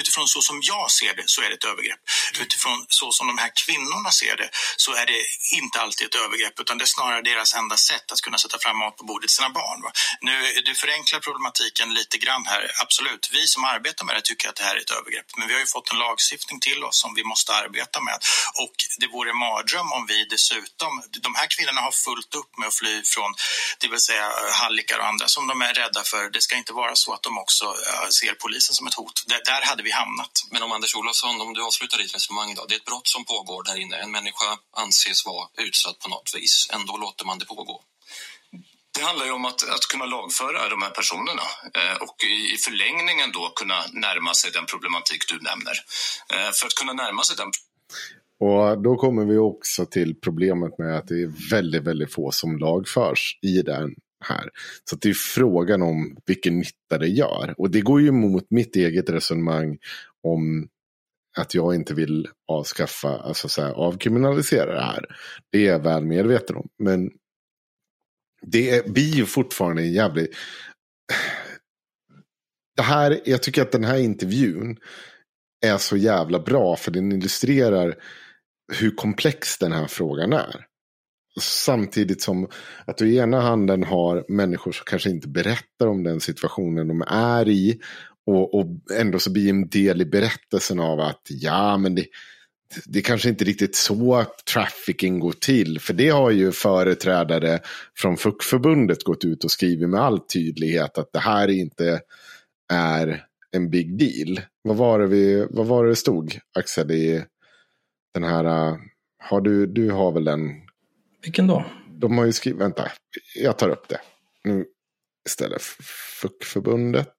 utifrån 0.00 0.28
så 0.28 0.40
som 0.42 0.60
jag 0.62 0.90
ser 0.90 1.14
det 1.14 1.22
så 1.26 1.42
är 1.42 1.48
det 1.48 1.54
ett 1.54 1.64
övergrepp. 1.64 2.00
Utifrån 2.40 2.86
så 2.88 3.12
som 3.12 3.26
de 3.26 3.38
här 3.38 3.52
kvinnorna 3.64 4.10
ser 4.10 4.36
det 4.36 4.48
så 4.76 4.92
är 4.92 5.06
det 5.06 5.18
inte 5.58 5.80
alltid 5.80 6.06
ett 6.06 6.14
övergrepp 6.14 6.60
utan 6.60 6.78
det 6.78 6.84
är 6.84 6.94
snarare 6.98 7.22
deras 7.22 7.54
enda 7.54 7.76
sätt 7.76 8.12
att 8.12 8.20
kunna 8.20 8.38
sätta 8.38 8.58
fram 8.58 8.78
mat 8.78 8.96
på 8.96 9.04
bordet 9.04 9.28
till 9.28 9.36
sina 9.36 9.50
barn. 9.50 9.82
Va? 9.82 9.90
Nu, 10.20 10.34
du 10.64 10.74
förenklar 10.74 11.20
problematiken 11.20 11.94
lite 11.94 12.18
grann 12.18 12.46
här. 12.46 12.70
Absolut, 12.82 13.30
vi 13.32 13.46
som 13.46 13.64
arbetar 13.64 14.04
med 14.04 14.14
det 14.16 14.24
tycker 14.24 14.48
att 14.48 14.56
det 14.56 14.64
här 14.64 14.76
är 14.76 14.80
ett 14.80 14.90
övergrepp. 14.90 15.26
Men 15.36 15.48
vi 15.48 15.54
har 15.54 15.60
ju 15.60 15.66
fått 15.66 15.92
en 15.92 15.98
lagstiftning 15.98 16.60
till 16.60 16.84
oss 16.84 17.00
som 17.00 17.14
vi 17.14 17.24
måste 17.24 17.54
arbeta 17.54 18.00
med. 18.00 18.18
Och 18.62 18.76
det 18.98 19.06
vore 19.06 19.32
mardröm 19.32 19.92
om 19.92 20.06
vi 20.06 20.24
dessutom... 20.24 21.02
De 21.26 21.34
här 21.34 21.46
kvinnorna 21.54 21.80
har 21.80 21.92
fullt 21.92 22.34
upp 22.34 22.58
med 22.58 22.68
att 22.68 22.74
fly 22.74 23.02
från, 23.02 23.34
det 23.80 23.88
vill 23.88 24.00
säga 24.00 24.32
hallickar 24.52 24.98
och 24.98 25.06
andra 25.06 25.28
som 25.28 25.46
de 25.46 25.62
är 25.62 25.74
rädda 25.74 26.02
för. 26.04 26.30
Det 26.30 26.42
ska 26.42 26.56
inte 26.56 26.63
vara 26.72 26.96
så 26.96 27.12
att 27.12 27.22
de 27.22 27.38
också 27.38 27.64
uh, 27.64 28.08
ser 28.20 28.34
polisen 28.34 28.74
som 28.74 28.86
ett 28.86 28.94
hot. 28.94 29.24
Där, 29.26 29.42
där, 29.44 29.62
hade 29.70 29.82
vi 29.82 29.90
hamnat. 29.90 30.34
Men 30.52 30.62
om 30.62 30.72
Anders 30.72 30.94
Olofsson, 30.94 31.40
om 31.40 31.54
du 31.54 31.62
avslutar 31.62 31.98
ditt 31.98 32.14
resonemang 32.14 32.54
då. 32.54 32.64
Det 32.68 32.74
är 32.74 32.78
ett 32.78 32.84
brott 32.84 33.08
som 33.14 33.24
pågår 33.24 33.62
där 33.62 33.76
inne. 33.82 33.96
En 33.96 34.12
människa 34.12 34.50
anses 34.76 35.26
vara 35.26 35.48
utsatt 35.66 35.98
på 35.98 36.08
något 36.08 36.30
vis. 36.36 36.68
Ändå 36.76 36.96
låter 36.96 37.24
man 37.24 37.38
det 37.38 37.44
pågå. 37.44 37.82
Det 38.94 39.02
handlar 39.02 39.26
ju 39.26 39.32
om 39.32 39.44
att, 39.44 39.62
att 39.74 39.86
kunna 39.92 40.06
lagföra 40.06 40.68
de 40.68 40.82
här 40.82 40.90
personerna 40.90 41.46
eh, 41.78 41.96
och 42.06 42.16
i, 42.24 42.54
i 42.54 42.56
förlängningen 42.66 43.32
då 43.32 43.52
kunna 43.60 43.78
närma 43.92 44.34
sig 44.34 44.50
den 44.50 44.66
problematik 44.66 45.22
du 45.28 45.36
nämner. 45.50 45.76
Eh, 46.34 46.50
för 46.56 46.66
att 46.66 46.74
kunna 46.80 46.92
närma 46.92 47.22
sig 47.22 47.36
den 47.36 47.50
och 48.40 48.82
då 48.82 48.96
kommer 48.96 49.24
vi 49.24 49.38
också 49.38 49.86
till 49.86 50.14
problemet 50.20 50.78
med 50.78 50.98
att 50.98 51.08
det 51.08 51.22
är 51.22 51.50
väldigt, 51.50 51.82
väldigt 51.82 52.12
få 52.12 52.30
som 52.30 52.58
lagförs 52.58 53.38
i 53.42 53.62
den 53.62 53.94
här. 54.24 54.50
Så 54.90 54.96
det 54.96 55.08
är 55.08 55.14
frågan 55.14 55.82
om 55.82 56.16
vilken 56.26 56.58
nytta 56.58 56.98
det 56.98 57.08
gör. 57.08 57.54
Och 57.58 57.70
det 57.70 57.80
går 57.80 58.00
ju 58.00 58.08
emot 58.08 58.46
mitt 58.50 58.76
eget 58.76 59.10
resonemang 59.10 59.78
om 60.22 60.68
att 61.36 61.54
jag 61.54 61.74
inte 61.74 61.94
vill 61.94 62.28
avskaffa, 62.48 63.08
alltså 63.08 63.48
så 63.48 63.62
här, 63.62 63.72
avkriminalisera 63.72 64.74
det 64.74 64.84
här. 64.84 65.04
Det 65.52 65.58
är 65.58 65.72
jag 65.72 65.82
väl 65.82 66.04
medveten 66.04 66.56
om. 66.56 66.68
Men 66.78 67.10
det 68.42 68.86
blir 68.86 69.14
ju 69.14 69.26
fortfarande 69.26 69.82
en 69.82 69.92
jävlig... 69.92 70.28
Det 72.76 72.82
här, 72.82 73.20
jag 73.24 73.42
tycker 73.42 73.62
att 73.62 73.72
den 73.72 73.84
här 73.84 73.98
intervjun 73.98 74.76
är 75.66 75.78
så 75.78 75.96
jävla 75.96 76.38
bra 76.38 76.76
för 76.76 76.90
den 76.90 77.12
illustrerar 77.12 77.94
hur 78.72 78.90
komplex 78.90 79.58
den 79.58 79.72
här 79.72 79.86
frågan 79.86 80.32
är. 80.32 80.66
Samtidigt 81.40 82.22
som 82.22 82.48
att 82.84 82.96
du 82.96 83.08
i 83.08 83.16
ena 83.16 83.40
handen 83.40 83.84
har 83.84 84.24
människor 84.28 84.72
som 84.72 84.84
kanske 84.86 85.10
inte 85.10 85.28
berättar 85.28 85.86
om 85.86 86.02
den 86.02 86.20
situationen 86.20 86.88
de 86.88 87.02
är 87.06 87.48
i. 87.48 87.80
Och, 88.26 88.54
och 88.54 88.66
ändå 88.98 89.18
så 89.18 89.32
blir 89.32 89.50
en 89.50 89.68
del 89.68 90.00
i 90.00 90.04
berättelsen 90.04 90.80
av 90.80 91.00
att 91.00 91.26
ja 91.28 91.76
men 91.76 91.94
det, 91.94 92.06
det 92.86 92.98
är 92.98 93.02
kanske 93.02 93.28
inte 93.28 93.44
riktigt 93.44 93.76
så 93.76 94.26
trafficking 94.52 95.20
går 95.20 95.32
till. 95.32 95.80
För 95.80 95.94
det 95.94 96.08
har 96.08 96.30
ju 96.30 96.52
företrädare 96.52 97.60
från 97.96 98.16
FUK-förbundet 98.16 99.04
gått 99.04 99.24
ut 99.24 99.44
och 99.44 99.50
skrivit 99.50 99.88
med 99.88 100.00
all 100.00 100.18
tydlighet 100.18 100.98
att 100.98 101.12
det 101.12 101.18
här 101.18 101.48
inte 101.48 102.00
är 102.72 103.24
en 103.50 103.70
big 103.70 103.98
deal. 103.98 104.40
Vad 104.62 104.76
var 104.76 104.98
det, 104.98 105.06
vi, 105.06 105.46
vad 105.50 105.66
var 105.66 105.86
det 105.86 105.96
stod, 105.96 106.38
Axel, 106.58 106.90
i 106.90 107.24
den 108.14 108.24
här... 108.24 108.44
Äh, 108.44 108.76
har 109.18 109.40
du, 109.40 109.66
du 109.66 109.90
har 109.90 110.12
väl 110.12 110.24
den 110.24 110.63
vilken 111.24 111.46
då? 111.46 111.64
De 112.00 112.18
har 112.18 112.24
ju 112.24 112.32
skrivit, 112.32 112.60
vänta, 112.60 112.90
jag 113.34 113.58
tar 113.58 113.68
upp 113.68 113.88
det. 113.88 114.00
Nu 114.44 114.64
istället. 115.28 115.62
FUC-förbundet. 116.22 117.14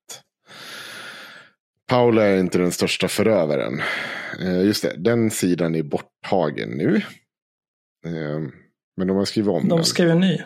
Paula 1.88 2.23
är 2.23 2.38
inte 2.38 2.57
den 2.57 2.72
största 2.72 3.07
förövaren. 3.07 3.82
Eh, 4.40 4.65
just 4.65 4.84
det, 4.84 4.95
den 4.98 5.32
sidan 5.32 5.76
är 5.76 5.84
borttagen 5.84 6.69
nu. 6.69 6.95
Eh, 8.06 8.40
men 8.98 9.07
de 9.07 9.18
har 9.18 9.26
skrivit 9.26 9.49
om 9.49 9.61
de 9.61 9.69
den. 9.69 9.77
De 9.77 9.84
skrev 9.84 10.10
en 10.10 10.19
ny. 10.19 10.44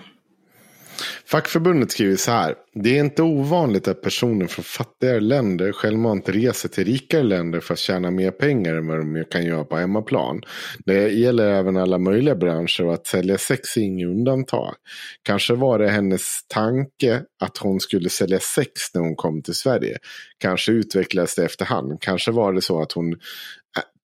Fackförbundet 1.26 1.92
skriver 1.92 2.16
så 2.16 2.32
här. 2.32 2.56
Det 2.74 2.98
är 2.98 3.00
inte 3.00 3.24
ovanligt 3.24 3.88
att 3.88 4.02
personer 4.02 4.48
från 4.48 4.64
fattigare 4.64 5.20
länder 5.20 5.72
självmant 5.72 6.30
reser 6.30 6.70
till 6.70 6.86
rikare 6.86 7.24
länder 7.24 7.60
för 7.60 7.74
att 7.74 7.80
tjäna 7.80 8.12
mer 8.12 8.32
pengar 8.32 8.76
än 8.76 8.88
vad 8.88 8.98
de 8.98 9.26
kan 9.32 9.46
göra 9.46 9.64
på 9.64 9.78
hemmaplan. 9.78 10.42
Det 10.86 11.10
gäller 11.10 11.52
även 11.52 11.78
alla 11.78 11.98
möjliga 11.98 12.36
branscher 12.36 12.86
och 12.86 12.94
att 12.94 13.08
sälja 13.08 13.38
sex 13.38 13.78
är 13.78 13.82
inget 13.82 14.08
undantag. 14.08 14.76
Kanske 15.24 15.54
var 15.54 15.80
det 15.80 15.90
hennes 15.90 16.40
tanke 16.48 17.24
att 17.42 17.58
hon 17.58 17.80
skulle 17.80 18.10
sälja 18.10 18.40
sex 18.40 18.72
när 18.94 19.02
hon 19.02 19.16
kom 19.16 19.42
till 19.42 19.56
Sverige. 19.56 19.98
Kanske 20.38 20.72
utvecklades 20.72 21.36
det 21.36 21.46
efterhand. 21.46 22.02
Kanske 22.02 22.32
var 22.32 22.54
det 22.54 22.62
så 22.62 22.82
att 22.82 22.92
hon 22.92 23.14
äh, 23.14 23.18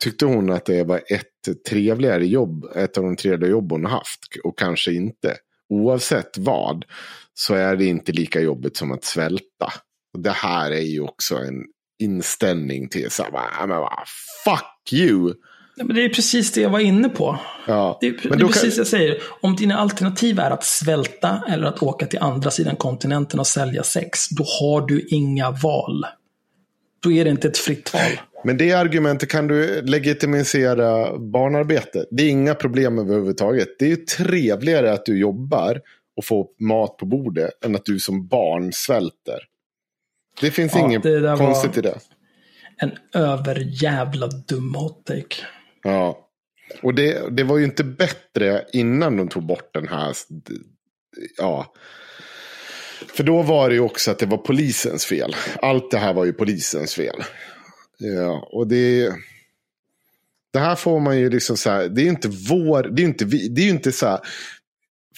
tyckte 0.03 0.25
hon 0.25 0.51
att 0.51 0.65
det 0.65 0.83
var 0.83 0.97
ett 0.97 1.65
trevligare 1.69 2.25
jobb, 2.25 2.65
ett 2.75 2.97
av 2.97 3.03
de 3.03 3.15
trevligare 3.15 3.51
jobb 3.51 3.71
hon 3.71 3.85
haft 3.85 4.19
och 4.43 4.59
kanske 4.59 4.93
inte 4.93 5.35
oavsett 5.69 6.37
vad 6.37 6.85
så 7.33 7.53
är 7.53 7.75
det 7.75 7.85
inte 7.85 8.11
lika 8.11 8.41
jobbigt 8.41 8.77
som 8.77 8.91
att 8.91 9.03
svälta. 9.03 9.73
Och 10.13 10.19
det 10.19 10.31
här 10.31 10.71
är 10.71 10.81
ju 10.81 11.01
också 11.01 11.37
en 11.37 11.63
inställning 11.99 12.89
till 12.89 13.11
så 13.11 13.23
här, 13.23 13.67
men 13.67 13.77
vad, 13.77 14.07
fuck 14.43 14.93
you. 14.93 15.33
Men 15.77 15.95
det 15.95 16.05
är 16.05 16.09
precis 16.09 16.51
det 16.51 16.61
jag 16.61 16.69
var 16.69 16.79
inne 16.79 17.09
på. 17.09 17.39
Ja, 17.67 17.97
det 18.01 18.07
är, 18.07 18.11
det 18.11 18.27
är 18.27 18.47
precis 18.47 18.61
kan... 18.61 18.77
jag 18.77 18.87
säger. 18.87 19.21
Om 19.41 19.55
dina 19.55 19.77
alternativ 19.77 20.39
är 20.39 20.51
att 20.51 20.63
svälta 20.63 21.43
eller 21.47 21.67
att 21.67 21.83
åka 21.83 22.05
till 22.05 22.19
andra 22.19 22.51
sidan 22.51 22.75
kontinenten 22.75 23.39
och 23.39 23.47
sälja 23.47 23.83
sex, 23.83 24.29
då 24.29 24.43
har 24.59 24.87
du 24.87 25.07
inga 25.09 25.51
val. 25.51 26.05
Då 27.03 27.11
är 27.11 27.25
det 27.25 27.31
inte 27.31 27.47
ett 27.47 27.57
fritt 27.57 27.93
val. 27.93 28.01
Men 28.45 28.57
det 28.57 28.71
argumentet 28.71 29.29
kan 29.29 29.47
du 29.47 29.81
legitimisera 29.81 31.17
barnarbete. 31.17 32.05
Det 32.11 32.23
är 32.23 32.29
inga 32.29 32.55
problem 32.55 32.99
överhuvudtaget. 32.99 33.67
Det 33.79 33.85
är 33.85 33.89
ju 33.89 33.95
trevligare 33.95 34.93
att 34.93 35.05
du 35.05 35.19
jobbar 35.19 35.81
och 36.17 36.25
får 36.25 36.47
mat 36.59 36.97
på 36.97 37.05
bordet 37.05 37.65
än 37.65 37.75
att 37.75 37.85
du 37.85 37.99
som 37.99 38.27
barn 38.27 38.73
svälter. 38.73 39.39
Det 40.41 40.51
finns 40.51 40.73
ja, 40.75 40.85
inget 40.85 41.03
det 41.03 41.35
konstigt 41.37 41.77
i 41.77 41.81
det. 41.81 41.99
En 42.77 42.91
överjävla 43.13 44.27
dum 44.27 44.75
hot 44.75 45.05
take. 45.05 45.35
Ja. 45.83 46.29
Och 46.81 46.93
det, 46.93 47.35
det 47.37 47.43
var 47.43 47.57
ju 47.57 47.63
inte 47.63 47.83
bättre 47.83 48.65
innan 48.73 49.17
de 49.17 49.27
tog 49.27 49.45
bort 49.45 49.73
den 49.73 49.87
här. 49.87 50.13
Ja. 51.37 51.73
För 53.13 53.23
då 53.23 53.41
var 53.41 53.69
det 53.69 53.75
ju 53.75 53.81
också 53.81 54.11
att 54.11 54.19
det 54.19 54.25
var 54.25 54.37
polisens 54.37 55.05
fel. 55.05 55.35
Allt 55.61 55.91
det 55.91 55.97
här 55.97 56.13
var 56.13 56.25
ju 56.25 56.33
polisens 56.33 56.95
fel. 56.95 57.23
Ja, 57.97 58.49
och 58.51 58.67
det... 58.67 59.13
Det 60.53 60.59
här 60.59 60.75
får 60.75 60.99
man 60.99 61.19
ju 61.19 61.29
liksom 61.29 61.57
så 61.57 61.69
här, 61.69 61.89
det 61.89 62.01
är 62.01 62.07
inte 62.07 62.27
vår, 62.49 62.83
det 62.83 63.01
är 63.01 63.05
inte 63.05 63.25
vi, 63.25 63.47
det 63.47 63.61
är 63.61 63.65
ju 63.65 63.71
inte 63.71 63.91
så 63.91 64.07
här. 64.07 64.19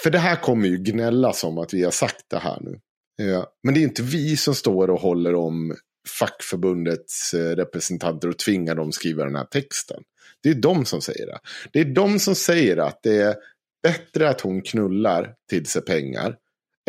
För 0.03 0.09
det 0.09 0.19
här 0.19 0.35
kommer 0.35 0.67
ju 0.67 0.77
gnälla 0.77 1.33
som 1.33 1.57
att 1.57 1.73
vi 1.73 1.83
har 1.83 1.91
sagt 1.91 2.25
det 2.27 2.39
här 2.39 2.57
nu. 2.61 2.79
Ja, 3.15 3.47
men 3.63 3.73
det 3.73 3.79
är 3.79 3.81
inte 3.81 4.03
vi 4.03 4.37
som 4.37 4.55
står 4.55 4.89
och 4.89 5.01
håller 5.01 5.35
om 5.35 5.75
fackförbundets 6.19 7.33
eh, 7.33 7.55
representanter 7.55 8.29
och 8.29 8.37
tvingar 8.37 8.75
dem 8.75 8.91
skriva 8.91 9.23
den 9.23 9.35
här 9.35 9.45
texten. 9.45 10.03
Det 10.43 10.49
är 10.49 10.55
de 10.55 10.85
som 10.85 11.01
säger 11.01 11.25
det. 11.25 11.39
Det 11.71 11.79
är 11.79 11.85
de 11.85 12.19
som 12.19 12.35
säger 12.35 12.77
att 12.77 12.99
det 13.03 13.21
är 13.21 13.35
bättre 13.83 14.29
att 14.29 14.41
hon 14.41 14.61
knullar 14.61 15.33
till 15.49 15.65
sig 15.65 15.81
pengar 15.81 16.35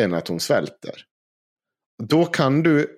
än 0.00 0.14
att 0.14 0.28
hon 0.28 0.40
svälter. 0.40 1.04
Då 2.02 2.24
kan 2.24 2.62
du 2.62 2.97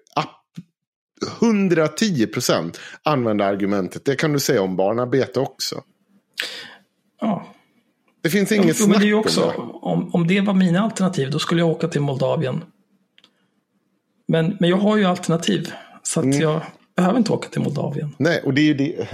110 1.41 2.27
procent 2.27 2.81
använda 3.03 3.45
argumentet. 3.45 4.05
Det 4.05 4.17
kan 4.17 4.33
du 4.33 4.41
säga 4.41 4.63
om 4.63 4.77
barnarbete 4.77 5.41
också. 5.41 5.83
Ja. 7.21 7.47
Det 8.23 8.31
finns 8.31 8.53
inget 8.53 8.81
ja, 8.81 8.87
snack 8.87 9.03
det 9.03 9.15
också, 9.15 9.45
om 9.45 9.69
det. 9.69 9.73
Om, 9.83 10.15
om 10.15 10.27
det 10.27 10.41
var 10.41 10.55
mina 10.55 10.81
alternativ, 10.81 11.31
då 11.31 11.39
skulle 11.39 11.61
jag 11.61 11.71
åka 11.71 11.89
till 11.89 12.01
Moldavien. 12.01 12.65
Men, 14.29 14.57
men 14.61 14.71
jag 14.71 14.77
har 14.77 14.97
ju 14.97 15.05
alternativ. 15.05 15.73
Så 16.03 16.21
att 16.21 16.25
mm. 16.25 16.41
jag 16.41 16.61
behöver 16.97 17.19
inte 17.19 17.33
åka 17.33 17.49
till 17.49 17.63
Moldavien. 17.63 18.15
Nej, 18.19 18.43
och 18.45 18.55
det 18.55 18.71
är 18.71 18.75
det. 18.75 19.09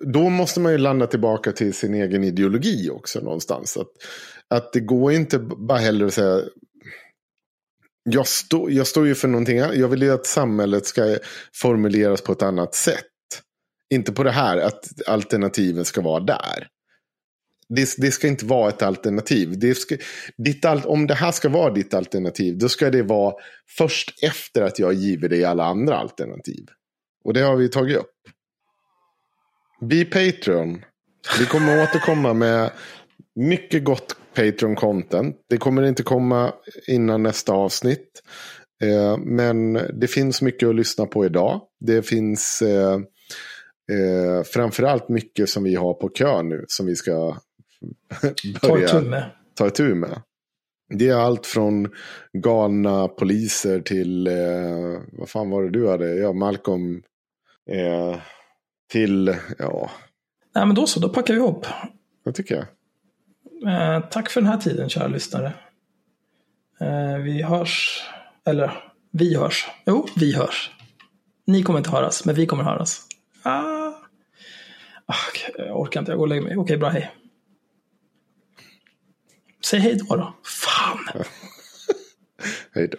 Då 0.00 0.28
måste 0.28 0.60
man 0.60 0.72
ju 0.72 0.78
landa 0.78 1.06
tillbaka 1.06 1.52
till 1.52 1.74
sin 1.74 1.94
egen 1.94 2.24
ideologi 2.24 2.90
också 2.90 3.20
någonstans. 3.20 3.76
Att, 3.76 3.88
att 4.48 4.72
det 4.72 4.80
går 4.80 5.12
inte 5.12 5.38
bara 5.38 5.78
heller 5.78 6.06
att 6.06 6.14
säga. 6.14 6.40
Jag, 8.08 8.26
stå, 8.26 8.70
jag 8.70 8.86
står 8.86 9.06
ju 9.06 9.14
för 9.14 9.28
någonting 9.28 9.58
annat. 9.58 9.76
Jag 9.76 9.88
vill 9.88 10.02
ju 10.02 10.12
att 10.12 10.26
samhället 10.26 10.86
ska 10.86 11.18
formuleras 11.54 12.20
på 12.20 12.32
ett 12.32 12.42
annat 12.42 12.74
sätt. 12.74 13.04
Inte 13.90 14.12
på 14.12 14.22
det 14.22 14.30
här 14.30 14.56
att 14.56 15.08
alternativen 15.08 15.84
ska 15.84 16.00
vara 16.00 16.20
där. 16.20 16.68
Det, 17.68 17.94
det, 17.98 18.10
ska 18.10 18.28
inte 18.28 18.44
vara 18.46 18.68
ett 18.68 18.82
alternativ. 18.82 19.58
Det 19.58 19.74
ska, 19.74 19.96
ditt, 20.36 20.64
om 20.64 21.06
det 21.06 21.14
här 21.14 21.32
ska 21.32 21.48
vara 21.48 21.72
ditt 21.72 21.94
alternativ, 21.94 22.58
då 22.58 22.68
ska 22.68 22.90
det 22.90 23.02
vara 23.02 23.34
först 23.78 24.22
efter 24.22 24.62
att 24.62 24.78
jag 24.78 24.92
givit 24.92 25.30
dig 25.30 25.44
alla 25.44 25.64
andra 25.64 25.96
alternativ. 25.96 26.66
Och 27.24 27.34
det 27.34 27.40
har 27.40 27.56
vi 27.56 27.68
tagit 27.68 27.96
upp. 27.96 28.12
Be 29.80 30.04
Patreon. 30.04 30.84
Vi 31.38 31.46
kommer 31.46 31.82
återkomma 31.82 32.34
med 32.34 32.70
mycket 33.34 33.84
gott 33.84 34.16
Patreon-content. 34.36 35.36
Det 35.48 35.56
kommer 35.56 35.82
inte 35.82 36.02
komma 36.02 36.52
innan 36.86 37.22
nästa 37.22 37.52
avsnitt. 37.52 38.22
Eh, 38.82 39.18
men 39.18 39.72
det 39.72 40.06
finns 40.06 40.42
mycket 40.42 40.68
att 40.68 40.74
lyssna 40.74 41.06
på 41.06 41.24
idag. 41.24 41.60
Det 41.80 42.02
finns 42.02 42.62
eh, 42.62 42.94
eh, 43.92 44.42
framförallt 44.44 45.08
mycket 45.08 45.48
som 45.48 45.64
vi 45.64 45.74
har 45.74 45.94
på 45.94 46.08
kö 46.08 46.42
nu. 46.42 46.64
Som 46.68 46.86
vi 46.86 46.96
ska 46.96 47.12
börja 48.62 48.88
ta 48.88 48.98
itu 48.98 49.08
med. 49.08 49.30
Ta 49.54 49.66
itu 49.66 49.94
med. 49.94 50.22
Det 50.88 51.08
är 51.08 51.16
allt 51.16 51.46
från 51.46 51.88
galna 52.32 53.08
poliser 53.08 53.80
till, 53.80 54.26
eh, 54.26 55.02
vad 55.12 55.28
fan 55.28 55.50
var 55.50 55.62
det 55.62 55.70
du 55.70 55.88
hade? 55.88 56.14
Ja, 56.14 56.32
Malcolm. 56.32 57.02
Eh, 57.70 58.20
till, 58.92 59.36
ja. 59.58 59.90
Nej 60.54 60.66
men 60.66 60.74
då 60.74 60.86
så, 60.86 61.00
då 61.00 61.08
packar 61.08 61.34
vi 61.34 61.40
ihop. 61.40 61.66
Det 62.24 62.32
tycker 62.32 62.54
jag. 62.54 62.66
Eh, 63.66 64.00
tack 64.10 64.30
för 64.30 64.40
den 64.40 64.50
här 64.50 64.58
tiden 64.58 64.88
kära 64.88 65.06
lyssnare. 65.06 65.52
Eh, 66.80 67.16
vi 67.16 67.42
hörs, 67.42 68.02
eller 68.44 68.72
vi 69.10 69.36
hörs. 69.36 69.66
Jo, 69.86 70.08
vi 70.16 70.36
hörs. 70.36 70.70
Ni 71.46 71.62
kommer 71.62 71.78
inte 71.78 71.90
höras, 71.90 72.24
men 72.24 72.34
vi 72.34 72.46
kommer 72.46 72.64
höras. 72.64 73.02
Ah. 73.42 73.92
Ah, 75.08 75.14
jag 75.58 75.80
orkar 75.80 76.00
inte, 76.00 76.12
jag 76.12 76.18
går 76.18 76.24
och 76.24 76.28
lägger 76.28 76.42
mig. 76.42 76.56
Okej, 76.56 76.76
bra, 76.76 76.88
hej. 76.88 77.10
Säg 79.64 79.80
hej 79.80 79.98
då 79.98 80.16
då. 80.16 80.34
Fan! 80.44 81.24
hej 82.74 82.88
då. 82.88 82.98